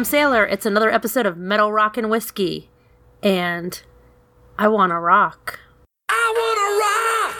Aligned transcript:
Hey, 0.00 0.02
I'm 0.02 0.06
Sailor. 0.06 0.46
It's 0.46 0.64
another 0.64 0.90
episode 0.90 1.26
of 1.26 1.36
Metal 1.36 1.70
Rock 1.70 1.98
and 1.98 2.08
Whiskey. 2.08 2.70
And 3.22 3.82
I 4.58 4.66
want 4.66 4.92
to 4.92 4.98
rock. 4.98 5.60
I 6.08 6.32
wanna 6.38 6.68
rock. 6.80 7.36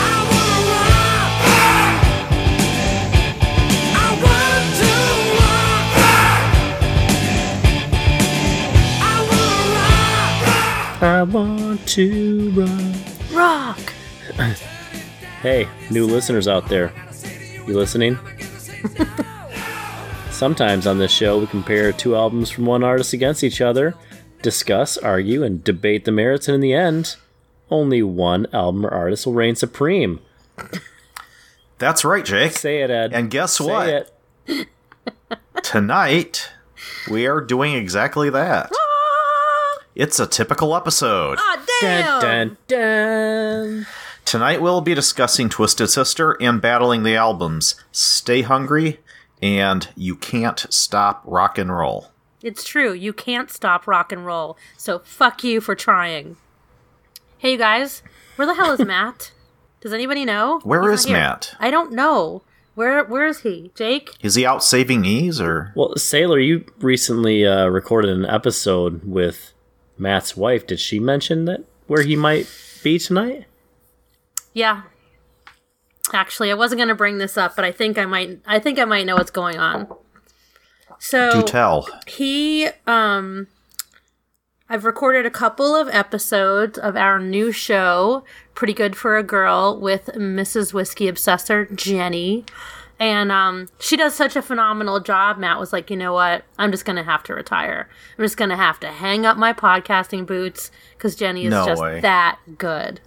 I 0.00 0.26
wanna 0.32 0.74
rock. 0.74 1.30
I 3.94 4.18
want 4.24 4.74
to 4.80 4.90
rock. 5.38 5.78
I 9.04 9.14
wanna 9.30 9.70
rock. 10.50 10.98
I 11.00 11.22
want 11.22 11.86
to 11.90 12.50
run. 12.50 12.94
Rock! 13.32 13.78
Hey, 15.42 15.68
new 15.88 16.04
listeners 16.04 16.48
out 16.48 16.68
there. 16.68 16.92
You 17.64 17.76
listening? 17.76 18.18
Sometimes 20.30 20.86
on 20.86 20.98
this 20.98 21.10
show, 21.10 21.38
we 21.38 21.46
compare 21.46 21.92
two 21.92 22.14
albums 22.14 22.50
from 22.50 22.66
one 22.66 22.84
artist 22.84 23.12
against 23.12 23.42
each 23.42 23.60
other, 23.60 23.94
discuss, 24.42 24.96
argue, 24.96 25.42
and 25.42 25.64
debate 25.64 26.04
the 26.04 26.12
merits, 26.12 26.46
and 26.46 26.54
in 26.54 26.60
the 26.60 26.72
end, 26.74 27.16
only 27.70 28.02
one 28.02 28.46
album 28.52 28.86
or 28.86 28.90
artist 28.90 29.26
will 29.26 29.32
reign 29.32 29.56
supreme. 29.56 30.20
That's 31.78 32.04
right, 32.04 32.24
Jake. 32.24 32.52
Say 32.52 32.82
it, 32.82 32.90
Ed. 32.90 33.12
And 33.12 33.30
guess 33.30 33.56
Say 33.58 33.64
what? 33.64 33.88
it. 34.46 34.68
Tonight, 35.62 36.50
we 37.10 37.26
are 37.26 37.40
doing 37.40 37.74
exactly 37.74 38.30
that. 38.30 38.70
It's 39.94 40.20
a 40.20 40.26
typical 40.26 40.76
episode. 40.76 41.38
Ah, 41.40 41.64
damn! 41.80 42.20
Dun, 42.20 42.20
dun, 42.20 42.56
dun. 42.68 43.86
Tonight, 44.28 44.60
we'll 44.60 44.82
be 44.82 44.94
discussing 44.94 45.48
Twisted 45.48 45.88
Sister 45.88 46.36
and 46.38 46.60
battling 46.60 47.02
the 47.02 47.16
albums 47.16 47.76
Stay 47.92 48.42
Hungry 48.42 49.00
and 49.40 49.88
You 49.96 50.16
Can't 50.16 50.66
Stop 50.68 51.22
Rock 51.24 51.56
and 51.56 51.74
Roll. 51.74 52.08
It's 52.42 52.62
true. 52.62 52.92
You 52.92 53.14
can't 53.14 53.50
stop 53.50 53.86
rock 53.86 54.12
and 54.12 54.26
roll. 54.26 54.58
So 54.76 54.98
fuck 54.98 55.42
you 55.44 55.62
for 55.62 55.74
trying. 55.74 56.36
Hey, 57.38 57.52
you 57.52 57.56
guys. 57.56 58.02
Where 58.36 58.44
the 58.44 58.52
hell 58.52 58.70
is 58.70 58.80
Matt? 58.86 59.32
Does 59.80 59.94
anybody 59.94 60.26
know? 60.26 60.60
Where 60.62 60.90
He's 60.90 61.06
is. 61.06 61.10
Matt? 61.10 61.54
I 61.58 61.70
don't 61.70 61.92
know. 61.92 62.42
Where 62.74 63.02
Where 63.04 63.26
is 63.26 63.40
he? 63.40 63.70
Jake? 63.74 64.10
Is 64.20 64.34
he 64.34 64.44
out 64.44 64.62
saving 64.62 65.00
knees 65.00 65.40
or? 65.40 65.72
Well, 65.74 65.96
Sailor, 65.96 66.38
you 66.38 66.66
recently 66.80 67.46
uh, 67.46 67.68
recorded 67.68 68.10
an 68.10 68.26
episode 68.26 69.04
with 69.06 69.54
Matt's 69.96 70.36
wife. 70.36 70.66
Did 70.66 70.80
she 70.80 71.00
mention 71.00 71.46
that 71.46 71.64
where 71.86 72.02
he 72.02 72.14
might 72.14 72.46
be 72.84 72.98
tonight? 72.98 73.46
Yeah. 74.58 74.82
Actually, 76.12 76.50
I 76.50 76.54
wasn't 76.54 76.78
going 76.78 76.88
to 76.88 76.94
bring 76.94 77.18
this 77.18 77.36
up, 77.36 77.54
but 77.54 77.64
I 77.64 77.70
think 77.70 77.98
I 77.98 78.06
might. 78.06 78.40
I 78.46 78.58
think 78.58 78.78
I 78.78 78.84
might 78.84 79.04
know 79.06 79.14
what's 79.14 79.30
going 79.30 79.58
on. 79.58 79.86
So 80.98 81.30
Do 81.30 81.42
tell. 81.44 81.88
he 82.06 82.68
um 82.86 83.46
I've 84.68 84.84
recorded 84.84 85.24
a 85.26 85.30
couple 85.30 85.76
of 85.76 85.88
episodes 85.88 86.76
of 86.78 86.96
our 86.96 87.18
new 87.20 87.52
show, 87.52 88.24
Pretty 88.54 88.72
Good 88.74 88.96
for 88.96 89.16
a 89.16 89.22
Girl, 89.22 89.78
with 89.80 90.06
Mrs. 90.14 90.74
Whiskey 90.74 91.06
Obsessor 91.10 91.74
Jenny. 91.74 92.44
And 93.00 93.30
um, 93.30 93.68
she 93.78 93.96
does 93.96 94.14
such 94.16 94.34
a 94.34 94.42
phenomenal 94.42 94.98
job. 94.98 95.38
Matt 95.38 95.60
was 95.60 95.72
like, 95.72 95.88
you 95.88 95.96
know 95.96 96.12
what? 96.12 96.44
I'm 96.58 96.72
just 96.72 96.84
going 96.84 96.96
to 96.96 97.04
have 97.04 97.22
to 97.24 97.34
retire. 97.34 97.88
I'm 98.18 98.24
just 98.24 98.36
going 98.36 98.50
to 98.50 98.56
have 98.56 98.80
to 98.80 98.88
hang 98.88 99.24
up 99.24 99.36
my 99.36 99.52
podcasting 99.52 100.26
boots 100.26 100.70
because 100.96 101.14
Jenny 101.14 101.44
is 101.46 101.50
No 101.52 101.64
just 101.64 101.80
way. 101.80 102.00
that 102.00 102.38
good. 102.58 103.00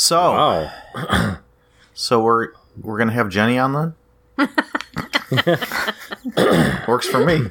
So, 0.00 0.18
Oh, 0.18 1.38
so 1.92 2.22
we're 2.22 2.48
we're 2.80 2.96
gonna 2.96 3.12
have 3.12 3.28
Jenny 3.28 3.58
on 3.58 3.94
then. 4.38 4.48
Works 6.88 7.06
for 7.06 7.22
me. 7.22 7.50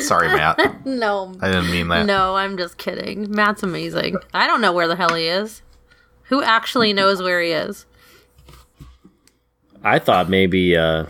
Sorry, 0.00 0.26
Matt. 0.26 0.84
No, 0.84 1.32
I 1.40 1.46
didn't 1.46 1.70
mean 1.70 1.86
that. 1.88 2.06
no, 2.06 2.34
I'm 2.34 2.58
just 2.58 2.76
kidding. 2.76 3.30
Matt's 3.30 3.62
amazing. 3.62 4.16
I 4.34 4.48
don't 4.48 4.60
know 4.60 4.72
where 4.72 4.88
the 4.88 4.96
hell 4.96 5.14
he 5.14 5.26
is. 5.26 5.62
Who 6.24 6.42
actually 6.42 6.92
knows 6.92 7.22
where 7.22 7.40
he 7.40 7.52
is? 7.52 7.86
I 9.84 10.00
thought 10.00 10.28
maybe 10.28 10.76
uh, 10.76 11.06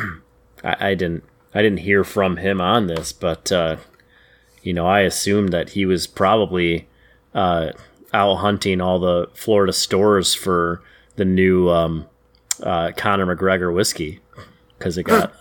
I, 0.64 0.88
I 0.88 0.94
didn't 0.94 1.22
I 1.54 1.60
didn't 1.60 1.80
hear 1.80 2.02
from 2.02 2.38
him 2.38 2.62
on 2.62 2.86
this, 2.86 3.12
but 3.12 3.52
uh, 3.52 3.76
you 4.62 4.72
know 4.72 4.86
I 4.86 5.00
assumed 5.00 5.52
that 5.52 5.70
he 5.70 5.84
was 5.84 6.06
probably 6.06 6.88
uh, 7.34 7.72
out 8.14 8.36
hunting 8.36 8.80
all 8.80 8.98
the 8.98 9.28
Florida 9.34 9.72
stores 9.72 10.34
for 10.34 10.80
the 11.16 11.24
new 11.24 11.68
um, 11.68 12.06
uh, 12.62 12.92
Conor 12.96 13.36
McGregor 13.36 13.74
whiskey 13.74 14.20
because 14.78 14.96
it 14.96 15.02
got 15.02 15.34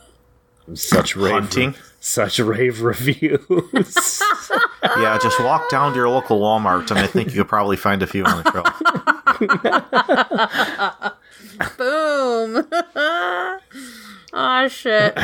such 0.73 1.15
rave 1.15 1.33
Hunting? 1.33 1.75
such 1.99 2.39
rave 2.39 2.81
reviews. 2.81 4.21
Yeah, 4.97 5.17
just 5.17 5.39
walk 5.39 5.69
down 5.69 5.93
to 5.93 5.97
your 5.97 6.09
local 6.09 6.41
Walmart, 6.41 6.91
and 6.91 6.99
I 6.99 7.07
think 7.07 7.29
you 7.29 7.35
could 7.37 7.47
probably 7.47 7.77
find 7.77 8.03
a 8.03 8.07
few 8.07 8.25
on 8.25 8.43
the 8.43 8.51
shelf. 8.51 8.81
Boom. 11.77 12.67
oh 14.33 14.67
shit. 14.71 15.17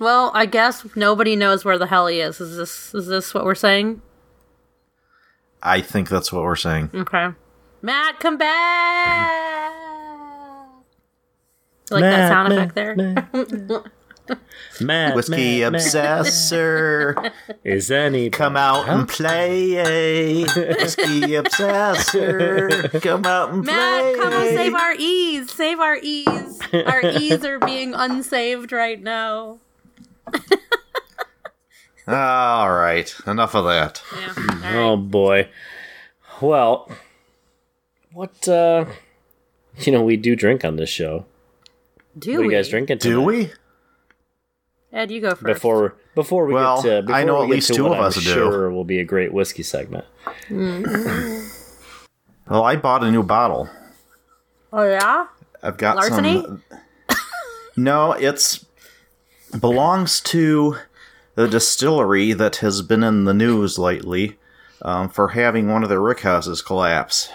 Well, 0.00 0.30
I 0.34 0.46
guess 0.46 0.86
nobody 0.96 1.36
knows 1.36 1.62
where 1.64 1.76
the 1.76 1.86
hell 1.86 2.06
he 2.06 2.20
is. 2.20 2.40
Is 2.40 2.56
this 2.56 2.94
is 2.94 3.06
this 3.06 3.34
what 3.34 3.44
we're 3.44 3.54
saying? 3.54 4.00
I 5.62 5.80
think 5.80 6.08
that's 6.08 6.32
what 6.32 6.42
we're 6.42 6.56
saying. 6.56 6.90
Okay. 6.94 7.28
Matt, 7.82 8.18
come 8.20 8.36
back. 8.36 9.72
You 11.90 11.96
like 11.96 12.02
that 12.02 12.28
sound 12.28 12.52
effect 12.52 12.74
there? 12.74 12.96
Matt, 14.80 15.14
Whiskey 15.14 15.60
Matt, 15.60 15.72
Matt, 15.72 15.82
obsessor, 15.82 17.32
is 17.64 17.90
any 17.90 18.30
come 18.30 18.56
out 18.56 18.88
and 18.88 19.08
play. 19.08 20.44
Whiskey 20.44 21.34
obsessor, 21.36 23.02
come 23.02 23.26
out 23.26 23.52
and 23.52 23.64
play. 23.64 23.74
Matt, 23.74 24.16
come 24.16 24.32
and 24.32 24.56
save 24.56 24.74
our 24.74 24.94
ease. 24.96 25.50
Save 25.52 25.80
our 25.80 25.98
ease. 26.00 26.60
Our 26.72 27.02
ease 27.02 27.44
are 27.44 27.58
being 27.58 27.94
unsaved 27.94 28.72
right 28.72 29.02
now. 29.02 29.58
All 32.08 32.72
right, 32.72 33.14
enough 33.26 33.54
of 33.54 33.64
that. 33.66 34.02
Yeah. 34.18 34.34
All 34.36 34.44
right. 34.44 34.74
Oh 34.74 34.96
boy. 34.96 35.48
Well, 36.40 36.90
what 38.12 38.48
uh 38.48 38.86
you 39.78 39.92
know, 39.92 40.02
we 40.02 40.16
do 40.16 40.34
drink 40.36 40.64
on 40.64 40.76
this 40.76 40.90
show. 40.90 41.24
do 42.18 42.32
what 42.32 42.40
are 42.40 42.44
you 42.44 42.50
guys 42.50 42.68
drinking 42.68 42.98
tonight? 42.98 43.14
Do 43.14 43.22
we? 43.22 43.50
Ed, 44.92 45.10
you 45.10 45.20
go 45.20 45.30
first. 45.30 45.44
Before 45.44 45.94
before 46.14 46.44
we 46.46 46.54
Well, 46.54 46.82
get 46.82 46.88
to 46.96 47.02
before 47.02 47.14
I 47.16 47.24
know 47.24 47.38
we 47.38 47.44
at 47.44 47.50
least 47.50 47.72
two 47.74 47.84
what 47.84 47.92
of 47.92 47.98
I'm 47.98 48.04
us 48.04 48.14
do. 48.16 48.20
sure 48.22 48.70
will 48.70 48.84
be 48.84 48.98
a 48.98 49.04
great 49.04 49.32
whiskey 49.32 49.62
segment. 49.62 50.04
Well, 52.48 52.64
I 52.64 52.76
bought 52.76 53.04
a 53.04 53.10
new 53.10 53.22
bottle. 53.22 53.70
oh 54.72 54.82
yeah. 54.82 55.26
I've 55.62 55.76
got 55.76 55.96
Larceny? 55.96 56.42
some. 56.42 56.62
No, 57.76 58.12
it's 58.12 58.66
belongs 59.58 60.20
to 60.22 60.76
the 61.34 61.48
distillery 61.48 62.32
that 62.32 62.56
has 62.56 62.82
been 62.82 63.02
in 63.02 63.24
the 63.24 63.34
news 63.34 63.78
lately 63.78 64.38
um, 64.82 65.08
for 65.08 65.28
having 65.28 65.68
one 65.68 65.82
of 65.82 65.88
their 65.88 66.00
rickhouses 66.00 66.64
collapse. 66.64 67.30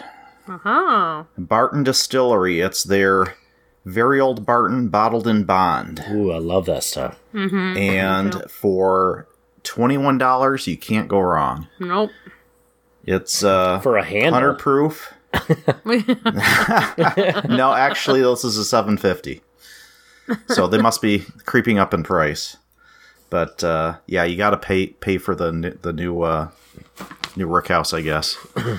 Uh 0.48 0.58
huh. 0.60 1.24
Barton 1.38 1.84
Distillery. 1.84 2.60
It's 2.62 2.84
their 2.84 3.36
very 3.86 4.20
old 4.20 4.46
Barton 4.46 4.90
bottled 4.90 5.28
in 5.28 5.44
bond, 5.46 6.04
Ooh, 6.12 6.32
I 6.32 6.38
love 6.40 6.66
that 6.66 6.84
stuff. 6.84 7.18
and 7.34 8.44
for 8.50 9.28
twenty 9.64 9.98
one 9.98 10.18
dollars, 10.18 10.68
you 10.68 10.78
can't 10.78 11.08
go 11.08 11.20
wrong. 11.20 11.68
Nope. 11.80 12.12
It's 13.06 13.44
uh, 13.44 13.80
For 13.80 13.98
a 13.98 14.04
handle. 14.04 14.34
hundred 14.34 14.56
proof. 14.60 15.14
no, 15.86 17.74
actually, 17.74 18.22
this 18.22 18.44
is 18.44 18.58
a 18.58 18.66
seven 18.66 18.98
fifty. 18.98 19.42
So 20.48 20.68
they 20.68 20.78
must 20.82 21.02
be 21.02 21.24
creeping 21.46 21.80
up 21.80 21.94
in 21.94 22.04
price. 22.04 22.58
But 23.30 23.64
uh, 23.64 23.98
yeah, 24.06 24.24
you 24.24 24.38
got 24.38 24.52
to 24.52 24.58
pay 24.58 24.88
pay 24.88 25.18
for 25.18 25.36
the 25.36 25.78
the 25.82 25.92
new 25.94 26.22
uh, 26.22 26.50
new 27.36 27.48
work 27.48 27.68
house, 27.68 27.94
I 27.94 28.02
guess. 28.02 28.38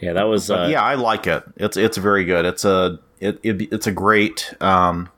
Yeah, 0.00 0.12
that 0.14 0.24
was 0.24 0.50
uh 0.50 0.68
yeah, 0.70 0.82
I 0.82 0.96
like 0.96 1.26
it. 1.26 1.44
It's 1.56 1.76
it's 1.78 1.96
very 1.96 2.24
good. 2.24 2.44
It's 2.44 2.64
a 2.64 2.98
it, 3.20 3.38
it 3.42 3.72
it's 3.72 3.86
a 3.86 3.92
great 3.92 4.52
um, 4.60 5.08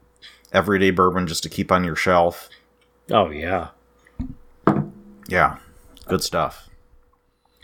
everyday 0.53 0.91
bourbon 0.91 1.27
just 1.27 1.43
to 1.43 1.49
keep 1.49 1.73
on 1.73 1.83
your 1.83 1.97
shelf. 1.97 2.49
Oh 3.11 3.31
yeah. 3.31 3.69
Yeah, 5.29 5.57
good 6.07 6.23
stuff. 6.23 6.69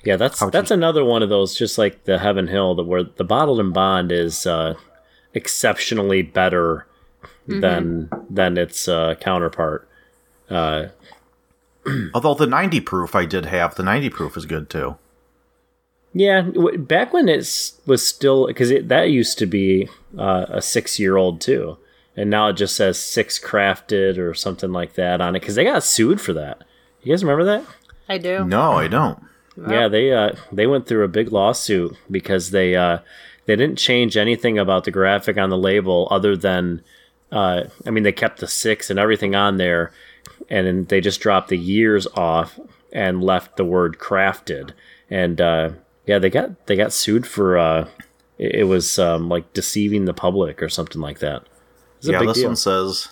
Yeah, 0.05 0.17
that's 0.17 0.41
that's 0.51 0.71
you- 0.71 0.75
another 0.75 1.05
one 1.05 1.23
of 1.23 1.29
those 1.29 1.55
just 1.55 1.79
like 1.79 2.05
the 2.05 2.19
Heaven 2.19 2.49
Hill 2.49 2.75
that 2.77 2.85
where 2.85 3.05
the 3.05 3.25
bottled 3.25 3.61
and 3.61 3.73
bond 3.73 4.11
is 4.11 4.45
uh 4.47 4.75
exceptionally 5.33 6.23
better 6.23 6.87
than 7.47 8.11
than 8.31 8.57
its 8.59 8.89
uh 8.89 9.15
counterpart. 9.21 9.89
Uh 10.51 10.87
Although 12.15 12.35
the 12.35 12.47
ninety 12.47 12.81
proof 12.81 13.15
I 13.15 13.25
did 13.25 13.47
have, 13.47 13.75
the 13.75 13.83
ninety 13.83 14.09
proof 14.11 14.37
is 14.37 14.47
good 14.47 14.71
too. 14.71 14.97
Yeah, 16.15 16.43
w- 16.43 16.79
back 16.79 17.13
when 17.13 17.29
it 17.29 17.73
was 17.87 18.07
still 18.07 18.47
because 18.47 18.71
that 18.71 19.11
used 19.11 19.39
to 19.39 19.47
be 19.47 19.89
uh, 20.19 20.45
a 20.49 20.61
six-year-old 20.63 21.41
too, 21.41 21.79
and 22.17 22.29
now 22.29 22.49
it 22.49 22.53
just 22.55 22.77
says 22.77 22.99
six 22.99 23.39
crafted 23.39 24.19
or 24.19 24.35
something 24.35 24.73
like 24.73 24.95
that 24.95 25.21
on 25.23 25.35
it 25.35 25.41
because 25.41 25.55
they 25.55 25.65
got 25.65 25.83
sued 25.83 26.21
for 26.21 26.35
that. 26.35 26.63
You 27.03 27.13
guys 27.13 27.25
remember 27.25 27.45
that? 27.45 27.65
I 28.09 28.19
do. 28.19 28.45
No, 28.45 28.73
I 28.73 28.89
don't. 28.89 29.23
Yeah, 29.69 29.89
they 29.89 30.13
uh, 30.13 30.33
they 30.51 30.67
went 30.67 30.87
through 30.87 31.05
a 31.05 31.09
big 31.09 31.33
lawsuit 31.33 31.97
because 32.11 32.51
they 32.51 32.75
uh, 32.77 32.99
they 33.47 33.57
didn't 33.57 33.77
change 33.79 34.17
anything 34.17 34.59
about 34.59 34.85
the 34.85 34.91
graphic 34.91 35.37
on 35.37 35.51
the 35.51 35.59
label 35.59 36.09
other 36.11 36.37
than 36.37 36.83
uh, 37.33 37.65
I 37.87 37.91
mean 37.91 38.05
they 38.05 38.13
kept 38.13 38.39
the 38.39 38.47
six 38.47 38.91
and 38.91 38.99
everything 39.01 39.35
on 39.35 39.57
there, 39.57 39.91
and 40.49 40.67
then 40.67 40.85
they 40.85 41.01
just 41.01 41.21
dropped 41.21 41.49
the 41.49 41.59
years 41.59 42.07
off 42.15 42.61
and 42.93 43.25
left 43.25 43.57
the 43.57 43.65
word 43.65 43.99
crafted 43.99 44.73
and 45.11 45.41
uh, 45.41 45.71
yeah 46.07 46.19
they 46.19 46.29
got 46.29 46.67
they 46.67 46.77
got 46.77 46.93
sued 46.93 47.27
for 47.27 47.57
uh, 47.59 47.89
it, 48.39 48.57
it 48.57 48.65
was 48.65 48.99
um, 48.99 49.29
like 49.29 49.53
deceiving 49.55 50.05
the 50.05 50.15
public 50.15 50.63
or 50.63 50.69
something 50.69 51.01
like 51.01 51.19
that. 51.21 51.43
It's 51.99 52.09
a 52.09 52.13
Yeah, 52.13 52.19
big 52.19 52.29
this 52.29 52.37
deal. 52.39 52.47
one 52.49 52.57
says 52.57 53.09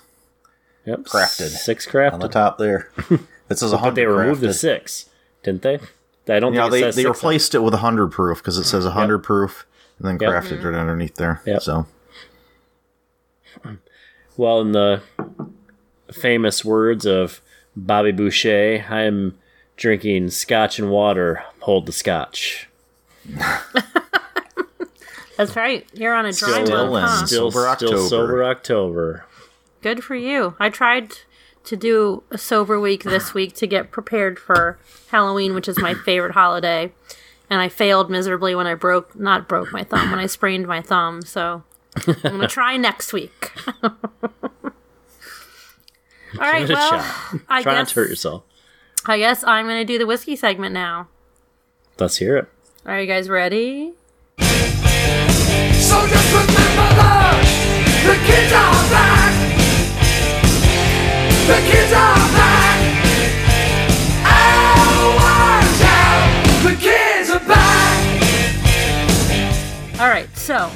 Yep, 0.86 1.00
crafted. 1.00 1.48
six 1.48 1.86
crafted 1.86 2.12
on 2.14 2.20
the 2.20 2.28
top 2.28 2.58
there. 2.58 2.90
It 3.50 3.58
says 3.58 3.72
a 3.72 3.78
but 3.78 3.94
they 3.96 4.02
hundred. 4.04 4.16
removed 4.16 4.40
the 4.42 4.54
six, 4.54 5.06
didn't 5.42 5.62
they? 5.62 5.80
I 6.28 6.38
don't 6.38 6.54
Yeah, 6.54 6.62
think 6.62 6.68
it 6.68 6.70
they 6.70 6.80
says 6.82 6.94
they 6.96 7.02
six 7.02 7.08
on- 7.08 7.12
replaced 7.14 7.54
it 7.56 7.58
with 7.64 7.74
a 7.74 7.78
hundred 7.78 8.12
proof 8.12 8.38
because 8.38 8.58
it 8.58 8.64
says 8.64 8.84
a 8.86 8.92
hundred 8.92 9.18
proof 9.24 9.66
and 9.98 10.06
then 10.06 10.18
Yep. 10.20 10.44
crafted 10.44 10.62
right 10.62 10.74
underneath 10.78 11.16
there. 11.16 11.42
Yep. 11.46 11.62
So 11.62 11.86
Well, 14.40 14.62
in 14.62 14.72
the 14.72 15.02
famous 16.10 16.64
words 16.64 17.04
of 17.04 17.42
Bobby 17.76 18.10
Boucher, 18.10 18.86
I'm 18.88 19.36
drinking 19.76 20.30
scotch 20.30 20.78
and 20.78 20.90
water. 20.90 21.44
Hold 21.58 21.84
the 21.84 21.92
scotch. 21.92 22.66
That's 25.36 25.54
right. 25.54 25.86
You're 25.92 26.14
on 26.14 26.24
a 26.24 26.32
dry 26.32 26.64
Still 26.64 26.90
month, 26.90 27.10
huh? 27.10 27.26
Still, 27.26 27.50
Sober 27.50 27.76
still 27.76 28.08
sober 28.08 28.42
October. 28.42 29.26
Good 29.82 30.02
for 30.02 30.14
you. 30.14 30.54
I 30.58 30.70
tried 30.70 31.12
to 31.64 31.76
do 31.76 32.22
a 32.30 32.38
sober 32.38 32.80
week 32.80 33.02
this 33.02 33.34
week 33.34 33.54
to 33.56 33.66
get 33.66 33.90
prepared 33.90 34.38
for 34.38 34.78
Halloween, 35.08 35.52
which 35.52 35.68
is 35.68 35.78
my 35.78 35.92
favorite 36.06 36.32
holiday. 36.32 36.92
And 37.50 37.60
I 37.60 37.68
failed 37.68 38.08
miserably 38.08 38.54
when 38.54 38.66
I 38.66 38.72
broke, 38.72 39.14
not 39.14 39.46
broke 39.46 39.70
my 39.70 39.84
thumb, 39.84 40.10
when 40.10 40.18
I 40.18 40.24
sprained 40.24 40.66
my 40.66 40.80
thumb. 40.80 41.20
So 41.20 41.62
I'm 42.06 42.14
going 42.22 42.40
to 42.40 42.46
try 42.48 42.76
next 42.76 43.12
week. 43.12 43.52
All 43.82 43.90
right, 46.38 46.60
Give 46.60 46.70
it 46.70 46.74
a 46.74 46.76
well, 46.76 46.90
shot. 47.02 47.40
I 47.48 47.62
Try 47.62 47.74
not 47.74 47.88
to 47.88 47.94
hurt 47.94 48.08
yourself. 48.08 48.44
I 49.06 49.18
guess 49.18 49.42
I'm 49.44 49.66
going 49.66 49.80
to 49.80 49.84
do 49.84 49.98
the 49.98 50.06
whiskey 50.06 50.36
segment 50.36 50.72
now. 50.72 51.08
Let's 51.98 52.16
hear 52.18 52.36
it. 52.36 52.48
Are 52.86 53.00
you 53.00 53.06
guys 53.06 53.28
ready? 53.28 53.92
So 54.38 54.46
just 56.06 56.32
remember 56.32 56.88
that 56.96 57.42
the 58.06 58.14
kids 58.24 58.52
are 58.52 58.90
back. 58.90 59.34
The 61.46 61.58
kids 61.68 61.92
are 61.92 62.30
back. 62.36 62.78
Oh, 64.24 65.16
watch 65.18 65.82
out. 65.90 66.30
The 66.62 66.74
kids 66.80 67.30
are 67.30 67.44
back. 67.48 67.98
All 70.00 70.08
right, 70.08 70.28
so 70.36 70.70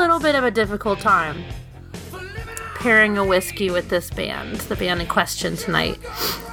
little 0.00 0.18
bit 0.18 0.34
of 0.34 0.44
a 0.44 0.50
difficult 0.50 0.98
time 0.98 1.44
pairing 2.76 3.18
a 3.18 3.24
whiskey 3.24 3.70
with 3.70 3.90
this 3.90 4.10
band, 4.10 4.56
the 4.56 4.76
band 4.76 5.02
in 5.02 5.06
question 5.06 5.56
tonight. 5.56 5.98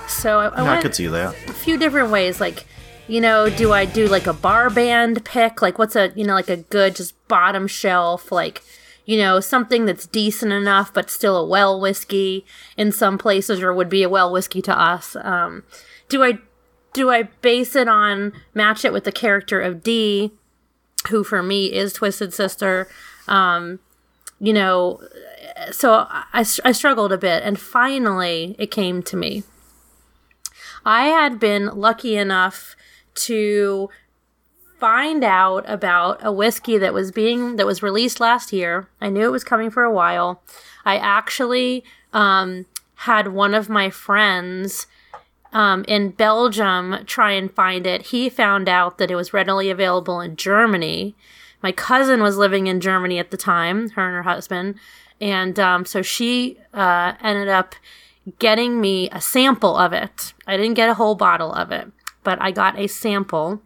So 0.10 0.40
I, 0.42 0.48
I 0.48 0.60
I 0.60 0.64
went 0.64 0.82
could 0.82 0.94
see 0.94 1.08
that. 1.08 1.34
a 1.48 1.54
few 1.54 1.78
different 1.78 2.12
ways. 2.12 2.42
Like, 2.42 2.68
you 3.08 3.22
know, 3.22 3.50
do 3.50 3.72
I 3.72 3.86
do 3.86 4.08
like 4.10 4.28
a 4.28 4.34
bar 4.34 4.70
band 4.70 5.24
pick? 5.24 5.62
Like, 5.62 5.80
what's 5.80 5.96
a 5.96 6.12
you 6.14 6.26
know 6.26 6.34
like 6.34 6.50
a 6.50 6.58
good 6.58 6.96
just 6.96 7.16
bottom 7.28 7.68
shelf 7.68 8.32
like. 8.32 8.62
You 9.06 9.20
know, 9.20 9.40
something 9.40 9.86
that's 9.86 10.06
decent 10.06 10.52
enough, 10.52 10.94
but 10.94 11.10
still 11.10 11.38
a 11.38 11.48
well 11.48 11.80
whiskey 11.80 12.46
in 12.76 12.92
some 12.92 13.18
places, 13.18 13.62
or 13.62 13.74
would 13.74 13.88
be 13.88 14.04
a 14.04 14.10
well 14.10 14.30
whiskey 14.30 14.62
to 14.64 14.78
us. 14.78 15.16
Um, 15.16 15.64
do 16.10 16.22
I 16.26 16.40
do 16.92 17.10
I 17.10 17.24
base 17.42 17.74
it 17.78 17.88
on 17.88 18.34
match 18.54 18.84
it 18.84 18.92
with 18.92 19.06
the 19.06 19.14
character 19.14 19.62
of 19.62 19.82
Dee, 19.82 20.34
who 21.10 21.24
for 21.24 21.42
me 21.42 21.68
is 21.72 21.94
Twisted 21.94 22.34
Sister. 22.34 22.90
Um, 23.28 23.80
you 24.40 24.54
know, 24.54 25.02
so 25.72 26.08
I, 26.10 26.46
I 26.64 26.72
struggled 26.72 27.12
a 27.12 27.18
bit, 27.18 27.44
and 27.44 27.60
finally 27.60 28.56
it 28.60 28.72
came 28.72 29.02
to 29.04 29.18
me. 29.18 29.44
I 30.86 31.08
had 31.08 31.40
been 31.40 31.68
lucky 31.68 32.16
enough 32.16 32.76
to 33.16 33.90
find 34.80 35.24
out 35.24 35.68
about 35.68 36.20
a 36.24 36.32
whiskey 36.32 36.78
that 36.78 36.94
was 36.94 37.12
being 37.12 37.56
that 37.56 37.66
was 37.66 37.82
released 37.82 38.20
last 38.20 38.54
year. 38.54 38.88
I 39.02 39.10
knew 39.10 39.26
it 39.26 39.32
was 39.32 39.44
coming 39.44 39.72
for 39.72 39.84
a 39.84 39.92
while. 39.92 40.42
I 40.86 40.98
actually 40.98 41.84
um, 42.14 42.68
had 42.96 43.30
one 43.30 43.54
of 43.54 43.70
my 43.70 43.90
friends 43.90 44.88
um, 45.52 45.84
in 45.88 46.12
Belgium 46.12 47.04
try 47.06 47.32
and 47.32 47.52
find 47.52 47.88
it. 47.88 48.08
He 48.08 48.30
found 48.30 48.70
out 48.70 48.98
that 48.98 49.10
it 49.10 49.16
was 49.16 49.34
readily 49.34 49.70
available 49.70 50.22
in 50.22 50.36
Germany. 50.36 51.16
My 51.68 51.74
cousin 51.74 52.22
was 52.22 52.38
living 52.38 52.68
in 52.68 52.80
Germany 52.80 53.20
at 53.20 53.30
the 53.30 53.36
time, 53.36 53.90
her 53.90 54.06
and 54.06 54.16
her 54.16 54.24
husband. 54.24 54.76
And 55.20 55.60
um, 55.60 55.84
so 55.84 56.02
she 56.02 56.58
uh, 56.74 57.16
ended 57.22 57.50
up 57.50 57.76
getting 58.40 58.80
me 58.80 59.10
a 59.10 59.20
sample 59.20 59.76
of 59.76 59.92
it. 59.92 60.32
I 60.48 60.56
didn't 60.56 60.76
get 60.76 60.88
a 60.88 60.94
whole 60.94 61.16
bottle 61.16 61.52
of 61.52 61.74
it, 61.74 61.92
but 62.24 62.42
I 62.42 62.52
got 62.52 62.80
a 62.80 62.88
sample 62.88 63.62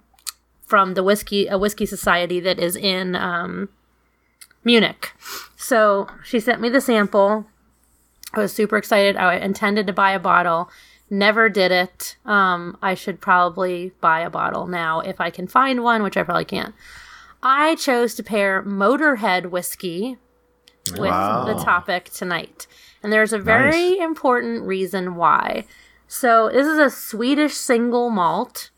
from 0.65 0.95
the 0.95 1.03
whiskey, 1.03 1.45
a 1.45 1.59
whiskey 1.59 1.85
society 1.85 2.39
that 2.39 2.57
is 2.57 2.75
in 2.75 3.15
um, 3.15 3.69
Munich. 4.63 5.13
So 5.55 6.07
she 6.23 6.39
sent 6.39 6.59
me 6.59 6.69
the 6.69 6.81
sample. 6.81 7.45
I 8.33 8.39
was 8.39 8.51
super 8.51 8.77
excited. 8.77 9.15
I 9.15 9.35
intended 9.35 9.85
to 9.85 9.93
buy 9.93 10.13
a 10.13 10.19
bottle. 10.19 10.71
Never 11.07 11.49
did 11.49 11.71
it. 11.71 12.15
Um, 12.25 12.79
I 12.81 12.95
should 12.95 13.21
probably 13.21 13.91
buy 14.01 14.21
a 14.21 14.31
bottle 14.31 14.65
now 14.65 15.01
if 15.01 15.21
I 15.21 15.29
can 15.29 15.45
find 15.45 15.83
one, 15.83 16.01
which 16.01 16.17
I 16.17 16.23
probably 16.23 16.45
can't. 16.45 16.73
I 17.43 17.75
chose 17.75 18.13
to 18.15 18.23
pair 18.23 18.61
Motorhead 18.63 19.47
whiskey 19.49 20.17
with 20.91 20.99
Wow. 21.09 21.45
the 21.45 21.55
topic 21.63 22.05
tonight. 22.05 22.67
And 23.03 23.11
there's 23.11 23.33
a 23.33 23.39
very 23.39 23.97
important 23.97 24.63
reason 24.63 25.15
why. 25.15 25.65
So, 26.07 26.49
this 26.49 26.67
is 26.67 26.77
a 26.77 26.89
Swedish 26.89 27.53
single 27.53 28.09
malt, 28.09 28.69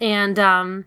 and 0.00 0.38
um, 0.40 0.86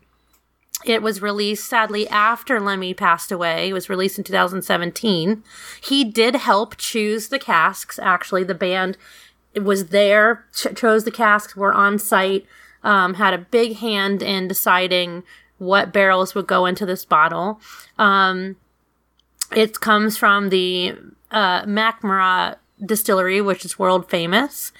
it 0.85 1.01
was 1.01 1.21
released 1.21 1.65
sadly 1.65 2.07
after 2.09 2.59
Lemmy 2.59 2.93
passed 2.93 3.31
away. 3.31 3.69
It 3.69 3.73
was 3.73 3.89
released 3.89 4.17
in 4.17 4.25
2017. 4.25 5.43
He 5.81 6.03
did 6.03 6.35
help 6.35 6.75
choose 6.77 7.29
the 7.29 7.39
casks, 7.39 7.97
actually. 7.99 8.43
The 8.43 8.53
band 8.53 8.97
was 9.55 9.87
there, 9.87 10.45
ch- 10.53 10.75
chose 10.75 11.05
the 11.05 11.11
casks, 11.11 11.55
were 11.55 11.73
on 11.73 11.97
site, 11.97 12.45
um, 12.83 13.13
had 13.13 13.33
a 13.33 13.37
big 13.37 13.77
hand 13.77 14.21
in 14.21 14.49
deciding 14.49 15.23
what 15.63 15.93
barrels 15.93 16.35
would 16.35 16.47
go 16.47 16.65
into 16.65 16.85
this 16.85 17.05
bottle. 17.05 17.59
Um, 17.97 18.57
it 19.55 19.79
comes 19.79 20.17
from 20.17 20.49
the 20.49 20.95
uh, 21.31 22.55
distillery, 22.85 23.41
which 23.41 23.65
is 23.65 23.79
world 23.79 24.09
famous. 24.09 24.71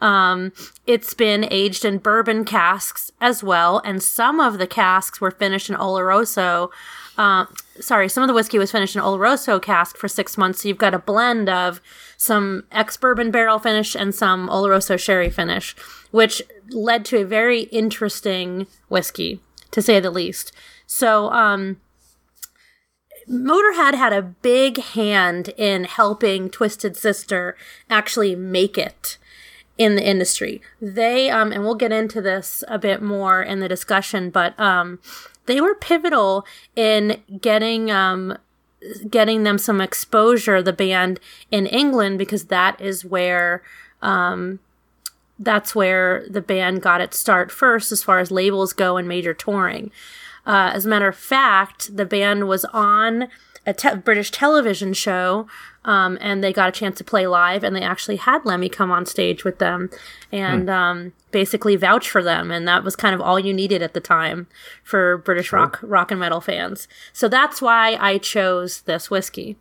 Um, 0.00 0.52
it's 0.86 1.14
been 1.14 1.46
aged 1.50 1.84
in 1.84 1.98
bourbon 1.98 2.44
casks 2.44 3.12
as 3.20 3.42
well, 3.42 3.80
and 3.84 4.02
some 4.02 4.40
of 4.40 4.58
the 4.58 4.66
casks 4.66 5.20
were 5.20 5.30
finished 5.30 5.70
in 5.70 5.76
Oloroso. 5.76 6.70
Uh, 7.16 7.46
sorry, 7.80 8.08
some 8.08 8.22
of 8.22 8.28
the 8.28 8.34
whiskey 8.34 8.58
was 8.58 8.70
finished 8.70 8.94
in 8.94 9.02
Oloroso 9.02 9.60
cask 9.60 9.96
for 9.96 10.06
six 10.06 10.36
months. 10.36 10.62
So 10.62 10.68
you've 10.68 10.76
got 10.76 10.92
a 10.92 10.98
blend 10.98 11.48
of 11.48 11.80
some 12.18 12.64
ex 12.70 12.96
bourbon 12.96 13.30
barrel 13.30 13.58
finish 13.58 13.94
and 13.94 14.14
some 14.14 14.48
Oloroso 14.48 14.98
sherry 14.98 15.30
finish, 15.30 15.74
which 16.10 16.42
led 16.70 17.04
to 17.06 17.18
a 17.22 17.24
very 17.24 17.62
interesting 17.62 18.66
whiskey, 18.88 19.40
to 19.76 19.82
say 19.82 20.00
the 20.00 20.10
least. 20.10 20.52
So, 20.86 21.30
um, 21.32 21.76
Motorhead 23.28 23.92
had 23.92 24.14
a 24.14 24.22
big 24.22 24.78
hand 24.78 25.50
in 25.58 25.84
helping 25.84 26.48
Twisted 26.48 26.96
Sister 26.96 27.58
actually 27.90 28.34
make 28.34 28.78
it 28.78 29.18
in 29.76 29.94
the 29.94 30.02
industry. 30.02 30.62
They 30.80 31.28
um 31.28 31.52
and 31.52 31.62
we'll 31.62 31.74
get 31.74 31.92
into 31.92 32.22
this 32.22 32.64
a 32.68 32.78
bit 32.78 33.02
more 33.02 33.42
in 33.42 33.60
the 33.60 33.68
discussion, 33.68 34.30
but 34.30 34.58
um 34.58 34.98
they 35.44 35.60
were 35.60 35.74
pivotal 35.74 36.46
in 36.74 37.22
getting 37.38 37.90
um 37.90 38.38
getting 39.10 39.42
them 39.42 39.58
some 39.58 39.82
exposure 39.82 40.62
the 40.62 40.72
band 40.72 41.20
in 41.50 41.66
England 41.66 42.18
because 42.18 42.44
that 42.44 42.80
is 42.80 43.04
where 43.04 43.62
um 44.00 44.60
that's 45.38 45.74
where 45.74 46.26
the 46.28 46.40
band 46.40 46.82
got 46.82 47.00
its 47.00 47.18
start 47.18 47.50
first 47.50 47.92
as 47.92 48.02
far 48.02 48.18
as 48.18 48.30
labels 48.30 48.72
go 48.72 48.96
and 48.96 49.06
major 49.06 49.34
touring. 49.34 49.90
Uh, 50.46 50.70
as 50.72 50.86
a 50.86 50.88
matter 50.88 51.08
of 51.08 51.16
fact, 51.16 51.96
the 51.96 52.06
band 52.06 52.48
was 52.48 52.64
on 52.66 53.28
a 53.66 53.74
te- 53.74 53.96
British 53.96 54.30
television 54.30 54.92
show, 54.92 55.46
um, 55.84 56.16
and 56.20 56.42
they 56.42 56.52
got 56.52 56.68
a 56.68 56.72
chance 56.72 56.96
to 56.98 57.04
play 57.04 57.26
live, 57.26 57.64
and 57.64 57.74
they 57.74 57.82
actually 57.82 58.16
had 58.16 58.46
Lemmy 58.46 58.68
come 58.68 58.92
on 58.92 59.04
stage 59.04 59.44
with 59.44 59.58
them 59.58 59.90
and 60.30 60.70
um, 60.70 61.12
basically 61.32 61.74
vouch 61.74 62.08
for 62.08 62.22
them, 62.22 62.50
and 62.50 62.66
that 62.68 62.84
was 62.84 62.94
kind 62.94 63.14
of 63.14 63.20
all 63.20 63.38
you 63.40 63.52
needed 63.52 63.82
at 63.82 63.92
the 63.92 64.00
time 64.00 64.46
for 64.84 65.18
British 65.18 65.52
rock 65.52 65.80
rock 65.82 66.10
and 66.12 66.20
metal 66.20 66.40
fans. 66.40 66.86
So 67.12 67.28
that's 67.28 67.60
why 67.60 67.96
I 68.00 68.18
chose 68.18 68.82
this 68.82 69.10
whiskey. 69.10 69.56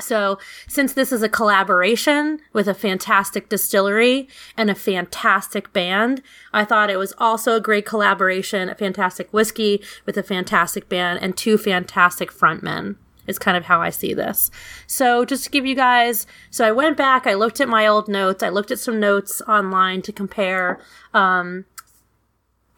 So, 0.00 0.38
since 0.66 0.92
this 0.92 1.12
is 1.12 1.22
a 1.22 1.28
collaboration 1.28 2.40
with 2.52 2.68
a 2.68 2.74
fantastic 2.74 3.48
distillery 3.48 4.28
and 4.56 4.70
a 4.70 4.74
fantastic 4.74 5.72
band, 5.72 6.22
I 6.52 6.64
thought 6.64 6.90
it 6.90 6.96
was 6.96 7.14
also 7.18 7.56
a 7.56 7.60
great 7.60 7.86
collaboration, 7.86 8.68
a 8.68 8.74
fantastic 8.74 9.32
whiskey 9.32 9.82
with 10.06 10.16
a 10.16 10.22
fantastic 10.22 10.88
band 10.88 11.20
and 11.22 11.36
two 11.36 11.58
fantastic 11.58 12.32
frontmen. 12.32 12.96
Is 13.26 13.38
kind 13.38 13.58
of 13.58 13.66
how 13.66 13.82
I 13.82 13.90
see 13.90 14.14
this. 14.14 14.50
So, 14.86 15.26
just 15.26 15.44
to 15.44 15.50
give 15.50 15.66
you 15.66 15.74
guys, 15.74 16.26
so 16.50 16.66
I 16.66 16.72
went 16.72 16.96
back, 16.96 17.26
I 17.26 17.34
looked 17.34 17.60
at 17.60 17.68
my 17.68 17.86
old 17.86 18.08
notes, 18.08 18.42
I 18.42 18.48
looked 18.48 18.70
at 18.70 18.78
some 18.78 18.98
notes 18.98 19.42
online 19.42 20.00
to 20.02 20.12
compare 20.12 20.80
um, 21.12 21.66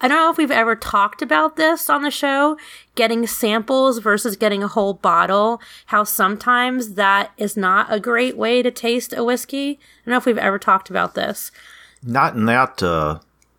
I 0.01 0.09
don't 0.09 0.17
know 0.17 0.31
if 0.31 0.39
we've 0.39 0.51
ever 0.51 0.75
talked 0.75 1.21
about 1.21 1.57
this 1.57 1.91
on 1.91 2.03
the 2.03 2.11
show, 2.11 2.57
getting 2.95 3.27
samples 3.27 3.99
versus 3.99 4.37
getting 4.37 4.63
a 4.63 4.69
whole 4.69 4.95
bottle, 4.95 5.61
how 5.87 6.05
sometimes 6.05 6.95
that 6.95 7.33
is 7.37 7.57
not 7.57 7.93
a 7.93 8.01
great 8.01 8.37
way 8.37 8.63
to 8.63 8.71
taste 8.71 9.13
a 9.13 9.23
whiskey. 9.23 9.73
I 9.73 10.07
don't 10.07 10.13
know 10.13 10.17
if 10.17 10.27
we've 10.27 10.39
ever 10.39 10.59
talked 10.59 10.89
about 10.89 11.15
this. 11.15 11.53
Not 12.03 12.35
in 12.35 12.47
that 12.47 12.83
uh, 12.83 13.19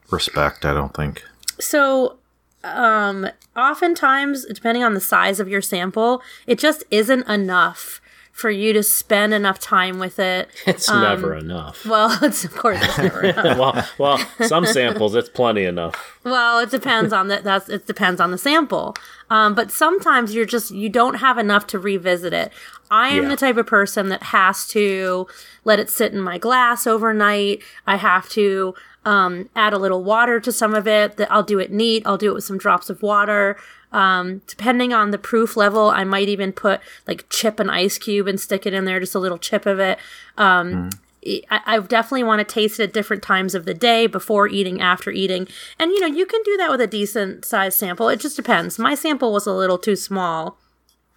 respect, 0.10 0.66
I 0.66 0.74
don't 0.74 0.96
think. 0.96 1.24
So, 1.60 2.18
um, 2.64 3.28
oftentimes, 3.56 4.46
depending 4.46 4.84
on 4.84 4.96
the 4.96 5.00
size 5.00 5.40
of 5.40 5.48
your 5.48 5.62
sample, 5.62 6.24
it 6.48 6.58
just 6.58 6.84
isn't 6.90 7.28
enough 7.28 8.01
for 8.32 8.50
you 8.50 8.74
to 8.74 8.82
spend 8.82 9.34
enough 9.34 9.60
time 9.60 10.00
with 10.00 10.18
it. 10.20 10.50
It's 10.66 10.90
never 10.90 11.36
enough. 11.36 11.86
Well, 11.86 12.18
it's 12.24 12.44
of 12.46 12.56
course 12.56 12.80
it's 12.82 12.98
never 12.98 13.22
enough. 13.26 13.58
well, 13.58 13.88
well, 13.98 14.48
some 14.48 14.66
samples 14.66 15.14
it's 15.16 15.30
plenty 15.30 15.66
enough. 15.66 15.96
Well, 16.24 16.60
it 16.60 16.70
depends 16.72 17.14
on 17.14 17.28
the 17.28 17.42
that's 17.44 17.70
it 17.70 17.86
depends 17.88 18.20
on 18.22 18.32
the 18.32 18.38
sample. 18.38 18.96
Um, 19.30 19.54
but 19.56 19.72
sometimes 19.72 20.34
you're 20.34 20.46
just 20.46 20.72
you 20.72 20.90
don't 20.90 21.16
have 21.16 21.38
enough 21.38 21.68
to 21.68 21.80
revisit 21.80 22.34
it. 22.34 22.52
I 22.90 23.10
am 23.10 23.24
Yeah. 23.24 23.30
the 23.30 23.36
type 23.38 23.58
of 23.58 23.68
person 23.68 24.10
that 24.10 24.24
has 24.24 24.68
to 24.70 25.28
let 25.64 25.80
it 25.80 25.90
sit 25.90 26.12
in 26.14 26.20
my 26.22 26.38
glass 26.38 26.86
overnight. 26.88 27.62
I 27.88 27.96
have 27.98 28.28
to 28.30 28.74
um, 29.06 29.50
add 29.56 29.74
a 29.74 29.78
little 29.78 30.04
water 30.04 30.40
to 30.40 30.52
some 30.52 30.74
of 30.74 30.88
it. 30.88 31.18
That 31.18 31.32
I'll 31.32 31.44
do 31.44 31.60
it 31.60 31.72
neat. 31.72 32.04
I'll 32.06 32.18
do 32.18 32.32
it 32.32 32.34
with 32.36 32.44
some 32.44 32.58
drops 32.58 32.90
of 32.90 33.02
water. 33.02 33.58
Um, 33.92 34.42
depending 34.48 34.94
on 34.94 35.12
the 35.12 35.18
proof 35.18 35.58
level, 35.58 35.90
I 35.90 36.04
might 36.04 36.30
even 36.30 36.54
put 36.54 36.80
like 37.08 37.26
chip 37.30 37.60
an 37.60 37.70
ice 37.70 37.98
cube 37.98 38.28
and 38.28 38.40
stick 38.40 38.66
it 38.66 38.74
in 38.74 38.86
there, 38.86 39.00
just 39.00 39.16
a 39.16 39.20
little 39.20 39.38
chip 39.38 39.66
of 39.66 39.80
it. 39.80 40.00
Um, 40.38 40.90
I, 41.26 41.62
I 41.66 41.80
definitely 41.80 42.24
want 42.24 42.40
to 42.40 42.54
taste 42.54 42.80
it 42.80 42.84
at 42.84 42.94
different 42.94 43.22
times 43.22 43.54
of 43.54 43.66
the 43.66 43.74
day, 43.74 44.08
before 44.08 44.48
eating, 44.48 44.82
after 44.82 45.12
eating. 45.12 45.48
And 45.78 45.92
you 45.92 46.00
know, 46.00 46.08
you 46.08 46.26
can 46.26 46.42
do 46.44 46.58
that 46.58 46.72
with 46.72 46.82
a 46.82 46.88
decent 46.88 47.46
sized 47.46 47.78
sample. 47.78 48.10
It 48.10 48.20
just 48.20 48.36
depends. 48.36 48.80
My 48.80 48.96
sample 48.96 49.32
was 49.34 49.46
a 49.46 49.54
little 49.54 49.78
too 49.78 49.96
small. 49.96 50.58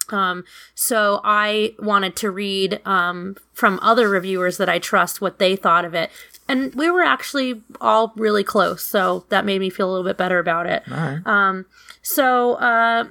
Um, 0.09 0.43
so 0.75 1.21
I 1.23 1.73
wanted 1.79 2.15
to 2.17 2.29
read 2.29 2.79
um, 2.85 3.37
from 3.53 3.79
other 3.81 4.07
reviewers 4.07 4.57
that 4.57 4.69
I 4.69 4.77
trust 4.77 5.21
what 5.21 5.39
they 5.39 5.55
thought 5.55 5.83
of 5.83 5.95
it. 5.95 6.11
And 6.47 6.75
we 6.75 6.91
were 6.91 7.01
actually 7.01 7.63
all 7.81 8.13
really 8.15 8.43
close, 8.43 8.83
so 8.83 9.25
that 9.29 9.45
made 9.45 9.59
me 9.59 9.71
feel 9.71 9.89
a 9.89 9.91
little 9.91 10.05
bit 10.05 10.17
better 10.17 10.37
about 10.37 10.67
it. 10.67 10.83
Um, 11.25 11.65
so, 12.05 12.53
uh, 12.53 13.05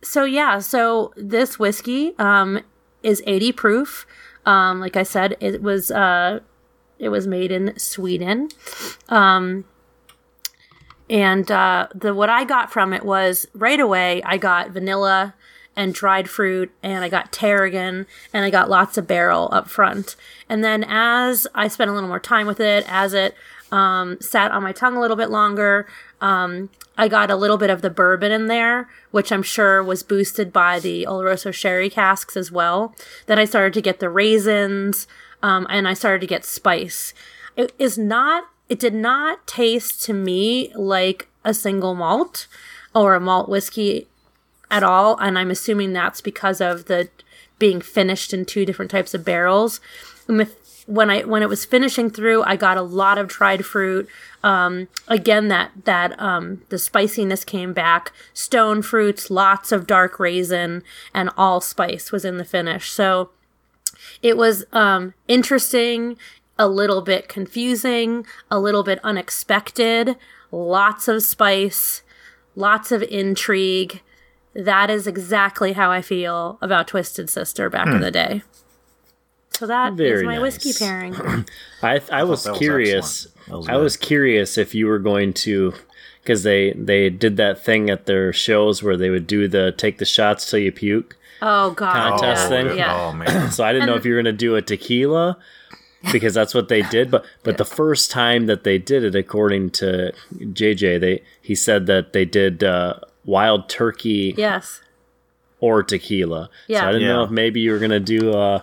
so 0.00 0.22
yeah, 0.22 0.60
so 0.60 1.12
this 1.16 1.58
whiskey 1.58 2.14
um, 2.16 2.60
is 3.02 3.20
80 3.26 3.50
proof. 3.52 4.06
Um, 4.46 4.78
like 4.78 4.96
I 4.96 5.02
said, 5.02 5.36
it 5.40 5.60
was 5.62 5.90
uh, 5.90 6.38
it 7.00 7.08
was 7.08 7.26
made 7.26 7.50
in 7.50 7.76
Sweden. 7.76 8.50
Um, 9.08 9.64
and 11.10 11.50
uh, 11.50 11.88
the 11.92 12.14
what 12.14 12.30
I 12.30 12.44
got 12.44 12.72
from 12.72 12.92
it 12.92 13.04
was 13.04 13.48
right 13.52 13.80
away 13.80 14.22
I 14.22 14.36
got 14.36 14.70
vanilla 14.70 15.34
and 15.74 15.92
dried 15.92 16.30
fruit 16.30 16.70
and 16.84 17.02
I 17.02 17.08
got 17.08 17.32
tarragon 17.32 18.06
and 18.32 18.44
I 18.44 18.50
got 18.50 18.70
lots 18.70 18.96
of 18.96 19.08
barrel 19.08 19.48
up 19.50 19.68
front. 19.68 20.14
And 20.48 20.62
then 20.62 20.84
as 20.86 21.48
I 21.52 21.66
spent 21.66 21.90
a 21.90 21.92
little 21.92 22.08
more 22.08 22.20
time 22.20 22.46
with 22.46 22.60
it, 22.60 22.84
as 22.88 23.12
it 23.12 23.34
um, 23.72 24.20
sat 24.20 24.52
on 24.52 24.62
my 24.62 24.70
tongue 24.70 24.96
a 24.96 25.00
little 25.00 25.16
bit 25.16 25.30
longer, 25.30 25.88
um, 26.24 26.70
I 26.96 27.06
got 27.08 27.30
a 27.30 27.36
little 27.36 27.58
bit 27.58 27.68
of 27.68 27.82
the 27.82 27.90
bourbon 27.90 28.32
in 28.32 28.46
there, 28.46 28.88
which 29.10 29.30
I'm 29.30 29.42
sure 29.42 29.82
was 29.82 30.02
boosted 30.02 30.54
by 30.54 30.80
the 30.80 31.04
Oloroso 31.06 31.52
sherry 31.52 31.90
casks 31.90 32.34
as 32.34 32.50
well. 32.50 32.94
Then 33.26 33.38
I 33.38 33.44
started 33.44 33.74
to 33.74 33.82
get 33.82 34.00
the 34.00 34.08
raisins 34.08 35.06
um, 35.42 35.66
and 35.68 35.86
I 35.86 35.92
started 35.92 36.22
to 36.22 36.26
get 36.26 36.46
spice. 36.46 37.12
It 37.56 37.74
is 37.78 37.98
not, 37.98 38.44
it 38.70 38.78
did 38.78 38.94
not 38.94 39.46
taste 39.46 40.02
to 40.04 40.14
me 40.14 40.72
like 40.74 41.28
a 41.44 41.52
single 41.52 41.94
malt 41.94 42.46
or 42.94 43.14
a 43.14 43.20
malt 43.20 43.50
whiskey 43.50 44.08
at 44.70 44.82
all, 44.82 45.18
and 45.18 45.38
I'm 45.38 45.50
assuming 45.50 45.92
that's 45.92 46.22
because 46.22 46.60
of 46.62 46.86
the 46.86 47.10
being 47.58 47.82
finished 47.82 48.32
in 48.32 48.46
two 48.46 48.64
different 48.64 48.90
types 48.90 49.12
of 49.12 49.24
barrels. 49.26 49.78
When 50.26 51.10
I 51.10 51.22
when 51.22 51.42
it 51.42 51.48
was 51.48 51.64
finishing 51.64 52.10
through, 52.10 52.42
I 52.44 52.56
got 52.56 52.76
a 52.76 52.82
lot 52.82 53.18
of 53.18 53.28
dried 53.28 53.64
fruit. 53.64 54.08
Um, 54.44 54.88
again, 55.08 55.48
that 55.48 55.72
that 55.84 56.20
um, 56.20 56.62
the 56.68 56.78
spiciness 56.78 57.44
came 57.44 57.72
back. 57.72 58.12
Stone 58.32 58.82
fruits, 58.82 59.30
lots 59.30 59.72
of 59.72 59.86
dark 59.86 60.20
raisin, 60.20 60.82
and 61.12 61.30
allspice 61.36 62.12
was 62.12 62.24
in 62.24 62.36
the 62.36 62.44
finish. 62.44 62.90
So 62.90 63.30
it 64.22 64.36
was 64.36 64.64
um, 64.72 65.14
interesting, 65.28 66.16
a 66.58 66.68
little 66.68 67.00
bit 67.00 67.28
confusing, 67.28 68.26
a 68.50 68.58
little 68.58 68.82
bit 68.82 69.00
unexpected. 69.02 70.16
Lots 70.52 71.08
of 71.08 71.22
spice, 71.22 72.02
lots 72.54 72.92
of 72.92 73.02
intrigue 73.02 74.02
that 74.54 74.88
is 74.88 75.06
exactly 75.06 75.72
how 75.72 75.90
I 75.90 76.00
feel 76.00 76.58
about 76.62 76.88
Twisted 76.88 77.28
Sister 77.28 77.68
back 77.68 77.88
in 77.88 78.00
the 78.00 78.10
day. 78.10 78.42
So 79.50 79.66
that 79.66 79.92
is 79.92 79.98
Very 79.98 80.26
my 80.26 80.38
whiskey 80.38 80.72
pairing. 80.72 81.14
I 81.82 82.00
I 82.10 82.24
was 82.24 82.46
was 82.46 82.58
curious. 82.58 83.26
Excellent. 83.46 83.48
That 83.48 83.56
was 83.56 83.68
I 83.68 83.76
was 83.76 83.96
curious 83.96 84.58
if 84.58 84.74
you 84.74 84.86
were 84.86 84.98
going 84.98 85.32
to, 85.34 85.74
because 86.22 86.42
they 86.42 86.72
they 86.72 87.10
did 87.10 87.36
that 87.36 87.62
thing 87.64 87.90
at 87.90 88.06
their 88.06 88.32
shows 88.32 88.82
where 88.82 88.96
they 88.96 89.10
would 89.10 89.26
do 89.26 89.48
the 89.48 89.72
take 89.72 89.98
the 89.98 90.04
shots 90.04 90.48
till 90.50 90.58
you 90.60 90.72
puke. 90.72 91.16
Oh 91.42 91.72
god, 91.72 91.92
Contest 92.20 92.42
yeah, 92.44 92.48
thing? 92.48 92.78
Yeah. 92.78 93.00
Oh 93.00 93.12
man. 93.12 93.50
So 93.52 93.64
I 93.64 93.72
didn't 93.72 93.86
know 93.86 93.96
if 93.96 94.04
you 94.04 94.14
were 94.14 94.22
going 94.22 94.32
to 94.32 94.38
do 94.38 94.56
a 94.56 94.62
tequila 94.62 95.36
because 96.12 96.32
that's 96.34 96.54
what 96.54 96.68
they 96.68 96.82
did. 96.82 97.10
But 97.10 97.24
but 97.42 97.58
the 97.58 97.64
first 97.64 98.10
time 98.10 98.46
that 98.46 98.64
they 98.64 98.78
did 98.78 99.04
it, 99.04 99.14
according 99.14 99.70
to 99.72 100.12
JJ, 100.34 101.00
they 101.00 101.22
he 101.42 101.54
said 101.54 101.86
that 101.86 102.12
they 102.12 102.24
did 102.24 102.64
uh, 102.64 102.94
wild 103.24 103.68
turkey 103.68 104.34
Yes. 104.36 104.80
or 105.60 105.82
tequila. 105.82 106.48
Yeah. 106.68 106.80
So 106.80 106.88
I 106.88 106.92
didn't 106.92 107.08
know 107.08 107.24
if 107.24 107.30
maybe 107.30 107.60
you 107.60 107.72
were 107.72 107.78
going 107.78 107.90
to 107.90 108.00
do 108.00 108.32
uh, 108.32 108.60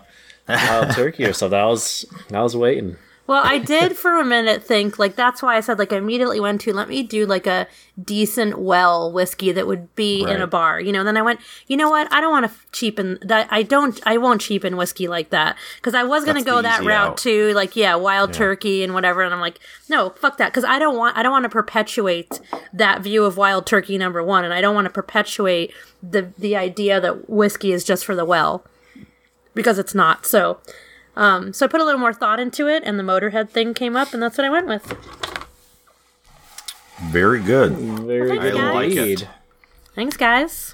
wild 0.48 0.92
turkey 0.96 1.26
or 1.26 1.34
something. 1.34 1.60
I 1.60 1.66
was 1.66 2.06
I 2.34 2.42
was 2.42 2.56
waiting. 2.58 2.96
Well, 3.32 3.44
I 3.46 3.60
did 3.60 3.96
for 3.96 4.20
a 4.20 4.26
minute 4.26 4.62
think 4.62 5.00
like 5.00 5.16
that's 5.16 5.42
why 5.42 5.56
I 5.56 5.62
said 5.62 5.80
like 5.80 5.94
I 5.94 5.96
immediately 5.96 6.42
went 6.42 6.60
to 6.62 6.74
let 6.74 6.90
me 6.90 7.02
do 7.02 7.26
like 7.26 7.48
a 7.48 7.66
decent 8.04 8.60
well 8.60 9.10
whiskey 9.10 9.54
that 9.54 9.66
would 9.66 9.96
be 9.96 10.24
in 10.24 10.42
a 10.42 10.48
bar, 10.48 10.82
you 10.82 10.92
know. 10.92 11.06
Then 11.06 11.16
I 11.16 11.22
went, 11.22 11.40
you 11.66 11.78
know 11.78 11.90
what? 11.90 12.12
I 12.12 12.20
don't 12.20 12.32
want 12.32 12.52
to 12.52 12.58
cheapen 12.74 13.20
that. 13.22 13.48
I 13.50 13.64
don't. 13.64 13.98
I 14.06 14.18
won't 14.18 14.42
cheapen 14.42 14.76
whiskey 14.76 15.08
like 15.08 15.30
that 15.30 15.58
because 15.78 15.96
I 15.96 16.04
was 16.04 16.26
gonna 16.26 16.44
That's 16.44 16.52
go 16.52 16.62
that 16.62 16.84
route 16.84 17.12
out. 17.12 17.18
too, 17.20 17.54
like 17.54 17.78
yeah, 17.78 17.96
wild 17.96 18.34
turkey 18.34 18.84
and 18.84 18.94
whatever. 18.94 19.22
And 19.22 19.34
I'm 19.34 19.40
like, 19.40 19.60
no, 19.88 20.10
fuck 20.10 20.36
that, 20.36 20.52
because 20.52 20.66
I 20.66 20.78
don't 20.78 20.98
want. 20.98 21.18
I 21.18 21.24
don't 21.24 21.32
want 21.32 21.46
to 21.46 21.50
perpetuate 21.50 22.42
that 22.74 23.02
view 23.02 23.24
of 23.24 23.38
wild 23.38 23.66
turkey 23.66 23.98
number 23.98 24.22
one, 24.22 24.44
and 24.44 24.54
I 24.54 24.60
don't 24.60 24.76
want 24.76 24.88
to 24.88 24.94
perpetuate 24.94 25.74
the 26.04 26.34
the 26.38 26.58
idea 26.58 27.00
that 27.00 27.30
whiskey 27.30 27.72
is 27.72 27.86
just 27.86 28.04
for 28.04 28.14
the 28.14 28.26
well 28.26 28.66
because 29.54 29.80
it's 29.80 29.96
not. 29.96 30.26
So. 30.26 30.60
Um, 31.16 31.54
so 31.54 31.66
I 31.66 31.70
put 31.70 31.82
a 31.82 31.84
little 31.84 32.00
more 32.00 32.14
thought 32.14 32.40
into 32.40 32.68
it, 32.68 32.84
and 32.86 32.98
the 32.98 33.04
Motorhead 33.04 33.50
thing 33.50 33.74
came 33.74 33.96
up, 33.96 34.14
and 34.14 34.22
that's 34.24 34.38
what 34.38 34.46
I 34.46 34.50
went 34.50 34.68
with. 34.68 34.96
Very 37.10 37.42
good. 37.42 37.74
Very 37.74 38.30
thank 38.30 38.42
good 38.42 38.54
you, 38.54 38.60
guys. 38.62 38.74
like 38.74 38.92
it. 38.92 38.98
indeed. 38.98 39.28
Thanks, 39.96 40.18
guys. 40.18 40.74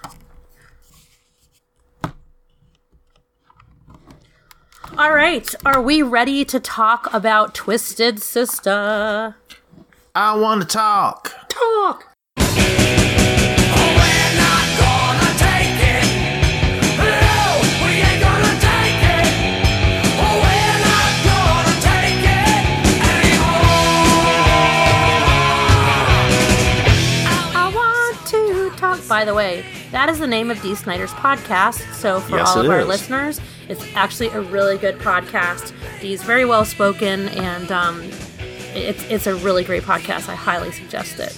All 4.97 5.13
right, 5.13 5.53
are 5.65 5.81
we 5.81 6.01
ready 6.01 6.43
to 6.45 6.59
talk 6.59 7.13
about 7.13 7.53
Twisted 7.53 8.19
Sister? 8.19 9.35
I 10.15 10.35
want 10.37 10.61
to 10.61 10.67
talk. 10.67 11.33
Talk. 11.49 12.15
By 29.17 29.25
the 29.25 29.33
way, 29.33 29.65
that 29.89 30.09
is 30.09 30.19
the 30.19 30.27
name 30.27 30.51
of 30.51 30.61
Dee 30.61 30.75
Snider's 30.75 31.09
podcast. 31.09 31.91
So 31.95 32.19
for 32.19 32.35
Yes, 32.37 32.49
all 32.49 32.63
of 32.63 32.69
our 32.69 32.81
is. 32.81 32.87
listeners, 32.87 33.41
it's 33.67 33.83
actually 33.95 34.27
a 34.27 34.41
really 34.41 34.77
good 34.77 34.99
podcast. 34.99 35.73
Dee's 35.99 36.21
very 36.21 36.45
well 36.45 36.63
spoken, 36.63 37.27
and 37.29 37.71
um, 37.71 37.99
it's 38.75 39.03
it's 39.05 39.25
a 39.25 39.33
really 39.33 39.63
great 39.63 39.81
podcast. 39.81 40.29
I 40.29 40.35
highly 40.35 40.71
suggest 40.71 41.19
it. 41.19 41.35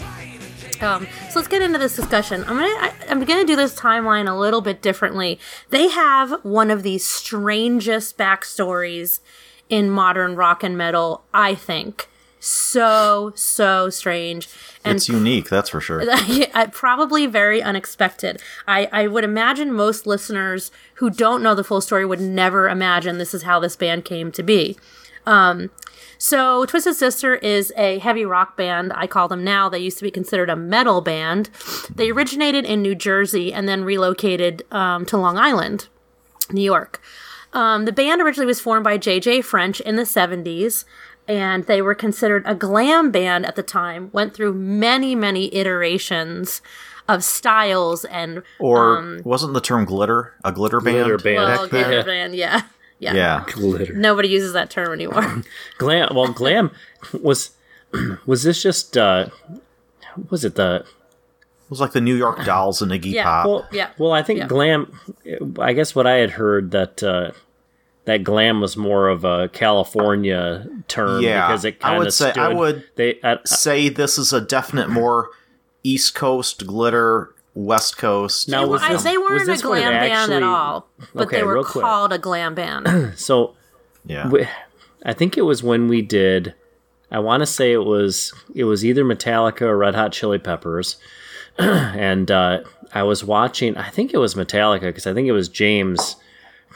Um, 0.84 1.08
so 1.30 1.40
let's 1.40 1.48
get 1.48 1.62
into 1.62 1.78
this 1.80 1.96
discussion. 1.96 2.42
I'm 2.42 2.58
gonna 2.58 2.68
I, 2.68 2.94
I'm 3.08 3.24
gonna 3.24 3.46
do 3.46 3.56
this 3.56 3.74
timeline 3.80 4.30
a 4.30 4.36
little 4.38 4.60
bit 4.60 4.82
differently. 4.82 5.40
They 5.70 5.88
have 5.88 6.44
one 6.44 6.72
of 6.72 6.84
the 6.84 6.98
strangest 6.98 8.18
backstories 8.18 9.22
in 9.70 9.90
modern 9.90 10.36
rock 10.36 10.64
and 10.66 10.78
metal. 10.78 11.24
I 11.34 11.56
think 11.56 12.10
so 12.40 13.34
so 13.36 13.90
strange 13.90 14.48
and 14.86 14.96
It's 14.96 15.10
unique, 15.10 15.50
that's 15.50 15.70
for 15.70 15.82
sure. 15.82 16.04
probably 16.72 17.26
very 17.26 17.62
unexpected. 17.62 18.42
I, 18.68 18.88
I 18.92 19.08
would 19.08 19.24
imagine 19.24 19.74
most 19.74 20.08
listeners 20.08 20.72
who 20.96 21.10
don't 21.10 21.44
know 21.44 21.54
the 21.54 21.64
full 21.64 21.82
story 21.82 22.06
would 22.06 22.22
never 22.22 22.70
imagine 22.70 23.18
this 23.18 23.34
is 23.34 23.44
how 23.44 23.60
this 23.60 23.76
band 23.76 24.06
came 24.06 24.32
to 24.32 24.44
be. 24.44 24.78
Um, 25.26 25.70
so, 26.18 26.66
Twisted 26.66 26.96
Sister 26.96 27.36
is 27.36 27.72
a 27.78 28.00
heavy 28.00 28.26
rock 28.26 28.58
band. 28.58 28.92
I 28.94 29.08
call 29.08 29.30
them 29.30 29.44
now. 29.44 29.70
They 29.70 29.80
used 29.80 29.98
to 30.00 30.04
be 30.04 30.12
considered 30.12 30.50
a 30.50 30.56
metal 30.56 31.00
band. 31.00 31.50
They 31.94 32.12
originated 32.12 32.66
in 32.66 32.82
New 32.82 32.94
Jersey 32.94 33.54
and 33.54 33.70
then 33.70 33.86
relocated 33.86 34.64
um, 34.70 35.06
to 35.06 35.18
Long 35.18 35.38
Island, 35.38 35.88
New 36.52 36.62
York. 36.62 37.02
Um, 37.54 37.86
the 37.86 37.92
band 37.92 38.22
originally 38.22 38.46
was 38.46 38.60
formed 38.60 38.84
by 38.84 38.98
J.J. 38.98 39.42
French 39.42 39.80
in 39.80 39.96
the 39.96 40.04
70s, 40.04 40.84
and 41.30 41.64
they 41.66 41.82
were 41.82 41.96
considered 41.96 42.44
a 42.46 42.56
glam 42.56 43.12
band 43.12 43.46
at 43.46 43.56
the 43.56 43.64
time. 43.64 44.10
Went 44.12 44.34
through 44.34 44.54
many, 44.54 45.16
many 45.16 45.54
iterations 45.56 46.62
of 47.08 47.24
styles 47.24 48.04
and 48.06 48.44
Or 48.60 49.20
wasn't 49.24 49.54
the 49.54 49.62
term 49.62 49.86
glitter 49.86 50.34
a 50.44 50.52
glitter 50.52 50.82
band? 50.82 50.98
Glitter 51.06 51.18
band. 51.18 51.36
well, 51.38 51.62
back 51.64 51.72
then? 51.72 51.84
glitter 51.90 52.04
band, 52.04 52.36
yeah, 52.36 52.64
yeah, 53.00 53.14
Yeah. 53.14 53.46
Glitter. 53.48 53.94
Nobody 53.94 54.28
uses 54.30 54.54
that 54.54 54.70
term 54.70 54.92
anymore. 54.92 55.44
Glam. 55.78 56.10
Well, 56.14 56.34
glam 56.34 56.72
was 57.22 57.52
was 58.26 58.44
this 58.44 58.62
just 58.62 58.98
uh 58.98 59.30
was 60.30 60.44
it 60.46 60.56
the 60.56 60.84
It 60.86 61.70
was 61.72 61.80
like 61.80 61.92
the 61.94 62.02
New 62.02 62.16
York 62.16 62.44
Dolls 62.46 62.82
and 62.82 62.92
Iggy 62.92 63.14
Yeah. 63.14 63.24
Pop. 63.24 63.46
well 63.48 63.68
Yeah. 63.72 63.90
well 63.98 64.12
I 64.12 64.22
think 64.22 64.40
Yeah. 64.40 64.48
glam 64.48 65.00
I 65.60 65.74
guess 65.74 65.96
what 65.96 66.06
I 66.06 66.16
had 66.16 66.32
heard 66.32 66.72
that 66.72 67.02
uh 67.02 67.32
that 68.10 68.24
glam 68.24 68.60
was 68.62 68.76
more 68.76 69.08
of 69.08 69.24
a 69.24 69.48
California 69.50 70.68
term 70.88 71.22
Yeah, 71.22 71.48
because 71.48 71.66
it 71.66 71.76
I 71.82 71.88
kind 71.88 71.98
would 72.00 72.08
of 72.08 72.14
say- 72.14 72.32
stood, 72.32 72.42
I 72.44 72.54
would 72.54 72.84
they 72.96 73.20
uh, 73.22 73.38
Say 73.46 73.90
this 73.90 74.18
is 74.18 74.34
a 74.34 74.42
definite 74.42 74.90
more 74.90 75.30
East 75.84 76.14
Coast 76.16 76.66
glitter, 76.68 77.34
West 77.54 77.98
Coast. 77.98 78.50
Now, 78.50 78.66
was 78.68 78.82
I- 78.82 78.94
this- 78.94 79.04
they 79.04 79.18
was 79.18 79.30
weren't 79.30 79.42
a 79.44 79.46
this 79.46 79.64
what 79.64 79.80
glam 79.80 79.92
band 79.94 80.32
at 80.34 80.44
all, 80.44 80.88
but 81.14 81.28
Okay, 81.28 81.38
they 81.38 81.44
were 81.44 81.56
real 81.56 81.64
quick. 81.64 81.84
called 81.84 82.12
a 82.14 82.18
glam 82.18 82.56
band. 82.56 83.14
so 83.18 83.56
yeah. 84.06 84.24
w- 84.24 84.46
I 85.06 85.14
think 85.14 85.38
it 85.38 85.44
was 85.44 85.64
when 85.64 85.88
we 85.88 86.02
did. 86.02 86.54
I 87.12 87.20
want 87.20 87.42
to 87.42 87.46
say 87.48 87.72
it 87.72 87.86
was 87.86 88.34
it 88.54 88.66
was 88.66 88.84
either 88.86 89.04
Metallica 89.04 89.62
or 89.62 89.78
Red 89.78 89.96
Hot 89.96 90.12
Chili 90.12 90.38
Peppers, 90.38 90.98
and 91.58 92.30
uh, 92.30 92.60
I 92.94 93.04
was 93.04 93.24
watching. 93.24 93.78
I 93.78 93.90
think 93.90 94.14
it 94.14 94.18
was 94.18 94.36
Metallica 94.36 94.82
because 94.82 95.08
I 95.08 95.14
think 95.14 95.28
it 95.28 95.32
was 95.32 95.50
James 95.50 96.16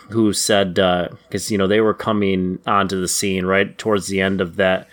who 0.09 0.33
said 0.33 0.79
uh, 0.79 1.09
because 1.23 1.51
you 1.51 1.57
know 1.57 1.67
they 1.67 1.81
were 1.81 1.93
coming 1.93 2.59
onto 2.65 2.99
the 2.99 3.07
scene 3.07 3.45
right 3.45 3.77
towards 3.77 4.07
the 4.07 4.21
end 4.21 4.41
of 4.41 4.55
that 4.57 4.87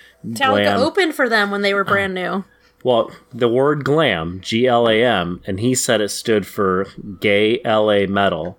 glam. 0.53 0.79
opened 0.79 1.15
for 1.15 1.29
them 1.29 1.51
when 1.51 1.63
they 1.63 1.75
were 1.75 1.85
brand 1.85 2.15
new. 2.15 2.23
Uh, 2.23 2.43
well, 2.83 3.11
the 3.33 3.49
word 3.49 3.85
glam, 3.85 4.41
G 4.41 4.67
L 4.67 4.89
A 4.89 5.05
M, 5.05 5.43
and 5.47 5.61
he 5.61 5.75
said 5.75 6.01
it 6.01 6.09
stood 6.11 6.47
for 6.47 6.87
gay 7.21 7.61
L 7.65 7.91
A 7.91 8.07
metal. 8.07 8.59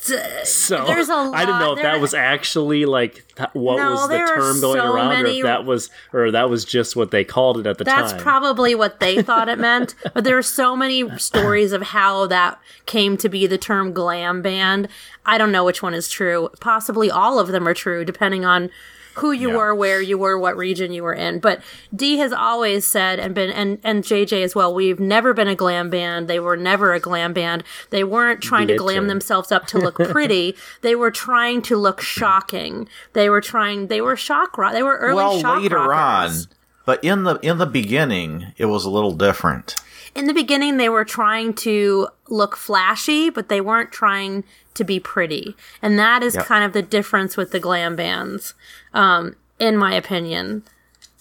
So 0.00 0.84
There's 0.86 1.08
a 1.08 1.12
I 1.12 1.44
didn't 1.44 1.60
know 1.60 1.68
lot- 1.70 1.78
if 1.78 1.82
that 1.82 2.00
was 2.00 2.14
actually 2.14 2.86
like 2.86 3.24
th- 3.36 3.50
what 3.52 3.76
No, 3.76 3.92
was 3.92 4.08
the 4.08 4.18
term 4.18 4.60
going 4.60 4.80
so 4.80 4.92
around, 4.92 5.24
or 5.24 5.26
if 5.26 5.42
that 5.42 5.64
was, 5.64 5.90
or 6.12 6.30
that 6.30 6.48
was 6.48 6.64
just 6.64 6.96
what 6.96 7.10
they 7.10 7.24
called 7.24 7.58
it 7.58 7.66
at 7.66 7.78
the 7.78 7.84
That's 7.84 7.96
time. 7.96 8.10
That's 8.12 8.22
probably 8.22 8.74
what 8.74 9.00
they 9.00 9.22
thought 9.22 9.48
it 9.48 9.58
meant. 9.58 9.94
But 10.14 10.24
there 10.24 10.38
are 10.38 10.42
so 10.42 10.74
many 10.74 11.08
stories 11.18 11.72
of 11.72 11.82
how 11.82 12.26
that 12.28 12.58
came 12.86 13.16
to 13.18 13.28
be 13.28 13.46
the 13.46 13.58
term 13.58 13.92
glam 13.92 14.42
band. 14.42 14.88
I 15.26 15.38
don't 15.38 15.52
know 15.52 15.64
which 15.64 15.82
one 15.82 15.94
is 15.94 16.08
true. 16.08 16.48
Possibly 16.60 17.10
all 17.10 17.38
of 17.38 17.48
them 17.48 17.68
are 17.68 17.74
true, 17.74 18.04
depending 18.04 18.44
on 18.44 18.70
who 19.14 19.32
you 19.32 19.50
Yeah. 19.50 19.56
were, 19.56 19.74
where 19.74 20.00
you 20.00 20.16
were, 20.18 20.38
what 20.38 20.56
region 20.56 20.92
you 20.92 21.02
were 21.02 21.12
in. 21.12 21.38
But 21.40 21.60
Dee 21.94 22.18
has 22.18 22.32
always 22.32 22.86
said, 22.86 23.18
and 23.18 23.34
been, 23.34 23.50
and 23.50 23.78
and 23.84 24.04
JJ 24.04 24.42
as 24.42 24.54
well. 24.54 24.72
We've 24.74 25.00
never 25.00 25.34
been 25.34 25.48
a 25.48 25.54
glam 25.54 25.90
band. 25.90 26.28
They 26.28 26.40
were 26.40 26.56
never 26.56 26.92
a 26.94 27.00
glam 27.00 27.32
band. 27.32 27.64
They 27.90 28.04
weren't 28.04 28.40
trying 28.40 28.68
to 28.68 28.76
glam 28.76 29.08
themselves 29.08 29.50
up 29.52 29.66
to 29.68 29.78
look 29.78 29.94
pretty. 30.10 30.54
they 30.82 30.94
were 30.94 31.10
trying 31.10 31.62
to 31.62 31.76
look 31.76 32.00
shocking. 32.00 32.88
They 33.12 33.28
were 33.28 33.40
trying. 33.40 33.88
They 33.88 34.00
were 34.00 34.16
shock 34.16 34.56
rock. 34.58 34.72
They 34.72 34.82
were 34.82 34.96
early 34.98 35.16
well, 35.16 35.40
shock 35.40 35.62
later 35.62 35.76
rockers. 35.78 36.46
on, 36.46 36.52
but 36.86 37.02
in 37.04 37.24
the 37.24 37.36
in 37.42 37.58
the 37.58 37.66
beginning, 37.66 38.52
it 38.56 38.66
was 38.66 38.84
a 38.84 38.90
little 38.90 39.12
different. 39.12 39.76
In 40.14 40.26
the 40.26 40.34
beginning 40.34 40.76
they 40.76 40.88
were 40.88 41.04
trying 41.04 41.54
to 41.54 42.08
look 42.28 42.56
flashy 42.56 43.30
but 43.30 43.48
they 43.48 43.60
weren't 43.60 43.92
trying 43.92 44.44
to 44.74 44.84
be 44.84 45.00
pretty. 45.00 45.56
And 45.82 45.98
that 45.98 46.22
is 46.22 46.34
Yep. 46.36 46.46
kind 46.46 46.64
of 46.64 46.72
the 46.72 46.82
difference 46.82 47.36
with 47.36 47.50
the 47.50 47.60
glam 47.60 47.96
bands 47.96 48.54
um, 48.94 49.34
in 49.58 49.76
my 49.76 49.94
opinion. 49.94 50.62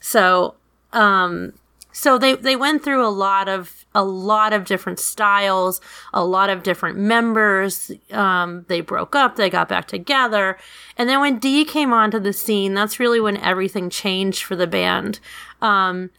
So 0.02 0.56
um, 0.93 1.54
so 1.91 2.17
they 2.17 2.36
they 2.36 2.56
went 2.56 2.84
through 2.84 3.06
a 3.06 3.10
lot 3.10 3.49
of 3.49 3.86
a 3.95 4.04
lot 4.04 4.54
of 4.54 4.65
different 4.65 4.99
styles 4.99 5.82
a 6.13 6.23
lot 6.23 6.49
of 6.49 6.63
different 6.63 6.97
members. 6.97 7.91
Um, 8.12 8.65
they 8.69 8.82
broke 8.82 9.15
up 9.15 9.36
they 9.36 9.49
got 9.49 9.67
back 9.67 9.88
together. 9.88 10.58
And 10.97 11.10
then 11.10 11.19
when 11.19 11.39
dee 11.39 11.65
came 11.65 11.91
onto 11.91 12.19
the 12.19 12.34
scene 12.34 12.73
that's 12.75 12.99
really 12.99 13.19
when 13.19 13.38
everything 13.38 13.89
changed 13.89 14.43
for 14.43 14.56
the 14.56 14.67
band. 14.67 15.19
Um, 15.62 16.12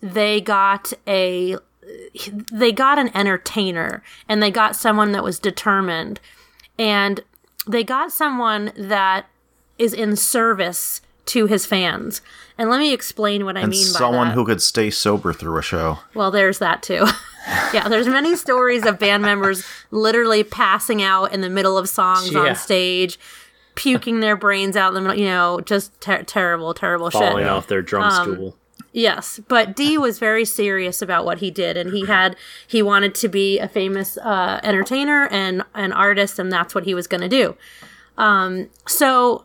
they 0.00 0.40
got 0.40 0.92
a 1.06 1.56
they 2.52 2.72
got 2.72 2.98
an 2.98 3.10
entertainer 3.14 4.02
and 4.28 4.42
they 4.42 4.50
got 4.50 4.76
someone 4.76 5.12
that 5.12 5.22
was 5.24 5.38
determined 5.38 6.20
and 6.78 7.20
they 7.66 7.84
got 7.84 8.12
someone 8.12 8.72
that 8.76 9.26
is 9.78 9.92
in 9.94 10.16
service 10.16 11.00
to 11.26 11.46
his 11.46 11.66
fans. 11.66 12.20
And 12.56 12.70
let 12.70 12.78
me 12.80 12.92
explain 12.92 13.44
what 13.44 13.56
I 13.56 13.60
And 13.60 13.70
mean 13.70 13.92
by 13.92 13.98
someone 13.98 14.28
that. 14.28 14.34
who 14.34 14.44
could 14.44 14.62
stay 14.62 14.90
sober 14.90 15.32
through 15.32 15.58
a 15.58 15.62
show. 15.62 15.98
Well, 16.14 16.30
there's 16.30 16.58
that 16.58 16.82
too. 16.82 17.06
yeah, 17.72 17.88
there's 17.88 18.08
many 18.08 18.34
stories 18.34 18.84
of 18.86 18.98
band 18.98 19.22
members 19.22 19.64
literally 19.90 20.42
passing 20.42 21.02
out 21.02 21.32
in 21.32 21.40
the 21.42 21.50
middle 21.50 21.76
of 21.78 21.88
songs 21.88 22.32
Yeah. 22.32 22.40
on 22.40 22.56
stage, 22.56 23.18
puking 23.74 24.20
their 24.20 24.36
brains 24.36 24.76
out 24.76 24.88
in 24.88 24.94
the 24.94 25.00
middle, 25.02 25.16
you 25.18 25.26
know, 25.26 25.60
just 25.60 26.00
ter- 26.00 26.22
terrible, 26.24 26.74
terrible 26.74 27.10
falling 27.10 27.44
shit. 27.44 27.48
off 27.48 27.66
their 27.68 27.82
drum 27.82 28.02
Um, 28.04 28.34
stool. 28.34 28.56
Yes, 28.92 29.38
but 29.48 29.76
Dee 29.76 29.98
was 29.98 30.18
very 30.18 30.44
serious 30.44 31.02
about 31.02 31.24
what 31.24 31.38
he 31.38 31.50
did, 31.50 31.76
and 31.76 31.92
he 31.92 32.06
had 32.06 32.36
he 32.66 32.82
wanted 32.82 33.14
to 33.16 33.28
be 33.28 33.58
a 33.58 33.68
famous 33.68 34.16
uh, 34.18 34.60
entertainer 34.62 35.28
and 35.30 35.62
an 35.74 35.92
artist, 35.92 36.38
and 36.38 36.50
that's 36.50 36.74
what 36.74 36.84
he 36.84 36.94
was 36.94 37.06
going 37.06 37.20
to 37.20 37.28
do. 37.28 37.56
Um, 38.16 38.70
so, 38.86 39.44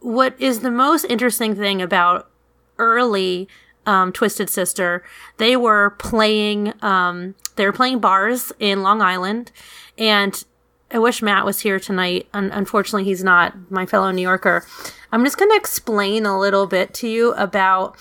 what 0.00 0.34
is 0.40 0.60
the 0.60 0.70
most 0.70 1.04
interesting 1.04 1.54
thing 1.54 1.80
about 1.80 2.28
early 2.76 3.48
um, 3.86 4.12
Twisted 4.12 4.50
Sister? 4.50 5.04
They 5.38 5.56
were 5.56 5.90
playing 5.90 6.74
um, 6.82 7.36
they 7.54 7.64
were 7.64 7.72
playing 7.72 8.00
bars 8.00 8.52
in 8.58 8.82
Long 8.82 9.00
Island, 9.00 9.52
and 9.96 10.42
I 10.90 10.98
wish 10.98 11.22
Matt 11.22 11.44
was 11.44 11.60
here 11.60 11.78
tonight. 11.78 12.26
Un- 12.34 12.50
unfortunately, 12.52 13.04
he's 13.04 13.22
not. 13.22 13.70
My 13.70 13.86
fellow 13.86 14.10
New 14.10 14.22
Yorker. 14.22 14.66
I'm 15.12 15.24
just 15.24 15.38
going 15.38 15.50
to 15.50 15.56
explain 15.56 16.26
a 16.26 16.38
little 16.38 16.66
bit 16.66 16.92
to 16.94 17.08
you 17.08 17.32
about 17.34 17.96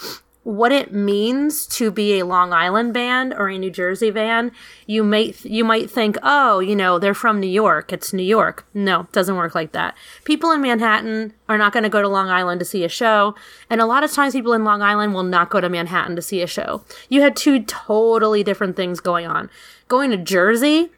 what 0.50 0.72
it 0.72 0.92
means 0.92 1.68
to 1.68 1.92
be 1.92 2.18
a 2.18 2.26
Long 2.26 2.52
Island 2.52 2.92
band 2.92 3.36
or 3.36 3.50
a 3.50 3.58
New 3.60 3.70
Jersey 3.70 4.10
band. 4.10 4.50
You 4.88 5.04
might 5.04 5.46
you 5.46 5.64
might 5.64 5.92
think, 5.92 6.18
oh, 6.24 6.60
you 6.60 6.76
know, 6.76 6.98
they're 6.98 7.14
from 7.14 7.40
New 7.40 7.46
York. 7.48 7.94
It's 7.94 8.14
New 8.14 8.24
York. 8.24 8.66
No, 8.74 9.02
it 9.02 9.12
doesn't 9.12 9.36
work 9.36 9.54
like 9.54 9.74
that. 9.74 9.96
People 10.24 10.50
in 10.52 10.62
Manhattan 10.62 11.34
are 11.48 11.58
not 11.60 11.72
going 11.72 11.84
to 11.84 11.90
go 11.90 12.02
to 12.02 12.08
Long 12.08 12.30
Island 12.30 12.58
to 12.62 12.66
see 12.66 12.84
a 12.84 12.90
show, 12.90 13.36
and 13.70 13.80
a 13.80 13.86
lot 13.86 14.04
of 14.04 14.12
times 14.12 14.34
people 14.34 14.54
in 14.54 14.64
Long 14.64 14.82
Island 14.82 15.14
will 15.14 15.22
not 15.22 15.52
go 15.52 15.62
to 15.62 15.70
Manhattan 15.70 16.16
to 16.16 16.22
see 16.22 16.42
a 16.42 16.48
show. 16.48 16.84
You 17.10 17.22
had 17.22 17.36
two 17.36 17.62
totally 17.64 18.44
different 18.44 18.76
things 18.76 19.00
going 19.00 19.28
on. 19.28 19.52
Going 19.88 20.10
to 20.10 20.18
Jersey, 20.18 20.90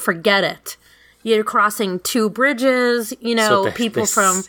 forget 0.00 0.42
it. 0.42 0.76
You're 1.22 1.44
crossing 1.44 2.00
two 2.00 2.28
bridges. 2.28 3.12
You 3.20 3.36
know, 3.36 3.64
they- 3.66 3.70
people 3.72 4.06
from 4.06 4.42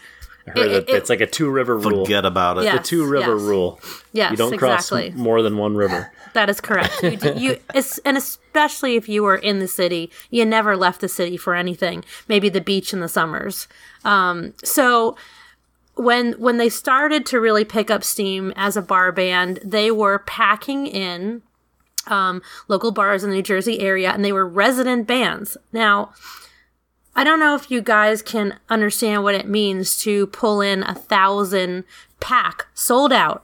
s- 0.49 0.57
I 0.57 0.59
heard 0.61 0.71
it- 0.71 0.87
that 0.87 0.95
it's 0.95 1.09
like 1.09 1.21
a 1.21 1.27
two 1.27 1.49
river 1.49 1.77
rule. 1.77 2.05
Forget 2.05 2.25
about 2.25 2.57
it. 2.59 2.63
Yeah. 2.65 2.77
the 2.77 2.83
two 2.83 3.05
river 3.05 3.35
yes. 3.37 3.41
rule. 3.41 3.79
yes, 4.13 4.31
You 4.31 4.37
don't 4.37 4.57
cross 4.57 4.91
exactly. 4.91 5.11
more 5.21 5.41
than 5.41 5.57
one 5.57 5.75
river. 5.75 6.11
That 6.33 6.47
is 6.47 6.61
correct. 6.61 7.01
You, 7.01 7.17
d- 7.17 7.33
you 7.37 7.57
and 8.05 8.15
especially 8.15 8.95
if 8.95 9.09
you 9.09 9.23
were 9.23 9.35
in 9.35 9.57
the 9.57 9.67
city, 9.67 10.11
you 10.29 10.45
never 10.45 10.77
left 10.77 11.01
the 11.01 11.07
city 11.09 11.37
for 11.37 11.55
anything. 11.55 12.03
Maybe 12.27 12.49
the 12.49 12.61
beach 12.61 12.93
in 12.93 12.99
the 12.99 13.07
summers. 13.09 13.67
Um, 14.05 14.53
so 14.63 15.17
when 15.95 16.33
when 16.33 16.57
they 16.57 16.69
started 16.69 17.25
to 17.27 17.39
really 17.39 17.65
pick 17.65 17.89
up 17.89 18.03
steam 18.03 18.53
as 18.55 18.77
a 18.77 18.81
bar 18.83 19.11
band, 19.11 19.59
they 19.63 19.89
were 19.89 20.19
packing 20.19 20.85
in 20.85 21.41
um, 22.05 22.43
local 22.67 22.91
bars 22.91 23.23
in 23.23 23.31
the 23.31 23.35
New 23.37 23.41
Jersey 23.41 23.79
area, 23.79 24.11
and 24.11 24.23
they 24.23 24.31
were 24.31 24.47
resident 24.47 25.07
bands. 25.07 25.57
Now, 25.73 26.13
I 27.19 27.25
don't 27.25 27.41
know 27.41 27.53
if 27.53 27.69
you 27.69 27.81
guys 27.81 28.21
can 28.21 28.57
understand 28.69 29.23
what 29.23 29.35
it 29.35 29.45
means 29.45 29.97
to 30.03 30.27
pull 30.27 30.61
in 30.61 30.83
a 30.83 30.95
thousand 30.95 31.83
pack 32.21 32.67
sold 32.73 33.11
out 33.11 33.43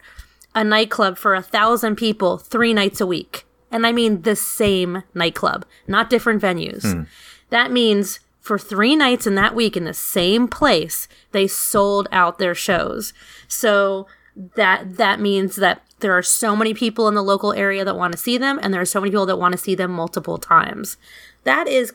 a 0.56 0.64
nightclub 0.64 1.18
for 1.18 1.36
a 1.36 1.42
thousand 1.42 1.98
people 1.98 2.38
three 2.38 2.74
nights 2.74 3.02
a 3.02 3.06
week. 3.06 3.46
And 3.70 3.86
I 3.86 3.92
mean 3.92 4.22
the 4.22 4.38
same 4.38 5.04
nightclub, 5.14 5.66
not 5.90 6.10
different 6.10 6.42
venues. 6.42 6.90
Hmm. 6.90 7.04
That 7.50 7.70
means 7.70 8.22
for 8.40 8.58
three 8.58 8.96
nights 8.96 9.28
in 9.28 9.36
that 9.36 9.54
week 9.54 9.76
in 9.76 9.84
the 9.84 9.94
same 9.94 10.48
place, 10.48 11.10
they 11.34 11.46
sold 11.46 12.08
out 12.14 12.40
their 12.40 12.56
shows. 12.56 13.12
So 13.50 14.08
that 14.56 14.96
that 14.96 15.20
means 15.20 15.58
that 15.58 15.82
there 16.00 16.18
are 16.18 16.24
so 16.24 16.56
many 16.56 16.74
people 16.74 17.10
in 17.10 17.16
the 17.16 17.22
local 17.22 17.52
area 17.52 17.84
that 17.84 17.98
want 17.98 18.14
to 18.14 18.18
see 18.18 18.38
them, 18.38 18.58
and 18.62 18.74
there 18.74 18.80
are 18.80 18.86
so 18.86 19.02
many 19.02 19.12
people 19.12 19.26
that 19.26 19.40
want 19.40 19.52
to 19.52 19.58
see 19.58 19.76
them 19.76 19.92
multiple 19.92 20.38
times. 20.38 20.96
That 21.44 21.68
is 21.68 21.92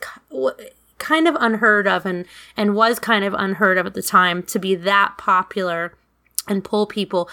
kind 1.01 1.27
of 1.27 1.35
unheard 1.39 1.87
of, 1.87 2.05
and 2.05 2.25
and 2.55 2.75
was 2.75 2.99
kind 2.99 3.25
of 3.25 3.33
unheard 3.33 3.77
of 3.77 3.85
at 3.85 3.93
the 3.93 4.01
time 4.01 4.43
to 4.43 4.59
be 4.59 4.75
that 4.75 5.15
popular 5.17 5.93
and 6.47 6.63
pull 6.63 6.85
people 6.85 7.29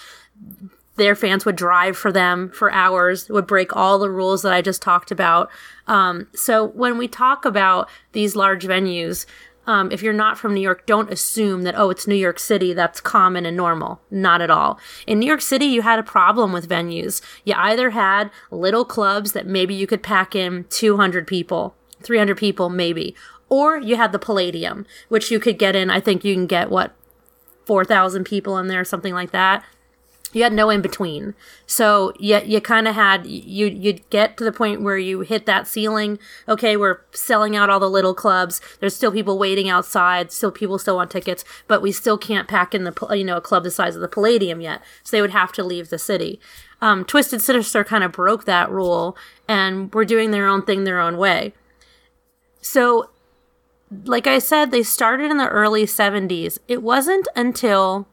their 0.99 1.15
fans 1.15 1.47
would 1.47 1.57
drive 1.57 1.97
for 1.97 2.13
them 2.13 2.51
for 2.51 2.71
hours, 2.73 3.29
would 3.29 3.47
break 3.47 3.75
all 3.75 3.99
the 3.99 4.11
rules 4.11 4.43
that 4.43 4.53
I 4.53 4.61
just 4.61 4.83
talked 4.83 5.11
about. 5.11 5.49
Um, 5.87 6.27
so 6.35 6.67
when 6.67 6.99
we 6.99 7.09
talk 7.09 7.45
about 7.45 7.89
these 8.13 8.37
large 8.37 8.65
venues, 8.65 9.25
um, 9.67 9.93
if 9.93 10.03
you're 10.03 10.13
not 10.13 10.39
from 10.39 10.55
New 10.55 10.61
York, 10.61 10.87
don't 10.87 11.13
assume 11.13 11.63
that, 11.63 11.79
oh, 11.79 11.91
it's 11.91 12.07
New 12.07 12.15
York 12.15 12.39
City, 12.39 12.73
that's 12.73 13.01
common 13.01 13.47
and 13.47 13.57
normal. 13.57 14.01
Not 14.11 14.41
at 14.41 14.51
all. 14.51 14.79
In 15.07 15.19
New 15.19 15.27
York 15.27 15.43
City, 15.43 15.67
you 15.67 15.83
had 15.83 15.99
a 15.99 16.03
problem 16.03 16.53
with 16.53 16.69
venues. 16.69 17.21
You 17.45 17.55
either 17.57 17.91
had 17.91 18.31
little 18.51 18.85
clubs 18.85 19.33
that 19.33 19.47
maybe 19.47 19.75
you 19.75 19.87
could 19.87 20.03
pack 20.03 20.35
in 20.35 20.65
200 20.71 21.27
people, 21.27 21.77
300 22.03 22.37
people, 22.37 22.71
maybe, 22.71 23.15
or 23.49 23.79
you 23.79 23.97
had 23.97 24.13
the 24.13 24.19
Palladium, 24.19 24.87
which 25.09 25.31
you 25.31 25.41
could 25.41 25.59
get 25.59 25.75
in, 25.77 25.91
I 25.91 26.01
think 26.01 26.25
you 26.25 26.35
can 26.35 26.47
get 26.47 26.71
what, 26.71 26.95
4,000 27.65 28.25
people 28.25 28.57
in 28.57 28.69
there, 28.69 28.85
something 28.85 29.13
like 29.13 29.31
that 29.33 29.63
you 30.33 30.43
had 30.43 30.53
no 30.53 30.69
in 30.71 30.83
between. 30.83 31.35
So 31.67 32.13
you, 32.19 32.41
you 32.45 32.61
kind 32.61 32.87
of 32.87 32.95
had, 32.95 33.27
you, 33.27 33.67
you'd 33.67 34.09
get 34.11 34.37
to 34.37 34.45
the 34.45 34.53
point 34.53 34.83
where 34.83 34.99
you 34.99 35.21
hit 35.21 35.47
that 35.47 35.67
ceiling. 35.67 36.19
Okay, 36.47 36.77
we're 36.77 37.01
selling 37.13 37.57
out 37.57 37.71
all 37.71 37.81
the 37.81 37.89
little 37.89 38.15
clubs. 38.15 38.61
There's 38.81 38.95
still 38.95 39.13
people 39.13 39.39
waiting 39.39 39.69
outside. 39.69 40.31
Still 40.31 40.53
people 40.53 40.79
still 40.79 40.97
want 40.97 41.11
tickets, 41.11 41.45
but 41.67 41.81
we 41.81 41.93
still 41.93 42.19
can't 42.19 42.49
pack 42.49 42.75
in 42.75 42.85
the, 42.85 42.95
you 43.13 43.25
know, 43.25 43.39
a 43.39 43.43
club 43.43 43.65
the 43.65 43.71
size 43.71 43.95
of 43.97 44.03
the 44.03 44.09
Palladium 44.09 44.61
yet. 44.61 44.83
So 45.03 45.17
they 45.17 45.23
would 45.23 45.31
have 45.31 45.53
to 45.53 45.65
leave 45.65 45.89
the 45.89 45.99
city. 45.99 46.41
Um, 46.81 47.05
Twisted 47.05 47.41
Sister 47.41 47.83
kind 47.83 48.05
of 48.05 48.13
broke 48.13 48.45
that 48.45 48.71
rule 48.71 49.17
and 49.49 49.93
were 49.95 50.05
doing 50.05 50.31
their 50.31 50.47
own 50.47 50.63
thing 50.63 50.85
their 50.85 51.01
own 51.01 51.17
way. 51.17 51.55
So, 52.61 53.11
like 54.05 54.27
I 54.27 54.39
said, 54.39 54.71
they 54.71 54.83
started 54.83 55.31
in 55.31 55.39
the 55.39 55.49
early 55.49 55.85
70s. 55.85 56.59
It 56.69 56.83
wasn't 56.83 57.29
until 57.35 58.07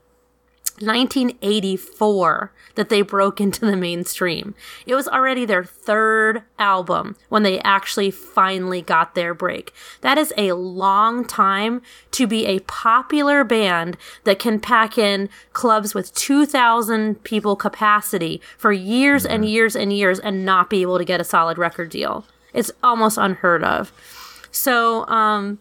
1984 0.79 2.51
that 2.75 2.89
they 2.89 3.01
broke 3.01 3.39
into 3.45 3.65
the 3.65 3.77
mainstream. 3.77 4.53
It 4.85 4.95
was 4.95 5.07
already 5.07 5.45
their 5.45 5.63
third 5.63 6.43
album 6.59 7.15
when 7.29 7.43
they 7.43 7.59
actually 7.61 8.11
finally 8.11 8.81
got 8.81 9.15
their 9.15 9.33
break. 9.33 9.73
That 10.01 10.17
is 10.17 10.33
a 10.37 10.53
long 10.53 11.25
time 11.25 11.81
to 12.11 12.27
be 12.27 12.45
a 12.45 12.59
popular 12.59 13.43
band 13.43 13.97
that 14.25 14.39
can 14.39 14.59
pack 14.59 14.97
in 14.97 15.29
clubs 15.53 15.93
with 15.93 16.13
2,000 16.13 17.23
people 17.23 17.55
capacity 17.55 18.41
for 18.57 18.71
years 18.71 19.25
and 19.25 19.45
years 19.45 19.75
and 19.75 19.93
years 19.93 20.19
and 20.19 20.45
not 20.45 20.69
be 20.69 20.81
able 20.81 20.97
to 20.97 21.05
get 21.05 21.21
a 21.21 21.25
solid 21.25 21.57
record 21.57 21.89
deal. 21.89 22.25
It's 22.53 22.71
almost 22.83 23.17
unheard 23.17 23.63
of. 23.63 23.91
So, 24.51 25.05
um, 25.07 25.59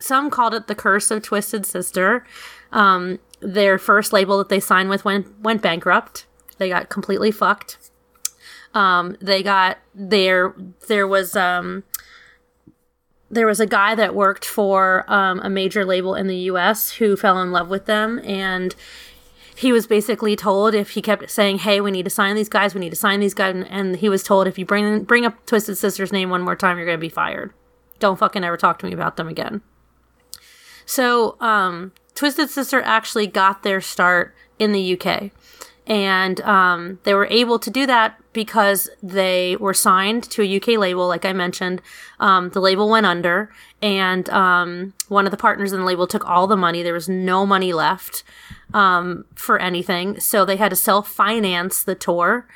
some 0.00 0.30
called 0.30 0.54
it 0.54 0.66
the 0.66 0.74
curse 0.74 1.10
of 1.10 1.22
Twisted 1.22 1.64
Sister. 1.66 2.24
Um, 2.72 3.18
their 3.40 3.78
first 3.78 4.12
label 4.12 4.38
that 4.38 4.48
they 4.48 4.60
signed 4.60 4.90
with 4.90 5.04
went 5.04 5.40
went 5.40 5.62
bankrupt. 5.62 6.26
They 6.58 6.68
got 6.68 6.88
completely 6.88 7.30
fucked. 7.30 7.78
Um, 8.74 9.16
they 9.20 9.42
got 9.42 9.78
there. 9.94 10.54
There 10.88 11.06
was 11.06 11.36
um, 11.36 11.84
there 13.30 13.46
was 13.46 13.60
a 13.60 13.66
guy 13.66 13.94
that 13.94 14.14
worked 14.14 14.44
for 14.44 15.04
um, 15.10 15.40
a 15.40 15.48
major 15.48 15.84
label 15.84 16.14
in 16.14 16.26
the 16.26 16.36
U.S. 16.36 16.92
who 16.92 17.16
fell 17.16 17.40
in 17.40 17.52
love 17.52 17.68
with 17.68 17.86
them, 17.86 18.20
and 18.24 18.74
he 19.54 19.72
was 19.72 19.86
basically 19.86 20.36
told 20.36 20.74
if 20.74 20.90
he 20.90 21.02
kept 21.02 21.30
saying, 21.30 21.58
"Hey, 21.58 21.80
we 21.80 21.90
need 21.90 22.04
to 22.04 22.10
sign 22.10 22.36
these 22.36 22.48
guys. 22.48 22.74
We 22.74 22.80
need 22.80 22.90
to 22.90 22.96
sign 22.96 23.20
these 23.20 23.34
guys," 23.34 23.64
and, 23.68 23.96
he 23.96 24.08
was 24.08 24.22
told 24.22 24.46
if 24.46 24.58
you 24.58 24.64
bring 24.64 25.04
bring 25.04 25.24
up 25.24 25.46
Twisted 25.46 25.78
Sister's 25.78 26.12
name 26.12 26.30
one 26.30 26.42
more 26.42 26.56
time, 26.56 26.76
you're 26.76 26.86
going 26.86 26.98
to 26.98 27.00
be 27.00 27.08
fired. 27.08 27.52
Don't 27.98 28.18
fucking 28.18 28.44
ever 28.44 28.56
talk 28.56 28.78
to 28.80 28.86
me 28.86 28.92
about 28.92 29.16
them 29.16 29.28
again. 29.28 29.62
So, 30.90 31.36
um, 31.38 31.92
Twisted 32.16 32.50
Sister 32.50 32.82
actually 32.82 33.28
got 33.28 33.62
their 33.62 33.80
start 33.80 34.34
in 34.58 34.72
the 34.72 34.98
UK. 34.98 35.30
And 35.86 36.40
um, 36.40 36.98
they 37.04 37.14
were 37.14 37.28
able 37.30 37.60
to 37.60 37.70
do 37.70 37.86
that 37.86 38.20
because 38.32 38.90
they 39.00 39.54
were 39.60 39.72
signed 39.72 40.24
to 40.24 40.42
a 40.42 40.56
UK 40.56 40.80
label, 40.80 41.06
like 41.06 41.24
I 41.24 41.32
mentioned. 41.32 41.80
Um, 42.18 42.50
the 42.50 42.60
label 42.60 42.90
went 42.90 43.06
under, 43.06 43.52
and 43.80 44.28
um, 44.30 44.94
one 45.06 45.26
of 45.26 45.30
the 45.30 45.36
partners 45.36 45.72
in 45.72 45.78
the 45.78 45.86
label 45.86 46.08
took 46.08 46.28
all 46.28 46.48
the 46.48 46.56
money. 46.56 46.82
There 46.82 46.92
was 46.92 47.08
no 47.08 47.46
money 47.46 47.72
left 47.72 48.24
um, 48.74 49.26
for 49.36 49.60
anything. 49.60 50.18
So 50.18 50.44
they 50.44 50.56
had 50.56 50.70
to 50.70 50.76
self 50.76 51.08
finance 51.08 51.84
the 51.84 51.94
tour. 51.94 52.48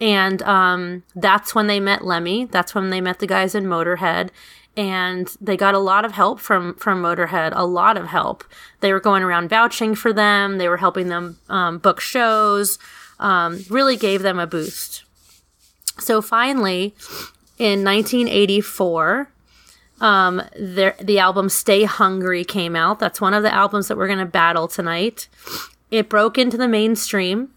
And 0.00 0.40
um, 0.42 1.02
that's 1.14 1.54
when 1.54 1.66
they 1.66 1.78
met 1.78 2.06
Lemmy. 2.06 2.46
That's 2.46 2.74
when 2.74 2.88
they 2.88 3.02
met 3.02 3.18
the 3.18 3.26
guys 3.26 3.54
in 3.54 3.64
Motorhead 3.64 4.30
and 4.76 5.28
they 5.40 5.56
got 5.56 5.74
a 5.74 5.78
lot 5.78 6.04
of 6.04 6.12
help 6.12 6.40
from 6.40 6.74
from 6.74 7.02
Motorhead, 7.02 7.52
a 7.54 7.66
lot 7.66 7.96
of 7.96 8.06
help. 8.06 8.44
They 8.80 8.92
were 8.92 9.00
going 9.00 9.22
around 9.22 9.48
vouching 9.48 9.94
for 9.94 10.12
them. 10.12 10.58
They 10.58 10.68
were 10.68 10.78
helping 10.78 11.08
them 11.08 11.38
um, 11.48 11.78
book 11.78 12.00
shows. 12.00 12.78
Um, 13.18 13.64
really 13.68 13.96
gave 13.96 14.22
them 14.22 14.38
a 14.38 14.46
boost. 14.46 15.04
So 15.98 16.22
finally, 16.22 16.94
in 17.58 17.84
1984, 17.84 19.28
um, 20.00 20.42
their, 20.58 20.96
the 21.00 21.18
album 21.18 21.48
"Stay 21.48 21.84
Hungry" 21.84 22.44
came 22.44 22.74
out. 22.74 22.98
That's 22.98 23.20
one 23.20 23.34
of 23.34 23.42
the 23.42 23.54
albums 23.54 23.88
that 23.88 23.96
we're 23.96 24.08
going 24.08 24.18
to 24.18 24.26
battle 24.26 24.68
tonight. 24.68 25.28
It 25.90 26.08
broke 26.08 26.38
into 26.38 26.56
the 26.56 26.68
mainstream. 26.68 27.50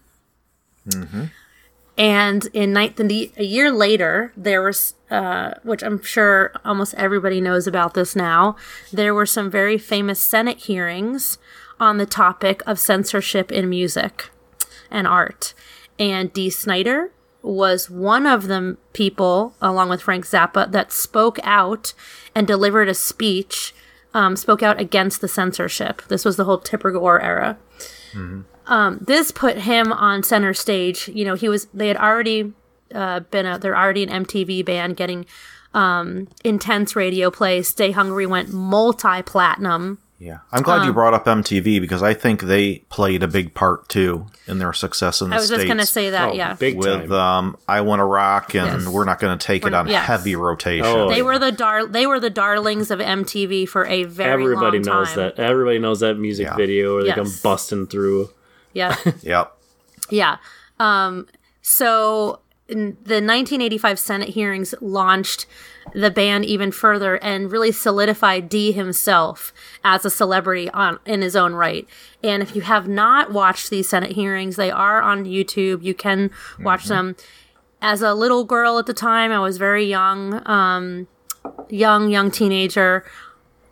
And 1.98 2.46
in 2.52 2.72
ninth, 2.74 2.96
the, 2.96 3.32
a 3.36 3.44
year 3.44 3.72
later, 3.72 4.32
there 4.36 4.62
was, 4.62 4.94
uh, 5.10 5.54
which 5.62 5.82
I'm 5.82 6.02
sure 6.02 6.52
almost 6.64 6.94
everybody 6.94 7.40
knows 7.40 7.66
about 7.66 7.94
this 7.94 8.16
now, 8.16 8.56
there 8.92 9.14
were 9.14 9.26
some 9.26 9.50
very 9.50 9.78
famous 9.78 10.20
Senate 10.20 10.58
hearings 10.58 11.38
on 11.78 11.98
the 11.98 12.06
topic 12.06 12.62
of 12.66 12.78
censorship 12.78 13.52
in 13.52 13.68
music 13.68 14.30
and 14.90 15.06
art. 15.06 15.54
And 15.98 16.32
Dee 16.32 16.50
Snider 16.50 17.12
was 17.42 17.88
one 17.88 18.26
of 18.26 18.48
the 18.48 18.76
people, 18.92 19.54
along 19.60 19.88
with 19.88 20.02
Frank 20.02 20.26
Zappa, 20.26 20.70
that 20.72 20.92
spoke 20.92 21.38
out 21.44 21.92
and 22.34 22.46
delivered 22.46 22.88
a 22.88 22.94
speech, 22.94 23.74
um, 24.14 24.36
spoke 24.36 24.62
out 24.62 24.80
against 24.80 25.20
the 25.20 25.28
censorship. 25.28 26.02
This 26.08 26.24
was 26.24 26.36
the 26.36 26.44
whole 26.44 26.58
Tipper 26.58 26.90
Gore 26.90 27.20
era 27.20 27.58
um, 28.66 28.98
this 29.00 29.30
put 29.30 29.58
him 29.58 29.92
on 29.92 30.22
center 30.22 30.54
stage. 30.54 31.08
You 31.08 31.24
know, 31.24 31.34
he 31.34 31.48
was 31.48 31.66
they 31.72 31.88
had 31.88 31.96
already 31.96 32.52
uh, 32.94 33.20
been 33.20 33.46
a 33.46 33.58
they're 33.58 33.76
already 33.76 34.02
an 34.02 34.24
MTV 34.24 34.64
band 34.64 34.96
getting 34.96 35.26
um, 35.74 36.28
intense 36.44 36.96
radio 36.96 37.30
play. 37.30 37.62
Stay 37.62 37.90
Hungry 37.90 38.26
went 38.26 38.52
multi 38.52 39.22
platinum. 39.22 39.98
Yeah, 40.18 40.38
I'm 40.50 40.62
glad 40.62 40.80
Um, 40.80 40.86
you 40.86 40.94
brought 40.94 41.12
up 41.12 41.26
MTV 41.26 41.78
because 41.78 42.02
I 42.02 42.14
think 42.14 42.40
they 42.40 42.78
played 42.88 43.22
a 43.22 43.28
big 43.28 43.52
part 43.52 43.86
too 43.90 44.24
in 44.46 44.58
their 44.58 44.72
success 44.72 45.20
in 45.20 45.28
the 45.28 45.36
states. 45.36 45.38
I 45.38 45.42
was 45.42 45.46
states. 45.48 45.62
just 45.64 45.68
gonna 45.68 45.84
say 45.84 46.08
that. 46.10 46.30
Oh, 46.30 46.32
yeah, 46.32 46.54
big 46.54 46.78
with 46.78 47.10
time. 47.10 47.12
um, 47.12 47.56
I 47.68 47.82
Want 47.82 48.00
to 48.00 48.04
Rock 48.04 48.54
and 48.54 48.80
Yes. 48.80 48.88
We're 48.88 49.04
Not 49.04 49.18
Going 49.20 49.36
to 49.38 49.46
Take 49.46 49.62
It 49.62 49.66
We're- 49.66 49.76
on 49.76 49.88
yes. 49.88 50.06
heavy 50.06 50.34
rotation. 50.34 50.86
Oh, 50.86 51.10
they 51.10 51.18
yeah. 51.18 51.22
were 51.22 51.38
the 51.38 51.52
dar 51.52 51.84
they 51.86 52.06
were 52.06 52.18
the 52.18 52.30
darlings 52.30 52.90
of 52.90 52.98
MTV 52.98 53.68
for 53.68 53.84
a 53.84 54.04
very 54.04 54.42
Everybody 54.44 54.78
long 54.78 55.00
knows 55.00 55.08
time. 55.08 55.16
that. 55.16 55.38
Everybody 55.38 55.78
knows 55.80 56.00
that 56.00 56.14
music 56.14 56.46
Yeah. 56.46 56.56
video 56.56 56.94
where 56.94 57.04
they 57.04 57.12
come 57.12 57.30
busting 57.42 57.88
through. 57.88 58.30
Yeah. 58.72 58.96
Yep. 59.20 59.52
Yeah. 60.08 60.36
Um, 60.80 61.26
so 61.60 62.38
in 62.38 62.45
the 62.68 62.74
1985 62.74 63.98
Senate 63.98 64.28
hearings 64.30 64.74
launched 64.80 65.46
the 65.94 66.10
band 66.10 66.44
even 66.44 66.72
further 66.72 67.16
and 67.16 67.52
really 67.52 67.70
solidified 67.70 68.48
Dee 68.48 68.72
himself 68.72 69.52
as 69.84 70.04
a 70.04 70.10
celebrity 70.10 70.68
on 70.70 70.98
in 71.06 71.22
his 71.22 71.36
own 71.36 71.54
right. 71.54 71.86
And 72.24 72.42
if 72.42 72.56
you 72.56 72.62
have 72.62 72.88
not 72.88 73.32
watched 73.32 73.70
these 73.70 73.88
Senate 73.88 74.12
hearings, 74.12 74.56
they 74.56 74.70
are 74.70 75.00
on 75.00 75.24
YouTube. 75.24 75.82
You 75.82 75.94
can 75.94 76.30
watch 76.60 76.86
them. 76.86 77.16
As 77.80 78.02
a 78.02 78.14
little 78.14 78.44
girl 78.44 78.78
at 78.78 78.86
the 78.86 78.94
time, 78.94 79.30
I 79.30 79.38
was 79.38 79.58
very 79.58 79.84
young, 79.84 80.42
um, 80.48 81.06
young, 81.68 82.10
young 82.10 82.30
teenager, 82.32 83.04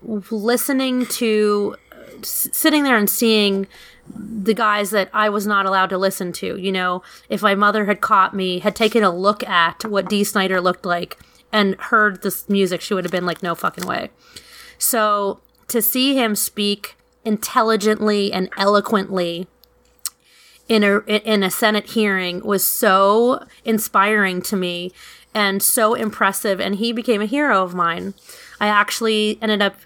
listening 0.02 1.06
to, 1.06 1.74
sitting 2.22 2.84
there 2.84 2.96
and 2.96 3.10
seeing 3.10 3.66
the 4.08 4.54
guys 4.54 4.90
that 4.90 5.08
I 5.12 5.28
was 5.28 5.46
not 5.46 5.66
allowed 5.66 5.90
to 5.90 5.98
listen 5.98 6.32
to. 6.32 6.56
You 6.56 6.72
know, 6.72 7.02
if 7.28 7.42
my 7.42 7.54
mother 7.54 7.86
had 7.86 8.00
caught 8.00 8.34
me, 8.34 8.58
had 8.58 8.76
taken 8.76 9.02
a 9.02 9.14
look 9.14 9.42
at 9.44 9.84
what 9.84 10.08
Dee 10.08 10.24
Snider 10.24 10.60
looked 10.60 10.84
like 10.84 11.18
and 11.52 11.76
heard 11.76 12.22
this 12.22 12.48
music, 12.48 12.80
she 12.80 12.94
would 12.94 13.04
have 13.04 13.12
been 13.12 13.26
like, 13.26 13.42
no 13.42 13.54
fucking 13.54 13.86
way. 13.86 14.10
So 14.78 15.40
to 15.68 15.80
see 15.80 16.14
him 16.16 16.36
speak 16.36 16.96
intelligently 17.24 18.32
and 18.32 18.50
eloquently 18.56 19.46
in 20.68 20.82
a 20.82 20.98
in 21.00 21.42
a 21.42 21.50
Senate 21.50 21.90
hearing 21.90 22.40
was 22.44 22.64
so 22.64 23.44
inspiring 23.64 24.40
to 24.42 24.56
me 24.56 24.92
and 25.34 25.62
so 25.62 25.94
impressive 25.94 26.60
and 26.60 26.76
he 26.76 26.92
became 26.92 27.20
a 27.20 27.26
hero 27.26 27.62
of 27.62 27.74
mine. 27.74 28.14
I 28.60 28.68
actually 28.68 29.38
ended 29.42 29.62
up 29.62 29.76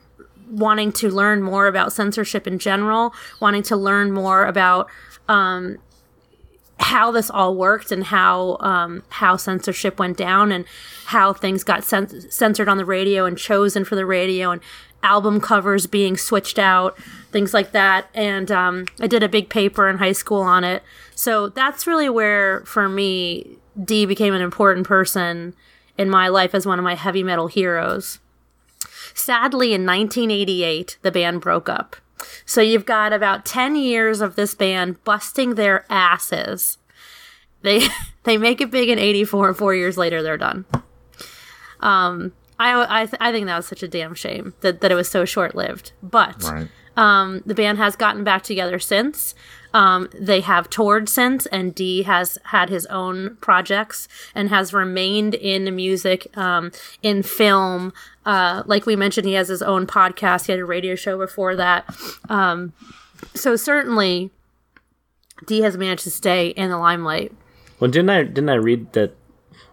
wanting 0.50 0.92
to 0.92 1.08
learn 1.08 1.42
more 1.42 1.66
about 1.66 1.92
censorship 1.92 2.46
in 2.46 2.58
general, 2.58 3.14
wanting 3.40 3.62
to 3.64 3.76
learn 3.76 4.12
more 4.12 4.46
about 4.46 4.88
um, 5.28 5.78
how 6.80 7.10
this 7.10 7.30
all 7.30 7.56
worked 7.56 7.90
and 7.90 8.04
how 8.04 8.56
um, 8.60 9.02
how 9.08 9.36
censorship 9.36 9.98
went 9.98 10.16
down 10.16 10.52
and 10.52 10.64
how 11.06 11.32
things 11.32 11.64
got 11.64 11.84
cen- 11.84 12.30
censored 12.30 12.68
on 12.68 12.76
the 12.76 12.84
radio 12.84 13.24
and 13.24 13.36
chosen 13.36 13.84
for 13.84 13.96
the 13.96 14.06
radio 14.06 14.50
and 14.50 14.60
album 15.02 15.40
covers 15.40 15.86
being 15.86 16.16
switched 16.16 16.58
out, 16.58 16.98
things 17.30 17.54
like 17.54 17.72
that. 17.72 18.08
And 18.14 18.50
um, 18.50 18.86
I 19.00 19.06
did 19.06 19.22
a 19.22 19.28
big 19.28 19.48
paper 19.48 19.88
in 19.88 19.98
high 19.98 20.12
school 20.12 20.42
on 20.42 20.64
it. 20.64 20.82
So 21.14 21.48
that's 21.48 21.86
really 21.86 22.08
where, 22.08 22.60
for 22.64 22.88
me, 22.88 23.58
Dee 23.82 24.06
became 24.06 24.34
an 24.34 24.42
important 24.42 24.86
person 24.86 25.54
in 25.96 26.10
my 26.10 26.28
life 26.28 26.54
as 26.54 26.66
one 26.66 26.78
of 26.78 26.84
my 26.84 26.94
heavy 26.94 27.22
metal 27.22 27.46
heroes. 27.48 28.18
Sadly, 29.18 29.74
in 29.74 29.84
1988, 29.84 30.98
the 31.02 31.10
band 31.10 31.40
broke 31.40 31.68
up. 31.68 31.96
So 32.44 32.60
you've 32.60 32.86
got 32.86 33.12
about 33.12 33.44
10 33.44 33.76
years 33.76 34.20
of 34.20 34.34
this 34.36 34.54
band 34.54 35.02
busting 35.04 35.54
their 35.54 35.84
asses. 35.90 36.78
They 37.62 37.88
they 38.24 38.36
make 38.38 38.60
it 38.60 38.70
big 38.70 38.88
in 38.88 38.98
84 38.98 39.48
and 39.48 39.56
4 39.56 39.74
years 39.74 39.96
later 39.96 40.22
they're 40.22 40.36
done. 40.36 40.64
Um 41.80 42.32
I 42.58 43.02
I, 43.02 43.06
th- 43.06 43.18
I 43.20 43.30
think 43.30 43.46
that 43.46 43.56
was 43.56 43.66
such 43.66 43.82
a 43.84 43.88
damn 43.88 44.14
shame 44.14 44.54
that, 44.62 44.80
that 44.80 44.90
it 44.90 44.96
was 44.96 45.08
so 45.08 45.24
short-lived. 45.24 45.92
But 46.02 46.42
Right. 46.42 46.68
um, 46.96 47.40
the 47.46 47.54
band 47.54 47.78
has 47.78 47.94
gotten 47.94 48.24
back 48.24 48.42
together 48.42 48.80
since. 48.80 49.34
Um, 49.74 50.08
they 50.18 50.40
have 50.40 50.70
toured 50.70 51.08
since, 51.08 51.46
and 51.46 51.74
Dee 51.74 52.02
has 52.04 52.38
had 52.44 52.70
his 52.70 52.86
own 52.86 53.36
projects 53.40 54.08
and 54.34 54.48
has 54.48 54.72
remained 54.72 55.34
in 55.34 55.74
music, 55.76 56.34
um, 56.36 56.72
in 57.02 57.22
film. 57.22 57.92
Uh, 58.24 58.62
like 58.66 58.86
we 58.86 58.96
mentioned, 58.96 59.26
he 59.26 59.34
has 59.34 59.48
his 59.48 59.62
own 59.62 59.86
podcast. 59.86 60.46
He 60.46 60.52
had 60.52 60.60
a 60.60 60.64
radio 60.64 60.94
show 60.94 61.18
before 61.18 61.54
that. 61.56 61.84
Um, 62.28 62.72
so 63.34 63.56
certainly, 63.56 64.30
Dee 65.46 65.60
has 65.60 65.76
managed 65.76 66.04
to 66.04 66.10
stay 66.10 66.48
in 66.48 66.70
the 66.70 66.78
limelight. 66.78 67.32
Well, 67.80 67.90
didn't 67.90 68.10
I 68.10 68.22
didn't 68.24 68.48
I 68.48 68.54
read 68.54 68.92
that? 68.94 69.14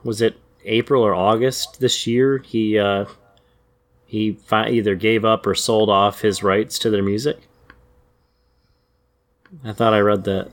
Was 0.04 0.22
it 0.22 0.38
April 0.66 1.04
or 1.04 1.16
August 1.16 1.80
this 1.80 2.06
year? 2.06 2.38
He 2.40 2.78
uh, 2.78 3.06
he 4.06 4.34
fi- 4.34 4.70
either 4.70 4.96
gave 4.96 5.26
up 5.26 5.48
or 5.48 5.56
sold 5.56 5.90
off 5.90 6.22
his 6.22 6.44
rights 6.44 6.78
to 6.80 6.90
their 6.90 7.04
music. 7.04 7.40
I 9.64 9.74
thought 9.74 9.94
I 9.94 10.00
read 10.00 10.24
that 10.26 10.52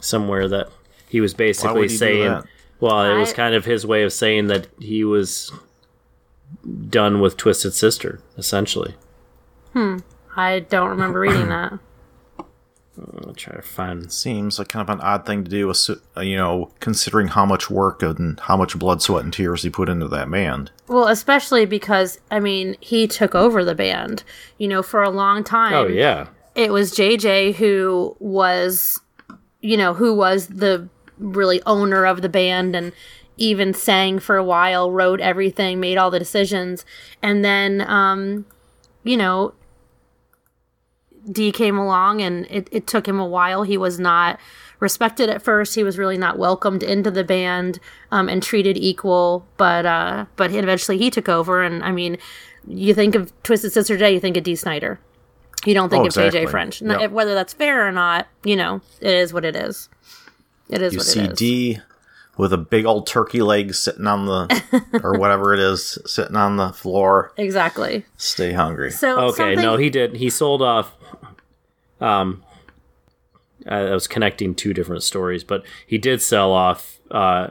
somewhere 0.00 0.48
that 0.48 0.68
he 1.08 1.20
was 1.20 1.34
basically 1.34 1.82
he 1.82 1.96
saying, 1.96 2.42
well, 2.78 3.04
it 3.04 3.18
was 3.18 3.32
kind 3.32 3.54
of 3.54 3.64
his 3.64 3.84
way 3.86 4.02
of 4.02 4.12
saying 4.12 4.46
that 4.46 4.68
he 4.78 5.04
was 5.04 5.52
done 6.88 7.20
with 7.20 7.36
Twisted 7.36 7.74
Sister, 7.74 8.20
essentially. 8.38 8.94
Hmm. 9.72 9.98
I 10.36 10.60
don't 10.60 10.88
remember 10.88 11.20
reading 11.20 11.48
that. 11.48 11.78
I'll 13.26 13.34
try 13.34 13.56
to 13.56 13.62
find. 13.62 14.12
Seems 14.12 14.58
like 14.58 14.68
kind 14.68 14.88
of 14.88 14.94
an 14.94 15.00
odd 15.00 15.24
thing 15.24 15.44
to 15.44 15.50
do, 15.50 15.68
assu- 15.68 16.00
uh, 16.16 16.20
you 16.20 16.36
know, 16.36 16.70
considering 16.80 17.28
how 17.28 17.46
much 17.46 17.70
work 17.70 18.02
and 18.02 18.38
how 18.40 18.56
much 18.56 18.78
blood, 18.78 19.00
sweat, 19.00 19.24
and 19.24 19.32
tears 19.32 19.62
he 19.62 19.70
put 19.70 19.88
into 19.88 20.06
that 20.08 20.30
band. 20.30 20.70
Well, 20.86 21.08
especially 21.08 21.64
because 21.64 22.18
I 22.30 22.40
mean, 22.40 22.76
he 22.80 23.06
took 23.06 23.34
over 23.34 23.64
the 23.64 23.74
band. 23.74 24.22
You 24.58 24.68
know, 24.68 24.82
for 24.82 25.02
a 25.02 25.08
long 25.10 25.44
time. 25.44 25.72
Oh 25.72 25.86
yeah, 25.86 26.26
it 26.54 26.72
was 26.72 26.92
JJ 26.92 27.54
who 27.54 28.16
was, 28.18 29.00
you 29.60 29.76
know, 29.76 29.94
who 29.94 30.14
was 30.14 30.48
the 30.48 30.88
really 31.18 31.62
owner 31.66 32.04
of 32.06 32.22
the 32.22 32.28
band 32.28 32.74
and 32.74 32.92
even 33.36 33.72
sang 33.72 34.18
for 34.18 34.36
a 34.36 34.44
while, 34.44 34.90
wrote 34.90 35.20
everything, 35.20 35.80
made 35.80 35.96
all 35.96 36.10
the 36.10 36.18
decisions. 36.18 36.84
And 37.22 37.44
then, 37.44 37.80
um, 37.82 38.46
you 39.02 39.16
know, 39.16 39.54
Dee 41.30 41.52
came 41.52 41.78
along 41.78 42.20
and 42.20 42.46
it, 42.50 42.68
it 42.70 42.86
took 42.86 43.06
him 43.06 43.18
a 43.18 43.26
while. 43.26 43.62
He 43.62 43.76
was 43.76 43.98
not 43.98 44.38
respected 44.78 45.28
at 45.28 45.42
first. 45.42 45.74
He 45.74 45.82
was 45.82 45.98
really 45.98 46.18
not 46.18 46.38
welcomed 46.38 46.82
into 46.82 47.10
the 47.10 47.24
band 47.24 47.78
um, 48.10 48.28
and 48.28 48.42
treated 48.42 48.76
equal. 48.76 49.46
But 49.56 49.86
uh, 49.86 50.26
but 50.36 50.52
eventually 50.52 50.98
he 50.98 51.10
took 51.10 51.28
over. 51.28 51.62
And 51.62 51.82
I 51.82 51.92
mean, 51.92 52.18
you 52.66 52.94
think 52.94 53.14
of 53.14 53.32
Twisted 53.42 53.72
Sister 53.72 53.96
Day, 53.96 54.12
you 54.14 54.20
think 54.20 54.36
of 54.36 54.44
Dee 54.44 54.56
Snider. 54.56 54.98
You 55.66 55.74
don't 55.74 55.88
think 55.90 56.00
Oh, 56.00 56.04
of 56.04 56.06
exactly. 56.08 56.40
JJ 56.46 56.50
French. 56.50 56.82
N- 56.82 56.90
Yep. 57.00 57.10
Whether 57.10 57.34
that's 57.34 57.52
fair 57.52 57.86
or 57.86 57.92
not, 57.92 58.26
you 58.44 58.56
know, 58.56 58.80
it 59.00 59.12
is 59.12 59.32
what 59.32 59.44
it 59.44 59.54
is. 59.56 59.88
It 60.68 60.80
is 60.82 60.92
You 60.94 60.98
what 60.98 61.06
see 61.06 61.20
it 61.20 61.32
is. 61.32 61.38
Dee 61.38 61.78
with 62.38 62.52
a 62.52 62.56
big 62.58 62.86
old 62.86 63.06
turkey 63.06 63.42
leg 63.42 63.74
sitting 63.74 64.06
on 64.06 64.24
the, 64.24 65.00
or 65.02 65.18
whatever 65.18 65.52
it 65.52 65.60
is, 65.60 65.98
sitting 66.06 66.36
on 66.36 66.56
the 66.56 66.72
floor. 66.72 67.32
exactly. 67.36 68.06
Stay 68.16 68.52
hungry. 68.52 68.90
So 68.90 69.18
Okay, 69.26 69.36
something- 69.56 69.58
no, 69.60 69.76
he 69.76 69.90
did. 69.90 70.16
He 70.16 70.30
sold 70.30 70.62
off. 70.62 70.94
Um, 72.00 72.42
I 73.68 73.80
I 73.88 73.90
was 73.92 74.06
connecting 74.08 74.54
two 74.54 74.72
different 74.72 75.02
stories, 75.02 75.44
but 75.44 75.64
he 75.86 75.98
did 75.98 76.22
sell 76.22 76.52
off 76.52 76.98
uh, 77.10 77.48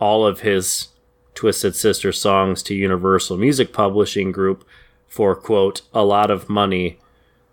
all 0.00 0.26
of 0.26 0.40
his 0.40 0.88
Twisted 1.34 1.74
Sister 1.74 2.12
songs 2.12 2.62
to 2.62 2.74
Universal 2.74 3.36
Music 3.36 3.72
Publishing 3.74 4.32
Group 4.32 4.66
for 5.06 5.34
quote 5.34 5.82
a 5.92 6.04
lot 6.04 6.30
of 6.30 6.48
money. 6.48 6.98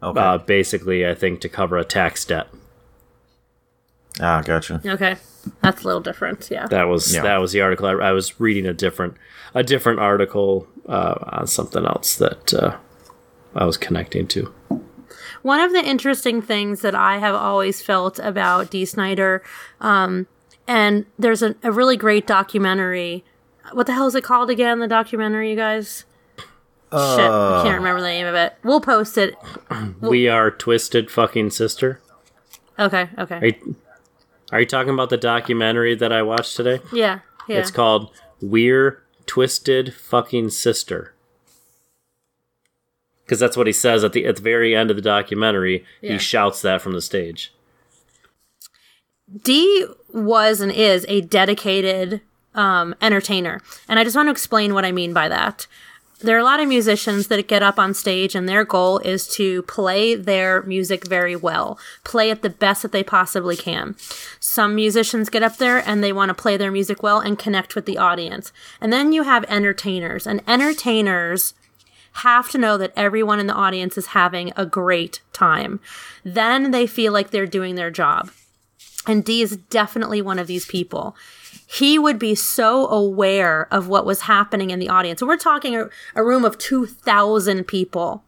Okay. 0.04 0.20
Uh, 0.20 0.38
basically, 0.38 1.08
I 1.08 1.16
think 1.16 1.40
to 1.42 1.50
cover 1.50 1.78
a 1.78 1.86
tax 1.86 2.26
debt. 2.26 2.48
ah, 4.22 4.42
gotcha. 4.46 4.82
okay, 4.86 5.16
that's 5.62 5.84
a 5.84 5.86
little 5.88 6.02
different. 6.02 6.50
Yeah. 6.52 6.68
That 6.68 6.84
was 6.88 7.14
Yeah. 7.14 7.22
that 7.24 7.38
was 7.38 7.52
the 7.52 7.62
article. 7.62 7.86
I, 7.88 7.94
I 7.94 8.12
was 8.12 8.40
reading 8.40 8.66
a 8.66 8.74
different 8.74 9.16
a 9.54 9.64
different 9.64 10.00
article 10.00 10.68
uh, 10.88 11.16
on 11.40 11.48
something 11.48 11.86
else 11.86 12.16
that 12.18 12.54
uh, 12.54 12.76
I 13.56 13.66
was 13.66 13.78
connecting 13.78 14.28
to. 14.30 14.54
One 15.42 15.60
of 15.60 15.72
the 15.74 15.84
interesting 15.84 16.42
things 16.42 16.82
that 16.82 16.96
I 16.96 17.18
have 17.18 17.36
always 17.36 17.82
felt 17.82 18.18
about 18.20 18.72
Dee 18.72 18.86
Snider, 18.86 19.44
um, 19.82 20.28
and 20.68 21.06
there's 21.20 21.42
a, 21.44 21.56
a 21.64 21.72
really 21.72 21.98
great 21.98 22.26
documentary. 22.28 23.24
What 23.74 23.88
the 23.88 23.94
hell 23.94 24.08
is 24.08 24.16
it 24.16 24.24
called 24.24 24.50
again? 24.50 24.80
The 24.80 24.88
documentary, 24.88 25.50
you 25.50 25.56
guys? 25.56 26.06
Shit, 26.94 27.32
I 27.32 27.62
can't 27.64 27.78
remember 27.78 28.02
the 28.02 28.08
name 28.08 28.26
of 28.26 28.36
it. 28.36 28.56
We'll 28.64 28.82
post 28.82 29.18
it. 29.18 29.36
we 30.02 30.28
are 30.28 30.52
twisted 30.52 31.10
fucking 31.10 31.50
sister. 31.50 32.00
Okay, 32.78 33.10
okay. 33.18 33.38
Are 33.38 33.46
you, 33.46 33.76
are 34.52 34.60
you 34.60 34.66
talking 34.66 34.94
about 34.94 35.10
the 35.10 35.18
documentary 35.18 35.96
that 35.96 36.12
I 36.12 36.22
watched 36.22 36.56
today? 36.56 36.80
yeah, 36.92 37.20
yeah. 37.48 37.58
It's 37.58 37.72
called 37.72 38.12
We're 38.42 39.04
Twisted 39.26 39.94
Fucking 39.94 40.50
Sister. 40.50 41.14
Because 43.26 43.40
that's 43.40 43.58
what 43.58 43.68
he 43.68 43.74
says 43.74 44.04
at 44.04 44.14
the 44.14 44.26
at 44.26 44.36
the 44.36 44.42
very 44.42 44.76
end 44.76 44.90
of 44.92 44.96
the 44.96 45.02
documentary. 45.02 45.86
Yeah. 46.02 46.14
He 46.14 46.20
shouts 46.20 46.62
that 46.62 46.82
from 46.82 46.94
the 46.94 47.02
stage. 47.02 47.54
Dee 49.44 49.88
was 50.12 50.62
and 50.62 50.72
is 50.72 51.06
a 51.08 51.22
dedicated 51.22 52.22
um, 52.54 52.94
entertainer. 53.02 53.62
And 53.88 53.98
I 53.98 54.04
just 54.04 54.16
want 54.16 54.28
to 54.28 54.32
explain 54.32 54.74
what 54.74 54.86
I 54.86 54.92
mean 54.92 55.14
by 55.14 55.30
that. 55.30 55.68
There 56.24 56.38
are 56.38 56.40
a 56.40 56.46
lot 56.46 56.62
of 56.62 56.70
musicians 56.70 57.28
that 57.28 57.50
get 57.50 57.62
up 57.62 57.78
on 57.78 57.94
stage 57.94 58.34
and 58.34 58.48
their 58.48 58.64
goal 58.64 59.00
is 59.00 59.28
to 59.36 59.62
play 59.64 60.16
their 60.16 60.64
music 60.64 61.06
very 61.06 61.36
well, 61.36 61.78
play 62.06 62.30
it 62.30 62.42
the 62.42 62.50
best 62.50 62.82
that 62.84 62.94
they 62.94 63.04
possibly 63.04 63.58
can. 63.58 63.98
Some 64.40 64.74
musicians 64.74 65.30
get 65.30 65.44
up 65.44 65.58
there 65.58 65.86
and 65.86 66.02
they 66.02 66.14
want 66.14 66.30
to 66.30 66.34
play 66.34 66.56
their 66.56 66.72
music 66.72 67.04
well 67.04 67.20
and 67.20 67.38
connect 67.38 67.76
with 67.76 67.86
the 67.86 67.98
audience. 67.98 68.54
And 68.80 68.94
then 68.94 69.12
you 69.12 69.24
have 69.24 69.44
entertainers, 69.50 70.26
and 70.26 70.42
entertainers 70.48 71.56
have 72.18 72.50
to 72.52 72.58
know 72.58 72.78
that 72.78 72.94
everyone 72.96 73.42
in 73.42 73.48
the 73.48 73.54
audience 73.54 73.98
is 73.98 74.08
having 74.08 74.54
a 74.56 74.66
great 74.66 75.20
time. 75.34 75.82
Then 76.24 76.72
they 76.72 76.88
feel 76.88 77.12
like 77.12 77.32
they're 77.32 77.46
doing 77.46 77.76
their 77.76 77.92
job. 77.92 78.32
And 79.06 79.26
Dee 79.26 79.42
is 79.42 79.58
definitely 79.58 80.22
one 80.22 80.40
of 80.40 80.48
these 80.48 80.66
people. 80.66 81.18
He 81.74 81.98
would 81.98 82.20
be 82.20 82.36
so 82.36 82.88
aware 82.88 83.68
of 83.72 83.88
what 83.88 84.06
was 84.06 84.22
happening 84.22 84.70
in 84.70 84.80
the 84.80 84.90
audience. 84.90 85.22
And 85.22 85.28
we're 85.28 85.38
talking 85.38 85.76
a, 85.76 85.90
a 86.16 86.24
room 86.24 86.46
of 86.46 86.58
2,000 86.58 87.66
people. 87.66 88.24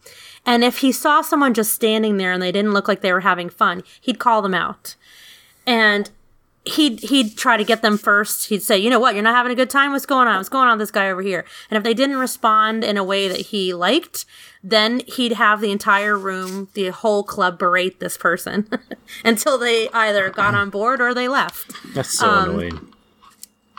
And 0.45 0.63
if 0.63 0.79
he 0.79 0.91
saw 0.91 1.21
someone 1.21 1.53
just 1.53 1.71
standing 1.73 2.17
there 2.17 2.31
and 2.31 2.41
they 2.41 2.51
didn't 2.51 2.73
look 2.73 2.87
like 2.87 3.01
they 3.01 3.13
were 3.13 3.21
having 3.21 3.49
fun, 3.49 3.83
he'd 4.01 4.19
call 4.19 4.41
them 4.41 4.53
out. 4.53 4.95
And 5.67 6.09
he'd 6.65 6.99
he'd 7.01 7.37
try 7.37 7.57
to 7.57 7.63
get 7.63 7.81
them 7.83 7.97
first. 7.97 8.47
He'd 8.49 8.63
say, 8.63 8.77
"You 8.77 8.89
know 8.89 8.99
what? 8.99 9.13
You're 9.13 9.23
not 9.23 9.35
having 9.35 9.51
a 9.51 9.55
good 9.55 9.69
time. 9.69 9.91
What's 9.91 10.05
going 10.05 10.27
on? 10.27 10.37
What's 10.37 10.49
going 10.49 10.67
on 10.67 10.77
with 10.77 10.87
this 10.87 10.91
guy 10.91 11.09
over 11.09 11.21
here?" 11.21 11.45
And 11.69 11.77
if 11.77 11.83
they 11.83 11.93
didn't 11.93 12.17
respond 12.17 12.83
in 12.83 12.97
a 12.97 13.03
way 13.03 13.27
that 13.27 13.39
he 13.47 13.73
liked, 13.73 14.25
then 14.63 15.01
he'd 15.07 15.33
have 15.33 15.61
the 15.61 15.71
entire 15.71 16.17
room, 16.17 16.69
the 16.73 16.89
whole 16.89 17.23
club 17.23 17.59
berate 17.59 17.99
this 17.99 18.17
person 18.17 18.67
until 19.25 19.57
they 19.57 19.89
either 19.89 20.29
got 20.31 20.55
on 20.55 20.69
board 20.71 21.01
or 21.01 21.13
they 21.13 21.27
left. 21.27 21.71
That's 21.93 22.17
so 22.17 22.27
Um, 22.27 22.49
annoying. 22.49 22.94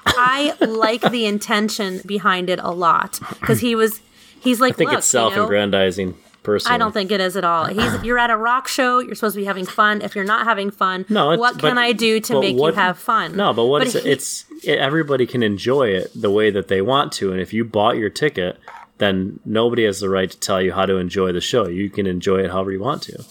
I 0.06 0.54
like 0.60 1.02
the 1.10 1.26
intention 1.26 2.00
behind 2.06 2.48
it 2.50 2.58
a 2.62 2.70
lot 2.70 3.18
because 3.40 3.60
he 3.60 3.74
was 3.74 4.00
he's 4.40 4.60
like 4.60 4.74
I 4.74 4.76
think 4.76 4.92
it's 4.92 5.12
you 5.12 5.20
know, 5.20 5.30
self-aggrandizing. 5.30 6.14
Personally, 6.42 6.74
I 6.76 6.78
don't 6.78 6.92
think 6.92 7.10
it 7.10 7.20
is 7.20 7.36
at 7.36 7.42
all. 7.44 7.64
He's 7.64 8.04
you're 8.04 8.18
at 8.18 8.30
a 8.30 8.36
rock 8.36 8.68
show. 8.68 9.00
You're 9.00 9.16
supposed 9.16 9.34
to 9.34 9.40
be 9.40 9.46
having 9.46 9.66
fun. 9.66 10.00
If 10.00 10.14
you're 10.14 10.24
not 10.24 10.46
having 10.46 10.70
fun, 10.70 11.04
No, 11.08 11.36
what 11.36 11.58
can 11.58 11.74
but- 11.74 11.78
I 11.78 11.90
do 11.92 12.20
to 12.20 12.40
make 12.40 12.56
what- 12.56 12.74
you 12.74 12.80
have 12.80 12.98
fun? 12.98 13.34
No, 13.36 13.52
but 13.52 13.64
what 13.66 13.82
is 13.84 13.94
he- 13.94 13.98
it? 13.98 14.06
It's 14.06 14.44
it, 14.62 14.78
everybody 14.78 15.26
can 15.26 15.42
enjoy 15.42 15.88
it 15.88 16.12
the 16.14 16.30
way 16.30 16.50
that 16.50 16.68
they 16.68 16.80
want 16.80 17.10
to, 17.14 17.32
and 17.32 17.40
if 17.40 17.52
you 17.52 17.64
bought 17.64 17.96
your 17.96 18.10
ticket, 18.10 18.60
then 18.98 19.40
nobody 19.44 19.84
has 19.86 19.98
the 19.98 20.08
right 20.08 20.30
to 20.30 20.38
tell 20.38 20.62
you 20.62 20.72
how 20.72 20.86
to 20.86 20.98
enjoy 20.98 21.32
the 21.32 21.40
show. 21.40 21.66
You 21.66 21.90
can 21.90 22.06
enjoy 22.06 22.44
it 22.44 22.52
however 22.52 22.70
you 22.70 22.80
want 22.80 23.02
to. 23.02 23.24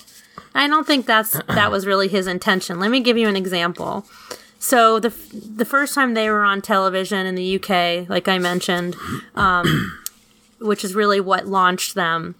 I 0.54 0.68
don't 0.68 0.86
think 0.86 1.06
that's 1.06 1.32
that 1.48 1.72
was 1.72 1.86
really 1.88 2.10
his 2.10 2.28
intention. 2.28 2.80
Let 2.82 2.92
me 2.92 3.00
give 3.00 3.18
you 3.18 3.30
an 3.30 3.38
example. 3.38 4.06
So 4.66 5.00
the 5.00 5.10
f- 5.10 5.30
the 5.32 5.64
first 5.64 5.94
time 5.94 6.16
they 6.16 6.28
were 6.28 6.44
on 6.44 6.60
television 6.60 7.28
in 7.28 7.36
the 7.36 7.60
UK, 7.60 8.10
like 8.10 8.28
I 8.28 8.40
mentioned, 8.40 8.96
um, 9.36 10.02
which 10.60 10.84
is 10.84 10.96
really 10.96 11.20
what 11.20 11.46
launched 11.46 11.94
them, 11.94 12.34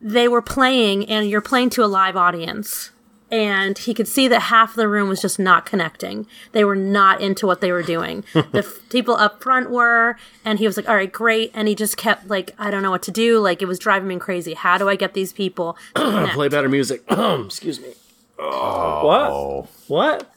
they 0.00 0.26
were 0.26 0.42
playing, 0.42 1.08
and 1.08 1.30
you're 1.30 1.40
playing 1.40 1.70
to 1.70 1.84
a 1.84 1.86
live 1.86 2.16
audience. 2.16 2.90
And 3.30 3.78
he 3.78 3.94
could 3.94 4.08
see 4.08 4.26
that 4.26 4.40
half 4.54 4.74
the 4.74 4.88
room 4.88 5.08
was 5.08 5.22
just 5.22 5.38
not 5.38 5.64
connecting. 5.64 6.26
They 6.50 6.64
were 6.64 6.74
not 6.74 7.20
into 7.20 7.46
what 7.46 7.60
they 7.60 7.70
were 7.70 7.84
doing. 7.84 8.24
the 8.32 8.64
f- 8.66 8.80
people 8.90 9.14
up 9.14 9.40
front 9.40 9.70
were, 9.70 10.16
and 10.44 10.58
he 10.58 10.66
was 10.66 10.76
like, 10.76 10.88
"All 10.88 10.96
right, 10.96 11.12
great." 11.12 11.52
And 11.54 11.68
he 11.68 11.76
just 11.76 11.96
kept 11.96 12.26
like, 12.26 12.52
"I 12.58 12.72
don't 12.72 12.82
know 12.82 12.90
what 12.90 13.02
to 13.02 13.12
do." 13.12 13.38
Like 13.38 13.62
it 13.62 13.66
was 13.66 13.78
driving 13.78 14.08
me 14.08 14.18
crazy. 14.18 14.54
How 14.54 14.76
do 14.76 14.88
I 14.88 14.96
get 14.96 15.14
these 15.14 15.32
people? 15.32 15.76
to? 15.94 16.28
Play 16.32 16.48
better 16.48 16.68
music. 16.68 17.04
Excuse 17.10 17.78
me. 17.80 17.92
Oh. 18.40 19.06
what? 19.06 19.30
Oh, 19.30 19.68
What? 19.86 20.34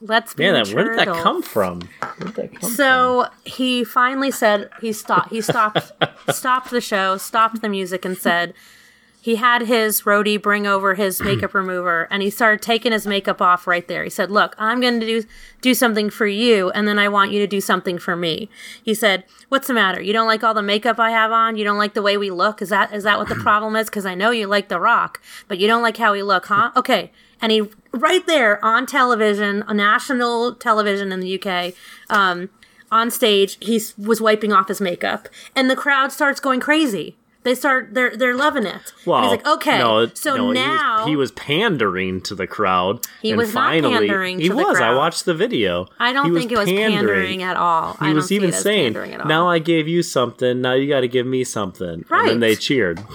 Let's 0.00 0.34
be 0.34 0.44
Man, 0.44 0.64
that, 0.64 0.74
where 0.74 0.84
did 0.84 0.98
that 0.98 1.22
come 1.22 1.42
from? 1.42 1.88
That 2.00 2.50
come 2.54 2.70
So 2.70 3.28
he 3.44 3.84
finally 3.84 4.30
said 4.30 4.70
he 4.80 4.92
stopped. 4.92 5.30
He 5.30 5.40
stopped. 5.40 5.92
stopped 6.30 6.70
the 6.70 6.80
show. 6.80 7.16
Stopped 7.16 7.62
the 7.62 7.68
music 7.68 8.04
and 8.04 8.16
said 8.16 8.54
he 9.26 9.34
had 9.34 9.62
his 9.62 10.02
roadie 10.02 10.40
bring 10.40 10.68
over 10.68 10.94
his 10.94 11.20
makeup 11.24 11.52
remover 11.52 12.06
and 12.12 12.22
he 12.22 12.30
started 12.30 12.62
taking 12.62 12.92
his 12.92 13.08
makeup 13.08 13.42
off 13.42 13.66
right 13.66 13.88
there. 13.88 14.04
He 14.04 14.10
said, 14.10 14.30
"Look, 14.30 14.54
I'm 14.56 14.80
going 14.80 15.00
to 15.00 15.06
do 15.06 15.24
do 15.60 15.74
something 15.74 16.10
for 16.10 16.28
you, 16.28 16.70
and 16.70 16.86
then 16.86 16.96
I 16.96 17.08
want 17.08 17.32
you 17.32 17.40
to 17.40 17.46
do 17.48 17.60
something 17.60 17.98
for 17.98 18.14
me." 18.14 18.48
He 18.84 18.94
said, 18.94 19.24
"What's 19.48 19.66
the 19.66 19.74
matter? 19.74 20.00
You 20.00 20.12
don't 20.12 20.28
like 20.28 20.44
all 20.44 20.54
the 20.54 20.62
makeup 20.62 21.00
I 21.00 21.10
have 21.10 21.32
on? 21.32 21.56
You 21.56 21.64
don't 21.64 21.76
like 21.76 21.94
the 21.94 22.02
way 22.02 22.16
we 22.16 22.30
look? 22.30 22.62
Is 22.62 22.68
that 22.68 22.94
is 22.94 23.02
that 23.02 23.18
what 23.18 23.28
the 23.28 23.34
problem 23.48 23.74
is? 23.74 23.86
Because 23.88 24.06
I 24.06 24.14
know 24.14 24.30
you 24.30 24.46
like 24.46 24.68
The 24.68 24.78
Rock, 24.78 25.20
but 25.48 25.58
you 25.58 25.66
don't 25.66 25.82
like 25.82 25.96
how 25.96 26.12
we 26.12 26.22
look, 26.22 26.46
huh? 26.46 26.70
Okay." 26.76 27.10
And 27.42 27.50
he 27.50 27.64
right 27.90 28.24
there 28.28 28.64
on 28.64 28.86
television, 28.86 29.64
on 29.64 29.76
national 29.76 30.54
television 30.54 31.10
in 31.10 31.18
the 31.18 31.34
UK, 31.34 31.74
um, 32.10 32.48
on 32.92 33.10
stage, 33.10 33.58
he 33.60 33.82
was 33.98 34.20
wiping 34.20 34.52
off 34.52 34.68
his 34.68 34.80
makeup, 34.80 35.28
and 35.56 35.68
the 35.68 35.74
crowd 35.74 36.12
starts 36.12 36.38
going 36.38 36.60
crazy. 36.60 37.16
They 37.46 37.54
start 37.54 37.94
they're 37.94 38.16
they're 38.16 38.34
loving 38.34 38.66
it. 38.66 38.92
Well, 39.04 39.18
and 39.18 39.24
he's 39.26 39.30
like, 39.38 39.46
okay, 39.58 39.78
no, 39.78 40.06
so 40.14 40.34
no, 40.34 40.42
he 40.42 40.48
was- 40.48 40.54
now 40.56 41.06
he 41.06 41.14
was, 41.14 41.30
pandering 41.30 42.20
to 42.22 42.34
the 42.34 42.48
crowd. 42.48 43.06
He 43.22 43.30
and 43.30 43.38
was 43.38 43.54
not 43.54 43.68
finally, 43.70 44.08
pandering 44.08 44.40
He 44.40 44.48
to 44.48 44.54
the 44.56 44.62
was. 44.64 44.80
I 44.80 44.92
watched 44.96 45.26
the 45.26 45.34
video. 45.34 45.86
I 46.00 46.12
don't 46.12 46.32
He 46.32 46.40
think 46.40 46.50
it 46.50 46.58
was 46.58 46.68
pandering 46.68 47.44
at 47.44 47.56
all. 47.56 47.92
He 48.00 48.06
I 48.06 48.12
was 48.14 48.32
even 48.32 48.48
it 48.48 48.54
saying, 48.54 48.94
pandering 48.94 49.14
at 49.14 49.20
all. 49.20 49.28
"Now 49.28 49.48
I 49.48 49.60
gave 49.60 49.86
you 49.86 50.02
something. 50.02 50.60
Now 50.60 50.72
you 50.72 50.88
got 50.88 51.02
to 51.02 51.08
give 51.08 51.24
me 51.24 51.44
something." 51.44 51.88
And 51.88 52.10
Right. 52.10 52.26
then 52.26 52.40
they 52.40 52.56
cheered. 52.56 52.98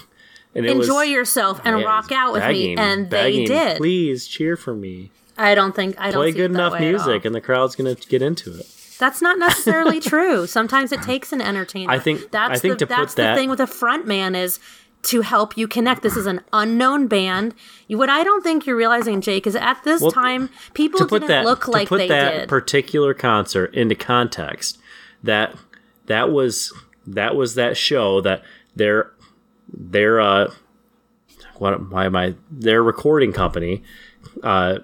And 0.55 0.65
it 0.65 0.71
enjoy 0.71 1.01
was, 1.01 1.09
yourself 1.09 1.59
and 1.65 1.79
Yeah, 1.79 1.85
rock 1.85 2.11
out 2.13 2.31
with 2.33 2.41
begging, 2.41 2.75
me, 2.75 2.81
and 2.81 3.09
begging, 3.09 3.47
they 3.47 3.53
did. 3.53 3.77
Please 3.77 4.27
cheer 4.27 4.55
for 4.57 4.73
me. 4.73 5.09
I 5.37 5.55
don't 5.55 5.73
think 5.75 5.95
I 5.97 6.11
don't 6.11 6.21
Play 6.21 6.31
good 6.33 6.51
enough 6.51 6.77
music, 6.79 7.23
and 7.25 7.33
the 7.33 7.39
crowd's 7.41 7.75
gonna 7.77 7.95
get 7.95 8.21
into 8.21 8.57
it. 8.57 8.67
That's 9.01 9.21
not 9.21 9.37
necessarily 9.37 9.99
true. 10.13 10.47
Sometimes 10.47 10.91
it 10.93 11.01
takes 11.01 11.33
an 11.33 11.41
entertainer. 11.41 11.91
I 11.91 11.99
think- 11.99 12.31
that's 12.31 12.59
I 12.59 12.61
think 12.61 12.79
the, 12.79 12.85
put 12.87 12.95
that's 12.95 13.13
that- 13.15 13.35
thing 13.37 13.49
with 13.49 13.59
a 13.59 13.67
front 13.67 14.07
man 14.07 14.35
is 14.35 14.59
to 15.03 15.21
help 15.21 15.57
you 15.57 15.67
connect. 15.67 16.03
This 16.03 16.15
is 16.15 16.27
an 16.27 16.41
unknown 16.53 17.07
band. 17.07 17.55
What 17.89 18.07
I 18.09 18.23
don't 18.23 18.43
think 18.43 18.67
you're 18.67 18.75
realizing, 18.75 19.19
Jake, 19.19 19.47
is 19.47 19.55
at 19.55 19.83
this 19.83 19.99
Well, 20.01 20.11
time 20.11 20.49
people 20.75 20.99
to 20.99 21.05
put 21.07 21.21
didn't 21.21 21.29
that 21.29 21.43
look 21.45 21.65
to 21.65 21.71
like 21.71 21.87
put 21.89 21.97
they 21.97 22.07
that 22.07 22.31
did. 22.41 22.49
particular 22.49 23.15
concert 23.15 23.73
into 23.73 23.95
context 23.95 24.77
that 25.23 25.55
that 26.05 26.31
was 26.31 26.71
that 27.07 27.35
was 27.35 27.55
that 27.55 27.75
show 27.77 28.21
that 28.21 28.43
their 28.75 29.11
their 29.73 30.21
uh 30.21 30.51
what 31.57 31.89
why 31.89 32.05
am 32.05 32.15
I 32.15 32.35
their 32.51 32.83
recording 32.83 33.33
company 33.33 33.81
uh 34.43 34.79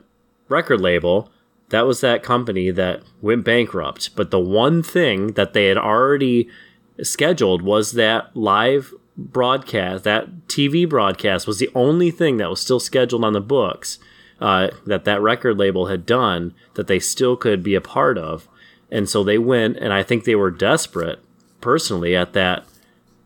record 0.50 0.82
label 0.82 1.30
that 1.70 1.86
was 1.86 2.02
that 2.02 2.24
company 2.24 2.72
that 2.72 3.04
went 3.22 3.44
bankrupt. 3.44 4.16
But 4.16 4.32
the 4.32 4.40
one 4.40 4.82
thing 4.84 5.34
that 5.34 5.54
they 5.54 5.68
had 5.68 5.78
already 5.78 6.50
scheduled 7.02 7.62
was 7.62 7.94
that 7.94 8.36
live 8.36 8.94
broadcast 9.18 10.04
that 10.04 10.48
TV 10.48 10.88
broadcast 10.88 11.48
was 11.48 11.58
the 11.58 11.70
only 11.74 12.12
thing 12.12 12.38
that 12.38 12.50
was 12.50 12.62
still 12.62 12.80
scheduled 12.80 13.24
on 13.24 13.34
the 13.34 13.42
books 13.42 13.98
uh, 14.40 14.70
that 14.86 15.06
that 15.06 15.22
record 15.22 15.58
label 15.58 15.88
had 15.88 16.06
done 16.06 16.54
that 16.76 16.86
they 16.86 17.00
still 17.00 17.36
could 17.36 17.64
be 17.64 17.74
a 17.74 17.82
part 17.82 18.18
of. 18.18 18.48
And 18.92 19.10
so 19.10 19.24
they 19.24 19.38
went 19.38 19.78
and 19.78 19.92
i 19.92 20.04
think 20.04 20.24
they 20.24 20.36
were 20.36 20.52
desperate 20.52 21.20
personally 21.60 22.16
at 22.16 22.34
that 22.34 22.66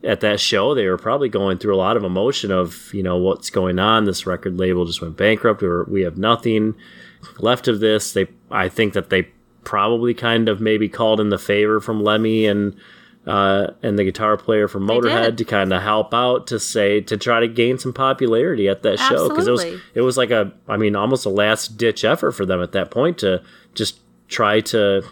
at 0.04 0.22
that 0.22 0.40
show. 0.40 0.74
They 0.74 0.88
were 0.88 0.98
probably 0.98 1.30
going 1.30 1.58
through 1.58 1.76
a 1.76 1.78
lot 1.78 1.98
of 1.98 2.04
emotion 2.04 2.52
of 2.52 2.92
you 2.94 3.04
know 3.04 3.18
what's 3.18 3.50
going 3.50 3.78
on? 3.78 4.06
This 4.06 4.26
record 4.26 4.58
label 4.58 4.86
just 4.86 5.02
went 5.02 5.18
bankrupt. 5.18 5.62
Or 5.62 5.84
we 5.84 6.02
have 6.02 6.18
nothing 6.18 6.76
left 7.40 7.68
of 7.68 7.80
this 7.80 8.14
they 8.14 8.28
i 8.50 8.68
think 8.68 8.94
that 8.94 9.10
they 9.10 9.28
probably 9.64 10.14
kind 10.14 10.50
of 10.50 10.60
maybe 10.60 10.90
called 10.90 11.20
in 11.20 11.30
the 11.30 11.38
favor 11.38 11.80
from 11.80 12.04
lemmy 12.04 12.46
and 12.46 12.76
uh, 13.28 13.68
and 13.84 14.00
the 14.00 14.04
guitar 14.04 14.36
player 14.36 14.68
from 14.68 14.88
Motorhead 14.88 15.38
to 15.38 15.46
kind 15.46 15.72
of 15.72 15.84
help 15.84 16.12
out 16.12 16.48
to 16.48 16.60
say 16.60 17.02
to 17.02 17.18
try 17.18 17.40
to 17.40 17.48
gain 17.48 17.78
some 17.78 17.94
popularity 17.94 18.68
at 18.68 18.82
that 18.82 18.98
show 18.98 19.30
because 19.30 19.48
it 19.48 19.52
was 19.52 19.64
it 19.94 20.02
was 20.02 20.18
like 20.18 20.32
a 20.32 20.52
I 20.68 20.78
mean 20.78 20.96
almost 20.96 21.28
a 21.28 21.30
last 21.30 21.78
ditch 21.78 22.04
effort 22.04 22.32
for 22.32 22.48
them 22.48 22.64
at 22.64 22.72
that 22.72 22.90
point 22.90 23.20
to 23.20 23.44
just 23.76 24.00
try 24.28 24.60
to 24.62 25.04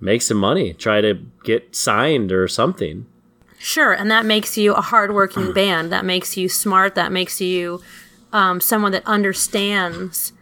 make 0.00 0.22
some 0.22 0.36
money, 0.36 0.72
try 0.74 1.00
to 1.00 1.14
get 1.44 1.74
signed 1.74 2.32
or 2.32 2.48
something. 2.48 3.06
Sure, 3.58 3.92
and 3.92 4.10
that 4.10 4.24
makes 4.24 4.58
you 4.58 4.74
a 4.74 4.80
hardworking 4.80 5.52
band. 5.54 5.92
That 5.92 6.04
makes 6.04 6.36
you 6.36 6.48
smart. 6.48 6.94
That 6.94 7.12
makes 7.12 7.40
you 7.40 7.82
um, 8.32 8.60
someone 8.60 8.92
that 8.92 9.06
understands 9.06 10.32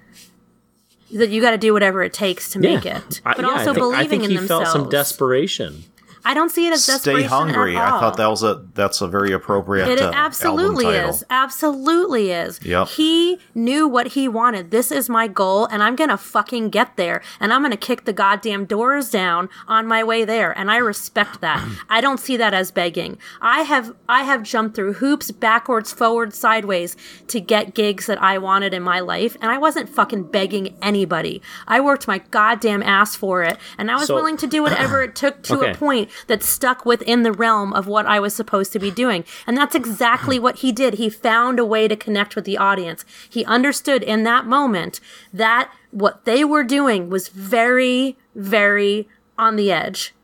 that 1.14 1.30
you 1.30 1.40
got 1.40 1.50
to 1.52 1.58
do 1.58 1.72
whatever 1.72 2.02
it 2.02 2.12
takes 2.12 2.50
to 2.50 2.58
make 2.58 2.86
it, 2.86 3.20
I- 3.24 3.34
but 3.34 3.44
yeah, 3.44 3.48
I 3.48 3.58
also 3.58 3.64
think- 3.74 3.76
I 3.76 3.80
believing 3.80 4.08
think 4.08 4.24
in 4.24 4.30
he 4.30 4.36
themselves. 4.36 4.72
felt 4.72 4.82
some 4.84 4.88
desperation. 4.90 5.84
I 6.24 6.34
don't 6.34 6.50
see 6.50 6.66
it 6.66 6.72
as 6.72 6.84
Stay 6.84 6.92
desperation 6.94 7.28
hungry. 7.28 7.76
At 7.76 7.88
all. 7.88 7.96
I 7.98 8.00
thought 8.00 8.16
that 8.18 8.26
was 8.28 8.42
a 8.42 8.64
that's 8.74 9.00
a 9.00 9.08
very 9.08 9.32
appropriate. 9.32 9.88
It 9.88 10.00
uh, 10.00 10.12
absolutely 10.14 10.84
album 10.86 11.00
title. 11.00 11.10
is. 11.16 11.24
Absolutely 11.30 12.30
is. 12.30 12.60
Yep. 12.64 12.88
He 12.88 13.38
knew 13.54 13.86
what 13.88 14.08
he 14.08 14.28
wanted. 14.28 14.70
This 14.70 14.90
is 14.92 15.08
my 15.08 15.28
goal, 15.28 15.66
and 15.66 15.82
I'm 15.82 15.96
gonna 15.96 16.16
fucking 16.16 16.70
get 16.70 16.96
there. 16.96 17.22
And 17.40 17.52
I'm 17.52 17.62
gonna 17.62 17.76
kick 17.76 18.04
the 18.04 18.12
goddamn 18.12 18.64
doors 18.66 19.10
down 19.10 19.48
on 19.68 19.86
my 19.86 20.04
way 20.04 20.24
there. 20.24 20.52
And 20.58 20.70
I 20.70 20.76
respect 20.78 21.40
that. 21.40 21.66
I 21.90 22.00
don't 22.00 22.18
see 22.20 22.36
that 22.36 22.54
as 22.54 22.70
begging. 22.70 23.18
I 23.40 23.62
have 23.62 23.94
I 24.08 24.24
have 24.24 24.42
jumped 24.42 24.76
through 24.76 24.94
hoops 24.94 25.30
backwards, 25.30 25.92
forwards, 25.92 26.36
sideways 26.36 26.96
to 27.28 27.40
get 27.40 27.74
gigs 27.74 28.06
that 28.06 28.20
I 28.22 28.38
wanted 28.38 28.74
in 28.74 28.82
my 28.82 29.00
life, 29.00 29.36
and 29.40 29.50
I 29.50 29.58
wasn't 29.58 29.88
fucking 29.88 30.24
begging 30.24 30.76
anybody. 30.82 31.40
I 31.66 31.80
worked 31.80 32.06
my 32.08 32.18
goddamn 32.30 32.82
ass 32.82 33.16
for 33.16 33.42
it, 33.42 33.56
and 33.78 33.90
I 33.90 33.96
was 33.96 34.06
So- 34.08 34.14
willing 34.14 34.36
to 34.38 34.46
do 34.46 34.62
whatever 34.62 35.02
it 35.02 35.14
took 35.14 35.42
to 35.44 35.54
Okay. 35.60 35.70
a 35.72 35.74
point 35.74 36.09
that 36.26 36.42
stuck 36.42 36.84
within 36.84 37.22
the 37.22 37.32
realm 37.32 37.72
of 37.72 37.86
what 37.86 38.06
I 38.06 38.20
was 38.20 38.34
supposed 38.34 38.72
to 38.72 38.78
be 38.78 38.90
doing. 38.90 39.24
And 39.46 39.56
that's 39.56 39.74
exactly 39.74 40.38
what 40.38 40.58
he 40.58 40.72
did. 40.72 40.94
He 40.94 41.08
found 41.10 41.58
a 41.58 41.64
way 41.64 41.88
to 41.88 41.96
connect 41.96 42.36
with 42.36 42.44
the 42.44 42.58
audience. 42.58 43.04
He 43.28 43.44
understood 43.44 44.02
in 44.02 44.24
that 44.24 44.46
moment 44.46 45.00
that 45.32 45.72
what 45.90 46.24
they 46.24 46.44
were 46.44 46.64
doing 46.64 47.10
was 47.10 47.28
very, 47.28 48.16
very 48.34 49.08
on 49.38 49.56
the 49.56 49.72
edge. 49.72 50.14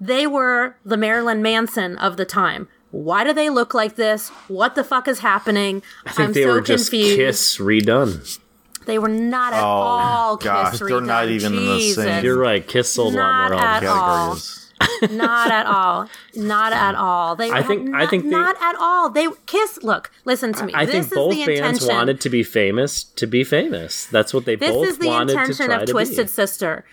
They 0.00 0.26
were 0.26 0.76
the 0.84 0.96
Marilyn 0.96 1.42
Manson 1.42 1.96
of 1.98 2.16
the 2.16 2.24
time. 2.24 2.68
Why 2.90 3.24
do 3.24 3.32
they 3.32 3.50
look 3.50 3.74
like 3.74 3.96
this? 3.96 4.30
What 4.48 4.74
the 4.74 4.84
fuck 4.84 5.08
is 5.08 5.18
happening? 5.18 5.82
I 6.06 6.10
think 6.12 6.28
am 6.28 6.32
they 6.32 6.44
so 6.44 6.52
were 6.54 6.60
just 6.60 6.90
confused. 6.90 7.16
Kiss 7.16 7.58
redone. 7.58 8.38
They 8.86 8.98
were 8.98 9.08
not 9.08 9.52
at 9.52 9.62
oh, 9.62 9.66
all 9.66 10.32
Oh, 10.32 10.36
gosh, 10.36 10.70
Kiss 10.70 10.80
they're 10.88 11.00
not 11.00 11.26
redone. 11.26 11.30
even 11.30 11.54
in 11.58 11.66
the 11.66 11.92
same- 11.92 12.24
You're 12.24 12.38
right. 12.38 12.66
Kiss 12.66 12.94
sold 12.94 13.14
a 13.14 13.18
lot 13.18 13.50
more 13.50 13.60
at 13.60 13.82
albums. 13.82 14.67
not 15.10 15.50
at 15.50 15.66
all. 15.66 16.08
Not 16.34 16.72
at 16.72 16.94
all. 16.94 17.36
They 17.36 17.50
I 17.50 17.62
think- 17.62 17.88
not, 17.88 18.02
I 18.02 18.06
think 18.06 18.24
they- 18.24 18.30
not 18.30 18.56
at 18.62 18.74
all. 18.78 19.10
They 19.10 19.26
kiss. 19.46 19.78
Look, 19.82 20.10
listen 20.24 20.52
to 20.54 20.64
me. 20.66 20.72
I 20.74 20.84
this 20.84 20.92
think 20.92 21.04
is 21.06 21.10
both 21.12 21.34
bands 21.46 21.60
intention. 21.82 21.88
wanted 21.88 22.20
to 22.22 22.30
be 22.30 22.42
famous 22.42 23.04
to 23.04 23.26
be 23.26 23.44
famous. 23.44 24.06
That's 24.06 24.32
what 24.34 24.44
they 24.44 24.56
This 24.56 24.70
both 24.74 24.86
is 24.88 24.98
the 24.98 25.06
wanted 25.08 25.34
to 25.34 25.40
intention 25.40 25.70
of 25.70 25.86
Twisted 25.88 26.26
be. 26.26 26.30
Sister. 26.30 26.84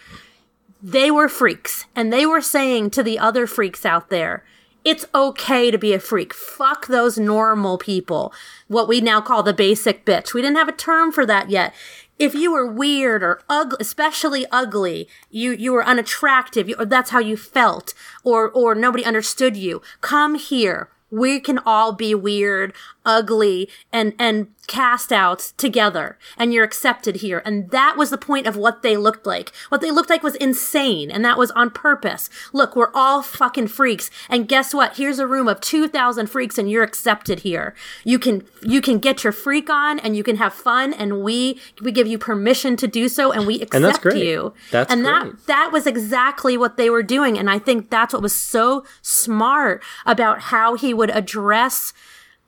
They 0.82 1.10
were 1.10 1.30
freaks, 1.30 1.86
and 1.96 2.14
they 2.14 2.26
were 2.26 2.42
saying 2.42 2.92
to 2.92 3.02
the 3.04 3.18
other 3.18 3.48
freaks 3.48 3.86
out 3.86 4.10
there, 4.10 4.44
it's 4.84 5.04
okay 5.16 5.72
to 5.72 5.80
be 5.80 5.94
a 5.94 6.00
freak. 6.00 6.32
Fuck 6.32 6.86
those 6.88 7.18
normal 7.18 7.80
people. 7.80 8.32
What 8.68 8.88
we 8.88 9.02
now 9.02 9.20
call 9.20 9.42
the 9.42 9.54
basic 9.54 10.06
bitch. 10.06 10.36
We 10.36 10.44
didn't 10.44 10.58
have 10.58 10.68
a 10.70 10.72
term 10.74 11.12
for 11.12 11.26
that 11.26 11.50
yet. 11.50 11.74
If 12.18 12.34
you 12.34 12.53
were 12.53 12.72
weird 12.72 13.24
or 13.24 13.41
ugly, 13.49 13.78
especially 13.82 14.45
ugly, 14.51 15.09
you, 15.30 15.51
you 15.51 15.74
were 15.74 15.86
unattractive, 15.86 16.70
you, 16.70 16.76
or 16.80 16.86
that's 16.86 17.09
how 17.09 17.20
you 17.20 17.36
felt, 17.36 17.93
or, 18.24 18.49
or 18.49 18.74
nobody 18.74 19.03
understood 19.03 19.57
you, 19.57 19.82
come 19.99 20.36
here. 20.36 20.89
We 21.11 21.39
can 21.39 21.59
all 21.66 21.91
be 21.91 22.16
weird, 22.16 22.74
ugly, 23.06 23.70
and, 23.91 24.14
and 24.20 24.47
cast 24.68 25.12
out 25.12 25.53
together, 25.58 26.18
and 26.38 26.53
you're 26.53 26.64
accepted 26.64 27.18
here. 27.18 27.41
And 27.45 27.70
that 27.72 27.97
was 27.97 28.10
the 28.10 28.18
point 28.18 28.47
of 28.47 28.56
what 28.58 28.82
they 28.82 28.97
looked 28.97 29.26
like. 29.26 29.51
What 29.70 29.82
they 29.82 29.91
looked 29.91 30.10
like 30.10 30.24
was 30.24 30.36
insane, 30.36 31.10
and 31.10 31.24
that 31.26 31.38
was 31.38 31.51
on 31.51 31.70
purpose. 31.72 32.30
Look, 32.53 32.76
we're 32.76 32.91
all 32.93 33.22
fucking 33.22 33.68
freaks, 33.68 34.10
and 34.30 34.47
guess 34.47 34.74
what? 34.74 34.97
Here's 34.97 35.20
a 35.20 35.28
room 35.28 35.47
of 35.47 35.62
2,000 35.62 36.28
freaks, 36.28 36.58
and 36.58 36.70
you're 36.70 36.84
accepted 36.84 37.39
here. 37.41 37.76
You 38.03 38.20
can, 38.20 38.43
you 38.62 38.82
can 38.82 38.99
get 38.99 39.24
your 39.24 39.34
freak 39.34 39.70
on, 39.70 39.99
and 39.99 40.16
you 40.16 40.24
can 40.24 40.36
have 40.38 40.53
fun, 40.53 40.93
and 40.93 41.22
we, 41.22 41.60
we 41.82 41.91
give 41.91 42.08
you 42.08 42.18
permission 42.18 42.76
to 42.78 42.88
do 42.88 43.10
so, 43.10 43.32
and 43.32 43.47
we 43.47 43.56
accept 43.56 43.76
And 43.76 43.86
that's 43.86 43.99
great. 43.99 44.24
you. 44.24 44.53
That's 44.72 44.91
and 44.91 45.03
great. 45.03 45.47
that 45.47 45.56
that 45.56 45.72
was 45.72 45.88
exactly 45.88 46.58
what 46.58 46.76
they 46.76 46.89
were 46.89 47.01
doing 47.01 47.38
and 47.39 47.49
i 47.49 47.58
think 47.58 47.89
that's 47.89 48.14
what 48.14 48.22
was 48.22 48.36
so 48.36 48.84
smart 49.01 49.82
about 50.06 50.41
how 50.51 50.76
he 50.76 50.93
would 50.93 51.10
address 51.12 51.93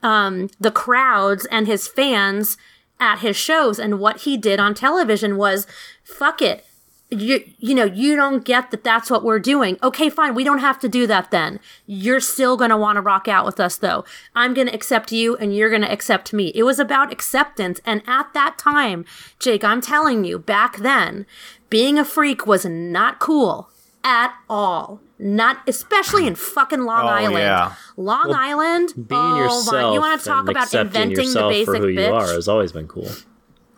um, 0.03 0.49
the 0.59 0.71
crowds 0.71 1.45
and 1.47 1.67
his 1.67 1.87
fans 1.87 2.57
at 2.99 3.19
his 3.19 3.35
shows. 3.35 3.79
And 3.79 3.99
what 3.99 4.21
he 4.21 4.37
did 4.37 4.59
on 4.59 4.73
television 4.73 5.37
was 5.37 5.67
fuck 6.03 6.41
it. 6.41 6.65
You 7.09 7.41
you 7.57 7.73
know 7.73 7.85
you 7.85 8.17
don't 8.17 8.43
get 8.43 8.69
that 8.71 8.83
that's 8.83 9.09
what 9.09 9.23
we're 9.23 9.39
doing. 9.39 9.77
Okay 9.81 10.09
fine. 10.09 10.35
We 10.35 10.43
don't 10.43 10.59
have 10.59 10.77
to 10.79 10.89
do 10.89 11.07
that 11.07 11.31
then. 11.31 11.61
You're 11.85 12.19
still 12.19 12.57
going 12.57 12.69
to 12.69 12.75
want 12.75 12.97
to 12.97 13.01
rock 13.01 13.29
out 13.29 13.45
with 13.45 13.61
us 13.61 13.77
though. 13.77 14.03
I'm 14.35 14.53
going 14.53 14.67
to 14.67 14.73
accept 14.73 15.13
you 15.13 15.37
and 15.37 15.55
you're 15.55 15.69
going 15.69 15.83
to 15.83 15.91
accept 15.91 16.33
me. 16.33 16.51
It 16.53 16.63
was 16.63 16.79
about 16.79 17.13
acceptance. 17.13 17.79
And 17.85 18.01
at 18.07 18.33
that 18.33 18.57
time 18.57 19.05
jake 19.39 19.63
i'm 19.63 19.81
telling 19.81 20.23
you 20.23 20.39
back 20.39 20.77
then 20.77 21.25
being 21.69 21.97
a 21.97 22.05
freak 22.05 22.45
was 22.45 22.65
not 22.65 23.19
cool 23.19 23.69
at 24.03 24.33
all 24.49 24.99
not 25.19 25.57
especially 25.67 26.27
in 26.27 26.35
fucking 26.35 26.81
long 26.83 27.05
Oh, 27.05 27.09
island 27.09 27.37
yeah. 27.39 27.73
long 27.95 28.31
island 28.33 28.93
Being 28.95 29.07
oh 29.21 29.37
yourself 29.37 29.71
my 29.73 29.93
you 29.93 29.99
want 29.99 30.19
to 30.21 30.27
talk 30.27 30.47
about 30.49 30.73
inventing 30.73 31.15
the 31.15 31.23
yourself 31.23 31.51
basic 31.51 31.65
for 31.67 31.77
who 31.77 31.87
bitch 31.95 32.07
you 32.07 32.13
are 32.13 32.27
has 32.33 32.47
always 32.47 32.71
been 32.71 32.87
cool. 32.87 33.09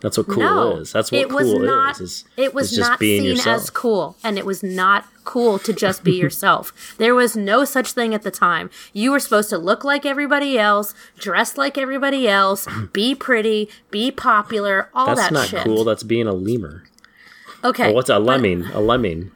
That's 0.00 0.16
what 0.16 0.28
cool 0.28 0.42
no, 0.42 0.76
is. 0.76 0.92
That's 0.92 1.12
what 1.12 1.20
it 1.20 1.28
was 1.30 1.44
cool 1.44 1.58
not, 1.60 1.96
is. 1.96 2.00
is. 2.00 2.24
it 2.38 2.54
was 2.54 2.70
just 2.70 2.88
not 2.88 2.98
being 2.98 3.20
seen 3.20 3.30
yourself. 3.32 3.62
as 3.62 3.68
cool, 3.70 4.16
and 4.24 4.38
it 4.38 4.46
was 4.46 4.62
not 4.62 5.04
cool 5.24 5.58
to 5.58 5.74
just 5.74 6.02
be 6.02 6.12
yourself. 6.18 6.94
There 6.96 7.14
was 7.14 7.36
no 7.36 7.66
such 7.66 7.92
thing 7.92 8.14
at 8.14 8.22
the 8.22 8.30
time. 8.30 8.70
You 8.94 9.10
were 9.10 9.20
supposed 9.20 9.50
to 9.50 9.58
look 9.58 9.84
like 9.84 10.06
everybody 10.06 10.58
else, 10.58 10.94
dress 11.18 11.58
like 11.58 11.76
everybody 11.76 12.26
else, 12.26 12.66
be 12.94 13.14
pretty, 13.14 13.68
be 13.90 14.10
popular, 14.10 14.88
all 14.94 15.08
that. 15.08 15.16
That's 15.16 15.32
not 15.32 15.48
shit. 15.48 15.64
cool. 15.64 15.84
That's 15.84 16.02
being 16.02 16.26
a 16.26 16.32
lemur. 16.32 16.84
Okay, 17.62 17.90
Or 17.90 17.94
what's 17.94 18.08
a 18.08 18.18
lemming? 18.18 18.64
A 18.72 18.80
lemming. 18.80 19.32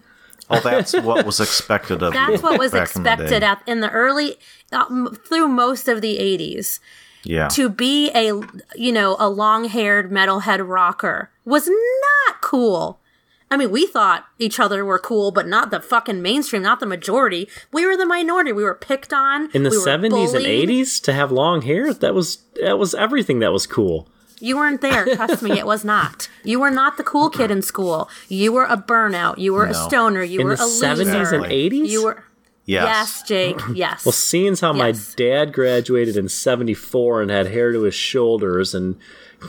Oh, 0.51 0.61
that's 0.61 0.92
what 0.95 1.24
was 1.24 1.40
expected 1.40 2.03
of 2.03 2.12
you. 2.14 2.20
that's 2.20 2.42
what 2.42 2.59
was 2.59 2.72
back 2.72 2.95
in 2.95 3.03
the 3.03 3.12
expected 3.12 3.42
at 3.42 3.62
in 3.66 3.80
the 3.80 3.90
early 3.90 4.36
uh, 4.72 4.84
m- 4.90 5.14
through 5.26 5.49
most 5.49 5.88
of 5.88 6.01
the 6.01 6.18
80s. 6.18 6.80
Yeah. 7.26 7.49
to 7.49 7.70
be 7.70 8.11
a 8.11 8.38
you 8.76 8.92
know 8.92 9.16
a 9.18 9.30
long-haired 9.30 10.11
metalhead 10.11 10.66
rocker 10.68 11.30
was 11.47 11.66
not 11.68 12.40
cool. 12.42 13.01
I 13.51 13.57
mean, 13.57 13.70
we 13.70 13.86
thought 13.86 14.26
each 14.38 14.59
other 14.59 14.84
were 14.84 14.99
cool, 14.99 15.30
but 15.30 15.47
not 15.47 15.70
the 15.70 15.80
fucking 15.80 16.20
mainstream, 16.20 16.62
not 16.62 16.80
the 16.80 16.86
majority. 16.86 17.49
We 17.72 17.86
were 17.86 17.97
the 17.97 18.07
minority. 18.07 18.53
We 18.53 18.64
were 18.64 18.74
picked 18.74 19.12
on 19.12 19.51
In 19.53 19.62
the 19.62 19.70
we 19.70 19.76
seventies 19.76 20.34
and 20.34 20.45
eighties, 20.45 20.99
to 21.01 21.12
have 21.12 21.30
long 21.30 21.62
hair, 21.62 21.95
that 21.95 22.14
was 22.14 22.38
that 22.62 22.78
was 22.78 22.95
everything 22.95 23.38
that 23.38 23.53
was 23.53 23.66
cool. 23.66 24.09
You 24.41 24.57
weren't 24.57 24.80
there. 24.80 25.05
Trust 25.14 25.43
me, 25.43 25.59
it 25.59 25.66
was 25.66 25.85
not. 25.85 26.28
You 26.43 26.61
were 26.61 26.70
not 26.70 26.97
the 26.97 27.05
cool 27.05 27.30
kid 27.30 27.51
in 27.51 27.62
school. 27.62 28.09
You 28.28 28.53
were 28.53 28.64
a 28.64 28.76
burnout. 28.76 29.39
You 29.39 29.53
were 29.55 29.64
a 29.66 29.74
stoner. 29.74 30.22
You 30.22 30.41
In 30.41 30.47
were 30.49 30.57
the 30.57 30.62
a 30.62 30.66
loser. 30.66 30.78
seventies 30.80 31.32
and 31.32 31.47
eighties, 31.47 31.91
You 31.93 32.05
were. 32.05 32.24
yes. 32.64 32.85
Yes, 32.85 33.22
Jake. 33.28 33.61
Yes. 33.74 34.05
Well, 34.05 34.12
seeing 34.12 34.53
as 34.53 34.61
how 34.61 34.72
my 34.72 34.93
dad 35.16 35.53
graduated 35.53 36.16
in 36.16 36.28
74 36.28 37.22
and 37.22 37.30
had 37.30 37.47
hair 37.49 37.72
to 37.72 37.82
his 37.82 37.95
shoulders 37.95 38.74
and 38.74 38.97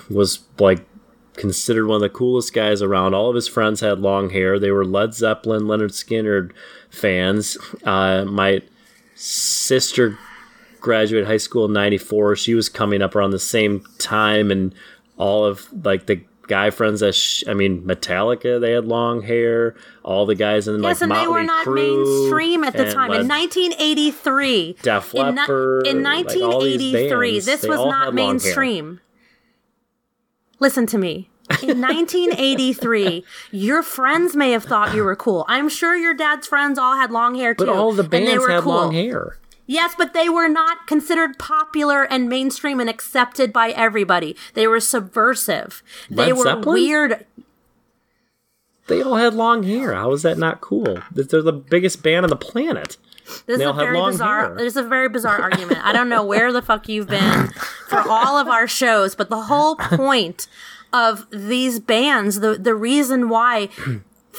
was 0.10 0.40
like 0.60 0.86
considered 1.34 1.88
one 1.88 1.96
of 1.98 2.02
the 2.02 2.10
coolest 2.10 2.54
guys 2.54 2.82
around, 2.82 3.14
all 3.14 3.30
of 3.30 3.36
his 3.36 3.48
friends 3.48 3.82
had 3.82 4.00
long 4.00 4.30
hair. 4.30 4.58
They 4.60 4.72
were 4.72 4.86
Led 4.86 5.14
Zeppelin, 5.14 5.64
Lynyrd 5.64 5.92
Skynyrd 5.92 6.52
fans. 6.90 7.58
Uh, 7.84 8.24
my 8.26 8.62
sister 9.16 10.18
graduated 10.86 11.28
high 11.28 11.38
school 11.38 11.66
in 11.66 11.74
94. 11.74 12.36
She 12.36 12.54
was 12.54 12.70
coming 12.70 13.02
up 13.02 13.16
around 13.16 13.32
the 13.32 13.40
same 13.40 13.84
time, 13.98 14.52
and 14.52 14.74
all 15.18 15.44
of 15.44 15.68
like 15.84 16.06
the 16.06 16.22
guy 16.48 16.70
friends 16.70 17.00
that 17.00 17.16
sh- 17.16 17.44
I 17.48 17.56
mean 17.56 17.82
Metallica 17.82 18.62
they 18.62 18.74
had 18.74 18.86
long 18.86 19.24
hair 19.24 19.76
all 20.04 20.28
the 20.28 20.36
guys 20.36 20.68
in 20.68 20.76
Yes, 20.84 21.02
like 21.02 21.10
and 21.10 21.20
they 21.20 21.28
were 21.28 21.42
not 21.42 21.66
Crue 21.66 21.98
mainstream 21.98 22.64
at 22.64 22.74
the 22.78 22.94
time. 22.94 23.12
In 23.14 23.28
1983, 23.28 24.78
Def 24.84 25.16
in, 25.16 25.34
ni- 25.34 25.42
Leppard, 25.42 25.88
in 25.88 26.04
like, 26.04 26.28
1983, 26.28 27.32
bands, 27.32 27.46
this 27.48 27.64
was 27.64 27.80
not 27.80 28.14
mainstream. 28.14 29.00
Listen 30.60 30.86
to 30.86 31.00
me. 31.00 31.30
In 31.64 31.82
1983, 31.82 33.24
your 33.52 33.82
friends 33.84 34.36
may 34.36 34.52
have 34.52 34.64
thought 34.66 34.94
you 34.96 35.04
were 35.04 35.16
cool. 35.16 35.46
I'm 35.48 35.68
sure 35.70 35.96
your 35.96 36.14
dad's 36.14 36.46
friends 36.48 36.78
all 36.78 36.96
had 36.96 37.12
long 37.12 37.34
hair 37.36 37.56
too. 37.56 37.66
But 37.66 37.76
all 37.76 37.92
the 37.92 38.04
and 38.04 38.12
they 38.12 38.26
bands 38.26 38.44
were 38.44 38.52
had 38.52 38.62
cool. 38.64 38.74
long 38.74 38.94
hair. 38.94 39.38
Yes, 39.68 39.96
but 39.98 40.14
they 40.14 40.30
were 40.30 40.48
not 40.48 40.86
considered 40.88 41.40
popular 41.40 42.04
and 42.04 42.30
mainstream 42.30 42.80
and 42.80 42.90
accepted 42.90 43.52
by 43.52 43.70
everybody. 43.70 44.36
They 44.54 44.68
were 44.68 44.80
subversive. 44.80 45.82
they 46.10 46.32
were 46.34 46.44
Zeppelin? 46.44 46.74
weird. 46.74 47.26
They 48.88 49.02
all 49.02 49.16
had 49.16 49.34
long 49.34 49.64
hair. 49.64 49.94
How 49.94 50.12
is 50.12 50.22
that 50.22 50.38
not 50.38 50.62
cool? 50.62 51.00
They're 51.12 51.42
the 51.42 51.52
biggest 51.52 52.04
band 52.04 52.24
on 52.26 52.30
the 52.30 52.36
planet. 52.36 52.98
This 53.48 53.58
They 53.58 53.64
is 53.64 53.68
all 53.68 53.72
a 53.72 53.74
had 53.78 53.82
very 53.86 53.98
long 53.98 54.12
bizarre. 54.12 54.48
hair. 54.50 54.56
This 54.56 54.74
is 54.74 54.78
a 54.78 54.84
very 54.84 55.10
bizarre 55.10 55.42
argument. 55.52 55.84
I 55.84 55.92
don't 55.92 56.10
know 56.10 56.24
where 56.24 56.54
the 56.54 56.62
fuck 56.62 56.88
you've 56.88 57.08
been 57.08 57.48
for 57.90 58.00
all 58.08 58.38
of 58.38 58.48
our 58.48 58.68
shows, 58.68 59.16
but 59.16 59.30
the 59.32 59.42
whole 59.44 59.76
point 59.78 60.48
of 60.94 61.26
these 61.32 61.80
bands, 61.80 62.40
the 62.42 62.56
the 62.60 62.76
reason 62.76 63.28
why 63.30 63.70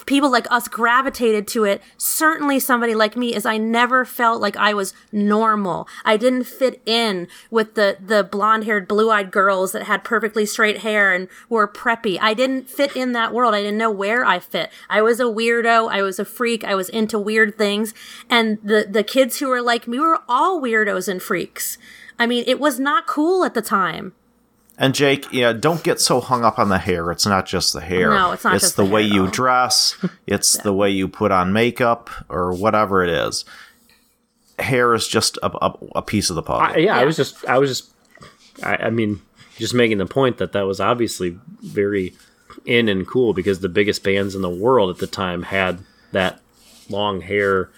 people 0.04 0.30
like 0.30 0.46
us 0.50 0.68
gravitated 0.68 1.48
to 1.48 1.64
it, 1.64 1.80
certainly 1.96 2.60
somebody 2.60 2.94
like 2.94 3.16
me, 3.16 3.34
is 3.34 3.46
I 3.46 3.56
never 3.56 4.04
felt 4.04 4.42
like 4.42 4.56
I 4.56 4.74
was 4.74 4.92
normal. 5.12 5.88
I 6.04 6.16
didn't 6.16 6.44
fit 6.44 6.82
in 6.84 7.28
with 7.50 7.74
the 7.74 7.96
the 8.04 8.24
blonde 8.24 8.64
haired, 8.64 8.88
blue 8.88 9.10
eyed 9.10 9.30
girls 9.30 9.72
that 9.72 9.84
had 9.84 10.04
perfectly 10.04 10.44
straight 10.44 10.78
hair 10.78 11.12
and 11.12 11.28
were 11.48 11.66
preppy. 11.66 12.18
I 12.20 12.34
didn't 12.34 12.68
fit 12.68 12.94
in 12.96 13.12
that 13.12 13.32
world. 13.32 13.54
I 13.54 13.62
didn't 13.62 13.78
know 13.78 13.90
where 13.90 14.24
I 14.24 14.38
fit. 14.38 14.70
I 14.90 15.00
was 15.00 15.20
a 15.20 15.24
weirdo. 15.24 15.90
I 15.90 16.02
was 16.02 16.18
a 16.18 16.24
freak. 16.24 16.64
I 16.64 16.74
was 16.74 16.88
into 16.88 17.18
weird 17.18 17.56
things. 17.56 17.94
And 18.28 18.58
the 18.62 18.86
the 18.90 19.04
kids 19.04 19.38
who 19.38 19.48
were 19.48 19.62
like 19.62 19.88
me 19.88 19.98
were 19.98 20.20
all 20.28 20.60
weirdos 20.60 21.08
and 21.08 21.22
freaks. 21.22 21.78
I 22.18 22.26
mean, 22.26 22.44
it 22.46 22.58
was 22.58 22.80
not 22.80 23.06
cool 23.06 23.44
at 23.44 23.54
the 23.54 23.62
time. 23.62 24.14
And 24.78 24.94
Jake, 24.94 25.26
yeah, 25.32 25.52
don't 25.54 25.82
get 25.82 26.00
so 26.00 26.20
hung 26.20 26.44
up 26.44 26.58
on 26.58 26.68
the 26.68 26.78
hair. 26.78 27.10
It's 27.10 27.24
not 27.24 27.46
just 27.46 27.72
the 27.72 27.80
hair. 27.80 28.10
No, 28.10 28.32
it's 28.32 28.44
not 28.44 28.54
It's 28.56 28.64
just 28.64 28.76
the, 28.76 28.84
the 28.84 28.90
way 28.90 29.02
hair, 29.08 29.14
you 29.14 29.24
though. 29.26 29.30
dress. 29.30 29.96
It's 30.26 30.58
the 30.58 30.72
way 30.72 30.90
you 30.90 31.08
put 31.08 31.32
on 31.32 31.52
makeup 31.52 32.10
or 32.28 32.52
whatever 32.52 33.02
it 33.02 33.08
is. 33.10 33.44
Hair 34.58 34.94
is 34.94 35.06
just 35.08 35.38
a, 35.42 35.50
a, 35.64 35.74
a 35.96 36.02
piece 36.02 36.30
of 36.30 36.36
the 36.36 36.42
puzzle. 36.42 36.76
I, 36.76 36.78
yeah, 36.78 36.96
I 36.96 37.04
was 37.04 37.16
just, 37.16 37.44
I 37.46 37.58
was 37.58 37.70
just, 37.70 37.90
I, 38.62 38.76
I 38.76 38.90
mean, 38.90 39.20
just 39.56 39.72
making 39.74 39.98
the 39.98 40.06
point 40.06 40.38
that 40.38 40.52
that 40.52 40.62
was 40.66 40.80
obviously 40.80 41.38
very 41.62 42.14
in 42.64 42.88
and 42.88 43.06
cool 43.06 43.32
because 43.34 43.60
the 43.60 43.68
biggest 43.68 44.02
bands 44.02 44.34
in 44.34 44.42
the 44.42 44.50
world 44.50 44.90
at 44.90 44.98
the 44.98 45.06
time 45.06 45.42
had 45.44 45.78
that 46.12 46.40
long 46.90 47.20
hair 47.20 47.70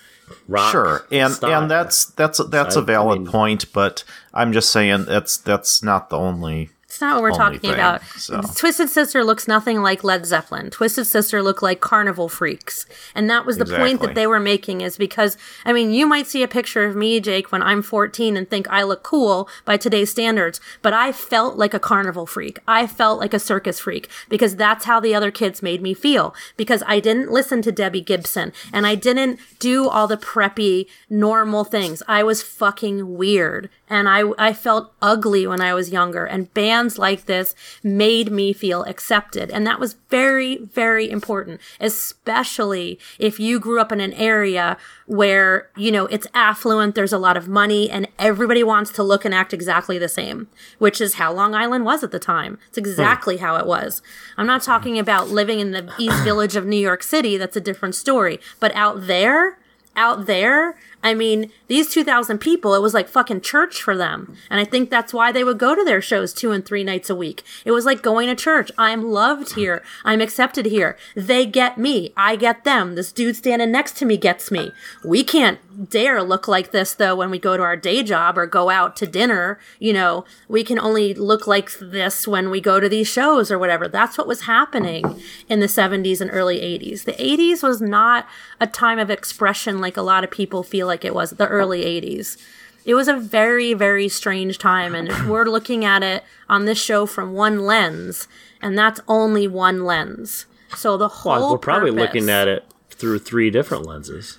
rock. 0.49 0.71
sure, 0.73 1.07
and 1.13 1.33
style. 1.35 1.63
and 1.63 1.71
that's 1.71 2.07
that's 2.07 2.39
that's 2.49 2.77
a 2.77 2.81
I- 2.81 2.83
I 2.83 2.87
valid 2.87 3.21
mean- 3.23 3.29
point. 3.31 3.73
But 3.73 4.05
I'm 4.33 4.53
just 4.53 4.71
saying 4.71 5.05
that's 5.07 5.37
that's 5.37 5.83
not 5.83 6.11
the 6.11 6.17
only 6.17 6.71
It's 6.99 7.03
not 7.03 7.15
what 7.15 7.23
we're 7.23 7.31
talking 7.31 7.61
thing, 7.61 7.75
about. 7.75 8.03
so. 8.17 8.41
Twisted 8.57 8.89
Sister 8.89 9.23
looks 9.23 9.47
nothing 9.47 9.83
like 9.83 10.03
Led 10.03 10.27
Zeppelin. 10.27 10.69
Twisted 10.69 11.07
Sister 11.07 11.45
looked 11.45 11.63
like 11.63 11.79
Carnival 11.79 12.29
Freaks. 12.29 12.87
And 13.15 13.31
that 13.31 13.47
was 13.47 13.57
the 13.57 13.67
point 13.67 14.01
that 14.01 14.17
they 14.17 14.27
were 14.27 14.41
making 14.41 14.81
is 14.81 14.99
because, 14.99 15.37
I 15.65 15.73
mean, 15.73 15.93
you 15.93 16.09
might 16.09 16.27
see 16.27 16.43
a 16.43 16.49
picture 16.49 16.85
of 16.85 16.97
me, 16.97 17.21
Jake, 17.21 17.53
when 17.53 17.63
I'm 17.63 17.83
14 17.83 18.37
and 18.37 18.51
think 18.51 18.69
I 18.69 18.83
look 18.83 19.05
cool 19.05 19.49
by 19.65 19.77
today's 19.77 20.11
standards, 20.11 20.61
but 20.83 20.93
I 20.93 21.13
felt 21.13 21.57
like 21.57 21.73
a 21.73 21.79
carnival 21.79 22.27
freak. 22.27 22.59
I 22.67 22.89
felt 22.89 23.21
like 23.21 23.33
a 23.33 23.39
circus 23.39 23.79
freak 23.79 24.11
because 24.29 24.57
that's 24.57 24.87
how 24.87 24.99
the 24.99 25.15
other 25.15 25.31
kids 25.31 25.63
made 25.63 25.81
me 25.81 25.95
feel 25.95 26.35
because 26.57 26.83
I 26.85 26.99
didn't 26.99 27.31
listen 27.31 27.63
to 27.63 27.71
Debbie 27.71 28.01
Gibson 28.01 28.53
and 28.73 28.89
I 28.89 28.97
didn't 28.97 29.39
do 29.61 29.89
all 29.89 30.09
the 30.09 30.17
preppy, 30.17 30.89
normal 31.09 31.63
things. 31.63 32.03
I 32.09 32.25
was 32.25 32.43
fucking 32.43 33.17
weird 33.17 33.71
and 33.89 34.09
I, 34.09 34.25
I 34.37 34.53
felt 34.53 34.93
ugly 35.01 35.47
when 35.47 35.61
I 35.61 35.75
was 35.75 35.91
younger 35.91 36.25
and 36.25 36.53
bands 36.55 36.88
like 36.97 37.27
this 37.27 37.55
made 37.83 38.31
me 38.31 38.53
feel 38.53 38.85
accepted. 38.85 39.51
And 39.51 39.67
that 39.67 39.81
was 39.81 39.97
very, 40.09 40.57
very 40.59 41.11
important, 41.11 41.61
especially 41.81 42.99
if 43.19 43.41
you 43.41 43.59
grew 43.59 43.81
up 43.81 43.91
in 43.91 44.01
an 44.01 44.13
area 44.13 44.77
where, 45.07 45.69
you 45.77 45.91
know, 45.91 46.07
it's 46.07 46.27
affluent, 46.33 46.95
there's 46.95 47.13
a 47.13 47.19
lot 47.19 47.37
of 47.37 47.49
money 47.49 47.91
and 47.91 48.07
everybody 48.19 48.63
wants 48.63 48.93
to 48.93 49.03
look 49.03 49.25
and 49.25 49.35
act 49.35 49.53
exactly 49.53 49.99
the 49.99 50.09
same, 50.09 50.49
which 50.79 51.01
is 51.01 51.15
how 51.15 51.33
Long 51.33 51.55
Island 51.55 51.85
was 51.85 52.05
at 52.05 52.13
the 52.13 52.19
time. 52.19 52.59
It's 52.69 52.79
hmm. 52.79 52.85
exactly 52.85 53.39
how 53.39 53.57
it 53.57 53.67
was. 53.67 54.01
I'm 54.37 54.47
not 54.47 54.63
talking 54.63 54.99
about 54.99 55.29
living 55.29 55.61
in 55.61 55.73
the 55.73 55.93
East 55.99 56.23
Village 56.23 56.55
of 56.55 56.65
New 56.65 56.77
York 56.77 57.03
City. 57.03 57.37
That's 57.37 57.57
a 57.57 57.61
different 57.61 57.97
story. 57.97 58.39
But 58.61 58.75
out 58.77 59.07
there, 59.07 59.59
out 59.97 60.27
there, 60.27 60.77
I 61.03 61.15
mean, 61.15 61.53
these 61.69 61.89
2,000 61.91 62.39
people, 62.39 62.75
it 62.75 62.83
was 62.83 62.93
like 62.93 63.09
fucking 63.09 63.43
church 63.43 63.81
for 63.81 63.97
them. 63.97 64.37
And 64.51 64.61
I 64.61 64.65
think 64.65 64.91
that's 64.91 65.13
why 65.13 65.31
they 65.31 65.45
would 65.45 65.59
go 65.59 65.75
to 65.75 65.85
their 65.85 66.03
shows 66.03 66.33
two 66.33 66.51
and 66.51 66.65
three 66.65 66.83
nights 66.83 67.09
a 67.09 67.15
week. 67.15 67.45
It 67.65 67.71
was 67.71 67.85
like 67.85 68.03
going 68.03 68.27
to 68.29 68.35
church. 68.35 68.73
I'm 68.77 69.05
loved 69.05 69.55
here. 69.55 69.85
I'm 70.05 70.21
accepted 70.21 70.67
here. 70.67 70.99
They 71.15 71.47
get 71.47 71.79
me. 71.79 72.13
I 72.17 72.35
get 72.35 72.65
them. 72.65 72.97
This 72.97 73.13
dude 73.13 73.37
standing 73.37 73.71
next 73.71 73.97
to 73.99 74.07
me 74.07 74.17
gets 74.17 74.51
me. 74.51 74.73
We 75.05 75.23
can't 75.23 75.61
dare 75.89 76.23
look 76.23 76.49
like 76.49 76.73
this 76.73 76.95
though 76.95 77.15
when 77.15 77.31
we 77.31 77.39
go 77.39 77.57
to 77.57 77.63
our 77.63 77.77
day 77.77 78.03
job 78.03 78.37
or 78.37 78.47
go 78.47 78.69
out 78.69 78.97
to 78.97 79.07
dinner. 79.07 79.59
You 79.79 79.93
know, 79.93 80.25
we 80.49 80.65
can 80.65 80.79
only 80.79 81.15
look 81.15 81.47
like 81.47 81.71
this 81.79 82.27
when 82.27 82.51
we 82.51 82.61
go 82.61 82.81
to 82.81 82.89
these 82.89 83.07
shows 83.07 83.51
or 83.51 83.59
whatever. 83.59 83.87
That's 83.87 84.19
what 84.19 84.27
was 84.27 84.43
happening 84.43 85.21
in 85.49 85.61
the 85.61 85.67
70s 85.67 86.21
and 86.21 86.31
early 86.33 86.59
80s. 86.59 87.05
The 87.05 87.13
80s 87.13 87.63
was 87.63 87.81
not 87.81 88.27
a 88.61 88.67
time 88.67 88.99
of 88.99 89.11
expression 89.11 89.81
like 89.81 89.97
a 89.97 90.03
lot 90.03 90.25
of 90.25 90.31
people 90.31 90.65
feel 90.65 90.88
like 90.89 91.05
it 91.05 91.15
was 91.15 91.31
the 91.31 91.47
early 91.47 91.85
80s. 91.85 92.37
It 92.85 92.95
was 92.95 93.07
a 93.07 93.17
very, 93.17 93.75
very 93.75 94.09
strange 94.09 94.59
time. 94.59 94.95
And 94.97 95.09
we're 95.31 95.45
looking 95.45 95.85
at 95.85 96.03
it 96.03 96.25
on 96.49 96.65
this 96.65 96.83
show 96.83 97.07
from 97.07 97.35
one 97.35 97.61
lens, 97.61 98.27
and 98.61 98.77
that's 98.77 99.01
only 99.07 99.47
one 99.47 99.85
lens. 99.85 100.47
So 100.77 100.97
the 100.97 101.09
whole 101.09 101.33
Well, 101.33 101.53
we're 101.53 101.59
probably 101.59 101.91
purpose- 101.93 102.15
looking 102.15 102.29
at 102.31 102.49
it 102.49 102.65
through 102.91 103.21
three 103.21 103.51
different 103.51 103.87
lenses. 103.87 104.39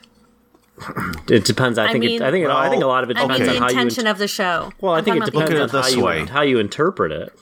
It 1.30 1.44
depends. 1.46 1.78
I 1.78 1.92
think. 1.92 2.04
mean- 2.06 2.22
it, 2.22 2.26
I 2.26 2.32
think. 2.32 2.46
It, 2.46 2.52
I 2.52 2.70
think 2.70 2.84
a 2.84 2.88
lot 2.88 3.04
of 3.04 3.10
it 3.10 3.18
I 3.18 3.22
depends 3.24 3.40
mean, 3.42 3.50
on 3.50 3.56
the 3.56 3.60
how 3.62 3.66
you. 3.68 3.72
intention 3.72 4.02
int- 4.08 4.10
of 4.12 4.18
the 4.18 4.28
show. 4.28 4.72
well, 4.82 4.94
I 4.94 5.00
I'm 5.00 5.04
think 5.04 5.18
it 5.18 5.20
talking 5.20 5.36
about 5.36 5.48
the 5.50 5.56
depends 5.56 5.60
Look 5.60 5.60
at 5.60 5.62
on 5.62 5.70
it 5.70 5.72
how 5.84 5.88
this 5.88 5.96
you 5.96 6.04
way. 6.04 6.26
how 6.26 6.42
you 6.42 6.60
interpret 6.60 7.12
it. 7.12 7.34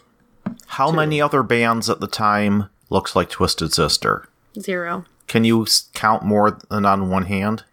How 0.67 0.91
many 0.91 1.21
other 1.21 1.43
bands 1.43 1.89
at 1.89 1.99
the 1.99 2.07
time 2.07 2.69
looks 2.89 3.15
like 3.15 3.29
Twisted 3.29 3.73
Sister? 3.73 4.27
Zero. 4.59 5.05
Can 5.27 5.43
you 5.43 5.65
count 5.93 6.23
more 6.23 6.57
than 6.69 6.85
on 6.85 7.09
one 7.09 7.25
hand? 7.25 7.63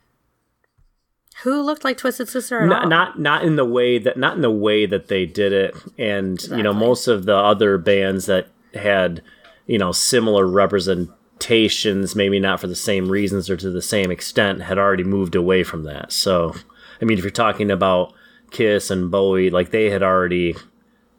Who 1.45 1.63
looked 1.63 1.85
like 1.85 1.99
Twisted 1.99 2.29
Sister 2.29 2.63
at 2.63 2.69
Not, 2.69 2.83
all? 2.85 2.89
not 2.89 3.19
not 3.21 3.45
in 3.45 3.57
the 3.57 3.65
way 3.65 3.99
that 3.99 4.17
not 4.17 4.35
in 4.35 4.43
the 4.43 4.51
way 4.51 4.87
that 4.87 5.09
they 5.09 5.27
did 5.27 5.53
it, 5.53 5.77
and 5.99 6.43
you 6.45 6.63
know 6.63 6.73
most 6.73 7.07
of 7.07 7.27
the 7.27 7.37
other 7.37 7.79
bands 7.79 8.27
that 8.27 8.49
had 8.75 9.23
you 9.67 9.79
know 9.79 9.93
similar 9.93 10.47
representations, 10.47 12.17
maybe 12.17 12.41
not 12.41 12.61
for 12.61 12.67
the 12.67 12.75
same 12.75 13.09
reasons 13.09 13.49
or 13.49 13.57
to 13.57 13.71
the 13.71 13.83
same 13.83 14.11
extent, 14.11 14.63
had 14.63 14.79
already 14.79 15.05
moved 15.05 15.35
away 15.35 15.63
from 15.63 15.85
that. 15.85 16.13
So, 16.13 16.55
I 17.01 17.05
mean, 17.05 17.19
if 17.19 17.25
you're 17.25 17.31
talking 17.31 17.71
about 17.71 18.15
Kiss 18.51 18.91
and 18.91 19.11
Bowie, 19.11 19.51
like 19.51 19.71
they 19.71 19.91
had 19.91 20.03
already 20.03 20.57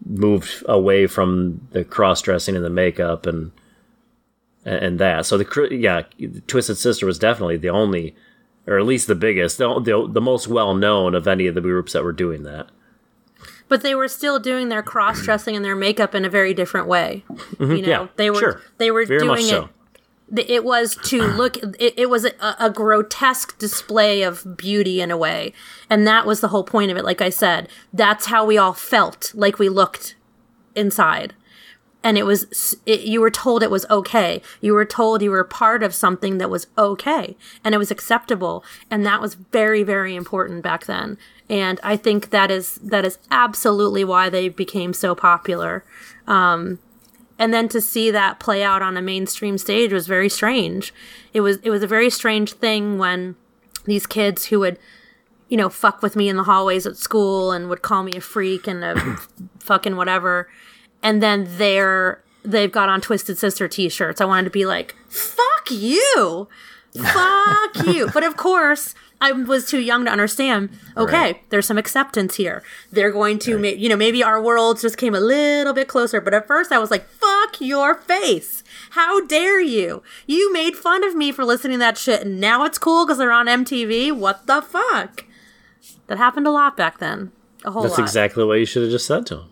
moved 0.05 0.63
away 0.67 1.07
from 1.07 1.67
the 1.71 1.83
cross 1.83 2.21
dressing 2.21 2.55
and 2.55 2.65
the 2.65 2.69
makeup 2.69 3.25
and 3.25 3.51
and 4.65 4.99
that. 4.99 5.25
So 5.25 5.37
the 5.37 5.67
yeah, 5.71 6.01
Twisted 6.47 6.77
Sister 6.77 7.05
was 7.05 7.19
definitely 7.19 7.57
the 7.57 7.69
only, 7.69 8.15
or 8.67 8.77
at 8.79 8.85
least 8.85 9.07
the 9.07 9.15
biggest, 9.15 9.57
the 9.57 9.79
the, 9.79 10.07
the 10.09 10.21
most 10.21 10.47
well 10.47 10.73
known 10.73 11.15
of 11.15 11.27
any 11.27 11.47
of 11.47 11.55
the 11.55 11.61
groups 11.61 11.93
that 11.93 12.03
were 12.03 12.11
doing 12.13 12.43
that. 12.43 12.67
but 13.67 13.81
they 13.81 13.95
were 13.95 14.07
still 14.07 14.39
doing 14.39 14.69
their 14.69 14.83
cross 14.83 15.21
dressing 15.23 15.55
and 15.55 15.63
their 15.65 15.75
makeup 15.75 16.13
in 16.15 16.23
a 16.25 16.29
very 16.29 16.53
different 16.53 16.87
way. 16.87 17.23
You 17.29 17.35
know, 17.37 17.65
Mm-hmm. 17.75 17.89
yeah, 17.89 18.07
they 18.15 18.29
were 18.29 18.39
sure. 18.39 18.61
they 18.77 18.91
were 18.91 19.05
Very 19.05 19.19
doing 19.19 19.41
so. 19.45 19.63
it. 20.29 20.35
th- 20.35 20.49
It 20.49 20.63
was 20.63 20.95
to 21.05 21.21
look. 21.41 21.57
It, 21.79 21.93
it 21.97 22.09
was 22.09 22.25
a, 22.25 22.31
a 22.59 22.69
grotesque 22.69 23.57
display 23.57 24.21
of 24.23 24.55
beauty 24.57 25.01
in 25.01 25.09
a 25.11 25.17
way, 25.17 25.53
and 25.89 26.05
that 26.07 26.25
was 26.25 26.41
the 26.41 26.49
whole 26.49 26.63
point 26.63 26.91
of 26.91 26.97
it. 26.97 27.03
Like 27.05 27.21
I 27.21 27.29
said, 27.29 27.67
that's 27.93 28.27
how 28.27 28.45
we 28.45 28.57
all 28.57 28.73
felt 28.73 29.31
like 29.35 29.57
we 29.59 29.69
looked 29.69 30.15
inside. 30.75 31.33
And 32.05 32.19
it 32.19 32.23
was, 32.23 32.77
it, 32.85 33.01
you 33.01 33.19
were 33.19 33.31
told 33.31 33.63
it 33.63 33.71
was 33.71 33.87
okay. 33.89 34.43
You 34.61 34.75
were 34.75 34.85
told 34.85 35.23
you 35.23 35.31
were 35.31 35.43
part 35.43 35.81
of 35.81 35.95
something 35.95 36.37
that 36.37 36.51
was 36.51 36.67
okay 36.77 37.35
and 37.63 37.73
it 37.73 37.79
was 37.79 37.89
acceptable. 37.89 38.63
And 38.91 39.03
that 39.07 39.21
was 39.21 39.33
very, 39.33 39.81
very 39.81 40.15
important 40.15 40.61
back 40.61 40.85
then. 40.85 41.17
And 41.49 41.79
I 41.81 41.97
think 41.97 42.29
that 42.29 42.51
is, 42.51 42.75
that 42.75 43.05
is 43.05 43.17
absolutely 43.31 44.03
why 44.03 44.29
they 44.29 44.49
became 44.49 44.93
so 44.93 45.15
popular. 45.15 45.83
Um, 46.27 46.77
and 47.39 47.51
then 47.51 47.67
to 47.69 47.81
see 47.81 48.11
that 48.11 48.39
play 48.39 48.61
out 48.61 48.83
on 48.83 48.97
a 48.97 49.01
mainstream 49.01 49.57
stage 49.57 49.91
was 49.91 50.05
very 50.05 50.29
strange. 50.29 50.93
It 51.33 51.41
was, 51.41 51.57
it 51.63 51.71
was 51.71 51.81
a 51.81 51.87
very 51.87 52.11
strange 52.11 52.53
thing 52.53 52.99
when 52.99 53.35
these 53.85 54.05
kids 54.05 54.45
who 54.45 54.59
would, 54.59 54.77
you 55.49 55.57
know, 55.57 55.69
fuck 55.69 56.03
with 56.03 56.15
me 56.15 56.29
in 56.29 56.37
the 56.37 56.43
hallways 56.43 56.85
at 56.85 56.97
school 56.97 57.51
and 57.51 57.67
would 57.67 57.81
call 57.81 58.03
me 58.03 58.15
a 58.15 58.21
freak 58.21 58.67
and 58.67 58.83
a 58.83 59.17
fucking 59.59 59.95
whatever. 59.95 60.47
And 61.05 61.21
then 61.23 61.47
they're 61.57 62.21
they've 62.43 62.71
got 62.71 62.89
on 62.89 62.99
Twisted 62.99 63.37
Sister 63.37 63.67
t-shirts. 63.67 64.19
I 64.19 64.25
wanted 64.25 64.45
to 64.45 64.49
be 64.49 64.65
like, 64.65 64.95
"Fuck 65.07 65.69
you, 65.71 66.47
fuck 66.93 67.85
you." 67.87 68.09
But 68.13 68.23
of 68.23 68.35
course, 68.37 68.93
I 69.21 69.31
was 69.31 69.69
too 69.69 69.79
young 69.79 70.05
to 70.05 70.11
understand. 70.11 70.69
Okay, 70.97 71.13
Right. 71.17 71.49
there's 71.49 71.65
some 71.67 71.77
acceptance 71.77 72.35
here. 72.35 72.63
They're 72.91 73.11
going 73.11 73.39
to, 73.39 73.57
ma- 73.57 73.67
you 73.69 73.87
know, 73.87 73.95
maybe 73.95 74.21
our 74.23 74.41
worlds 74.41 74.81
just 74.81 74.97
came 74.97 75.15
a 75.15 75.19
little 75.19 75.73
bit 75.73 75.87
closer. 75.87 76.19
But 76.19 76.33
at 76.33 76.47
first, 76.47 76.71
I 76.71 76.79
was 76.79 76.91
like, 76.91 77.07
"Fuck 77.07 77.61
your 77.61 77.95
face." 77.95 78.63
How 78.91 79.25
dare 79.25 79.61
you? 79.61 80.01
You 80.27 80.51
made 80.53 80.75
fun 80.75 81.03
of 81.03 81.15
me 81.15 81.31
for 81.31 81.45
listening 81.45 81.75
to 81.79 81.85
that 81.85 81.97
shit, 81.97 82.21
and 82.23 82.39
now 82.41 82.63
it's 82.65 82.77
cool 82.77 83.05
because 83.05 83.17
they're 83.19 83.31
on 83.31 83.47
MTV? 83.47 84.11
What 84.11 84.47
the 84.47 84.61
fuck? 84.61 85.25
That 86.07 86.17
happened 86.17 86.47
a 86.47 86.51
lot 86.51 86.75
back 86.77 86.97
then. 86.99 87.31
A 87.63 87.71
whole 87.71 87.83
That's 87.83 87.97
lot. 87.97 88.03
exactly 88.05 88.43
what 88.43 88.59
you 88.59 88.65
should 88.65 88.83
have 88.83 88.91
just 88.91 89.05
said 89.07 89.25
to 89.27 89.35
him. 89.41 89.45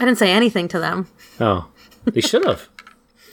I 0.00 0.04
didn't 0.04 0.18
say 0.18 0.32
anything 0.32 0.68
to 0.68 0.78
them. 0.78 1.08
Oh, 1.40 1.68
they 2.04 2.20
should 2.20 2.44
have. 2.44 2.68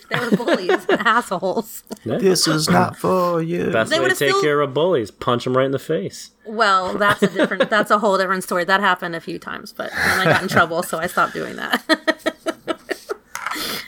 They 0.10 0.20
were 0.20 0.32
bullies 0.38 0.86
and 0.90 1.02
assholes. 1.08 1.84
This 2.06 2.46
is 2.48 2.70
not 2.70 2.98
for 2.98 3.42
you. 3.42 3.72
Best 3.72 3.90
They 3.90 4.00
way 4.00 4.10
to 4.10 4.16
take 4.16 4.30
still- 4.30 4.42
care 4.44 4.60
of 4.62 4.72
bullies: 4.74 5.10
punch 5.10 5.46
them 5.46 5.58
right 5.58 5.66
in 5.66 5.72
the 5.72 5.80
face. 5.80 6.32
Well, 6.46 6.96
that's 7.00 7.24
a 7.24 7.28
different. 7.28 7.70
that's 7.72 7.90
a 7.90 7.98
whole 7.98 8.18
different 8.20 8.44
story. 8.44 8.64
That 8.64 8.82
happened 8.82 9.16
a 9.16 9.22
few 9.22 9.40
times, 9.40 9.74
but 9.74 9.90
then 9.92 10.20
I 10.20 10.26
got 10.26 10.44
in 10.44 10.50
trouble, 10.50 10.84
so 10.84 11.00
I 11.00 11.08
stopped 11.08 11.34
doing 11.34 11.56
that. 11.56 11.82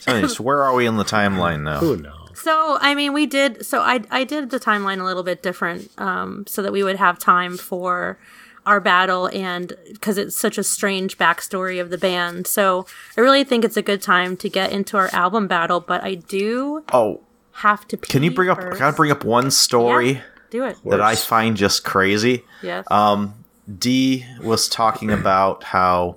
so, 0.00 0.42
where 0.42 0.62
are 0.64 0.74
we 0.74 0.86
in 0.86 0.96
the 0.96 1.04
timeline 1.04 1.62
now? 1.62 1.78
Who 1.78 1.96
knows? 1.96 2.30
so, 2.34 2.78
I 2.80 2.94
mean, 2.94 3.12
we 3.12 3.26
did. 3.26 3.64
So, 3.64 3.80
I 3.80 4.02
I 4.10 4.24
did 4.24 4.50
the 4.50 4.58
timeline 4.58 5.00
a 5.00 5.04
little 5.04 5.22
bit 5.22 5.42
different, 5.42 5.90
um, 5.98 6.44
so 6.48 6.62
that 6.62 6.72
we 6.72 6.82
would 6.82 6.96
have 6.96 7.18
time 7.18 7.56
for 7.56 8.18
our 8.66 8.80
battle, 8.80 9.28
and 9.32 9.72
because 9.92 10.18
it's 10.18 10.36
such 10.36 10.58
a 10.58 10.62
strange 10.64 11.16
backstory 11.16 11.80
of 11.80 11.90
the 11.90 11.98
band. 11.98 12.46
So, 12.46 12.86
I 13.16 13.20
really 13.20 13.44
think 13.44 13.64
it's 13.64 13.76
a 13.76 13.82
good 13.82 14.02
time 14.02 14.36
to 14.38 14.48
get 14.50 14.72
into 14.72 14.96
our 14.96 15.08
album 15.14 15.46
battle. 15.46 15.80
But 15.80 16.02
I 16.04 16.14
do 16.16 16.82
Oh, 16.92 17.20
have 17.52 17.86
to. 17.88 17.96
can 17.96 18.22
you 18.22 18.30
bring 18.30 18.50
up? 18.50 18.60
First. 18.60 18.78
Can 18.78 18.86
I 18.86 18.90
bring 18.90 19.10
up 19.10 19.24
one 19.24 19.50
story 19.50 20.12
Yeah, 20.12 20.20
do 20.50 20.64
it. 20.64 20.76
that 20.84 21.00
I 21.00 21.14
find 21.14 21.56
just 21.56 21.84
crazy? 21.84 22.44
Yes. 22.62 22.84
Um, 22.90 23.34
Dee 23.78 24.24
was 24.42 24.68
talking 24.68 25.10
about 25.10 25.64
how 25.64 26.16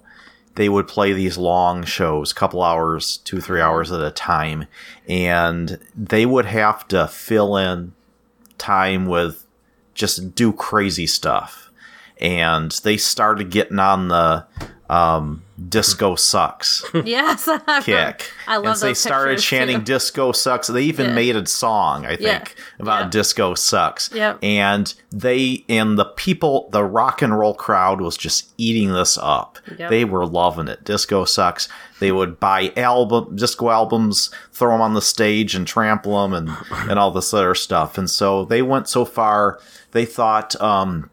they 0.55 0.67
would 0.69 0.87
play 0.87 1.13
these 1.13 1.37
long 1.37 1.83
shows, 1.83 2.33
couple 2.33 2.61
hours, 2.61 3.17
two, 3.17 3.39
three 3.39 3.59
mm-hmm. 3.59 3.69
hours 3.69 3.91
at 3.91 4.01
a 4.01 4.11
time, 4.11 4.65
and 5.07 5.79
they 5.95 6.25
would 6.25 6.45
have 6.45 6.87
to 6.89 7.07
fill 7.07 7.55
in 7.55 7.93
time 8.57 9.05
with 9.05 9.45
just 9.95 10.35
do 10.35 10.51
crazy 10.51 11.07
stuff. 11.07 11.68
And 12.19 12.71
they 12.83 12.97
started 12.97 13.49
getting 13.49 13.79
on 13.79 14.09
the 14.09 14.45
um, 14.89 15.43
disco 15.69 16.15
sucks 16.15 16.83
Yes. 17.05 17.47
kick. 17.83 18.31
I 18.47 18.57
love 18.57 18.65
and 18.65 18.77
so 18.77 18.85
they 18.87 18.93
started 18.95 19.37
chanting 19.39 19.77
too. 19.79 19.83
disco 19.83 20.31
sucks. 20.31 20.67
They 20.67 20.81
even 20.83 21.07
Yeah. 21.09 21.13
made 21.13 21.35
a 21.35 21.45
song, 21.45 22.05
I 22.07 22.15
think, 22.15 22.21
Yeah. 22.21 22.43
about 22.79 23.03
Yeah. 23.03 23.09
disco 23.09 23.53
sucks. 23.53 24.09
Yep. 24.11 24.39
And 24.41 24.91
they 25.11 25.63
and 25.69 25.97
the 25.99 26.05
people, 26.05 26.69
the 26.71 26.83
rock 26.83 27.21
and 27.21 27.37
roll 27.37 27.53
crowd 27.53 28.01
was 28.01 28.17
just 28.17 28.51
eating 28.57 28.91
this 28.91 29.15
up. 29.21 29.59
Yep. 29.77 29.89
They 29.91 30.05
were 30.05 30.25
loving 30.25 30.67
it. 30.67 30.83
Disco 30.85 31.23
sucks. 31.23 31.67
They 31.99 32.11
would 32.11 32.39
buy 32.39 32.73
album 32.75 33.35
disco 33.35 33.69
albums, 33.69 34.31
throw 34.53 34.71
them 34.71 34.81
on 34.81 34.95
the 34.95 35.01
stage 35.03 35.53
and 35.53 35.67
trample 35.67 36.19
them 36.23 36.33
and 36.33 36.49
and 36.89 36.97
all 36.97 37.11
this 37.11 37.31
other 37.31 37.53
stuff. 37.53 37.97
And 37.99 38.09
so 38.09 38.43
they 38.45 38.63
went 38.63 38.89
so 38.89 39.05
far. 39.05 39.59
They 39.91 40.05
thought 40.05 40.59
um 40.59 41.11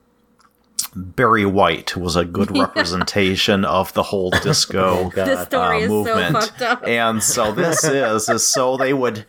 Barry 0.97 1.45
White 1.47 1.97
was 1.97 2.17
a 2.17 2.25
good 2.25 2.57
representation 2.59 3.65
of 3.65 3.93
the 3.93 4.03
whole 4.05 4.31
disco 4.31 5.11
This 5.15 5.43
story 5.47 5.77
uh, 5.77 5.81
is 5.81 5.89
movement. 5.91 6.35
so 6.35 6.41
fucked 6.41 6.63
up. 6.63 6.87
And 6.87 7.23
so 7.23 7.53
this 7.53 7.85
is 7.85 8.29
is 8.29 8.47
so 8.47 8.77
they 8.77 8.93
would 8.95 9.25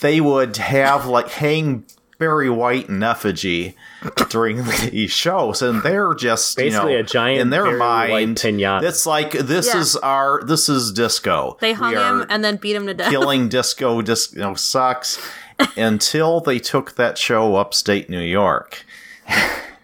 they 0.00 0.20
would 0.20 0.56
have 0.56 1.06
like 1.06 1.28
hang 1.28 1.84
Barry 2.18 2.48
White 2.50 2.88
in 2.88 3.02
effigy 3.02 3.76
during 4.30 4.62
these 4.64 5.10
shows, 5.10 5.60
and 5.60 5.82
they're 5.82 6.14
just 6.14 6.56
Basically 6.56 6.92
you 6.92 6.98
know, 6.98 7.04
a 7.04 7.06
giant 7.06 7.40
in 7.40 7.50
their 7.50 7.64
Barry 7.64 7.78
White 7.78 8.10
mind. 8.10 8.36
pinata. 8.36 8.82
It's 8.84 9.06
like 9.06 9.32
this 9.32 9.74
Yeah. 9.74 9.80
is 9.80 9.96
our 9.96 10.42
this 10.44 10.68
is 10.68 10.92
disco. 10.92 11.56
They 11.60 11.72
hung 11.72 11.92
him 11.94 12.26
and 12.30 12.44
then 12.44 12.56
beat 12.56 12.76
him 12.76 12.86
to 12.86 12.94
death. 12.94 13.10
killing 13.10 13.48
disco. 13.48 14.00
Dis, 14.02 14.32
you 14.32 14.38
know, 14.40 14.54
sucks 14.54 15.18
until 15.76 16.38
they 16.40 16.58
took 16.60 16.94
that 16.94 17.18
show 17.18 17.56
upstate 17.56 18.08
New 18.08 18.20
York 18.22 18.84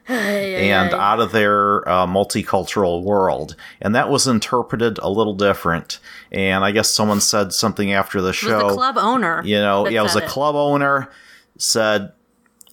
and 0.09 0.95
out 0.95 1.21
of 1.21 1.33
their 1.33 1.89
uh, 1.89 2.07
multicultural 2.07 3.03
world. 3.03 3.55
And 3.81 3.95
that 3.95 4.09
was 4.09 4.27
interpreted 4.27 4.99
a 4.99 5.09
little 5.11 5.35
different. 5.35 5.99
And 6.33 6.65
I 6.65 6.71
guess 6.73 6.89
someone 6.89 7.21
said 7.21 7.53
something 7.53 7.93
after 7.93 8.21
the 8.21 8.31
It 8.31 8.35
show. 8.35 8.75
club 8.75 8.97
owner. 8.99 9.43
You 9.45 9.57
know, 9.57 9.87
yeah, 9.89 10.01
it 10.01 10.03
was 10.03 10.17
a 10.17 10.27
club 10.27 10.55
owner 10.55 11.11
said 11.59 12.13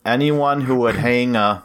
anyone 0.06 0.62
who 0.62 0.76
would 0.76 0.96
hang 0.96 1.36
a, 1.36 1.64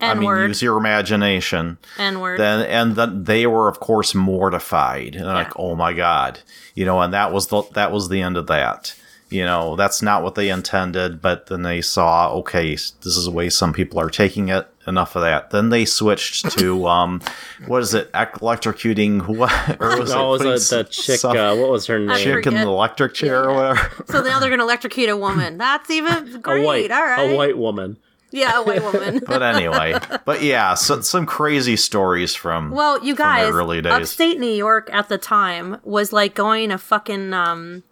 I 0.00 0.14
mean, 0.14 0.22
N-word. 0.22 0.48
use 0.48 0.62
your 0.62 0.76
imagination. 0.78 1.78
N-word. 1.98 2.38
Then 2.38 2.66
and 2.66 2.94
then 2.94 3.24
they 3.24 3.46
were 3.46 3.68
of 3.68 3.80
course 3.80 4.14
mortified 4.14 5.16
and 5.16 5.26
like, 5.26 5.58
oh 5.58 5.74
my 5.74 5.92
god, 5.92 6.40
you 6.74 6.84
know, 6.84 7.00
and 7.00 7.12
that 7.12 7.32
was 7.32 7.48
the 7.48 7.62
that 7.74 7.90
was 7.90 8.08
the 8.08 8.20
end 8.20 8.36
of 8.36 8.46
that. 8.46 8.94
You 9.30 9.44
know, 9.46 9.76
that's 9.76 10.02
not 10.02 10.22
what 10.22 10.34
they 10.34 10.50
intended, 10.50 11.22
but 11.22 11.46
then 11.46 11.62
they 11.62 11.80
saw, 11.80 12.30
okay, 12.34 12.72
this 12.74 13.16
is 13.16 13.24
the 13.24 13.30
way 13.30 13.48
some 13.48 13.72
people 13.72 13.98
are 13.98 14.10
taking 14.10 14.50
it. 14.50 14.68
Enough 14.84 15.14
of 15.14 15.22
that. 15.22 15.50
Then 15.50 15.68
they 15.68 15.84
switched 15.84 16.50
to 16.58 16.86
um, 16.88 17.20
what 17.66 17.82
is 17.82 17.94
it? 17.94 18.10
Electrocuting 18.12 19.26
what? 19.28 19.52
Or 19.80 19.98
was 20.00 20.12
Oh, 20.12 20.34
it 20.34 20.44
was 20.46 20.68
putting 20.70 20.80
it 20.80 20.86
the 20.86 20.90
chick? 20.90 21.24
Uh, 21.24 21.54
what 21.56 21.70
was 21.70 21.86
her 21.86 21.98
name? 22.00 22.16
chick 22.18 22.46
in 22.46 22.54
the 22.54 22.62
electric 22.62 23.14
chair 23.14 23.48
or 23.48 23.54
whatever? 23.54 24.04
so 24.06 24.22
now 24.22 24.40
they're 24.40 24.48
going 24.48 24.58
to 24.58 24.64
electrocute 24.64 25.08
a 25.08 25.16
woman. 25.16 25.56
That's 25.58 25.88
even 25.90 26.34
a 26.34 26.38
great. 26.38 26.64
white, 26.64 26.90
All 26.90 27.02
right. 27.04 27.30
a 27.30 27.36
white 27.36 27.56
woman. 27.56 27.96
Yeah, 28.32 28.60
a 28.60 28.62
white 28.64 28.82
woman. 28.82 29.20
but 29.26 29.42
anyway, 29.42 29.94
but 30.24 30.42
yeah, 30.42 30.72
so, 30.72 31.02
some 31.02 31.26
crazy 31.26 31.76
stories 31.76 32.34
from 32.34 32.70
Well, 32.70 32.94
you 33.04 33.14
from 33.14 33.26
the 33.26 33.30
guys, 33.30 33.52
early 33.52 33.82
days. 33.82 33.92
upstate 33.92 34.40
New 34.40 34.46
York 34.50 34.88
at 34.90 35.10
the 35.10 35.18
time 35.18 35.76
was 35.84 36.12
like 36.14 36.34
going 36.34 36.70
to 36.70 36.78
fucking 36.78 37.34
um, 37.34 37.82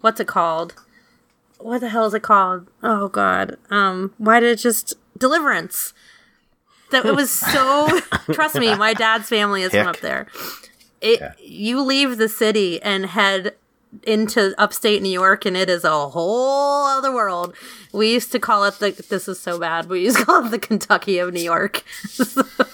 what's 0.00 0.18
it 0.18 0.26
called? 0.26 0.74
What 1.58 1.80
the 1.82 1.90
hell 1.90 2.06
is 2.06 2.14
it 2.14 2.22
called? 2.22 2.66
Oh 2.82 3.08
God, 3.08 3.58
um, 3.70 4.14
why 4.16 4.40
did 4.40 4.50
it 4.52 4.56
just 4.62 4.94
Deliverance? 5.18 5.92
That 6.90 7.06
it 7.06 7.14
was 7.14 7.30
so. 7.30 8.00
trust 8.32 8.56
me, 8.56 8.74
my 8.74 8.94
dad's 8.94 9.28
family 9.28 9.62
is 9.62 9.72
from 9.72 9.88
up 9.88 10.00
there. 10.00 10.26
It 11.00 11.22
you 11.40 11.80
leave 11.82 12.18
the 12.18 12.28
city 12.28 12.82
and 12.82 13.06
head 13.06 13.54
into 14.04 14.54
upstate 14.58 15.02
New 15.02 15.10
York, 15.10 15.44
and 15.44 15.56
it 15.56 15.68
is 15.68 15.84
a 15.84 16.08
whole 16.08 16.86
other 16.86 17.12
world. 17.12 17.54
We 17.92 18.12
used 18.12 18.30
to 18.32 18.38
call 18.38 18.64
it 18.64 18.74
the. 18.74 18.90
This 19.08 19.28
is 19.28 19.40
so 19.40 19.58
bad. 19.58 19.88
We 19.88 20.04
used 20.04 20.18
to 20.18 20.24
call 20.24 20.46
it 20.46 20.50
the 20.50 20.58
Kentucky 20.58 21.18
of 21.18 21.32
New 21.32 21.42
York, 21.42 21.82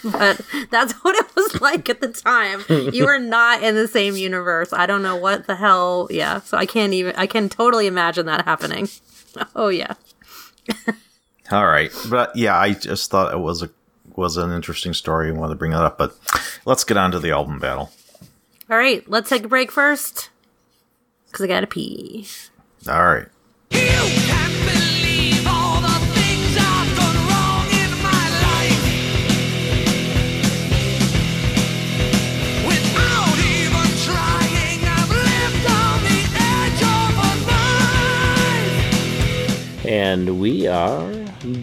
but 0.05 0.41
that's 0.71 0.93
what 0.95 1.17
it 1.17 1.27
was 1.35 1.61
like 1.61 1.89
at 1.89 2.01
the 2.01 2.09
time. 2.09 2.64
You 2.69 3.07
were 3.07 3.19
not 3.19 3.62
in 3.62 3.75
the 3.75 3.89
same 3.89 4.17
universe. 4.17 4.73
I 4.73 4.87
don't 4.87 5.03
know 5.03 5.17
what 5.17 5.47
the 5.47 5.57
hell. 5.57 6.09
Yeah, 6.11 6.41
so 6.41 6.59
I 6.59 6.67
can't 6.67 6.93
even. 6.93 7.14
I 7.17 7.27
can 7.27 7.49
totally 7.49 7.87
imagine 7.87 8.27
that 8.27 8.45
happening. 8.45 8.89
Oh 9.55 9.69
yeah. 9.69 9.93
All 11.53 11.67
right, 11.67 11.93
but 12.09 12.35
yeah, 12.35 12.59
I 12.59 12.73
just 12.73 13.11
thought 13.11 13.35
it 13.35 13.39
was 13.39 13.62
a 13.62 13.69
was 14.17 14.37
an 14.37 14.51
interesting 14.53 14.95
story. 14.95 15.29
and 15.29 15.39
wanted 15.39 15.55
to 15.55 15.59
bring 15.59 15.73
that 15.73 15.83
up, 15.83 15.99
but 15.99 16.17
let's 16.64 16.85
get 16.85 16.97
on 16.97 17.11
to 17.12 17.19
the 17.19 17.31
album 17.31 17.59
battle. 17.59 17.91
All 18.71 18.77
right, 18.77 19.09
let's 19.09 19.29
take 19.29 19.45
a 19.45 19.49
break 19.49 19.71
first, 19.71 20.31
because 21.27 21.45
I 21.45 21.47
gotta 21.47 21.67
pee. 21.67 22.27
All 22.89 23.05
right. 23.07 23.27
You 23.71 23.79
can't 23.79 24.53
believe 24.64 25.47
all 25.47 25.81
the 25.81 25.99
things 26.14 26.57
I've 26.59 26.97
done 26.97 27.17
wrong 27.29 27.67
in 27.71 27.91
my 28.03 28.29
life. 28.43 28.83
Without 32.67 33.39
even 33.39 33.91
trying, 34.03 34.83
I've 34.85 35.11
lived 35.11 35.67
on 35.71 36.03
the 36.05 36.23
edge 36.39 36.83
of 36.83 37.11
a 37.23 37.33
knife. 39.47 39.87
And 39.87 40.41
we 40.41 40.67
are 40.67 41.09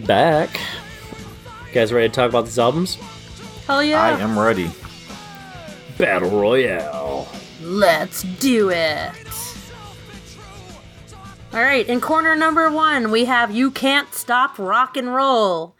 back. 0.06 0.60
You 1.74 1.80
guys 1.80 1.92
ready 1.92 2.08
to 2.08 2.14
talk 2.14 2.28
about 2.28 2.44
these 2.44 2.56
albums? 2.60 2.94
Hell 3.66 3.82
yeah! 3.82 4.00
I 4.00 4.10
am 4.20 4.38
ready. 4.38 4.70
Battle 5.98 6.30
Royale. 6.30 7.26
Let's 7.60 8.22
do 8.22 8.70
it. 8.70 9.10
All 11.52 11.60
right, 11.60 11.84
in 11.88 12.00
corner 12.00 12.36
number 12.36 12.70
one, 12.70 13.10
we 13.10 13.24
have 13.24 13.50
You 13.50 13.72
Can't 13.72 14.14
Stop 14.14 14.56
Rock 14.56 14.96
and 14.96 15.16
Roll. 15.16 15.74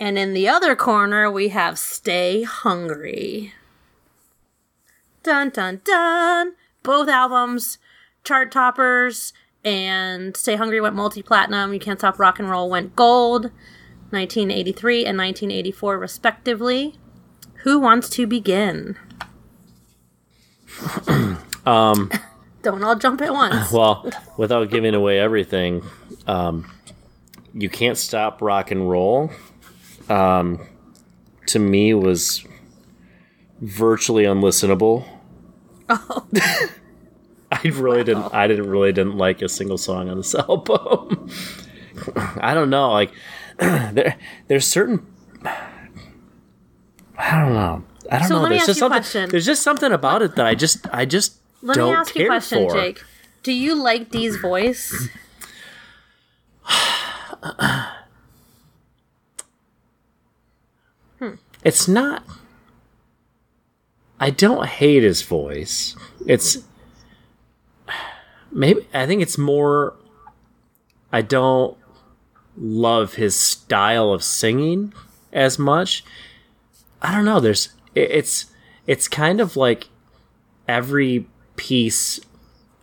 And 0.00 0.18
in 0.18 0.34
the 0.34 0.48
other 0.48 0.74
corner, 0.74 1.30
we 1.30 1.50
have 1.50 1.78
Stay 1.78 2.42
Hungry. 2.42 3.54
Dun 5.22 5.50
dun 5.50 5.80
dun. 5.84 6.54
Both 6.82 7.08
albums, 7.08 7.78
chart 8.24 8.50
toppers, 8.50 9.32
and 9.64 10.36
Stay 10.36 10.56
Hungry 10.56 10.80
went 10.80 10.96
multi 10.96 11.22
platinum. 11.22 11.72
You 11.72 11.78
Can't 11.78 12.00
Stop 12.00 12.18
Rock 12.18 12.40
and 12.40 12.50
Roll 12.50 12.68
went 12.68 12.96
gold, 12.96 13.52
1983 14.14 15.04
and 15.04 15.18
1984, 15.18 15.98
respectively. 15.98 16.94
Who 17.64 17.78
wants 17.78 18.08
to 18.10 18.26
begin? 18.26 18.96
Um, 21.66 22.10
Don't 22.62 22.82
all 22.82 22.96
jump 22.96 23.22
at 23.22 23.32
once. 23.32 23.72
well, 23.72 24.10
without 24.36 24.70
giving 24.70 24.94
away 24.94 25.18
everything, 25.18 25.82
um, 26.26 26.70
you 27.54 27.68
can't 27.68 27.96
stop 27.96 28.42
rock 28.42 28.70
and 28.70 28.88
roll. 28.88 29.30
Um, 30.08 30.66
to 31.46 31.58
me, 31.58 31.94
was 31.94 32.44
virtually 33.60 34.24
unlistenable. 34.24 35.06
Oh. 35.88 36.26
I 37.52 37.68
really 37.68 38.04
didn't. 38.04 38.34
I 38.34 38.46
didn't 38.46 38.68
really 38.68 38.92
didn't 38.92 39.16
like 39.16 39.40
a 39.40 39.48
single 39.48 39.78
song 39.78 40.08
on 40.08 40.16
this 40.16 40.34
album. 40.48 41.30
I 42.36 42.52
don't 42.52 42.70
know. 42.70 42.90
Like 42.92 43.12
there, 43.92 44.16
there's 44.48 44.66
certain. 44.66 45.06
I 47.16 47.40
don't 47.40 47.52
know. 47.54 47.84
I 48.10 48.18
don't 48.18 48.28
So 48.28 48.42
know. 48.42 48.48
There's 48.48 48.66
just 48.66 48.78
something. 48.78 49.00
question. 49.00 49.30
There's 49.30 49.46
just 49.46 49.62
something 49.62 49.92
about 49.92 50.22
it 50.22 50.34
that 50.36 50.46
I 50.46 50.54
just, 50.54 50.86
I 50.92 51.04
just 51.04 51.36
Let 51.62 51.76
don't 51.76 51.90
me 51.90 51.96
ask 51.96 52.14
you 52.16 52.24
a 52.24 52.28
question, 52.28 52.68
for. 52.68 52.74
Jake. 52.74 53.02
Do 53.42 53.52
you 53.52 53.74
like 53.74 54.10
Dee's 54.10 54.36
voice? 54.36 55.08
It's 61.62 61.88
not. 61.88 62.22
I 64.20 64.30
don't 64.30 64.66
hate 64.66 65.02
his 65.02 65.22
voice. 65.22 65.96
It's 66.26 66.58
maybe 68.52 68.86
I 68.92 69.06
think 69.06 69.22
it's 69.22 69.38
more. 69.38 69.96
I 71.12 71.22
don't 71.22 71.76
love 72.56 73.14
his 73.14 73.34
style 73.34 74.12
of 74.12 74.22
singing 74.22 74.92
as 75.32 75.58
much. 75.58 76.04
I 77.02 77.12
don't 77.12 77.24
know. 77.24 77.40
There's 77.40 77.70
it's 77.94 78.46
it's 78.86 79.08
kind 79.08 79.40
of 79.40 79.56
like 79.56 79.88
every 80.68 81.26
piece 81.56 82.20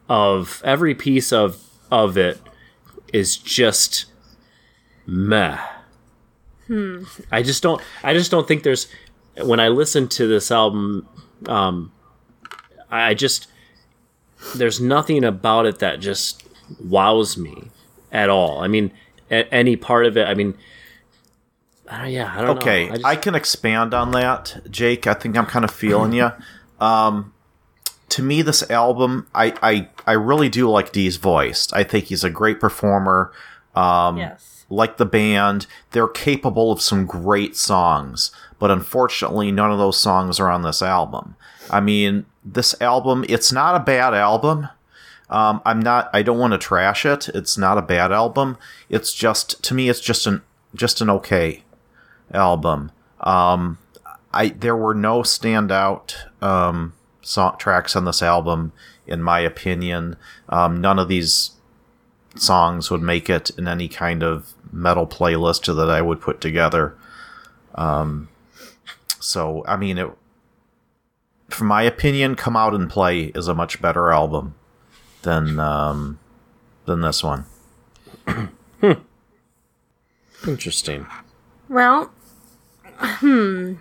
of 0.10 0.62
every 0.64 0.96
piece 0.96 1.32
of 1.32 1.62
of 1.92 2.18
it 2.18 2.40
is 3.14 3.38
just 3.38 4.06
meh. 5.06 5.60
Hmm. 6.68 7.04
I 7.32 7.44
just 7.44 7.64
don't. 7.64 7.82
I 8.04 8.14
just 8.14 8.32
don't 8.32 8.48
think 8.48 8.64
there's. 8.64 8.88
When 9.42 9.60
I 9.60 9.70
listen 9.70 10.08
to 10.10 10.28
this 10.28 10.52
album, 10.52 11.08
um, 11.48 11.92
I 12.90 13.14
just 13.14 13.48
there's 14.56 14.82
nothing 14.82 15.24
about 15.24 15.66
it 15.66 15.80
that 15.80 16.00
just 16.00 16.44
wows 16.80 17.38
me 17.38 17.70
at 18.12 18.30
all. 18.30 18.60
I 18.60 18.68
mean, 18.68 18.92
a- 19.32 19.52
any 19.54 19.76
part 19.76 20.06
of 20.06 20.18
it. 20.18 20.28
I 20.28 20.34
mean, 20.34 20.56
I 21.90 22.02
don't, 22.04 22.12
yeah, 22.12 22.34
I 22.36 22.42
don't 22.42 22.58
Okay, 22.58 22.88
know. 22.88 22.94
I, 23.06 23.14
just- 23.14 23.22
can 23.24 23.36
expand 23.36 23.94
on 23.94 24.12
that, 24.12 24.62
Jake. 24.70 25.08
I 25.08 25.14
think 25.14 25.38
I'm 25.38 25.46
kind 25.46 25.66
of 25.66 25.72
feeling 25.72 26.14
you. 26.14 26.32
to 28.10 28.22
me, 28.22 28.42
this 28.42 28.70
album, 28.70 29.28
I, 29.34 29.54
I, 29.62 29.90
I 30.06 30.14
really 30.14 30.50
do 30.50 30.70
like 30.70 30.92
Dee's 30.92 31.16
voice. 31.18 31.72
I 31.72 31.84
think 31.84 32.06
he's 32.06 32.24
a 32.24 32.30
great 32.30 32.60
performer. 32.60 33.32
Um, 33.76 34.18
yes. 34.18 34.66
Like 34.70 34.98
the 34.98 35.06
band, 35.06 35.66
they're 35.92 36.08
capable 36.08 36.72
of 36.72 36.82
some 36.82 37.06
great 37.06 37.56
songs, 37.58 38.32
but 38.60 38.72
unfortunately, 38.72 39.52
none 39.52 39.72
of 39.72 39.78
those 39.78 39.98
songs 40.00 40.40
are 40.40 40.50
on 40.50 40.62
this 40.62 40.82
album. 40.82 41.36
I 41.70 41.80
mean, 41.82 42.26
this 42.44 42.80
album, 42.82 43.26
it's 43.30 43.52
not 43.52 43.76
a 43.76 43.84
bad 43.84 44.14
album. 44.14 44.68
Um, 45.32 45.62
I'm 45.66 45.80
not. 45.80 46.10
I 46.14 46.22
don't 46.22 46.38
want 46.38 46.52
to 46.52 46.60
trash 46.60 47.06
it. 47.06 47.30
It's 47.30 47.58
not 47.58 47.78
a 47.78 47.82
bad 47.82 48.12
album. 48.12 48.58
It's 48.90 49.14
just 49.14 49.64
to 49.64 49.74
me, 49.74 49.88
it's 49.88 50.02
just 50.02 50.28
an 50.28 50.42
just 50.76 51.00
an 51.00 51.10
okay 51.10 51.64
album. 52.34 52.92
Um, 53.22 53.78
I 54.34 54.50
there 54.50 54.76
were 54.76 54.94
no 54.94 55.22
standout 55.22 56.16
um, 56.44 56.94
song 57.22 57.56
tracks 57.58 57.96
on 57.96 58.04
this 58.04 58.22
album, 58.22 58.74
in 59.08 59.24
my 59.24 59.40
opinion. 59.40 60.18
Um, 60.50 60.82
none 60.82 61.00
of 61.00 61.08
these 61.08 61.52
songs 62.36 62.92
would 62.92 63.02
make 63.02 63.30
it 63.30 63.52
in 63.52 63.70
any 63.70 63.88
kind 63.88 64.24
of 64.24 64.54
metal 64.72 65.08
playlist 65.08 65.74
that 65.74 65.90
I 65.90 66.02
would 66.02 66.20
put 66.20 66.42
together. 66.42 66.98
Um, 67.76 68.28
so 69.22 69.64
I 69.66 69.78
mean, 69.78 69.98
it, 69.98 70.12
from 71.48 71.68
my 71.68 71.84
opinion, 71.84 72.36
"Come 72.36 72.58
Out 72.58 72.74
and 72.74 72.90
Play" 72.90 73.28
is 73.28 73.48
a 73.48 73.56
much 73.56 73.82
better 73.82 74.12
album 74.12 74.56
than 75.24 75.60
um, 75.60 76.20
than 76.86 77.02
this 77.02 77.24
one. 77.24 77.46
Interesting. 80.48 81.06
Well, 81.70 82.12
hmm. 82.98 83.76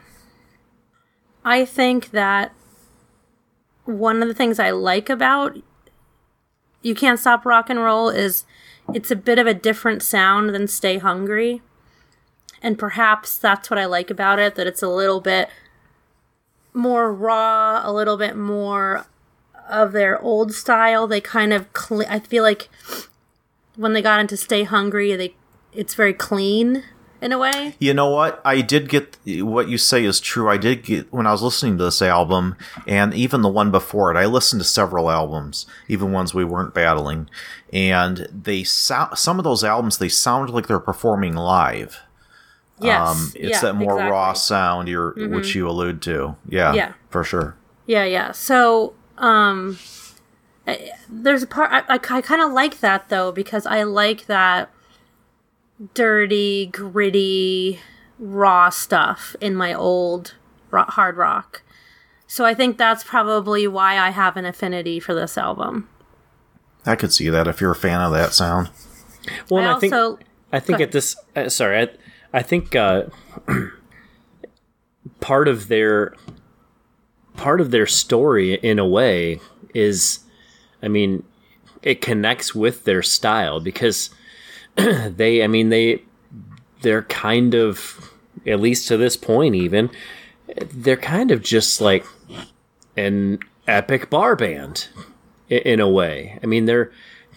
I 1.45 1.65
think 1.65 2.11
that 2.11 2.53
one 3.85 4.23
of 4.23 4.29
the 4.29 4.35
things 4.35 4.59
I 4.59 4.71
like 4.71 5.09
about 5.09 5.57
You 6.83 6.95
Can't 6.95 7.19
Stop 7.19 7.47
Rock 7.47 7.71
and 7.71 7.81
Roll 7.81 8.11
is 8.11 8.45
it's 8.95 9.11
a 9.11 9.17
bit 9.17 9.39
of 9.39 9.47
a 9.47 9.55
different 9.55 10.03
sound 10.03 10.51
than 10.51 10.69
Stay 10.69 10.99
Hungry. 10.99 11.63
And 12.63 12.79
perhaps 12.79 13.39
that's 13.39 13.71
what 13.71 13.79
I 13.79 13.87
like 13.87 14.11
about 14.11 14.39
it, 14.39 14.55
that 14.57 14.67
it's 14.67 14.83
a 14.83 14.89
little 14.89 15.21
bit 15.21 15.49
more 16.75 17.13
raw, 17.13 17.81
a 17.83 17.93
little 17.93 18.17
bit 18.17 18.37
more 18.37 19.07
of 19.71 19.93
their 19.93 20.21
old 20.21 20.53
style. 20.53 21.07
They 21.07 21.21
kind 21.21 21.53
of 21.53 21.73
cle- 21.73 22.05
I 22.09 22.19
feel 22.19 22.43
like 22.43 22.69
when 23.77 23.93
they 23.93 24.03
got 24.03 24.21
into 24.21 24.37
Stay 24.37 24.65
Hungry, 24.65 25.15
they 25.17 25.35
it's 25.73 25.95
very 25.95 26.13
clean 26.13 26.83
in 27.23 27.33
a 27.33 27.39
way. 27.39 27.75
You 27.79 27.95
know 27.95 28.11
what? 28.11 28.41
I 28.45 28.61
did 28.61 28.89
get 28.89 29.17
what 29.27 29.69
you 29.69 29.79
say 29.79 30.05
is 30.05 30.21
true. 30.21 30.49
I 30.51 30.57
did 30.57 30.83
get 30.83 31.13
when 31.13 31.27
I 31.27 31.33
was 31.33 31.43
listening 31.43 31.79
to 31.79 31.85
this 31.85 32.03
album, 32.03 32.57
and 32.87 33.15
even 33.15 33.43
the 33.43 33.49
one 33.49 33.71
before 33.71 34.11
it. 34.11 34.17
I 34.19 34.27
listened 34.27 34.61
to 34.63 34.69
several 34.69 35.11
albums, 35.11 35.67
even 35.89 36.13
ones 36.13 36.35
we 36.35 36.45
weren't 36.45 36.75
battling, 36.75 37.29
and 37.73 38.27
they 38.33 38.65
sound 38.65 39.17
some 39.19 39.39
of 39.39 39.45
those 39.45 39.63
albums. 39.63 39.99
They 39.99 40.09
sound 40.09 40.51
like 40.51 40.67
they're 40.67 40.81
performing 40.81 41.35
live. 41.35 42.01
Yes. 42.83 43.09
Um, 43.09 43.33
it's 43.37 43.51
yeah, 43.57 43.61
that 43.61 43.75
more 43.75 43.93
exactly. 43.93 44.03
Mm-hmm. 44.05 44.11
raw 44.13 44.33
sound 44.33 44.89
you're, 44.89 45.13
which 45.29 45.55
you 45.55 45.69
allude 45.69 46.01
to. 46.03 46.37
Yeah, 46.49 46.73
Yeah. 46.73 46.93
for 47.11 47.23
sure. 47.23 47.55
Yeah, 47.87 48.05
yeah. 48.05 48.33
So, 48.33 48.95
um, 49.21 49.79
I- 50.67 50.91
there's 51.09 51.43
a 51.43 51.47
part 51.47 51.71
I, 51.73 51.95
I, 51.95 51.99
kind 51.99 52.43
of 52.43 52.53
like 52.53 52.81
that 52.81 53.09
though 53.09 53.31
because 53.33 53.67
I 53.67 53.83
like 53.85 54.27
that 54.27 54.71
dirty, 55.95 56.67
gritty, 56.67 57.81
raw 58.19 58.69
stuff 58.71 59.35
in 59.41 59.55
my 59.55 59.73
old 59.73 60.35
ro- 60.71 60.85
hard 60.85 61.17
rock. 61.17 61.63
So 62.27 62.45
I 62.45 62.55
think 62.55 62.79
that's 62.79 63.03
probably 63.03 63.67
why 63.67 63.99
I 63.99 64.11
have 64.11 64.37
an 64.37 64.45
affinity 64.45 65.01
for 65.01 65.15
this 65.15 65.37
album. 65.37 65.89
I 66.87 66.97
could 66.97 67.13
see 67.13 67.29
that 67.29 67.49
if 67.49 67.61
you're 67.61 67.73
a 67.73 67.77
fan 67.77 68.01
of 68.01 68.13
that 68.13 68.33
sound. 68.33 68.71
Well, 69.51 69.63
I 69.63 69.67
and 69.67 69.77
I 69.77 69.79
think 69.81 69.95
I 70.53 70.61
think 70.61 70.79
Go 70.79 70.85
at 70.85 70.93
this. 70.93 71.17
Uh, 71.37 71.49
sorry, 71.49 71.83
I, 71.83 71.89
I 72.39 72.43
think 72.43 72.75
uh, 72.75 73.05
part 75.21 75.49
of 75.49 75.69
their 75.69 76.15
part 77.37 77.61
of 77.61 77.71
their 77.71 77.87
story, 77.87 78.55
in 78.55 78.79
a 78.79 78.87
way, 78.87 79.41
is, 79.75 80.21
I 80.83 80.89
mean, 80.89 81.25
it 81.83 82.01
connects 82.01 82.55
with 82.55 82.85
their 82.85 83.03
style 83.03 83.61
because 83.61 84.11
they, 84.77 85.43
I 85.43 85.47
mean, 85.47 85.69
they 85.71 86.03
they're 86.83 87.03
kind 87.03 87.55
of, 87.55 88.11
at 88.47 88.61
least 88.61 88.89
to 88.89 88.97
this 88.97 89.17
point, 89.17 89.55
even 89.55 89.91
they're 90.73 90.97
kind 90.97 91.31
of 91.31 91.43
just 91.43 91.81
like 91.81 92.05
an 92.97 93.39
epic 93.67 94.11
bar 94.11 94.35
band 94.35 94.89
in 95.49 95.81
a 95.81 95.89
way. 95.89 96.39
I 96.43 96.47
mean, 96.47 96.67
they're 96.67 96.91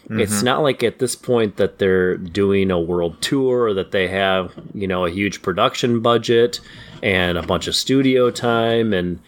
it's 0.09 0.35
mm-hmm. 0.35 0.45
not 0.45 0.63
like 0.63 0.83
at 0.83 0.99
this 0.99 1.15
point 1.15 1.55
that 1.55 1.79
they're 1.79 2.17
doing 2.17 2.69
a 2.71 2.79
world 2.79 3.21
tour 3.21 3.63
or 3.63 3.73
that 3.73 3.91
they 3.91 4.09
have, 4.09 4.53
you 4.73 4.85
know, 4.85 5.05
a 5.05 5.09
huge 5.09 5.41
production 5.41 6.01
budget 6.01 6.59
and 7.01 7.37
a 7.37 7.43
bunch 7.43 7.67
of 7.67 7.75
studio 7.75 8.29
time 8.29 8.91
and 8.91 9.19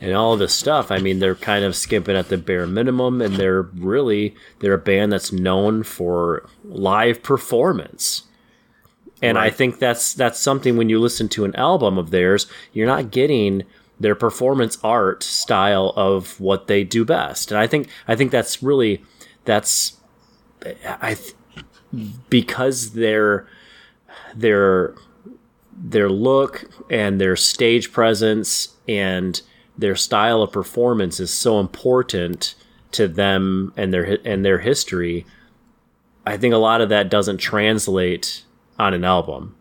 and 0.00 0.14
all 0.14 0.36
this 0.36 0.54
stuff. 0.54 0.90
I 0.90 0.98
mean, 0.98 1.18
they're 1.18 1.34
kind 1.34 1.64
of 1.64 1.76
skimping 1.76 2.16
at 2.16 2.28
the 2.28 2.38
bare 2.38 2.66
minimum 2.66 3.20
and 3.20 3.36
they're 3.36 3.62
really 3.62 4.34
they're 4.60 4.74
a 4.74 4.78
band 4.78 5.12
that's 5.12 5.32
known 5.32 5.82
for 5.82 6.48
live 6.64 7.22
performance. 7.22 8.24
And 9.22 9.38
I 9.38 9.50
think 9.50 9.78
that's 9.78 10.14
that's 10.14 10.40
something 10.40 10.76
when 10.76 10.88
you 10.88 10.98
listen 10.98 11.28
to 11.30 11.44
an 11.44 11.54
album 11.54 11.96
of 11.96 12.10
theirs, 12.10 12.46
you're 12.72 12.88
not 12.88 13.12
getting 13.12 13.62
their 14.00 14.16
performance 14.16 14.78
art 14.82 15.22
style 15.22 15.92
of 15.96 16.40
what 16.40 16.66
they 16.66 16.82
do 16.82 17.04
best. 17.04 17.52
And 17.52 17.58
I 17.58 17.68
think 17.68 17.88
I 18.08 18.16
think 18.16 18.32
that's 18.32 18.62
really 18.62 19.04
that's 19.44 19.96
I 21.00 21.14
th- 21.14 21.34
because 22.28 22.94
their 22.94 23.46
their 24.34 24.94
their 25.72 26.08
look 26.08 26.68
and 26.90 27.20
their 27.20 27.36
stage 27.36 27.92
presence 27.92 28.74
and 28.88 29.40
their 29.76 29.96
style 29.96 30.42
of 30.42 30.52
performance 30.52 31.20
is 31.20 31.32
so 31.32 31.60
important 31.60 32.54
to 32.92 33.08
them 33.08 33.72
and 33.76 33.92
their 33.92 34.18
and 34.24 34.44
their 34.44 34.58
history. 34.58 35.26
I 36.26 36.36
think 36.36 36.54
a 36.54 36.58
lot 36.58 36.80
of 36.80 36.88
that 36.90 37.10
doesn't 37.10 37.38
translate 37.38 38.42
on 38.78 38.94
an 38.94 39.04
album. 39.04 39.56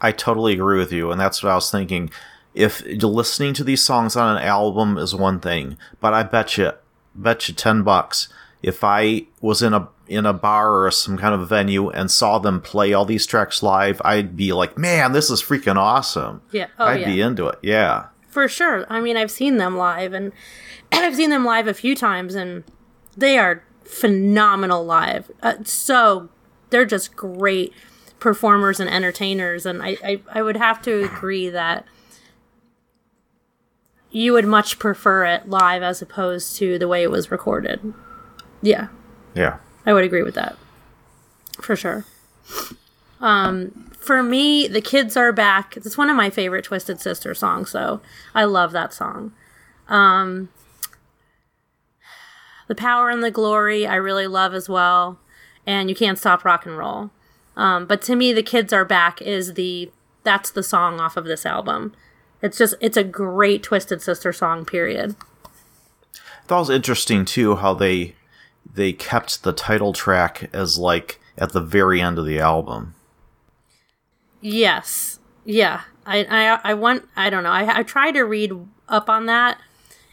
I 0.00 0.12
totally 0.12 0.54
agree 0.54 0.78
with 0.78 0.92
you, 0.92 1.10
and 1.10 1.20
that's 1.20 1.42
what 1.42 1.52
I 1.52 1.54
was 1.54 1.70
thinking. 1.70 2.10
If 2.54 2.82
listening 2.86 3.52
to 3.54 3.64
these 3.64 3.82
songs 3.82 4.16
on 4.16 4.36
an 4.36 4.42
album 4.42 4.96
is 4.96 5.14
one 5.14 5.40
thing, 5.40 5.76
but 6.00 6.14
I 6.14 6.22
bet 6.22 6.56
you, 6.56 6.72
bet 7.14 7.48
you 7.48 7.54
ten 7.54 7.82
bucks, 7.82 8.28
if 8.62 8.82
I 8.82 9.26
was 9.40 9.62
in 9.62 9.74
a 9.74 9.88
in 10.08 10.24
a 10.24 10.32
bar 10.32 10.84
or 10.84 10.90
some 10.90 11.18
kind 11.18 11.34
of 11.34 11.48
venue 11.48 11.90
and 11.90 12.10
saw 12.10 12.38
them 12.38 12.60
play 12.60 12.92
all 12.92 13.04
these 13.04 13.26
tracks 13.26 13.62
live, 13.62 14.00
I'd 14.04 14.36
be 14.36 14.52
like, 14.52 14.78
man, 14.78 15.12
this 15.12 15.30
is 15.30 15.42
freaking 15.42 15.76
awesome. 15.76 16.42
Yeah. 16.52 16.68
Oh, 16.78 16.86
I'd 16.86 17.00
yeah. 17.00 17.06
be 17.06 17.20
into 17.20 17.48
it. 17.48 17.58
Yeah. 17.62 18.06
For 18.36 18.48
sure. 18.48 18.84
I 18.90 19.00
mean, 19.00 19.16
I've 19.16 19.30
seen 19.30 19.56
them 19.56 19.78
live, 19.78 20.12
and 20.12 20.30
I've 20.92 21.16
seen 21.16 21.30
them 21.30 21.46
live 21.46 21.66
a 21.66 21.72
few 21.72 21.96
times, 21.96 22.34
and 22.34 22.64
they 23.16 23.38
are 23.38 23.64
phenomenal 23.82 24.84
live. 24.84 25.30
Uh, 25.42 25.54
so 25.64 26.28
they're 26.68 26.84
just 26.84 27.16
great 27.16 27.72
performers 28.20 28.78
and 28.78 28.90
entertainers, 28.90 29.64
and 29.64 29.82
I, 29.82 29.96
I, 30.04 30.20
I 30.30 30.42
would 30.42 30.58
have 30.58 30.82
to 30.82 31.02
agree 31.02 31.48
that 31.48 31.86
you 34.10 34.34
would 34.34 34.44
much 34.44 34.78
prefer 34.78 35.24
it 35.24 35.48
live 35.48 35.82
as 35.82 36.02
opposed 36.02 36.58
to 36.58 36.78
the 36.78 36.88
way 36.88 37.02
it 37.02 37.10
was 37.10 37.30
recorded. 37.30 37.94
Yeah, 38.60 38.88
Yeah. 39.34 39.60
I 39.86 39.94
would 39.94 40.04
agree 40.04 40.22
with 40.22 40.34
that. 40.34 40.58
For 41.62 41.74
sure. 41.74 42.04
Um, 43.18 43.92
for 44.06 44.22
me, 44.22 44.68
The 44.68 44.80
Kids 44.80 45.16
Are 45.16 45.32
Back. 45.32 45.76
It's 45.76 45.98
one 45.98 46.08
of 46.08 46.16
my 46.16 46.30
favorite 46.30 46.64
Twisted 46.64 47.00
Sister 47.00 47.34
songs, 47.34 47.70
so 47.70 48.00
I 48.34 48.44
love 48.44 48.72
that 48.72 48.94
song. 48.94 49.32
Um, 49.88 50.48
the 52.68 52.74
Power 52.74 53.10
and 53.10 53.22
the 53.22 53.30
Glory, 53.30 53.86
I 53.86 53.96
really 53.96 54.26
love 54.26 54.54
as 54.54 54.68
well. 54.68 55.18
And 55.66 55.88
You 55.88 55.96
Can't 55.96 56.18
Stop 56.18 56.44
Rock 56.44 56.66
and 56.66 56.78
Roll. 56.78 57.10
Um, 57.56 57.86
but 57.86 58.02
to 58.02 58.16
me, 58.16 58.32
The 58.32 58.42
Kids 58.42 58.72
Are 58.72 58.84
Back 58.84 59.20
is 59.22 59.54
the 59.54 59.90
that's 60.22 60.50
the 60.50 60.62
song 60.62 61.00
off 61.00 61.16
of 61.16 61.24
this 61.24 61.46
album. 61.46 61.94
It's 62.42 62.58
just 62.58 62.74
it's 62.80 62.96
a 62.96 63.04
great 63.04 63.62
Twisted 63.62 64.02
Sister 64.02 64.32
song, 64.32 64.64
period. 64.64 65.14
That 66.48 66.56
was 66.56 66.68
interesting 66.68 67.24
too 67.24 67.56
how 67.56 67.74
they 67.74 68.14
they 68.74 68.92
kept 68.92 69.42
the 69.44 69.52
title 69.52 69.92
track 69.92 70.50
as 70.52 70.78
like 70.78 71.20
at 71.38 71.52
the 71.52 71.60
very 71.60 72.00
end 72.00 72.18
of 72.18 72.26
the 72.26 72.40
album. 72.40 72.95
Yes. 74.46 75.18
Yeah. 75.44 75.80
I 76.06 76.24
I 76.24 76.70
I 76.70 76.74
want 76.74 77.08
I 77.16 77.30
don't 77.30 77.42
know. 77.42 77.50
I 77.50 77.78
I 77.78 77.82
try 77.82 78.12
to 78.12 78.22
read 78.22 78.52
up 78.88 79.10
on 79.10 79.26
that 79.26 79.58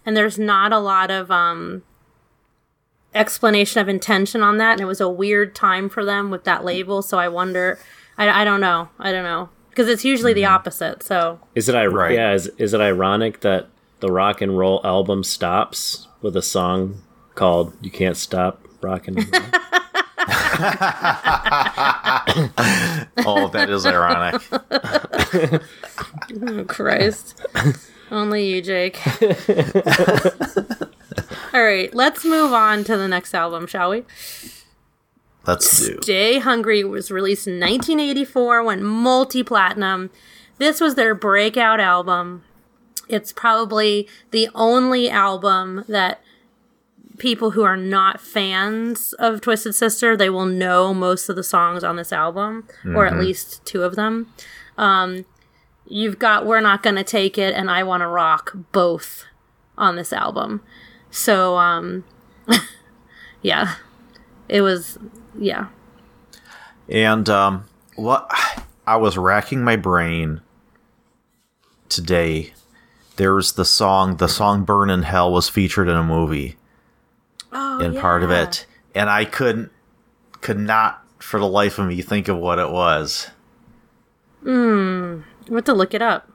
and 0.06 0.18
there's 0.18 0.40
not 0.40 0.74
a 0.74 0.80
lot 0.80 1.12
of 1.12 1.30
um 1.30 1.84
explanation 3.14 3.80
of 3.80 3.88
intention 3.88 4.42
on 4.42 4.58
that 4.58 4.74
and 4.74 4.82
it 4.82 4.86
was 4.86 5.00
a 5.00 5.08
weird 5.08 5.54
time 5.54 5.88
for 5.88 6.04
them 6.04 6.32
with 6.32 6.46
that 6.46 6.66
label 6.66 7.04
so 7.04 7.20
I 7.20 7.28
wonder 7.28 7.78
I 8.18 8.42
I 8.42 8.44
don't 8.44 8.60
know. 8.62 8.90
I 8.98 9.12
don't 9.12 9.24
know 9.24 9.50
because 9.70 9.88
it's 9.88 10.04
usually 10.04 10.34
the 10.34 10.46
opposite. 10.46 11.04
So 11.04 11.40
Is 11.54 11.70
it 11.70 11.76
ironic? 11.76 11.96
Right. 11.96 12.16
yeah, 12.16 12.34
is, 12.34 12.48
is 12.58 12.74
it 12.74 12.82
ironic 12.82 13.42
that 13.42 13.68
the 14.00 14.12
rock 14.12 14.42
and 14.42 14.58
roll 14.58 14.82
album 14.84 15.24
stops 15.24 16.08
with 16.22 16.36
a 16.36 16.42
song 16.42 17.04
called 17.36 17.74
"You 17.82 17.92
Can't 17.92 18.18
Stop 18.18 18.68
Rock 18.82 19.08
and 19.08 19.18
Roll"? 19.18 19.44
Oh, 23.26 23.48
that 23.50 23.70
is 23.70 23.86
ironic. 23.86 24.42
Oh, 26.48 26.64
Christ. 26.66 27.42
Only 28.12 28.48
you, 28.48 28.62
Jake. 28.62 29.00
All 31.54 31.64
right, 31.64 31.94
let's 31.94 32.26
move 32.26 32.54
on 32.54 32.84
to 32.86 32.98
the 32.98 33.08
next 33.08 33.34
album, 33.34 33.68
shall 33.68 33.92
we? 33.92 34.04
Let's 35.46 35.88
do. 35.88 36.00
Stay 36.02 36.40
Hungry 36.40 36.84
was 36.84 37.12
released 37.12 37.48
in 37.48 37.60
1984, 37.60 38.64
went 38.64 38.82
multi 38.82 39.44
platinum. 39.44 40.10
This 40.58 40.82
was 40.82 40.96
their 40.96 41.14
breakout 41.14 41.80
album. 41.80 42.44
It's 43.10 43.34
probably 43.34 44.08
the 44.32 44.50
only 44.56 45.10
album 45.10 45.84
that 45.88 46.22
people 47.18 47.52
who 47.52 47.64
are 47.64 47.78
not 47.78 48.20
fans 48.20 49.14
of 49.14 49.42
Twisted 49.42 49.76
Sister, 49.76 50.18
they 50.18 50.30
will 50.30 50.46
know 50.46 50.94
most 50.94 51.30
of 51.30 51.36
the 51.36 51.44
songs 51.44 51.84
on 51.84 51.96
this 51.96 52.12
album, 52.12 52.68
or 52.86 53.06
at 53.06 53.18
least 53.20 53.64
two 53.66 53.84
of 53.84 53.96
them. 53.96 54.28
Um, 54.78 55.26
you've 55.86 56.20
got 56.20 56.46
We're 56.46 56.62
Not 56.62 56.84
Gonna 56.84 57.04
Take 57.04 57.38
It 57.38 57.54
and 57.54 57.70
I 57.70 57.84
Wanna 57.84 58.08
Rock 58.08 58.56
both 58.72 59.26
on 59.78 59.96
this 59.96 60.12
album. 60.12 60.62
So, 61.12 61.58
um, 61.58 62.04
yeah, 63.42 63.76
it 64.50 64.62
was, 64.62 64.98
yeah. 65.38 65.68
And 66.90 67.30
um, 67.30 67.66
what 67.96 68.32
I 68.86 68.98
was 68.98 69.18
racking 69.18 69.64
my 69.64 69.76
brain 69.76 70.42
today. 71.90 72.54
There's 73.16 73.54
the 73.54 73.66
song. 73.66 74.18
The 74.18 74.28
song 74.28 74.64
"Burn 74.66 74.90
in 74.90 75.04
Hell" 75.04 75.32
was 75.32 75.48
featured 75.48 75.88
in 75.88 75.96
a 75.96 76.04
movie 76.04 76.58
Oh, 77.54 77.80
in 77.80 77.96
part 77.96 78.24
of 78.24 78.32
it, 78.32 78.66
and 78.96 79.10
I 79.10 79.26
couldn't, 79.26 79.72
could 80.42 80.60
not 80.60 81.04
for 81.20 81.40
the 81.40 81.48
life 81.48 81.78
of 81.80 81.88
me 81.88 82.02
think 82.02 82.28
of 82.28 82.38
what 82.38 82.60
it 82.60 82.70
was. 82.72 83.30
We 84.44 84.52
have 85.56 85.64
to 85.66 85.74
look 85.74 85.94
it 85.94 86.02
up. 86.02 86.30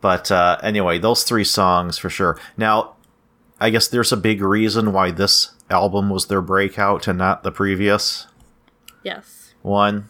But 0.00 0.30
uh, 0.30 0.58
anyway, 0.62 0.98
those 0.98 1.22
three 1.24 1.44
songs 1.44 1.98
for 1.98 2.10
sure. 2.10 2.38
Now, 2.56 2.94
I 3.60 3.70
guess 3.70 3.88
there's 3.88 4.12
a 4.12 4.16
big 4.16 4.40
reason 4.42 4.92
why 4.92 5.10
this 5.10 5.52
album 5.70 6.10
was 6.10 6.26
their 6.26 6.42
breakout 6.42 7.08
and 7.08 7.18
not 7.18 7.42
the 7.42 7.50
previous 7.50 8.26
Yes. 9.02 9.54
one. 9.62 10.08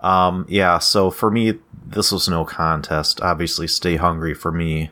Um, 0.00 0.46
yeah, 0.48 0.78
so 0.78 1.10
for 1.10 1.30
me, 1.30 1.58
this 1.84 2.12
was 2.12 2.28
no 2.28 2.44
contest. 2.44 3.20
Obviously, 3.20 3.66
"Stay 3.66 3.96
Hungry" 3.96 4.34
for 4.34 4.52
me 4.52 4.90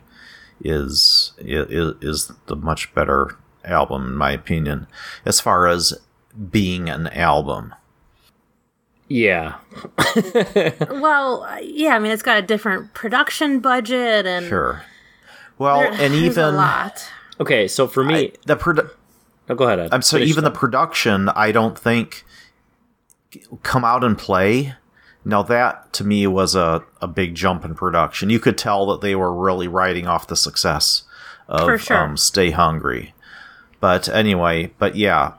is 0.61 1.33
is 1.39 1.93
is 2.01 2.31
the 2.47 2.55
much 2.55 2.93
better 2.93 3.37
album 3.63 4.05
in 4.07 4.15
my 4.15 4.31
opinion, 4.31 4.87
as 5.25 5.39
far 5.39 5.67
as 5.67 5.93
being 6.51 6.89
an 6.89 7.07
album. 7.07 7.73
Yeah, 9.09 9.55
Well, 10.91 11.43
uh, 11.43 11.57
yeah, 11.61 11.95
I 11.95 11.99
mean, 11.99 12.11
it's 12.11 12.21
got 12.21 12.37
a 12.39 12.41
different 12.41 12.93
production 12.93 13.59
budget 13.61 14.25
and 14.25 14.45
Sure. 14.47 14.83
Well, 15.57 15.79
there- 15.79 15.91
and 15.91 15.99
there's 15.99 16.13
a 16.13 16.25
even 16.25 16.55
lot. 16.55 17.09
Okay, 17.39 17.67
so 17.69 17.87
for 17.87 18.03
me, 18.03 18.33
the 18.45 18.57
produ- 18.57 18.89
oh, 19.49 19.55
go 19.55 19.63
ahead. 19.65 19.79
Ed. 19.79 19.89
I'm 19.93 20.01
sorry, 20.01 20.21
Finish 20.23 20.31
even 20.31 20.43
the 20.43 20.51
production, 20.51 21.29
I 21.29 21.51
don't 21.53 21.77
think 21.79 22.25
come 23.63 23.85
out 23.85 24.03
and 24.03 24.17
play. 24.17 24.75
Now 25.27 25.43
that 25.43 25.91
to 25.93 26.03
me 26.05 26.25
was 26.27 26.55
a, 26.55 26.83
a 27.01 27.07
big 27.07 27.35
jump 27.35 27.65
in 27.65 27.75
production. 27.75 28.29
You 28.29 28.39
could 28.39 28.57
tell 28.57 28.85
that 28.87 29.01
they 29.01 29.13
were 29.13 29.33
really 29.33 29.67
riding 29.67 30.07
off 30.07 30.25
the 30.27 30.37
success 30.37 31.03
For 31.47 31.73
of 31.73 31.81
sure. 31.81 31.97
um, 31.97 32.15
Stay 32.17 32.51
Hungry. 32.51 33.13
But 33.81 34.07
anyway, 34.07 34.71
but 34.79 34.95
yeah. 34.95 35.33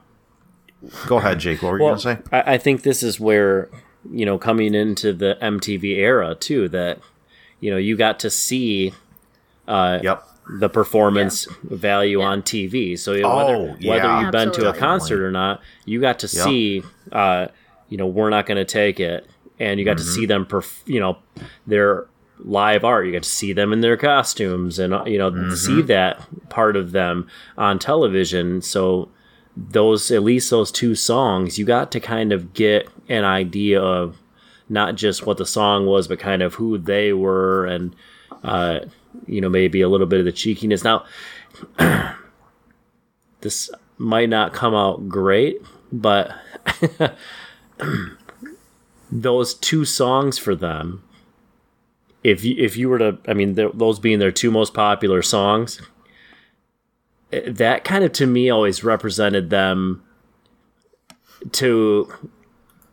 Go 1.07 1.17
ahead, 1.19 1.41
Jake. 1.41 1.63
What 1.63 1.73
were 1.73 1.79
you 1.79 1.85
well, 1.85 1.93
gonna 1.95 2.17
say? 2.17 2.23
I, 2.31 2.55
I 2.55 2.59
think 2.59 2.83
this 2.83 3.03
is 3.03 3.19
where 3.19 3.69
you 4.13 4.25
know 4.27 4.39
coming 4.39 4.75
into 4.75 5.13
the 5.13 5.37
MTV 5.43 5.97
era 5.97 6.35
too 6.35 6.69
that 6.69 6.99
you 7.61 7.71
know 7.71 7.77
you 7.79 7.97
got 7.97 8.21
to 8.21 8.31
see 8.31 8.93
uh, 9.67 9.99
Yep. 10.03 10.23
the 10.61 10.69
performance 10.69 11.49
value 11.65 12.21
on 12.23 12.43
TV. 12.43 12.97
So 12.99 13.15
you 13.15 13.23
know, 13.23 13.37
whether 13.37 13.55
Oh, 13.57 13.67
whether 13.89 14.05
yeah. 14.05 14.21
you've 14.23 14.33
been 14.33 14.53
to 14.53 14.69
a 14.71 14.75
concert 14.75 15.21
or 15.23 15.31
not, 15.33 15.61
you 15.87 16.01
got 16.01 16.19
to 16.21 16.27
Yep. 16.27 16.45
see. 16.45 16.83
Uh, 17.11 17.47
you 17.89 17.97
know, 17.97 18.07
we're 18.07 18.29
not 18.29 18.45
going 18.45 18.59
to 18.59 18.67
take 18.67 19.01
it, 19.01 19.27
and 19.59 19.79
you 19.79 19.85
got 19.85 19.99
to 19.99 20.03
Mm-hmm. 20.05 20.15
see 20.15 20.27
them. 20.27 20.47
Perf- 20.47 20.83
you 20.87 21.01
know, 21.01 21.19
their 21.67 22.07
live 22.39 22.85
art. 22.85 23.07
You 23.07 23.13
got 23.13 23.25
to 23.25 23.29
see 23.29 23.53
them 23.53 23.73
in 23.73 23.81
their 23.81 23.97
costumes, 23.97 24.79
and 24.79 24.95
uh, 24.95 25.05
you 25.07 25.19
know, 25.19 25.31
Mm-hmm. 25.31 25.55
see 25.55 25.83
that 25.83 26.21
part 26.49 26.77
of 26.77 26.93
them 26.93 27.27
on 27.57 27.79
television. 27.79 28.63
So 28.63 29.09
those 29.57 30.11
at 30.13 30.23
least 30.23 30.51
those 30.51 30.71
two 30.71 30.95
songs, 30.95 31.59
you 31.59 31.65
got 31.65 31.91
to 31.93 31.99
kind 32.01 32.33
of 32.33 32.55
get 32.55 32.89
an 33.09 33.25
idea 33.25 33.81
of 33.83 34.17
not 34.69 34.95
just 34.95 35.27
what 35.27 35.37
the 35.39 35.47
song 35.47 35.87
was, 35.87 36.07
but 36.07 36.19
kind 36.21 36.43
of 36.43 36.55
who 36.55 36.79
they 36.79 37.13
were, 37.13 37.65
and 37.67 37.97
uh, 38.45 38.81
you 39.27 39.41
know 39.41 39.49
maybe 39.49 39.81
a 39.81 39.89
little 39.89 40.07
bit 40.07 40.21
of 40.21 40.25
the 40.27 40.33
cheekiness. 40.33 40.85
Now, 40.85 41.05
this 43.41 43.71
might 43.97 44.29
not 44.29 44.53
come 44.53 44.75
out 44.75 45.09
great, 45.09 45.61
but 45.91 46.31
those 49.11 49.55
two 49.55 49.85
songs 49.85 50.39
for 50.39 50.55
them, 50.55 51.03
if 52.25 52.45
you, 52.45 52.55
if 52.59 52.77
you 52.77 52.89
were 52.89 52.99
to, 52.99 53.19
I 53.27 53.35
mean, 53.35 53.55
those 53.55 53.99
being 53.99 54.19
their 54.19 54.33
two 54.33 54.51
most 54.51 54.75
popular 54.75 55.23
songs, 55.23 55.81
eh, 57.33 57.51
that 57.51 57.85
kind 57.85 58.05
of 58.05 58.13
to 58.13 58.27
me 58.27 58.51
always 58.51 58.85
represented 58.85 59.51
them 59.51 60.03
to 61.53 62.13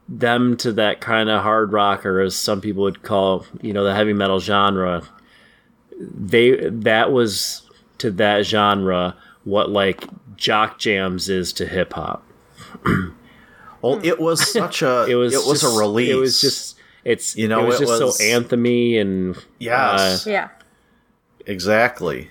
them 0.08 0.56
to 0.58 0.72
that 0.72 1.02
kind 1.02 1.30
of 1.30 1.42
hard 1.42 1.72
rock 1.72 2.06
or 2.06 2.22
as 2.22 2.36
some 2.36 2.62
people 2.62 2.84
would 2.84 3.02
call 3.02 3.46
you 3.62 3.74
know 3.74 3.84
the 3.84 3.96
heavy 3.96 4.14
metal 4.14 4.40
genre. 4.40 5.02
They 6.00 6.70
that 6.70 7.12
was 7.12 7.70
to 7.98 8.12
that 8.12 8.46
genre 8.46 9.16
what 9.46 9.70
like 9.70 10.04
jock 10.36 10.78
jams 10.78 11.30
is 11.30 11.54
to 11.54 11.66
hip 11.66 11.94
hop 11.94 12.24
Well, 13.86 14.06
it 14.06 14.20
was 14.20 14.52
such 14.52 14.82
a 14.82 15.06
it 15.10 15.16
was 15.16 15.34
it 15.34 15.48
was 15.48 15.62
just- 15.62 15.76
a 15.76 15.80
release. 15.80 16.10
it 16.12 16.16
was 16.16 16.42
just 16.42 16.78
it's 17.04 17.36
You 17.36 17.48
know, 17.48 17.64
it 17.64 17.68
was 17.68 17.76
it 17.82 17.88
just 17.88 18.02
was- 18.02 18.18
so 18.18 18.24
anthemy 18.24 19.00
and 19.00 19.38
yes, 19.60 20.26
uh, 20.26 20.30
Yeah. 20.30 20.48
exactly. 21.46 22.30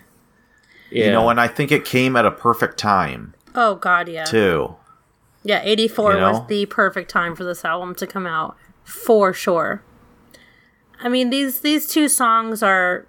yeah 0.90 1.06
You 1.06 1.12
know, 1.12 1.28
and 1.28 1.40
I 1.40 1.48
think 1.48 1.70
it 1.72 1.84
came 1.84 2.16
at 2.16 2.26
a 2.26 2.30
perfect 2.30 2.78
time 2.78 3.34
Oh 3.54 3.76
God, 3.76 4.08
yeah. 4.08 4.24
too. 4.24 4.74
Yeah, 5.44 5.60
84 5.62 6.14
You 6.14 6.20
know? 6.20 6.30
was 6.32 6.46
the 6.48 6.66
perfect 6.66 7.10
time 7.10 7.36
for 7.36 7.44
this 7.44 7.64
album 7.64 7.94
to 7.96 8.06
come 8.06 8.26
out 8.26 8.56
for 8.82 9.32
sure. 9.32 9.82
I 11.00 11.08
mean, 11.08 11.30
these 11.30 11.60
these 11.60 11.86
two 11.86 12.08
songs 12.08 12.62
are 12.62 13.06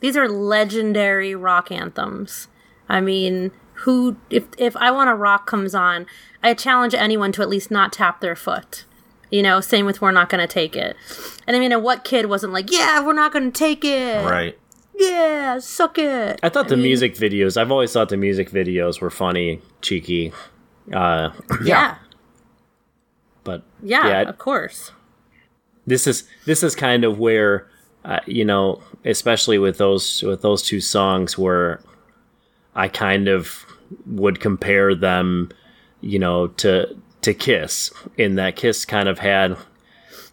these 0.00 0.16
are 0.16 0.28
legendary 0.28 1.34
rock 1.34 1.70
anthems. 1.72 2.48
I 2.88 3.00
mean, 3.00 3.50
who 3.82 4.16
if 4.30 4.44
if 4.58 4.76
I 4.76 4.90
Wanna 4.90 5.14
Rock 5.14 5.46
comes 5.46 5.74
on, 5.74 6.06
I 6.42 6.54
challenge 6.54 6.94
anyone 6.94 7.32
to 7.32 7.42
at 7.42 7.48
least 7.48 7.70
not 7.70 7.92
tap 7.92 8.20
their 8.20 8.36
foot. 8.36 8.84
You 9.30 9.42
know, 9.42 9.60
same 9.62 9.86
with 9.86 10.02
We're 10.02 10.10
Not 10.12 10.28
Gonna 10.28 10.46
Take 10.46 10.76
It. 10.76 10.94
And 11.46 11.56
I 11.56 11.60
mean, 11.60 11.72
and 11.72 11.82
what 11.82 12.04
kid 12.04 12.26
wasn't 12.26 12.52
like, 12.52 12.70
yeah, 12.70 13.04
we're 13.04 13.14
not 13.14 13.32
gonna 13.32 13.50
take 13.50 13.84
it. 13.84 14.24
Right. 14.24 14.58
Yeah, 14.94 15.58
suck 15.58 15.96
it. 15.98 16.38
i 16.42 16.48
thought 16.50 16.68
the 16.68 16.76
mean- 16.76 16.82
music 16.84 17.16
videos 17.16 17.56
i've 17.56 17.72
always 17.72 17.92
thought 17.92 18.08
the 18.10 18.16
music 18.16 18.50
videos 18.50 19.00
were 19.00 19.10
funny 19.10 19.60
cheeky 19.80 20.32
uh 20.92 21.30
Yeah. 21.64 21.96
but 23.42 23.62
Yeah, 23.82 24.06
yeah 24.06 24.20
of 24.28 24.38
course. 24.38 24.92
this 25.86 26.06
is 26.06 26.28
this 26.44 26.62
is 26.62 26.74
kind 26.76 27.04
of 27.04 27.18
where 27.18 27.66
uh, 28.04 28.20
you 28.26 28.44
know 28.44 28.80
especially 29.04 29.58
with 29.58 29.78
those 29.78 30.22
with 30.22 30.42
those 30.42 30.62
two 30.62 30.80
songs 30.80 31.38
where 31.38 31.80
i 32.74 32.86
kind 32.86 33.28
of 33.28 33.64
would 34.06 34.40
compare 34.40 34.94
them 34.94 35.50
you 36.00 36.18
know 36.18 36.48
to 36.48 36.96
to 37.22 37.32
kiss 37.34 37.92
in 38.18 38.34
that 38.36 38.56
kiss 38.56 38.84
kind 38.84 39.08
of 39.08 39.18
had 39.20 39.56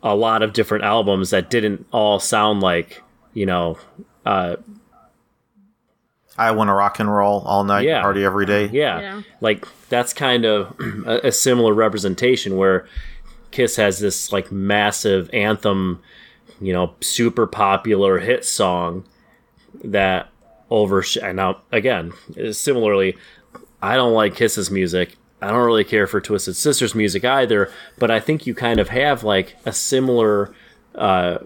a 0.02 0.16
lot 0.16 0.42
of 0.42 0.54
different 0.54 0.84
albums 0.84 1.30
that 1.30 1.50
didn't 1.50 1.86
all 1.92 2.20
sound 2.20 2.62
like 2.62 3.02
you 3.34 3.46
know 3.46 3.78
uh 4.26 4.56
I 6.38 6.52
want 6.52 6.70
to 6.70 6.74
rock 6.74 7.00
and 7.02 7.14
roll 7.14 7.42
all 7.42 7.66
night, 7.66 7.84
Yeah. 7.86 8.02
party 8.02 8.24
every 8.24 8.46
day. 8.46 8.70
yeah, 8.72 9.00
Yeah. 9.02 9.22
like 9.42 9.66
that's 9.90 10.14
kind 10.14 10.46
of 10.46 10.74
a, 11.06 11.28
a 11.28 11.32
similar 11.34 11.74
representation 11.74 12.56
where 12.56 12.88
kiss 13.52 13.76
has 13.76 14.00
this 14.00 14.32
like 14.32 14.52
massive 14.52 15.30
anthem 15.34 16.00
you 16.62 16.72
know 16.72 16.94
super 17.02 17.46
popular 17.48 18.20
hit 18.20 18.46
song 18.46 19.04
that 19.84 20.30
oversh 20.72 21.18
and 21.22 21.38
now 21.38 21.60
again 21.72 22.12
similarly 22.52 23.18
i 23.82 23.96
don't 23.96 24.14
like 24.14 24.36
kiss's 24.36 24.70
music 24.70 25.16
i 25.42 25.48
don't 25.50 25.66
really 25.66 25.84
care 25.84 26.08
for 26.08 26.20
twisted 26.22 26.56
sisters 26.56 26.96
music 26.96 27.24
either 27.24 27.72
but 27.98 28.12
i 28.12 28.20
think 28.20 28.46
you 28.48 28.54
kind 28.54 28.80
of 28.80 28.90
have 28.90 29.24
like 29.24 29.56
a 29.66 29.74
similar 29.74 30.54
uh 30.96 31.38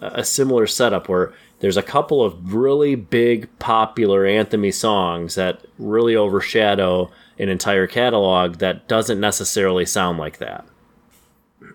a 0.00 0.24
similar 0.24 0.66
setup 0.66 1.08
where 1.08 1.32
there's 1.60 1.76
a 1.76 1.82
couple 1.82 2.22
of 2.22 2.54
really 2.54 2.94
big 2.94 3.48
popular 3.58 4.24
anthemy 4.24 4.72
songs 4.72 5.34
that 5.34 5.64
really 5.78 6.14
overshadow 6.14 7.10
an 7.38 7.48
entire 7.48 7.86
catalog 7.86 8.56
that 8.56 8.86
doesn't 8.88 9.20
necessarily 9.20 9.84
sound 9.84 10.18
like 10.18 10.38
that. 10.38 10.64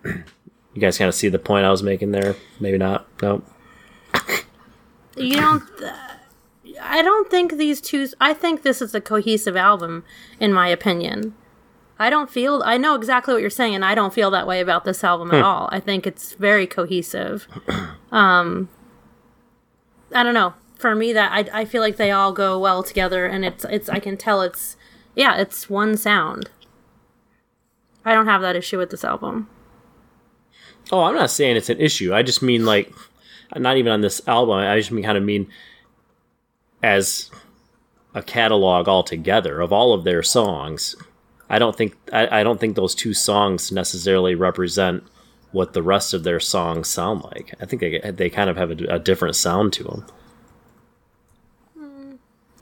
you 0.04 0.80
guys 0.80 0.98
kind 0.98 1.08
of 1.08 1.14
see 1.14 1.28
the 1.28 1.38
point 1.38 1.66
I 1.66 1.70
was 1.70 1.82
making 1.82 2.12
there? 2.12 2.34
Maybe 2.60 2.78
not. 2.78 3.06
No. 3.22 3.42
You 5.16 5.36
don't. 5.36 5.62
I 6.84 7.02
don't 7.02 7.30
think 7.30 7.54
these 7.54 7.80
two. 7.80 8.08
I 8.20 8.34
think 8.34 8.62
this 8.62 8.82
is 8.82 8.94
a 8.94 9.00
cohesive 9.00 9.56
album, 9.56 10.04
in 10.38 10.52
my 10.52 10.68
opinion. 10.68 11.34
I 11.98 12.10
don't 12.10 12.30
feel. 12.30 12.62
I 12.64 12.76
know 12.76 12.94
exactly 12.94 13.32
what 13.32 13.40
you're 13.40 13.50
saying, 13.50 13.74
and 13.74 13.84
I 13.84 13.94
don't 13.94 14.12
feel 14.12 14.30
that 14.32 14.46
way 14.46 14.60
about 14.60 14.84
this 14.84 15.02
album 15.02 15.32
at 15.32 15.42
all. 15.42 15.68
I 15.72 15.80
think 15.80 16.06
it's 16.06 16.34
very 16.34 16.66
cohesive. 16.66 17.48
Um, 18.12 18.68
I 20.14 20.22
don't 20.22 20.34
know. 20.34 20.54
For 20.78 20.94
me, 20.94 21.12
that 21.14 21.32
I 21.32 21.62
I 21.62 21.64
feel 21.64 21.82
like 21.82 21.96
they 21.96 22.12
all 22.12 22.32
go 22.32 22.56
well 22.60 22.84
together, 22.84 23.26
and 23.26 23.44
it's 23.44 23.64
it's. 23.64 23.88
I 23.88 23.98
can 23.98 24.16
tell 24.16 24.40
it's. 24.40 24.76
Yeah, 25.16 25.36
it's 25.36 25.68
one 25.68 25.96
sound. 25.96 26.50
I 28.04 28.14
don't 28.14 28.26
have 28.26 28.40
that 28.42 28.54
issue 28.54 28.78
with 28.78 28.90
this 28.90 29.02
album. 29.02 29.48
Oh, 30.92 31.02
I'm 31.02 31.16
not 31.16 31.30
saying 31.30 31.56
it's 31.56 31.70
an 31.70 31.80
issue. 31.80 32.14
I 32.14 32.22
just 32.22 32.40
mean 32.40 32.64
like, 32.64 32.92
not 33.56 33.78
even 33.78 33.90
on 33.90 34.00
this 34.00 34.20
album. 34.28 34.54
I 34.54 34.78
just 34.78 34.92
mean 34.92 35.04
kind 35.04 35.18
of 35.18 35.24
mean 35.24 35.48
as 36.84 37.30
a 38.14 38.22
catalog 38.22 38.86
altogether 38.88 39.60
of 39.60 39.72
all 39.72 39.92
of 39.92 40.04
their 40.04 40.22
songs. 40.22 40.94
I 41.48 41.58
don't 41.58 41.74
think 41.76 41.96
I, 42.12 42.40
I 42.40 42.42
don't 42.42 42.60
think 42.60 42.76
those 42.76 42.94
two 42.94 43.14
songs 43.14 43.72
necessarily 43.72 44.34
represent 44.34 45.02
what 45.52 45.72
the 45.72 45.82
rest 45.82 46.14
of 46.14 46.24
their 46.24 46.40
songs 46.40 46.88
sound 46.88 47.22
like. 47.24 47.54
I 47.60 47.66
think 47.66 47.80
they 47.80 47.98
they 48.10 48.30
kind 48.30 48.50
of 48.50 48.56
have 48.56 48.70
a, 48.70 48.76
a 48.96 48.98
different 48.98 49.36
sound 49.36 49.72
to 49.74 49.84
them. 49.84 50.06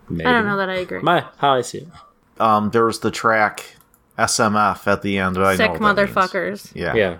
Maybe. 0.08 0.26
I 0.26 0.32
don't 0.32 0.46
know 0.46 0.56
that 0.56 0.68
I 0.68 0.74
agree. 0.76 1.00
My 1.00 1.24
how 1.38 1.54
I 1.54 1.62
see 1.62 1.78
it. 1.78 1.88
Um, 2.38 2.70
there 2.70 2.84
was 2.84 3.00
the 3.00 3.10
track 3.10 3.76
SMF 4.18 4.86
at 4.86 5.02
the 5.02 5.18
end. 5.18 5.36
but 5.36 5.44
I 5.44 5.56
Sick 5.56 5.66
know 5.66 5.78
what 5.78 5.96
that 5.96 6.06
means. 6.06 6.16
motherfuckers. 6.16 6.72
Yeah. 6.74 6.94
Yeah, 6.94 7.18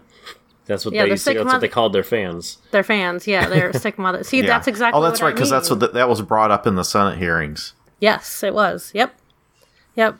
that's 0.73 0.85
what 0.85 0.95
Yeah, 0.95 1.03
they 1.03 1.09
the 1.09 1.13
used 1.15 1.25
sick 1.25 1.37
that's 1.37 1.47
what 1.53 1.61
they 1.61 1.69
called 1.69 1.93
their 1.93 2.03
fans. 2.03 2.59
They're 2.71 2.83
fans. 2.83 3.27
Yeah, 3.27 3.49
they're 3.49 3.73
sick 3.79 3.99
mother. 3.99 4.25
See, 4.25 4.41
Yeah. 4.41 4.47
that's 4.47 4.67
exactly. 4.69 4.99
Oh, 4.99 5.03
that's 5.03 5.21
what 5.21 5.29
right, 5.29 5.35
because 5.35 5.51
that's 5.51 5.71
what 5.71 5.81
th- 5.81 5.93
that 5.93 6.09
was 6.09 6.21
brought 6.23 6.51
up 6.51 6.67
in 6.67 6.75
the 6.75 6.85
Senate 6.85 7.19
hearings. 7.19 7.75
Yes, 8.01 8.43
it 8.43 8.55
was. 8.55 8.91
Yep. 8.95 9.15
Yep. 9.95 10.17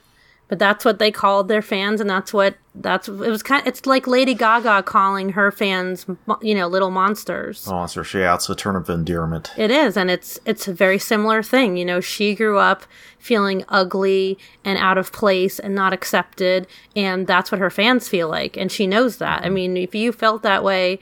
But 0.53 0.59
that's 0.59 0.85
what 0.85 0.99
they 0.99 1.11
called 1.11 1.49
their 1.49 1.63
fans, 1.63 1.99
and 1.99 2.11
that's 2.11 2.31
what 2.31 2.59
that's 2.75 3.09
it 3.09 3.17
was 3.17 3.43
kind. 3.43 3.63
of, 3.63 3.69
it's 3.69 3.87
like 3.87 4.07
Lady 4.07 4.35
Gaga 4.35 4.83
calling 4.83 5.31
her 5.31 5.51
fans, 5.51 6.05
you 6.43 6.55
know, 6.55 6.67
little 6.67 6.91
monsters. 6.91 7.67
Monsters, 7.67 8.13
yeah, 8.13 8.35
it's 8.35 8.51
a 8.51 8.55
term 8.55 8.77
of 8.77 8.91
endearment. 8.91 9.51
It 9.57 9.71
is, 9.71 9.97
and 9.97 10.11
it's 10.11 10.39
it's 10.45 10.69
a 10.69 10.75
very 10.75 10.99
similar 10.99 11.43
thing. 11.43 11.79
You 11.79 11.87
know, 11.87 12.03
she 12.03 12.35
grew 12.35 12.59
up 12.59 12.83
feeling 13.19 13.65
ugly 13.71 14.37
and 14.63 14.77
out 14.77 14.99
of 14.99 15.11
place 15.11 15.59
and 15.59 15.75
not 15.75 15.95
accepted, 15.95 16.67
and 16.95 17.27
that's 17.27 17.51
what 17.51 17.59
her 17.59 17.71
fans 17.71 18.11
feel 18.11 18.29
like, 18.29 18.59
and 18.59 18.71
she 18.71 18.87
knows 18.87 19.17
that. 19.17 19.47
I 19.47 19.49
mean, 19.49 19.79
if 19.79 19.95
you 19.95 20.13
felt 20.13 20.43
that 20.43 20.63
way 20.63 21.01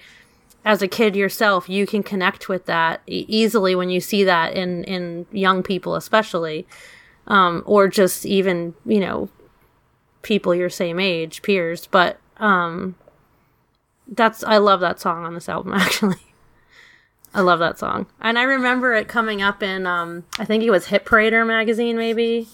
as 0.64 0.80
a 0.80 0.86
kid 0.86 1.16
yourself, 1.16 1.68
you 1.68 1.88
can 1.88 2.04
connect 2.04 2.48
with 2.48 2.66
that 2.66 3.00
easily 3.08 3.74
when 3.74 3.90
you 3.90 4.00
see 4.00 4.22
that 4.22 4.54
in 4.54 4.84
in 4.84 5.26
young 5.32 5.64
people, 5.64 5.96
especially, 5.96 6.68
um, 7.26 7.64
or 7.66 7.88
just 7.88 8.24
even 8.24 8.76
you 8.86 9.00
know 9.00 9.28
people 10.22 10.54
your 10.54 10.70
same 10.70 11.00
age, 11.00 11.42
peers. 11.42 11.86
But 11.86 12.18
um, 12.38 12.94
that's 14.10 14.42
I 14.44 14.58
love 14.58 14.80
that 14.80 15.00
song 15.00 15.24
on 15.24 15.34
this 15.34 15.48
album 15.48 15.72
actually. 15.76 16.16
I 17.32 17.42
love 17.42 17.60
that 17.60 17.78
song. 17.78 18.06
And 18.20 18.38
I 18.38 18.42
remember 18.42 18.94
it 18.94 19.08
coming 19.08 19.40
up 19.40 19.62
in 19.62 19.86
um 19.86 20.24
I 20.38 20.44
think 20.44 20.64
it 20.64 20.70
was 20.70 20.86
Hit 20.86 21.04
Parader 21.04 21.46
magazine 21.46 21.96
maybe 21.96 22.48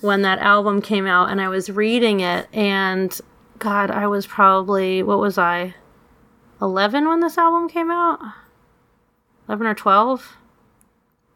when 0.00 0.22
that 0.22 0.38
album 0.38 0.82
came 0.82 1.06
out 1.06 1.30
and 1.30 1.40
I 1.40 1.48
was 1.48 1.70
reading 1.70 2.20
it 2.20 2.48
and 2.52 3.18
god, 3.58 3.90
I 3.90 4.06
was 4.06 4.26
probably 4.26 5.02
what 5.02 5.18
was 5.18 5.38
I? 5.38 5.74
11 6.62 7.06
when 7.06 7.20
this 7.20 7.36
album 7.36 7.68
came 7.68 7.90
out? 7.90 8.18
11 9.48 9.66
or 9.66 9.74
12? 9.74 10.36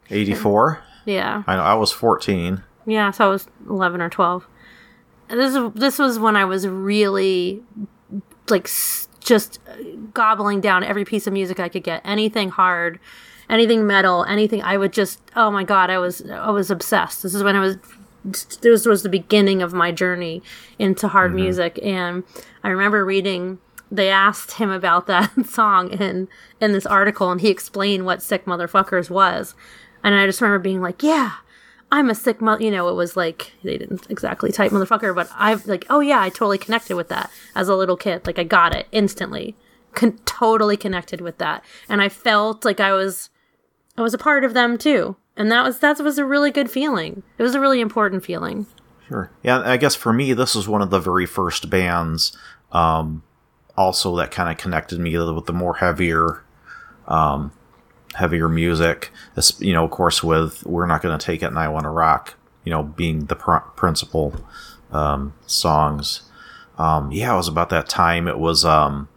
84? 0.09 0.83
Yeah. 1.05 1.43
I 1.47 1.57
know, 1.57 1.62
I 1.62 1.74
was 1.74 1.93
14. 1.93 2.62
Yeah, 2.87 3.11
so 3.11 3.26
I 3.26 3.28
was 3.28 3.47
11 3.68 4.01
or 4.01 4.09
12. 4.09 4.47
This 5.31 5.72
this 5.74 5.99
was 5.99 6.18
when 6.18 6.37
I 6.37 6.45
was 6.45 6.66
really 6.66 7.62
like 8.49 8.68
just 9.20 9.59
uh, 9.68 9.74
gobbling 10.12 10.61
down 10.61 10.83
every 10.83 11.05
piece 11.05 11.26
of 11.26 11.33
music 11.33 11.61
I 11.61 11.68
could 11.68 11.85
get. 11.85 12.03
Anything 12.05 12.51
hard, 12.51 12.99
anything 13.49 13.87
metal, 13.87 14.24
anything 14.24 14.62
I 14.62 14.76
would 14.76 14.93
just 14.93 15.20
oh 15.37 15.51
my 15.51 15.64
god, 15.64 15.91
I 15.91 15.99
was 15.99 16.28
I 16.28 16.51
was 16.51 16.70
obsessed. 16.70 17.22
This 17.22 17.35
is 17.35 17.43
when 17.43 17.57
I 17.57 17.61
was 17.61 17.76
this 18.61 18.85
was 18.85 19.03
the 19.03 19.09
beginning 19.09 19.62
of 19.62 19.72
my 19.72 19.93
journey 19.93 20.43
into 20.78 21.09
hard 21.09 21.31
mm-hmm. 21.31 21.43
music 21.43 21.78
and 21.83 22.22
I 22.62 22.68
remember 22.68 23.05
reading 23.05 23.59
they 23.91 24.09
asked 24.09 24.53
him 24.53 24.70
about 24.70 25.07
that 25.07 25.47
song 25.47 25.91
in 25.93 26.28
in 26.61 26.72
this 26.72 26.87
article 26.87 27.31
and 27.31 27.41
he 27.41 27.49
explained 27.49 28.05
what 28.05 28.22
sick 28.22 28.45
motherfuckers 28.45 29.11
was 29.11 29.55
and 30.03 30.14
i 30.14 30.26
just 30.26 30.41
remember 30.41 30.62
being 30.62 30.81
like 30.81 31.03
yeah 31.03 31.37
i'm 31.93 32.11
a 32.11 32.14
sick 32.14 32.41
mother 32.41 32.62
you 32.62 32.70
know 32.70 32.88
it 32.88 32.95
was 32.95 33.16
like 33.16 33.53
they 33.62 33.76
didn't 33.78 34.07
exactly 34.11 34.53
type 34.53 34.70
motherfucker 34.72 35.14
but 35.14 35.30
i've 35.36 35.66
like 35.66 35.84
oh 35.91 36.01
yeah 36.01 36.20
i 36.20 36.28
totally 36.28 36.59
connected 36.59 36.97
with 36.97 37.09
that 37.09 37.30
as 37.55 37.68
a 37.68 37.74
little 37.74 37.97
kid. 37.97 38.26
Like 38.26 38.38
i 38.38 38.45
got 38.45 38.74
it 38.74 38.86
instantly. 38.93 39.57
Con- 39.93 40.18
totally 40.24 40.76
connected 40.76 41.20
with 41.20 41.38
that. 41.38 41.64
And 41.88 42.01
i 42.01 42.09
felt 42.09 42.64
like 42.64 42.80
i 42.80 42.93
was 42.93 43.30
i 43.97 44.03
was 44.03 44.14
a 44.14 44.18
part 44.18 44.45
of 44.45 44.55
them 44.55 44.78
too. 44.78 45.16
And 45.36 45.51
that 45.51 45.64
was 45.64 45.78
that 45.80 45.99
was 46.01 46.18
a 46.18 46.24
really 46.24 46.51
good 46.51 46.70
feeling. 46.70 47.22
It 47.38 47.43
was 47.43 47.55
a 47.55 47.61
really 47.61 47.80
important 47.80 48.24
feeling. 48.24 48.66
Sure. 49.09 49.30
Yeah, 49.43 49.61
I 49.61 49.76
guess 49.76 49.97
for 49.97 50.12
me, 50.12 50.32
this 50.34 50.55
was 50.55 50.68
one 50.68 50.82
of 50.82 50.91
the 50.91 51.01
very 51.01 51.26
first 51.26 51.68
bands, 51.68 52.36
um, 52.70 53.24
also 53.76 54.14
that 54.16 54.30
kind 54.30 54.49
of 54.49 54.57
connected 54.57 55.01
me 55.01 55.18
with 55.18 55.47
the 55.47 55.53
more 55.53 55.74
heavier, 55.74 56.45
um, 57.09 57.51
heavier 58.15 58.49
music. 58.49 59.11
You 59.59 59.73
know, 59.73 59.85
of 59.85 59.91
course, 59.91 60.23
with 60.23 60.65
"We're 60.65 60.87
Not 60.87 61.03
Gonna 61.03 61.19
Take 61.19 61.43
It" 61.43 61.47
and 61.47 61.59
"I 61.59 61.69
Wanna 61.69 61.91
Rock," 61.91 62.35
you 62.65 62.71
know, 62.71 62.83
being 62.83 63.27
the 63.27 63.37
pr- 63.37 63.69
principal 63.77 64.35
um, 64.93 65.35
songs. 65.47 66.23
Um, 66.79 67.13
yeah, 67.13 67.33
it 67.33 67.37
was 67.37 67.49
about 67.49 67.71
that 67.71 67.89
time. 67.89 68.27
It 68.27 68.39
was 68.39 68.65
um, 68.65 69.09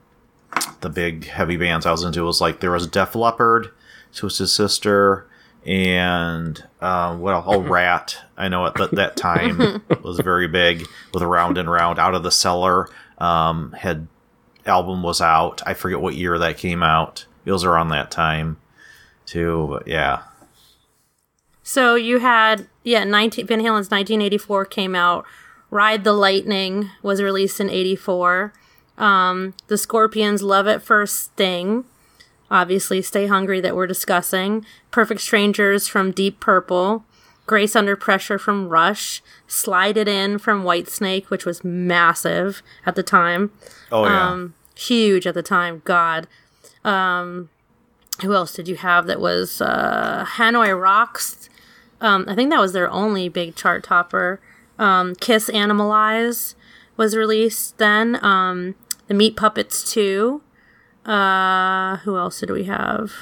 the 0.81 0.89
big 0.89 1.25
heavy 1.27 1.57
bands 1.57 1.85
I 1.85 1.91
was 1.91 2.03
into. 2.03 2.21
It 2.21 2.25
Was 2.25 2.41
like 2.41 2.59
there 2.59 2.71
was 2.71 2.87
Def 2.87 3.15
Leppard, 3.15 3.71
Twisted 4.13 4.49
Sister, 4.49 5.27
and 5.65 6.63
um, 6.81 7.21
what 7.21 7.33
else? 7.33 7.45
Oh, 7.47 7.61
Ratt. 7.61 8.17
I 8.37 8.49
know 8.49 8.65
at 8.65 8.75
that, 8.75 8.91
that 8.91 9.15
time 9.15 9.83
was 10.03 10.19
very 10.19 10.47
big 10.47 10.85
with 11.13 11.23
Round 11.23 11.57
and 11.57 11.71
Round. 11.71 11.99
Out 11.99 12.15
of 12.15 12.23
the 12.23 12.31
Cellar 12.31 12.89
um, 13.17 13.71
had 13.73 14.07
album 14.65 15.03
was 15.03 15.21
out. 15.21 15.61
I 15.65 15.73
forget 15.73 16.01
what 16.01 16.15
year 16.15 16.37
that 16.37 16.57
came 16.57 16.83
out. 16.83 17.25
It 17.45 17.51
was 17.51 17.63
around 17.63 17.89
that 17.89 18.11
time 18.11 18.57
too. 19.25 19.67
But 19.69 19.87
yeah, 19.87 20.23
So 21.63 21.95
you 21.95 22.19
had 22.19 22.67
yeah, 22.83 23.03
19 23.03 23.47
Van 23.47 23.59
Halen's 23.59 23.89
1984 23.89 24.65
came 24.65 24.95
out. 24.95 25.25
Ride 25.69 26.03
the 26.03 26.13
Lightning 26.13 26.89
was 27.01 27.21
released 27.21 27.59
in 27.59 27.69
84. 27.69 28.53
Um, 28.97 29.55
the 29.67 29.77
Scorpions 29.77 30.43
Love 30.43 30.67
at 30.67 30.83
First 30.83 31.23
Sting. 31.23 31.85
Obviously, 32.51 33.01
Stay 33.01 33.25
Hungry 33.25 33.59
that 33.61 33.75
we're 33.75 33.87
discussing. 33.87 34.63
Perfect 34.91 35.21
Strangers 35.21 35.87
from 35.87 36.11
Deep 36.11 36.39
Purple. 36.39 37.03
Grace 37.47 37.75
Under 37.75 37.95
Pressure 37.95 38.37
from 38.37 38.69
Rush. 38.69 39.23
Slide 39.47 39.97
It 39.97 40.07
In 40.07 40.37
from 40.37 40.63
Whitesnake, 40.63 41.25
which 41.25 41.45
was 41.45 41.63
massive 41.63 42.61
at 42.85 42.95
the 42.95 43.03
time 43.03 43.51
oh 43.91 44.05
yeah, 44.05 44.29
um, 44.29 44.53
huge 44.75 45.25
at 45.25 45.33
the 45.33 45.43
time. 45.43 45.81
God, 45.85 46.27
um, 46.83 47.49
who 48.21 48.33
else 48.33 48.53
did 48.53 48.67
you 48.67 48.75
have 48.75 49.07
that 49.07 49.19
was 49.19 49.61
uh, 49.61 50.25
Hanoi 50.37 50.79
Rocks? 50.79 51.49
Um, 52.01 52.25
I 52.27 52.35
think 52.35 52.49
that 52.51 52.59
was 52.59 52.73
their 52.73 52.89
only 52.89 53.29
big 53.29 53.55
chart 53.55 53.83
topper. 53.83 54.39
Um, 54.77 55.15
Kiss 55.15 55.49
Animalize 55.49 56.55
was 56.97 57.15
released 57.15 57.77
then. 57.77 58.23
Um, 58.23 58.75
the 59.07 59.13
Meat 59.13 59.35
Puppets 59.35 59.83
two. 59.83 60.41
Uh, 61.05 61.97
who 61.97 62.17
else 62.17 62.39
did 62.39 62.49
we 62.49 62.63
have? 62.65 63.13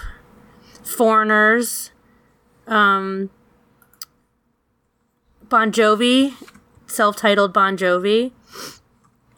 Foreigners. 0.83 1.91
Um, 2.67 3.29
Bon 5.49 5.71
Jovi, 5.71 6.33
self-titled 6.87 7.51
Bon 7.51 7.75
Jovi 7.75 8.31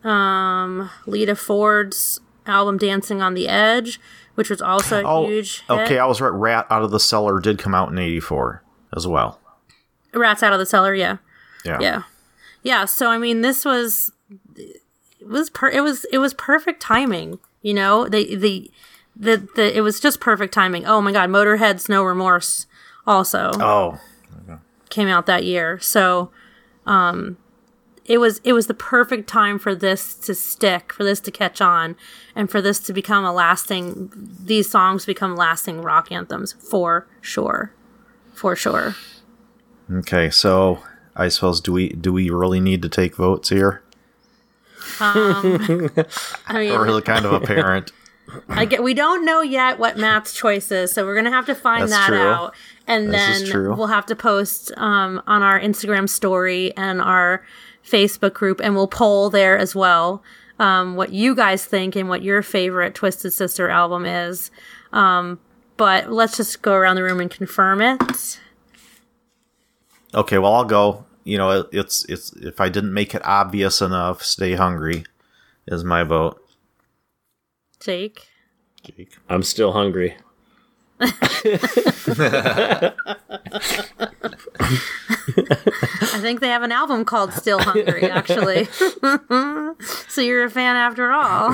um, 0.03 0.89
Lita 1.05 1.35
Ford's 1.35 2.19
album 2.45 2.77
Dancing 2.77 3.21
on 3.21 3.33
the 3.33 3.47
Edge, 3.47 3.99
which 4.35 4.49
was 4.49 4.61
also 4.61 5.03
oh 5.03 5.25
huge 5.27 5.61
hit. 5.61 5.69
okay. 5.71 5.99
I 5.99 6.05
was 6.05 6.21
right. 6.21 6.29
Ratt 6.29 6.67
Out 6.69 6.83
of 6.83 6.91
the 6.91 6.99
Cellar 6.99 7.39
did 7.39 7.57
come 7.59 7.73
out 7.75 7.89
in 7.91 7.97
'84 7.97 8.63
as 8.95 9.07
well. 9.07 9.39
Ratt's 10.13 10.43
Out 10.43 10.53
of 10.53 10.59
the 10.59 10.65
Cellar, 10.65 10.93
yeah. 10.93 11.17
Yeah, 11.65 11.77
Yeah. 11.79 12.03
Yeah, 12.61 12.85
so 12.85 13.09
I 13.09 13.17
mean 13.17 13.41
this 13.41 13.65
was 13.65 14.11
it 14.55 14.81
was 15.27 15.49
per- 15.49 15.69
it 15.69 15.81
was 15.81 16.05
it 16.11 16.17
was 16.19 16.33
perfect 16.33 16.81
timing, 16.81 17.39
you 17.61 17.73
know? 17.73 18.07
The 18.07 18.35
the 18.35 18.71
the, 19.15 19.47
the 19.55 19.77
it 19.77 19.81
was 19.81 19.99
just 19.99 20.19
perfect 20.19 20.53
timing. 20.53 20.85
Oh 20.85 21.01
my 21.01 21.11
god, 21.11 21.29
Motorhead's 21.29 21.87
No 21.89 22.03
Remorse 22.03 22.65
also 23.05 23.51
Oh, 23.55 23.99
came 24.89 25.07
out 25.07 25.25
that 25.25 25.43
year. 25.43 25.79
So 25.79 26.31
um 26.85 27.37
it 28.05 28.17
was 28.17 28.39
it 28.43 28.53
was 28.53 28.67
the 28.67 28.73
perfect 28.73 29.27
time 29.29 29.57
for 29.59 29.73
this 29.73 30.13
to 30.15 30.35
stick, 30.35 30.91
for 30.91 31.03
this 31.03 31.19
to 31.21 31.31
catch 31.31 31.61
on, 31.61 31.95
and 32.35 32.49
for 32.49 32.61
this 32.61 32.79
to 32.79 32.93
become 32.93 33.23
a 33.23 33.33
lasting 33.33 34.11
these 34.15 34.69
songs 34.69 35.05
become 35.05 35.35
lasting 35.35 35.81
rock 35.81 36.11
anthems 36.11 36.53
for 36.53 37.07
sure. 37.21 37.71
For 38.33 38.55
sure. 38.55 38.95
okay. 39.91 40.29
So 40.29 40.83
I 41.15 41.29
suppose 41.29 41.61
do 41.61 41.71
we 41.71 41.89
do 41.89 42.11
we 42.11 42.29
really 42.29 42.59
need 42.59 42.81
to 42.81 42.89
take 42.89 43.15
votes 43.15 43.49
here, 43.49 43.83
I 44.99 45.41
mean 46.53 46.71
is 46.71 47.01
kind 47.03 47.25
of 47.25 47.33
apparent? 47.33 47.91
I 48.49 48.65
get 48.65 48.83
we 48.83 48.93
don't 48.93 49.25
know 49.25 49.41
yet 49.41 49.79
what 49.79 49.97
Matt's 49.97 50.33
choice 50.33 50.71
is, 50.71 50.91
so 50.91 51.05
we're 51.05 51.15
gonna 51.15 51.31
have 51.31 51.45
to 51.47 51.55
find 51.55 51.83
That's 51.83 51.91
that 51.91 52.07
true. 52.07 52.19
out. 52.19 52.55
And 52.87 53.13
This 53.13 53.49
then 53.49 53.77
we'll 53.77 53.87
have 53.87 54.05
to 54.07 54.15
post 54.15 54.71
um, 54.77 55.21
on 55.27 55.41
our 55.41 55.59
Instagram 55.59 56.09
story 56.09 56.75
and 56.75 57.01
our 57.01 57.45
Facebook 57.85 58.33
group, 58.33 58.61
and 58.61 58.75
we'll 58.75 58.87
poll 58.87 59.29
there 59.29 59.57
as 59.57 59.75
well 59.75 60.23
um, 60.59 60.95
what 60.95 61.11
you 61.11 61.35
guys 61.35 61.65
think 61.65 61.95
and 61.95 62.09
what 62.09 62.23
your 62.23 62.41
favorite 62.41 62.95
Twisted 62.95 63.33
Sister 63.33 63.69
album 63.69 64.05
is. 64.05 64.51
Um, 64.91 65.39
but 65.77 66.11
let's 66.11 66.37
just 66.37 66.61
go 66.61 66.73
around 66.73 66.95
the 66.95 67.03
room 67.03 67.19
and 67.19 67.31
confirm 67.31 67.81
it. 67.81 68.39
Okay, 70.13 70.37
well 70.37 70.53
I'll 70.53 70.65
go. 70.65 71.05
You 71.23 71.37
know, 71.37 71.61
it, 71.61 71.67
it's 71.71 72.05
it's 72.05 72.33
if 72.33 72.61
I 72.61 72.69
didn't 72.69 72.93
make 72.93 73.15
it 73.15 73.25
obvious 73.25 73.81
enough, 73.81 74.23
stay 74.23 74.53
hungry 74.53 75.05
is 75.67 75.83
my 75.83 76.03
vote. 76.03 76.39
Jake. 77.79 78.27
Jake. 78.83 79.17
I'm 79.29 79.43
still 79.43 79.71
hungry. 79.71 80.17
I 80.99 82.91
think 86.21 86.39
they 86.39 86.49
have 86.49 86.63
an 86.63 86.71
album 86.71 87.05
called 87.05 87.33
Still 87.33 87.59
Hungry, 87.59 88.09
actually. 88.09 88.65
so 90.07 90.21
you're 90.21 90.43
a 90.43 90.49
fan 90.49 90.75
after 90.75 91.11
all. 91.11 91.53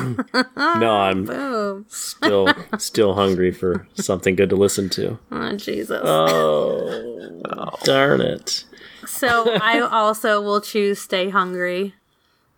No, 0.56 0.98
I'm 0.98 1.26
Boom. 1.26 1.86
still 1.90 2.54
still 2.78 3.16
hungry 3.16 3.52
for 3.52 3.88
something 3.96 4.36
good 4.36 4.50
to 4.50 4.56
listen 4.56 4.90
to. 4.90 5.18
Oh, 5.32 5.56
Jesus. 5.56 6.02
Oh, 6.04 7.76
darn 7.84 8.22
it. 8.22 8.66
So 9.06 9.56
I 9.62 9.80
also 9.80 10.42
will 10.42 10.62
choose 10.62 11.00
Stay 11.00 11.30
Hungry. 11.30 11.96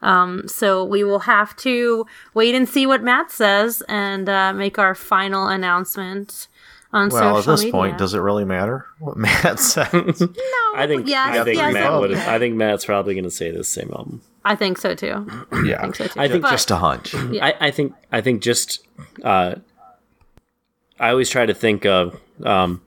Um, 0.02 0.48
so 0.48 0.84
we 0.84 1.04
will 1.04 1.20
have 1.20 1.56
to 1.58 2.08
wait 2.34 2.56
and 2.56 2.68
see 2.68 2.88
what 2.88 3.04
Matt 3.04 3.30
says 3.30 3.84
and 3.88 4.28
uh, 4.28 4.52
make 4.52 4.80
our 4.80 4.96
final 4.96 5.48
announcement 5.48 6.48
on 6.94 7.10
Well, 7.10 7.38
at 7.38 7.46
this 7.46 7.62
media. 7.62 7.72
point, 7.72 7.98
does 7.98 8.14
it 8.14 8.20
really 8.20 8.44
matter 8.46 8.86
what 9.00 9.16
Matt 9.18 9.60
says? 9.60 9.88
I 10.76 10.88
think 10.88 11.08
yes, 11.08 11.38
I 11.38 11.44
think 11.44 11.58
yes, 11.58 11.74
Matt 11.74 12.00
would. 12.00 12.14
I 12.14 12.38
think 12.40 12.56
Matt's 12.56 12.86
probably 12.86 13.14
going 13.14 13.24
to 13.24 13.32
say 13.32 13.52
the 13.52 13.64
same 13.64 13.92
album. 13.92 14.22
I 14.44 14.56
think 14.56 14.78
so 14.78 14.96
too. 14.96 15.28
yeah, 15.66 15.78
I 15.80 15.82
think 15.84 15.96
so 15.96 16.08
too. 16.08 16.20
I 16.20 16.28
think 16.28 16.42
But- 16.42 16.52
just 16.52 16.72
a 16.72 16.78
hunch. 16.78 17.14
I, 17.16 17.54
I 17.60 17.72
think 17.72 17.94
I 18.12 18.22
think 18.22 18.42
just 18.42 18.86
uh, 19.24 19.56
I 21.00 21.10
always 21.10 21.30
try 21.30 21.46
to 21.46 21.54
think 21.54 21.86
of 21.86 22.20
um, 22.44 22.82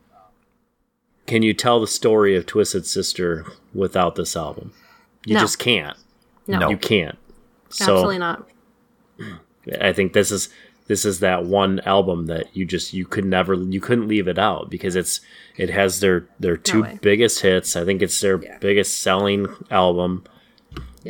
can 1.27 1.43
you 1.43 1.55
tell 1.55 1.81
the 1.81 1.87
story 1.87 2.37
of 2.37 2.45
Twisted 2.47 2.87
Sister 2.87 3.47
without 3.73 4.17
this 4.17 4.37
album? 4.37 4.73
You 5.27 5.35
No. 5.35 5.41
just 5.41 5.59
can't. 5.59 5.97
no, 6.47 6.59
No. 6.59 6.69
You 6.71 6.77
can't. 6.77 7.17
So 7.71 7.85
absolutely 7.95 8.19
not. 8.19 8.47
I 9.81 9.93
think 9.93 10.13
this 10.13 10.31
is 10.31 10.49
this 10.87 11.05
is 11.05 11.21
that 11.21 11.45
one 11.45 11.81
album 11.81 12.27
that 12.27 12.55
you 12.55 12.65
just 12.67 12.93
you 12.93 13.07
could 13.07 13.25
never 13.25 13.55
you 13.55 13.81
couldn't 13.81 14.07
leave 14.09 14.29
it 14.29 14.39
out 14.39 14.69
because 14.71 14.97
it's 14.97 15.21
it 15.57 15.71
has 15.71 16.01
their 16.01 16.27
their 16.41 16.57
two 16.57 16.83
way. 16.83 16.99
biggest 17.01 17.41
hits. 17.41 17.75
I 17.77 17.85
think 17.85 18.03
it's 18.03 18.21
their 18.21 18.39
biggest 18.61 18.99
selling 19.01 19.47
album. 19.71 20.25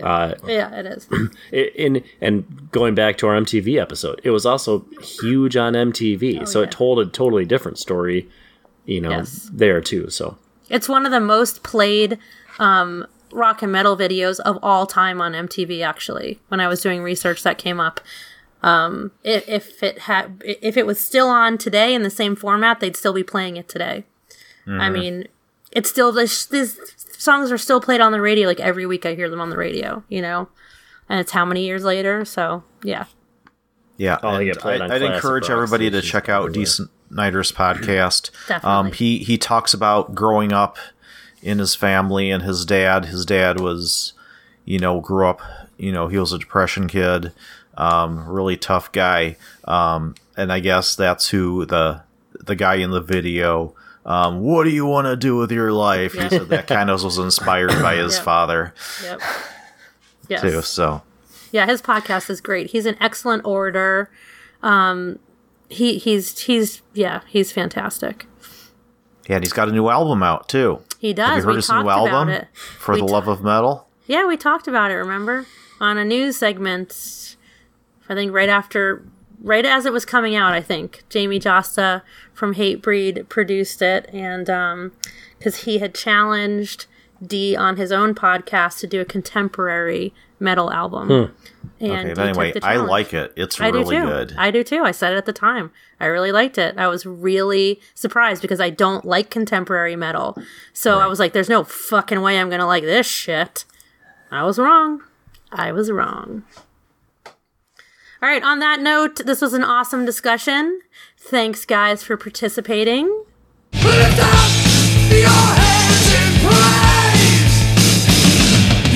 Uh, 0.03 0.35
Yeah, 0.47 0.75
it 0.75 0.87
is. 0.87 1.09
it, 1.53 1.75
in 1.77 2.03
and 2.21 2.69
going 2.73 2.95
back 2.95 3.17
to 3.19 3.27
our 3.29 3.41
MTV 3.41 3.81
episode, 3.81 4.21
it 4.25 4.31
was 4.31 4.45
also 4.45 4.87
huge 5.01 5.57
on 5.57 5.75
MTV, 5.75 6.47
so 6.49 6.61
Oh, 6.61 6.63
yeah. 6.63 6.69
it 6.69 6.73
told 6.73 6.99
a 6.99 7.07
totally 7.07 7.45
different 7.45 7.79
story, 7.79 8.29
you 8.87 9.01
know, 9.01 9.11
Yes. 9.11 9.49
there 9.53 9.81
too. 9.81 10.11
So 10.11 10.37
It's 10.69 10.89
one 10.89 11.07
of 11.07 11.13
the 11.13 11.21
most 11.21 11.63
played 11.63 12.19
um, 12.59 13.07
rock 13.33 13.63
and 13.63 13.71
metal 13.71 13.97
videos 13.97 14.41
of 14.41 14.59
all 14.63 14.87
time 14.87 15.21
on 15.21 15.33
MTV. 15.33 15.83
Actually, 15.85 16.41
when 16.49 16.59
I 16.61 16.67
was 16.67 16.81
doing 16.81 17.03
research, 17.03 17.43
that 17.45 17.59
came 17.59 17.79
up. 17.81 18.01
Um, 18.65 19.11
if, 19.23 19.47
if 19.49 19.83
it 19.83 19.99
had, 20.01 20.43
if 20.45 20.77
it 20.79 20.87
was 20.87 20.99
still 20.99 21.29
on 21.29 21.59
today 21.59 21.93
in 21.95 22.03
the 22.03 22.09
same 22.11 22.35
format, 22.35 22.81
they'd 22.81 22.97
still 22.97 23.13
be 23.13 23.23
playing 23.23 23.57
it 23.59 23.69
today. 23.69 24.05
I 24.67 24.89
mean, 24.89 25.29
it's 25.73 25.91
still 25.91 26.11
this. 26.11 26.47
These 26.47 26.79
songs 27.19 27.53
are 27.53 27.59
still 27.59 27.81
played 27.83 28.01
on 28.01 28.13
the 28.13 28.21
radio. 28.23 28.49
Like 28.49 28.61
every 28.61 28.87
week, 28.87 29.05
I 29.05 29.15
hear 29.15 29.29
them 29.29 29.41
on 29.41 29.51
the 29.51 29.59
radio. 29.59 30.03
You 30.09 30.23
know, 30.23 30.49
and 31.11 31.21
it's 31.21 31.33
how 31.33 31.45
many 31.45 31.67
years 31.67 31.85
later? 31.85 32.25
So 32.25 32.65
yeah, 32.83 33.05
Yeah, 33.99 34.17
Oh, 34.23 34.31
they 34.39 34.49
and 34.49 34.55
get 34.55 34.63
played 34.63 34.81
on 34.81 34.91
I, 34.91 34.95
I'd 34.95 35.03
encourage 35.03 35.51
everybody 35.51 35.91
to 35.91 36.01
check 36.01 36.31
out 36.31 36.47
everywhere. 36.47 36.65
Dee 36.65 36.85
Snider's 37.11 37.53
podcast. 37.53 38.31
Um, 38.65 38.93
he 38.93 39.19
he 39.19 39.37
talks 39.37 39.75
about 39.75 40.15
growing 40.15 40.55
up 40.55 40.79
in 41.43 41.59
his 41.59 41.75
family 41.75 42.31
and 42.31 42.43
his 42.43 42.65
dad. 42.65 43.05
His 43.05 43.27
dad 43.27 43.61
was, 43.61 44.15
you 44.65 44.79
know, 44.79 45.01
grew 45.01 45.29
up. 45.29 45.43
You 45.77 45.93
know, 45.93 46.09
he 46.09 46.17
was 46.17 46.33
a 46.33 46.39
depression 46.39 46.89
kid, 46.89 47.33
um, 47.77 48.29
really 48.29 48.57
tough 48.57 48.93
guy. 48.93 49.37
Um, 49.65 50.15
and 50.37 50.53
I 50.53 50.61
guess 50.61 50.97
that's 50.97 51.29
who 51.29 51.65
the 51.67 52.03
the 52.41 52.55
guy 52.57 52.77
in 52.77 52.91
the 52.91 53.01
video. 53.01 53.75
Um, 54.07 54.41
what 54.41 54.65
do 54.65 54.71
you 54.71 54.85
want 54.85 55.07
to 55.07 55.17
do 55.17 55.37
with 55.37 55.51
your 55.51 55.73
life? 55.73 56.13
He 56.13 56.29
said 56.29 56.49
that 56.49 56.67
kind 56.67 56.91
of 56.91 57.03
was 57.03 57.17
inspired 57.19 57.71
by 57.81 57.97
his 57.97 58.17
Yep. 58.17 58.25
father 58.25 58.75
yep, 59.03 59.21
yes. 60.29 60.41
too. 60.43 60.61
So 60.63 61.03
Yeah, 61.53 61.65
his 61.67 61.81
podcast 61.81 62.29
is 62.29 62.41
great. 62.43 62.71
He's 62.73 62.85
an 62.87 62.97
excellent 63.01 63.47
orator. 63.47 64.11
Um, 64.63 65.19
he 65.71 65.97
he's 65.99 66.39
he's 66.41 66.83
yeah, 66.93 67.21
he's 67.29 67.51
fantastic. 67.51 68.27
yeah, 69.29 69.37
and 69.37 69.45
he's 69.45 69.53
got 69.55 69.69
a 69.69 69.73
new 69.73 69.89
album 69.89 70.23
out 70.23 70.49
too. 70.49 70.81
He 70.99 71.13
does. 71.15 71.29
Have 71.29 71.37
you 71.39 71.43
heard 71.45 71.51
we 71.51 71.57
his 71.57 71.71
new 71.71 71.89
album? 71.89 72.29
it. 72.29 72.49
For 72.79 72.95
We 72.95 73.01
the 73.01 73.07
ta- 73.07 73.13
Love 73.13 73.29
of 73.29 73.43
Metal? 73.43 73.89
Yeah, 74.07 74.27
we 74.27 74.37
talked 74.37 74.69
about 74.69 74.91
it. 74.91 74.95
Remember 74.97 75.47
on 75.81 75.97
a 75.97 76.05
news 76.05 76.37
segment. 76.37 77.37
I 78.09 78.15
think 78.15 78.33
right 78.33 78.49
after, 78.49 79.05
right 79.41 79.65
as 79.65 79.87
it 79.87 79.93
was 79.93 80.05
coming 80.05 80.35
out. 80.35 80.53
I 80.53 80.61
think 80.61 81.05
Jamey 81.11 81.41
Jasta 81.41 82.03
from 82.33 82.55
Hatebreed 82.55 83.29
produced 83.29 83.83
it, 83.83 84.09
and 84.13 84.47
because 85.39 85.65
he 85.65 85.79
had 85.79 85.95
challenged 85.95 86.87
Dee 87.25 87.57
on 87.57 87.77
his 87.77 87.93
own 87.93 88.15
podcast 88.15 88.81
to 88.81 88.87
do 88.87 89.01
a 89.01 89.05
contemporary 89.05 90.13
metal 90.41 90.71
album. 90.71 91.11
And 91.11 91.29
Hmm. 91.81 91.85
Okay, 91.85 92.15
but 92.15 92.29
anyway, 92.29 92.53
I 92.63 92.77
like 92.77 93.13
it. 93.13 93.33
It's 93.37 93.61
I 93.61 93.69
really 93.69 93.97
do 93.97 94.03
too. 94.03 94.07
good. 94.07 94.35
I 94.39 94.51
do 94.51 94.63
too. 94.63 94.83
I 94.85 94.91
said 94.93 95.13
it 95.13 95.17
at 95.17 95.27
the 95.27 95.33
time. 95.33 95.71
I 96.01 96.07
really 96.07 96.33
liked 96.33 96.57
it. 96.59 96.77
I 96.79 96.87
was 96.87 97.05
really 97.05 97.81
surprised 97.95 98.43
because 98.43 98.61
I 98.61 98.71
don't 98.71 99.05
like 99.05 99.31
contemporary 99.31 99.97
metal. 99.97 100.37
So 100.73 100.99
I 100.99 101.07
was 101.07 101.19
like, 101.19 101.33
there's 101.33 101.49
no 101.49 101.65
fucking 101.65 102.21
way 102.21 102.39
I'm 102.39 102.49
going 102.49 102.61
to 102.61 102.67
like 102.67 102.85
this 102.85 103.07
shit. 103.07 103.65
I 104.31 104.45
was 104.45 104.59
wrong. 104.59 105.03
I 105.53 105.73
was 105.73 105.91
wrong. 105.91 106.45
All 108.25 108.31
right, 108.31 108.43
on 108.43 108.59
that 108.61 108.81
note, 108.81 109.17
this 109.27 109.43
was 109.43 109.53
an 109.53 109.63
awesome 109.63 110.07
discussion. 110.07 110.81
Thanks, 111.19 111.67
guys, 111.67 112.03
for 112.03 112.17
participating. 112.17 113.05
Lift 113.75 114.19
up 114.19 114.51
your 115.13 115.29
hands 115.29 116.09
in 116.09 116.33
praise. 116.41 117.69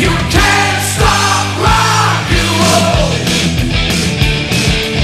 You 0.00 0.08
can't 0.32 0.80
stop 0.80 1.44
rock 1.60 2.24
and 2.32 2.48
roll. 2.64 3.12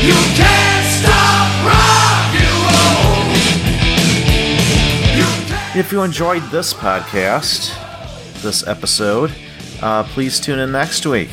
You 0.01 0.16
can't 0.40 0.89
stop 0.89 1.53
rock 1.69 2.32
and 2.40 2.57
roll. 2.73 3.28
You 5.19 5.28
can't. 5.48 5.77
If 5.77 5.93
you 5.93 6.01
enjoyed 6.01 6.44
this 6.44 6.73
podcast, 6.73 7.77
this 8.40 8.66
episode, 8.66 9.35
uh, 9.82 10.03
please 10.05 10.40
tune 10.40 10.61
in 10.61 10.73
next 10.73 11.05
week, 11.05 11.28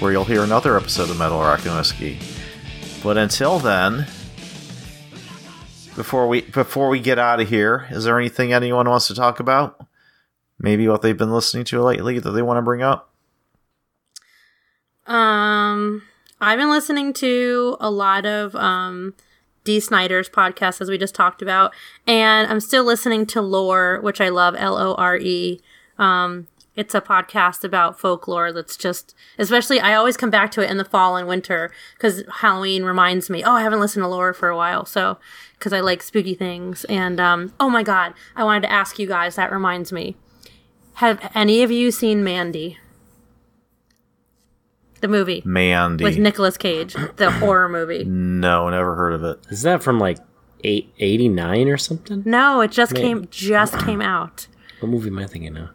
where 0.00 0.12
you'll 0.12 0.24
hear 0.24 0.42
another 0.42 0.76
episode 0.76 1.10
of 1.10 1.18
Metal 1.18 1.38
Rock 1.38 1.64
and 1.66 1.76
Whiskey. 1.76 2.18
But 3.02 3.18
until 3.18 3.58
then, 3.58 4.06
before 5.94 6.26
we 6.26 6.40
before 6.40 6.88
we 6.88 7.00
get 7.00 7.18
out 7.18 7.40
of 7.40 7.48
here, 7.48 7.86
is 7.90 8.04
there 8.04 8.18
anything 8.18 8.52
anyone 8.52 8.88
wants 8.88 9.06
to 9.08 9.14
talk 9.14 9.40
about? 9.40 9.86
Maybe 10.58 10.88
what 10.88 11.02
they've 11.02 11.16
been 11.16 11.32
listening 11.32 11.64
to 11.64 11.82
lately 11.82 12.18
that 12.18 12.30
they 12.30 12.42
want 12.42 12.58
to 12.58 12.62
bring 12.62 12.82
up? 12.82 13.12
Um, 15.06 16.02
I've 16.40 16.58
been 16.58 16.70
listening 16.70 17.12
to 17.14 17.76
a 17.80 17.90
lot 17.90 18.24
of 18.24 18.54
um, 18.56 19.14
Dee 19.64 19.80
Snider's 19.80 20.30
podcast, 20.30 20.80
as 20.80 20.88
we 20.88 20.96
just 20.96 21.14
talked 21.14 21.42
about, 21.42 21.74
and 22.06 22.50
I'm 22.50 22.60
still 22.60 22.84
listening 22.84 23.26
to 23.26 23.42
Lore, 23.42 24.00
which 24.00 24.20
I 24.20 24.30
love, 24.30 24.54
L 24.56 24.78
O 24.78 24.94
R 24.94 25.16
E. 25.18 25.60
Um, 25.98 26.46
It's 26.80 26.94
a 26.94 27.00
podcast 27.02 27.62
about 27.62 28.00
folklore 28.00 28.54
that's 28.54 28.74
just, 28.74 29.14
especially, 29.38 29.80
I 29.80 29.92
always 29.94 30.16
come 30.16 30.30
back 30.30 30.50
to 30.52 30.62
it 30.62 30.70
in 30.70 30.78
the 30.78 30.84
fall 30.84 31.14
and 31.18 31.28
winter 31.28 31.70
because 31.94 32.22
Halloween 32.40 32.84
reminds 32.84 33.28
me, 33.28 33.44
oh, 33.44 33.52
I 33.52 33.60
haven't 33.62 33.80
listened 33.80 34.02
to 34.02 34.08
lore 34.08 34.32
for 34.32 34.48
a 34.48 34.56
while. 34.56 34.86
So, 34.86 35.18
because 35.58 35.74
I 35.74 35.80
like 35.80 36.02
spooky 36.02 36.32
things. 36.32 36.84
And, 36.84 37.20
um, 37.20 37.52
oh 37.60 37.68
my 37.68 37.82
God, 37.82 38.14
I 38.34 38.44
wanted 38.44 38.62
to 38.62 38.72
ask 38.72 38.98
you 38.98 39.06
guys, 39.06 39.36
that 39.36 39.52
reminds 39.52 39.92
me. 39.92 40.16
Have 40.94 41.30
any 41.34 41.62
of 41.62 41.70
you 41.70 41.90
seen 41.90 42.24
Mandy? 42.24 42.78
The 45.02 45.08
movie 45.08 45.42
Mandy. 45.44 46.02
with 46.02 46.16
Nicolas 46.16 46.56
Cage, 46.56 46.94
the 47.16 47.30
horror 47.40 47.68
movie. 47.68 48.04
no, 48.04 48.70
never 48.70 48.94
heard 48.94 49.12
of 49.12 49.22
it. 49.24 49.38
Is 49.50 49.60
that 49.62 49.82
from 49.82 49.98
like 49.98 50.16
eight 50.64 50.92
eighty 50.98 51.28
nine 51.28 51.68
or 51.68 51.76
something? 51.76 52.22
No, 52.24 52.62
it 52.62 52.70
just 52.70 52.94
came 52.94 53.28
just 53.30 53.78
came 53.80 54.00
out. 54.00 54.46
What 54.80 54.88
movie 54.90 55.08
am 55.08 55.18
I 55.18 55.26
thinking 55.26 55.56
of? 55.58 55.70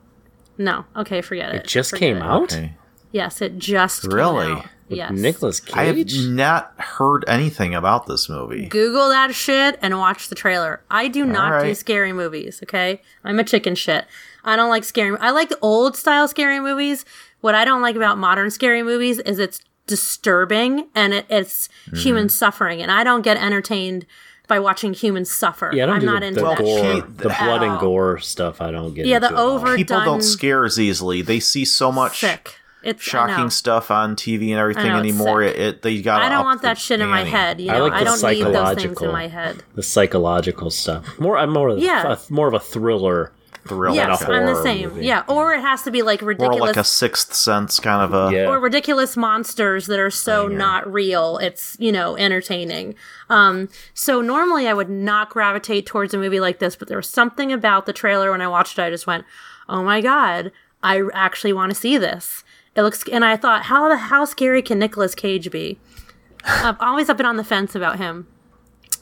No, 0.57 0.85
okay, 0.95 1.21
forget 1.21 1.53
it. 1.53 1.57
It 1.63 1.67
just 1.67 1.89
Forget 1.91 1.99
came 1.99 2.17
it. 2.17 2.23
out. 2.23 2.43
Okay. 2.53 2.73
Yes, 3.11 3.41
it 3.41 3.57
just 3.57 4.01
came 4.03 4.11
Really? 4.13 4.47
out. 4.51 4.65
Yes. 4.87 5.11
Nicolas 5.13 5.61
I 5.73 5.85
have 5.85 5.97
not 6.27 6.73
heard 6.79 7.25
anything 7.27 7.73
about 7.73 8.05
this 8.05 8.29
movie. 8.29 8.67
Google 8.67 9.09
that 9.09 9.33
shit 9.33 9.79
and 9.81 9.97
watch 9.97 10.27
the 10.29 10.35
trailer. 10.35 10.81
I 10.91 11.07
do 11.07 11.25
not 11.25 11.63
do 11.63 11.73
scary 11.73 12.13
movies, 12.13 12.59
okay? 12.63 13.01
I'm 13.23 13.39
a 13.39 13.43
chicken 13.43 13.73
shit. 13.73 14.05
I 14.43 14.55
don't 14.55 14.69
like 14.69 14.83
scary 14.83 15.17
I 15.19 15.31
like 15.31 15.49
the 15.49 15.57
old 15.59 15.97
style 15.97 16.27
scary 16.27 16.59
movies. 16.59 17.03
What 17.41 17.55
I 17.55 17.65
don't 17.65 17.81
like 17.81 17.95
about 17.95 18.19
modern 18.19 18.51
scary 18.51 18.83
movies 18.83 19.17
is 19.19 19.39
it's 19.39 19.59
disturbing 19.87 20.87
and 20.93 21.13
it, 21.13 21.25
it's 21.29 21.67
Mm-hmm. 21.87 21.97
human 21.97 22.29
suffering 22.29 22.81
and 22.81 22.91
I 22.91 23.03
don't 23.03 23.21
get 23.21 23.37
entertained 23.37 24.05
by 24.47 24.59
watching 24.59 24.93
humans 24.93 25.31
suffer. 25.31 25.71
yeah, 25.73 25.83
I 25.83 25.85
don't 25.87 25.95
I'm 25.95 26.01
do 26.01 26.05
not 26.07 26.19
the, 26.21 26.25
into 26.27 26.39
the 26.41 26.47
that 26.49 26.57
gore, 26.57 26.79
shit. 26.79 27.17
the 27.17 27.29
blood 27.29 27.63
and 27.63 27.79
gore 27.79 28.19
stuff. 28.19 28.61
I 28.61 28.71
don't 28.71 28.93
get. 28.93 29.05
Yeah, 29.05 29.17
into 29.17 29.27
the 29.29 29.33
at 29.33 29.39
all. 29.39 29.49
over- 29.51 29.75
People 29.75 30.03
don't 30.03 30.21
scare 30.21 30.65
as 30.65 30.79
easily. 30.79 31.21
They 31.21 31.39
see 31.39 31.65
so 31.65 31.91
much 31.91 32.19
Sick. 32.19 32.55
It's 32.83 33.01
shocking 33.01 33.49
stuff 33.49 33.89
on 33.89 34.15
TV 34.15 34.51
and 34.51 34.59
everything 34.59 34.85
I 34.85 34.89
know, 34.89 34.99
anymore. 34.99 35.41
It, 35.41 35.55
it 35.59 35.81
they 35.81 36.03
got. 36.03 36.21
I 36.21 36.29
don't 36.29 36.45
want 36.45 36.61
that 36.61 36.77
shit 36.77 37.01
in 37.01 37.09
my 37.09 37.23
head. 37.23 37.59
You 37.59 37.69
know, 37.69 37.77
I 37.77 37.79
like 37.79 37.93
I, 37.93 38.03
don't 38.03 38.21
need 38.21 38.43
those 38.45 38.75
things 38.75 39.01
in 39.01 39.11
my 39.11 39.27
head. 39.27 39.63
the 39.73 39.81
psychological 39.81 40.69
stuff. 40.69 41.19
More, 41.19 41.35
I'm 41.35 41.49
more, 41.49 41.75
Yeah. 41.79 42.13
a, 42.13 42.31
more 42.31 42.47
of 42.47 42.53
a 42.53 42.59
thriller. 42.59 43.31
Thrill. 43.67 43.95
Yes, 43.95 44.21
a 44.21 44.31
I'm 44.31 44.45
the 44.45 44.61
same. 44.61 44.89
movie. 44.89 45.05
Yeah, 45.05 45.23
or 45.27 45.53
it 45.53 45.61
has 45.61 45.81
to 45.83 45.91
be 45.91 46.01
like 46.01 46.21
More 46.21 46.29
ridiculous 46.29 46.59
like 46.59 46.77
a 46.77 46.83
sixth 46.83 47.33
sense 47.33 47.79
kind 47.79 48.01
of 48.01 48.13
a. 48.13 48.35
Yeah, 48.35 48.47
or 48.47 48.59
ridiculous 48.59 49.17
monsters 49.17 49.87
that 49.87 49.99
are 49.99 50.11
so 50.11 50.47
not 50.47 50.91
real. 50.91 51.37
It's, 51.39 51.75
you 51.79 51.91
know, 51.91 52.15
entertaining. 52.17 52.95
Um, 53.29 53.69
so 53.93 54.21
normally 54.21 54.67
I 54.67 54.73
would 54.73 54.89
not 54.89 55.29
gravitate 55.29 55.85
towards 55.85 56.13
a 56.13 56.17
movie 56.17 56.39
like 56.39 56.59
this, 56.59 56.75
but 56.75 56.87
there 56.87 56.97
was 56.97 57.09
something 57.09 57.51
about 57.51 57.85
the 57.85 57.93
trailer 57.93 58.31
when 58.31 58.41
I 58.41 58.47
watched 58.47 58.77
it, 58.77 58.83
I 58.83 58.89
just 58.89 59.07
went, 59.07 59.25
oh 59.67 59.83
my 59.83 60.01
God, 60.01 60.51
I 60.83 61.01
actually 61.13 61.53
want 61.53 61.71
to 61.71 61.75
see 61.75 61.97
this. 61.97 62.43
It 62.75 62.81
looks, 62.83 63.03
and 63.11 63.23
I 63.25 63.37
thought, 63.37 63.63
how 63.63 63.89
the, 63.89 63.97
how 63.97 64.25
scary 64.25 64.61
can 64.61 64.79
Nicolas 64.79 65.15
Cage 65.15 65.49
be? 65.49 65.79
I've 66.45 66.79
always 66.79 67.07
been 67.07 67.25
on 67.25 67.37
the 67.37 67.43
fence 67.43 67.73
about 67.73 67.97
him. 67.97 68.27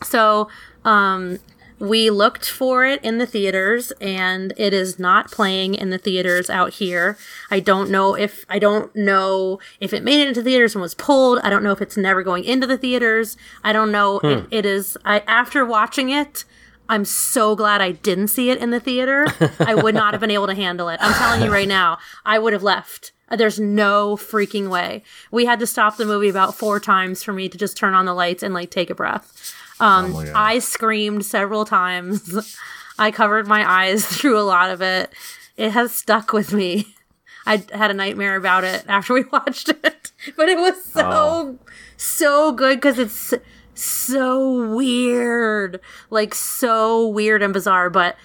So, 0.03 0.47
um, 0.85 1.39
we 1.83 2.09
looked 2.09 2.49
for 2.49 2.85
it 2.85 3.03
in 3.03 3.17
the 3.17 3.25
theaters 3.25 3.91
and 3.99 4.53
it 4.55 4.73
is 4.73 4.97
not 4.97 5.29
playing 5.29 5.75
in 5.75 5.89
the 5.89 5.97
theaters 5.97 6.49
out 6.49 6.75
here. 6.75 7.17
I 7.51 7.59
don't 7.59 7.89
know 7.89 8.15
if 8.15 8.45
I 8.47 8.57
don't 8.57 8.95
know 8.95 9.59
if 9.81 9.91
it 9.91 10.01
made 10.01 10.21
it 10.21 10.29
into 10.29 10.41
theaters 10.41 10.75
and 10.75 10.81
was 10.81 10.95
pulled. 10.95 11.39
I 11.39 11.49
don't 11.49 11.61
know 11.61 11.73
if 11.73 11.81
it's 11.81 11.97
never 11.97 12.23
going 12.23 12.45
into 12.45 12.65
the 12.65 12.77
theaters. 12.77 13.35
I 13.65 13.73
don't 13.73 13.91
know. 13.91 14.19
It, 14.19 14.39
hmm. 14.39 14.45
it 14.49 14.65
is 14.65 14.97
I 15.03 15.23
after 15.27 15.65
watching 15.65 16.09
it, 16.09 16.45
I'm 16.87 17.03
so 17.03 17.53
glad 17.53 17.81
I 17.81 17.91
didn't 17.91 18.29
see 18.29 18.49
it 18.49 18.59
in 18.59 18.69
the 18.69 18.79
theater. 18.79 19.27
I 19.59 19.75
would 19.75 19.93
not 19.93 20.13
have 20.13 20.21
been 20.21 20.31
able 20.31 20.47
to 20.47 20.55
handle 20.55 20.87
it. 20.87 21.01
I'm 21.01 21.13
telling 21.15 21.41
you 21.41 21.51
right 21.51 21.67
now, 21.67 21.97
I 22.25 22.39
would 22.39 22.53
have 22.53 22.63
left. 22.63 23.11
There's 23.29 23.59
no 23.59 24.15
freaking 24.15 24.69
way. 24.69 25.03
We 25.31 25.45
had 25.45 25.59
to 25.59 25.67
stop 25.67 25.97
the 25.97 26.05
movie 26.05 26.29
about 26.29 26.55
four 26.55 26.79
times 26.79 27.23
for 27.23 27.33
me 27.33 27.49
to 27.49 27.57
just 27.57 27.75
turn 27.75 27.93
on 27.93 28.05
the 28.05 28.13
lights 28.13 28.43
and 28.43 28.53
like 28.53 28.69
take 28.69 28.89
a 28.89 28.95
breath. 28.95 29.53
Um, 29.83 30.13
God. 30.13 30.31
I 30.33 30.59
screamed 30.59 31.25
several 31.25 31.65
times. 31.65 32.57
I 32.99 33.11
covered 33.11 33.47
my 33.47 33.69
eyes 33.69 34.05
through 34.17 34.39
a 34.39 34.41
lot 34.41 34.71
of 34.71 34.81
it. 34.81 35.13
It 35.57 35.71
has 35.71 35.93
stuck 35.93 36.31
with 36.31 36.53
me. 36.53 36.95
I 37.45 37.61
had 37.73 37.91
a 37.91 37.93
nightmare 37.93 38.37
about 38.37 38.63
it 38.63 38.85
after 38.87 39.13
we 39.13 39.25
watched 39.25 39.67
it, 39.67 40.11
but 40.37 40.47
it 40.47 40.57
was 40.57 40.81
so 40.85 41.59
so 41.97 42.53
good 42.53 42.77
because 42.77 42.97
it's 42.97 43.33
so 43.73 44.73
weird, 44.73 45.81
like 46.09 46.33
so 46.33 47.05
weird 47.05 47.41
and 47.41 47.51
bizarre. 47.51 47.89
But 47.89 48.15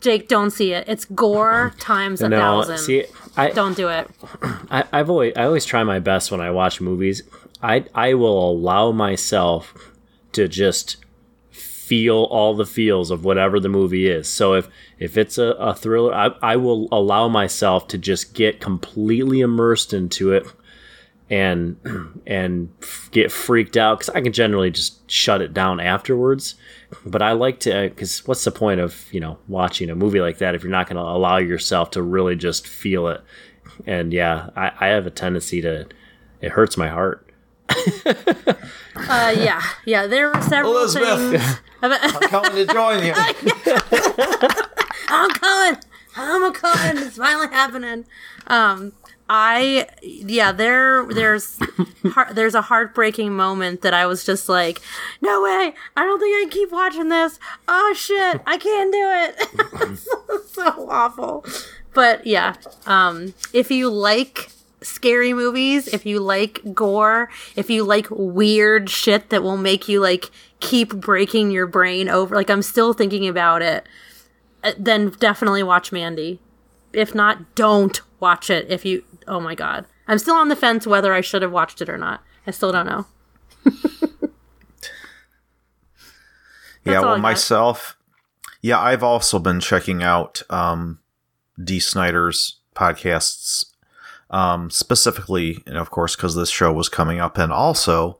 Jake, 0.00 0.28
don't 0.28 0.52
see 0.52 0.72
it. 0.72 0.88
It's 0.88 1.04
gore 1.06 1.74
times 1.80 2.20
a 2.20 2.28
no, 2.28 2.38
thousand. 2.38 2.78
see, 2.78 3.06
I, 3.36 3.50
don't 3.50 3.76
do 3.76 3.88
it. 3.88 4.08
I, 4.70 4.84
I've 4.92 5.10
always, 5.10 5.32
I 5.36 5.42
always 5.46 5.64
try 5.64 5.82
my 5.82 5.98
best 5.98 6.30
when 6.30 6.40
I 6.40 6.52
watch 6.52 6.80
movies. 6.80 7.24
I, 7.60 7.86
I 7.92 8.14
will 8.14 8.50
allow 8.52 8.92
myself 8.92 9.74
to 10.34 10.48
just 10.48 10.96
feel 11.50 12.24
all 12.24 12.54
the 12.54 12.64
feels 12.64 13.10
of 13.10 13.24
whatever 13.24 13.60
the 13.60 13.68
movie 13.68 14.06
is. 14.06 14.28
So 14.28 14.54
if 14.54 14.68
if 14.98 15.18
it's 15.18 15.36
a, 15.36 15.48
a 15.52 15.74
thriller, 15.74 16.14
I, 16.14 16.30
I 16.42 16.56
will 16.56 16.88
allow 16.90 17.28
myself 17.28 17.88
to 17.88 17.98
just 17.98 18.34
get 18.34 18.60
completely 18.60 19.40
immersed 19.40 19.92
into 19.92 20.32
it 20.32 20.46
and 21.28 21.76
and 22.26 22.72
get 23.10 23.30
freaked 23.30 23.76
out 23.76 23.98
because 23.98 24.14
I 24.14 24.22
can 24.22 24.32
generally 24.32 24.70
just 24.70 25.10
shut 25.10 25.42
it 25.42 25.52
down 25.52 25.78
afterwards. 25.78 26.54
But 27.04 27.22
I 27.22 27.32
like 27.32 27.60
to 27.60 27.90
because 27.90 28.26
what's 28.26 28.44
the 28.44 28.50
point 28.50 28.80
of 28.80 29.12
you 29.12 29.20
know 29.20 29.38
watching 29.48 29.90
a 29.90 29.94
movie 29.94 30.20
like 30.20 30.38
that 30.38 30.54
if 30.54 30.62
you're 30.62 30.70
not 30.70 30.86
going 30.86 30.96
to 30.96 31.02
allow 31.02 31.36
yourself 31.36 31.90
to 31.92 32.02
really 32.02 32.36
just 32.36 32.66
feel 32.66 33.08
it? 33.08 33.20
And 33.86 34.12
yeah, 34.12 34.50
I, 34.56 34.72
I 34.80 34.86
have 34.88 35.06
a 35.06 35.10
tendency 35.10 35.60
to 35.60 35.86
it 36.40 36.52
hurts 36.52 36.76
my 36.76 36.88
heart. 36.88 37.23
Uh, 38.96 39.34
yeah, 39.36 39.62
yeah. 39.84 40.06
There 40.06 40.30
were 40.30 40.40
several 40.42 40.76
Elizabeth. 40.76 41.42
things. 41.42 41.60
I'm 41.82 42.28
coming 42.28 42.66
to 42.66 42.72
join 42.72 43.04
you. 43.04 43.12
I'm 45.08 45.30
coming. 45.30 45.80
I'm 46.16 46.52
coming. 46.52 47.02
It's 47.04 47.16
finally 47.16 47.48
happening. 47.48 48.06
Um, 48.46 48.92
I 49.28 49.88
yeah. 50.02 50.52
There 50.52 51.06
there's 51.06 51.58
heart, 52.12 52.34
there's 52.34 52.54
a 52.54 52.62
heartbreaking 52.62 53.32
moment 53.32 53.82
that 53.82 53.94
I 53.94 54.06
was 54.06 54.24
just 54.24 54.48
like, 54.48 54.80
no 55.20 55.42
way. 55.42 55.74
I 55.96 56.04
don't 56.04 56.20
think 56.20 56.36
I 56.36 56.40
can 56.42 56.50
keep 56.50 56.70
watching 56.70 57.08
this. 57.08 57.38
Oh 57.66 57.94
shit, 57.96 58.40
I 58.46 58.56
can't 58.58 58.92
do 58.92 59.10
it. 59.10 59.98
so, 59.98 60.40
so 60.46 60.88
awful. 60.90 61.44
But 61.92 62.26
yeah, 62.26 62.54
um, 62.86 63.34
if 63.52 63.70
you 63.70 63.90
like 63.90 64.50
scary 64.84 65.32
movies, 65.32 65.88
if 65.88 66.06
you 66.06 66.20
like 66.20 66.60
gore, 66.72 67.30
if 67.56 67.70
you 67.70 67.84
like 67.84 68.06
weird 68.10 68.88
shit 68.90 69.30
that 69.30 69.42
will 69.42 69.56
make 69.56 69.88
you 69.88 70.00
like 70.00 70.30
keep 70.60 70.94
breaking 70.94 71.50
your 71.50 71.66
brain 71.66 72.08
over, 72.08 72.34
like 72.34 72.50
I'm 72.50 72.62
still 72.62 72.92
thinking 72.92 73.26
about 73.26 73.62
it 73.62 73.86
uh, 74.64 74.72
then 74.78 75.10
definitely 75.10 75.62
watch 75.62 75.92
Mandy. 75.92 76.40
If 76.92 77.14
not, 77.14 77.54
don't 77.54 78.00
watch 78.18 78.48
it. 78.50 78.66
If 78.70 78.84
you, 78.84 79.04
oh 79.28 79.38
my 79.38 79.54
god, 79.54 79.84
I'm 80.08 80.18
still 80.18 80.34
on 80.34 80.48
the 80.48 80.56
fence 80.56 80.86
whether 80.86 81.12
I 81.12 81.20
should 81.20 81.42
have 81.42 81.52
watched 81.52 81.82
it 81.82 81.90
or 81.90 81.98
not. 81.98 82.22
I 82.46 82.50
still 82.50 82.72
don't 82.72 82.86
know. 82.86 83.06
yeah, 86.84 87.00
well, 87.00 87.18
myself, 87.18 87.96
yeah, 88.62 88.80
I've 88.80 89.02
also 89.02 89.38
been 89.38 89.60
checking 89.60 90.02
out 90.02 90.42
um, 90.48 91.00
Dee 91.62 91.80
Snider's 91.80 92.60
podcasts, 92.74 93.66
um, 94.34 94.68
specifically, 94.68 95.62
and 95.64 95.76
of 95.76 95.90
course, 95.90 96.16
because 96.16 96.34
this 96.34 96.50
show 96.50 96.72
was 96.72 96.88
coming 96.88 97.20
up, 97.20 97.38
and 97.38 97.52
also, 97.52 98.18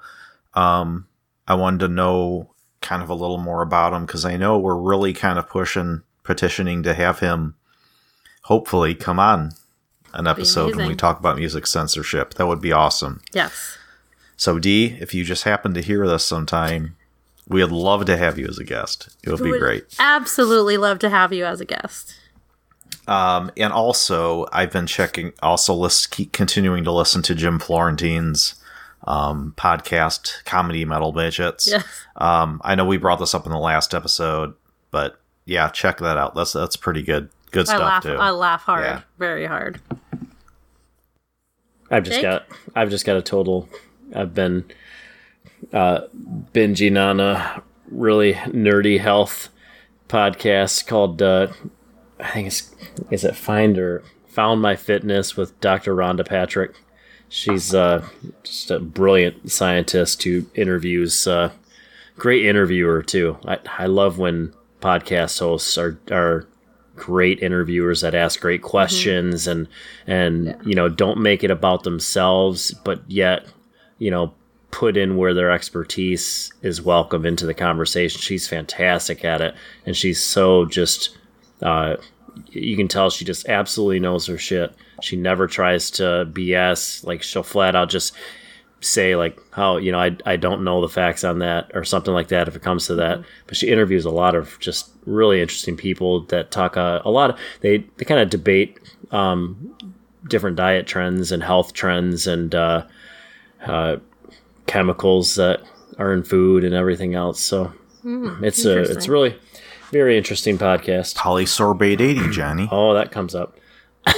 um, 0.55 1.09
I 1.49 1.57
wanted 1.57 1.81
to 1.81 1.89
know 1.89 2.51
kind 2.81 3.03
of 3.03 3.11
a 3.11 3.15
little 3.15 3.37
more 3.37 3.63
about 3.63 3.93
him 3.93 4.07
because 4.07 4.25
I 4.25 4.37
know 4.37 4.57
we're 4.57 4.77
really 4.77 5.13
kind 5.13 5.41
of 5.41 5.49
pushing, 5.49 6.03
petitioning 6.23 6.85
to 6.85 6.95
have 6.95 7.19
him, 7.19 7.57
hopefully, 8.43 8.95
come 8.95 9.19
on 9.19 9.51
an 10.13 10.29
episode 10.29 10.77
when 10.77 10.87
we 10.87 10.95
talk 10.95 11.19
about 11.19 11.37
music 11.37 11.67
censorship. 11.67 12.35
That 12.35 12.47
would 12.47 12.61
be 12.61 12.71
awesome. 12.71 13.21
Yes. 13.33 13.77
So, 14.37 14.61
Dee, 14.61 14.97
if 15.01 15.15
you 15.15 15.25
just 15.25 15.43
happen 15.43 15.75
to 15.75 15.83
hear 15.83 16.07
this 16.07 16.25
sometime, 16.25 16.95
we'd 17.49 17.65
love 17.65 18.05
to 18.05 18.17
have 18.17 18.39
you 18.39 18.47
as 18.47 18.59
a 18.59 18.65
guest. 18.65 19.09
It 19.25 19.31
would 19.31 19.43
be 19.43 19.51
Would 19.51 19.61
great. 19.61 19.97
Absolutely 19.99 20.77
love 20.77 21.01
to 21.01 21.11
have 21.11 21.33
you 21.33 21.45
as 21.45 21.61
a 21.61 21.65
guest. 21.65 22.15
Um, 23.07 23.51
and 23.57 23.73
also, 23.73 24.47
I've 24.53 24.73
been 24.73 24.87
checking, 24.87 25.33
also 25.43 25.75
list, 25.75 26.11
keep 26.11 26.33
continuing 26.33 26.85
to 26.85 26.93
listen 26.93 27.21
to 27.23 27.35
Jim 27.35 27.59
Florentine's 27.59 28.55
um, 29.07 29.53
podcast, 29.59 30.45
Comedy 30.45 30.85
Metal 30.87 31.13
Midgets. 31.13 31.69
Yes. 31.71 31.85
Um, 32.17 32.61
I 32.65 32.75
know 32.75 32.87
we 32.87 32.97
brought 32.97 33.19
this 33.19 33.35
up 33.35 33.45
in 33.45 33.53
the 33.53 33.59
last 33.59 33.93
episode, 33.95 34.55
but 34.91 35.21
yeah, 35.45 35.69
check 35.69 35.99
that 35.99 36.17
out. 36.17 36.35
That's 36.35 36.55
that's 36.55 36.77
pretty 36.77 37.03
good. 37.03 37.29
Good 37.51 37.69
I 37.69 37.77
stuff 37.77 37.81
laugh. 37.81 38.03
too. 38.03 38.15
I 38.17 38.31
laugh 38.31 38.63
hard, 38.63 38.85
Yeah. 38.85 39.01
very 39.19 39.45
hard. 39.47 39.81
I've 41.91 42.05
just 42.05 42.17
Jake? 42.17 42.23
got 42.23 42.47
I've 42.75 42.91
just 42.91 43.05
got 43.05 43.17
a 43.17 43.23
total 43.23 43.69
I've 44.15 44.35
been 44.35 44.65
uh 45.73 46.01
binging 46.53 46.99
on 47.01 47.21
a 47.21 47.63
really 47.91 48.35
nerdy 48.35 48.99
health 48.99 49.51
podcast 50.09 50.87
called 50.87 51.21
uh 51.23 51.49
I 52.21 52.31
think 52.31 52.47
it's 52.47 52.75
is 53.11 53.25
it 53.25 53.37
Finder 53.37 54.03
Found 54.29 54.63
My 54.63 54.77
Fitness 54.77 55.37
with 55.37 55.59
Dr. 55.61 55.95
Rhonda 55.95 56.27
Patrick. 56.27 56.75
She's 57.29 57.75
uh, 57.75 58.07
just 58.43 58.71
a 58.71 58.79
brilliant 58.79 59.51
scientist 59.51 60.23
who 60.23 60.47
interviews. 60.55 61.27
Uh, 61.27 61.51
great 62.17 62.47
interviewer 62.47 63.03
too. 63.03 63.39
I, 63.47 63.59
I 63.79 63.87
love 63.87 64.19
when 64.19 64.53
podcast 64.81 65.39
hosts 65.39 65.77
are 65.79 65.99
are 66.11 66.47
great 66.97 67.43
interviewers 67.43 68.03
that 68.03 68.15
ask 68.15 68.41
great 68.41 68.63
questions 68.63 69.49
and 69.49 69.67
and 70.07 70.57
you 70.65 70.75
know 70.75 70.89
don't 70.89 71.21
make 71.21 71.43
it 71.43 71.51
about 71.51 71.83
themselves, 71.83 72.73
but 72.85 73.03
yet 73.09 73.47
you 73.99 74.11
know 74.11 74.33
put 74.71 74.97
in 74.97 75.17
where 75.17 75.35
their 75.35 75.51
expertise 75.51 76.53
is 76.63 76.83
welcome 76.83 77.25
into 77.25 77.47
the 77.47 77.55
conversation. 77.55 78.21
She's 78.21 78.49
fantastic 78.49 79.25
at 79.25 79.41
it, 79.41 79.55
and 79.87 79.97
she's 79.97 80.23
so 80.23 80.65
just. 80.67 81.17
Uh, 81.63 81.97
you 82.51 82.77
can 82.77 82.89
tell 82.89 83.11
she 83.11 83.25
just 83.25 83.49
absolutely 83.49 84.01
knows 84.01 84.27
her 84.27 84.39
shit. 84.39 84.75
She 85.03 85.17
never 85.17 85.47
tries 85.47 85.91
to 85.93 86.29
BS. 86.33 87.07
Like 87.07 87.23
she'll 87.23 87.43
flat 87.43 87.77
out 87.77 87.91
just 87.91 88.13
say 88.81 89.17
like 89.17 89.39
how 89.51 89.79
you 89.79 89.91
know 89.91 89.99
I, 89.99 90.17
I 90.27 90.37
don't 90.37 90.63
know 90.63 90.81
the 90.81 90.89
facts 90.89 91.25
on 91.25 91.39
that 91.39 91.71
or 91.75 91.85
something 91.85 92.13
like 92.13 92.29
that 92.29 92.49
if 92.49 92.57
it 92.57 92.63
comes 92.63 92.87
to 92.87 92.95
that. 92.97 93.23
But 93.47 93.57
she 93.57 93.71
interviews 93.71 94.05
a 94.05 94.11
lot 94.11 94.35
of 94.35 94.59
just 94.61 94.91
really 95.07 95.41
interesting 95.41 95.77
people 95.77 96.23
that 96.27 96.51
talk 96.51 96.77
uh, 96.77 97.01
a 97.05 97.11
lot 97.11 97.31
of 97.31 97.39
they 97.61 97.79
they 97.97 98.05
kind 98.05 98.21
of 98.21 98.31
debate 98.31 98.79
um, 99.11 99.77
different 100.29 100.57
diet 100.57 100.87
trends 100.87 101.33
and 101.33 101.43
health 101.43 101.73
trends 101.73 102.27
and 102.27 102.55
uh, 102.55 102.85
uh, 103.65 103.97
chemicals 104.67 105.37
that 105.37 105.63
are 105.99 106.13
in 106.13 106.23
food 106.25 106.65
and 106.65 106.75
everything 106.75 107.15
else. 107.15 107.41
So 107.41 107.73
it's 108.43 108.65
a 108.65 108.83
it's 108.83 109.09
really 109.09 109.37
very 109.95 110.19
interesting 110.19 110.59
podcast 110.59 111.15
Polysorbate 111.15 112.01
80, 112.01 112.31
Johnny. 112.33 112.69
oh 112.73 112.95
that 112.95 113.13
comes 113.13 113.33
up 113.33 113.57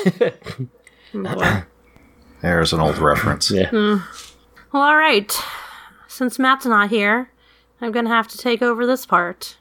There's 2.41 2.73
an 2.73 2.81
old 2.81 2.97
reference. 2.97 3.51
yeah 3.51 3.69
hmm. 3.69 3.97
Well, 4.73 4.83
all 4.83 4.97
right. 4.97 5.31
Since 6.09 6.39
Matt's 6.39 6.65
not 6.65 6.89
here, 6.89 7.31
I'm 7.81 7.93
going 7.93 8.07
to 8.07 8.11
have 8.11 8.27
to 8.29 8.39
take 8.39 8.63
over 8.63 8.87
this 8.87 9.05
part. 9.05 9.59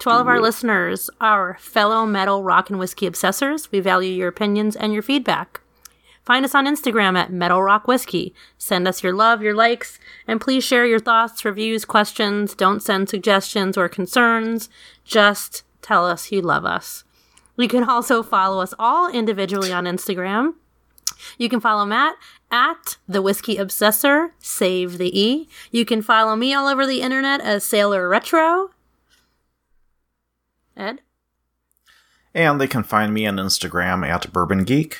To 0.00 0.10
all 0.10 0.20
of 0.20 0.28
our 0.28 0.34
mm-hmm. 0.34 0.44
listeners, 0.44 1.08
our 1.18 1.56
fellow 1.58 2.04
metal 2.04 2.42
rock 2.42 2.68
and 2.68 2.78
whiskey 2.78 3.08
obsessors, 3.08 3.70
we 3.72 3.80
value 3.80 4.12
your 4.12 4.28
opinions 4.28 4.76
and 4.76 4.92
your 4.92 5.02
feedback. 5.02 5.61
Find 6.24 6.44
us 6.44 6.54
on 6.54 6.66
Instagram 6.66 7.16
at 7.16 7.32
Metal 7.32 7.62
Rock 7.62 7.88
Whiskey. 7.88 8.34
Send 8.56 8.86
us 8.86 9.02
your 9.02 9.12
love, 9.12 9.42
your 9.42 9.54
likes, 9.54 9.98
and 10.26 10.40
please 10.40 10.62
share 10.62 10.86
your 10.86 11.00
thoughts, 11.00 11.44
reviews, 11.44 11.84
questions. 11.84 12.54
Don't 12.54 12.80
send 12.80 13.08
suggestions 13.08 13.76
or 13.76 13.88
concerns. 13.88 14.68
Just 15.04 15.64
tell 15.80 16.06
us 16.06 16.30
you 16.30 16.40
love 16.40 16.64
us. 16.64 17.02
You 17.56 17.68
can 17.68 17.84
also 17.84 18.22
follow 18.22 18.62
us 18.62 18.72
all 18.78 19.10
individually 19.10 19.72
on 19.72 19.84
Instagram. 19.84 20.54
You 21.38 21.48
can 21.48 21.60
follow 21.60 21.84
Matt 21.84 22.16
at 22.50 22.98
the 23.08 23.22
Whiskey 23.22 23.56
Obsessor, 23.56 24.30
save 24.38 24.98
the 24.98 25.18
E. 25.18 25.48
You 25.70 25.84
can 25.84 26.02
follow 26.02 26.36
me 26.36 26.54
all 26.54 26.68
over 26.68 26.86
the 26.86 27.02
internet 27.02 27.40
as 27.40 27.64
Sailor 27.64 28.08
Retro. 28.08 28.70
Ed? 30.76 31.00
And 32.34 32.60
they 32.60 32.66
can 32.66 32.82
find 32.82 33.12
me 33.12 33.26
on 33.26 33.36
Instagram 33.36 34.06
at 34.06 34.32
Bourbon 34.32 34.64
Geek. 34.64 34.98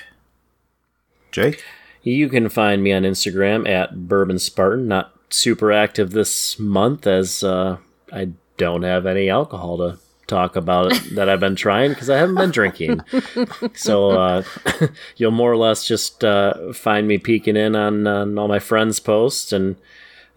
Jake? 1.32 1.64
You 2.02 2.28
can 2.28 2.48
find 2.48 2.82
me 2.82 2.92
on 2.92 3.02
Instagram 3.02 3.68
at 3.68 4.08
Bourbon 4.08 4.38
Spartan. 4.38 4.88
Not 4.88 5.12
super 5.30 5.72
active 5.72 6.10
this 6.10 6.58
month 6.58 7.06
as 7.06 7.42
uh, 7.42 7.78
I 8.12 8.30
don't 8.56 8.82
have 8.82 9.06
any 9.06 9.28
alcohol 9.28 9.78
to 9.78 9.98
talk 10.26 10.56
about 10.56 10.92
that 11.12 11.28
I've 11.28 11.40
been 11.40 11.56
trying 11.56 11.90
because 11.90 12.10
I 12.10 12.18
haven't 12.18 12.36
been 12.36 12.50
drinking. 12.50 13.00
so 13.74 14.10
uh, 14.10 14.42
you'll 15.16 15.30
more 15.30 15.52
or 15.52 15.56
less 15.56 15.84
just 15.84 16.24
uh, 16.24 16.72
find 16.72 17.06
me 17.08 17.18
peeking 17.18 17.56
in 17.56 17.76
on, 17.76 18.06
on 18.06 18.38
all 18.38 18.48
my 18.48 18.58
friends' 18.58 19.00
posts 19.00 19.52
and 19.52 19.76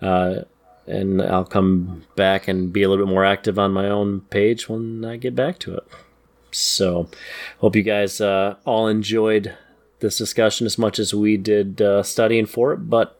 uh, 0.02 0.42
and 0.88 1.20
I'll 1.22 1.46
come 1.46 2.04
back 2.16 2.48
and 2.48 2.72
be 2.72 2.84
a 2.84 2.90
little 2.90 3.06
bit 3.06 3.12
more 3.12 3.26
active 3.26 3.58
on 3.58 3.72
my 3.72 3.90
own 3.90 4.22
page 4.22 4.70
when 4.70 5.04
I 5.04 5.18
get 5.18 5.34
back 5.34 5.58
to 5.60 5.76
it. 5.76 5.88
So, 6.52 7.10
hope 7.60 7.76
you 7.76 7.82
guys 7.82 8.22
uh, 8.22 8.56
all 8.66 8.88
enjoyed 8.88 9.56
this 10.06 10.18
discussion 10.18 10.66
as 10.68 10.78
much 10.78 11.00
as 11.00 11.14
we 11.14 11.36
did 11.36 11.82
uh, 11.82 12.04
studying 12.04 12.46
for 12.46 12.74
it. 12.74 12.90
But 12.90 13.20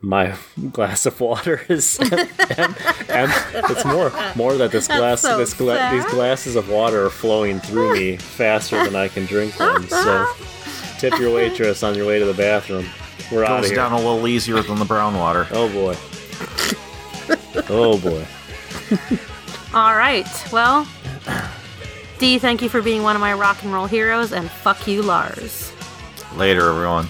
my 0.00 0.34
glass 0.72 1.06
of 1.06 1.20
water 1.20 1.62
is 1.68 1.98
em- 2.00 2.74
em- 3.08 3.30
it's 3.70 3.84
more 3.84 4.12
more 4.36 4.54
that 4.56 4.70
this 4.70 4.86
glass 4.88 5.22
so 5.22 5.36
this 5.38 5.54
gla- 5.54 5.90
these 5.92 6.04
glasses 6.06 6.56
of 6.56 6.68
water 6.68 7.04
are 7.06 7.10
flowing 7.10 7.58
through 7.60 7.94
me 7.94 8.16
faster 8.16 8.82
than 8.84 8.94
I 8.96 9.08
can 9.08 9.26
drink 9.26 9.56
them. 9.56 9.86
So, 9.88 10.32
tip 10.98 11.18
your 11.18 11.34
waitress 11.34 11.82
on 11.82 11.94
your 11.96 12.06
way 12.06 12.18
to 12.20 12.24
the 12.24 12.34
bathroom. 12.34 12.86
We're 13.30 13.44
out 13.44 13.50
of 13.58 13.60
Goes 13.62 13.70
here. 13.70 13.76
down 13.76 13.92
a 13.92 13.96
little 13.96 14.26
easier 14.28 14.60
than 14.62 14.78
the 14.78 14.84
brown 14.84 15.14
water. 15.16 15.46
Oh 15.52 15.68
boy. 15.72 15.96
oh 17.68 17.98
boy. 17.98 18.24
All 19.74 19.96
right. 19.96 20.26
Well, 20.52 20.86
Dee, 22.18 22.38
thank 22.38 22.60
you 22.62 22.68
for 22.68 22.82
being 22.82 23.02
one 23.02 23.16
of 23.16 23.20
my 23.20 23.32
rock 23.32 23.62
and 23.64 23.72
roll 23.72 23.86
heroes, 23.86 24.32
and 24.32 24.48
fuck 24.50 24.86
you, 24.86 25.02
Lars. 25.02 25.71
Later, 26.36 26.70
everyone. 26.70 27.08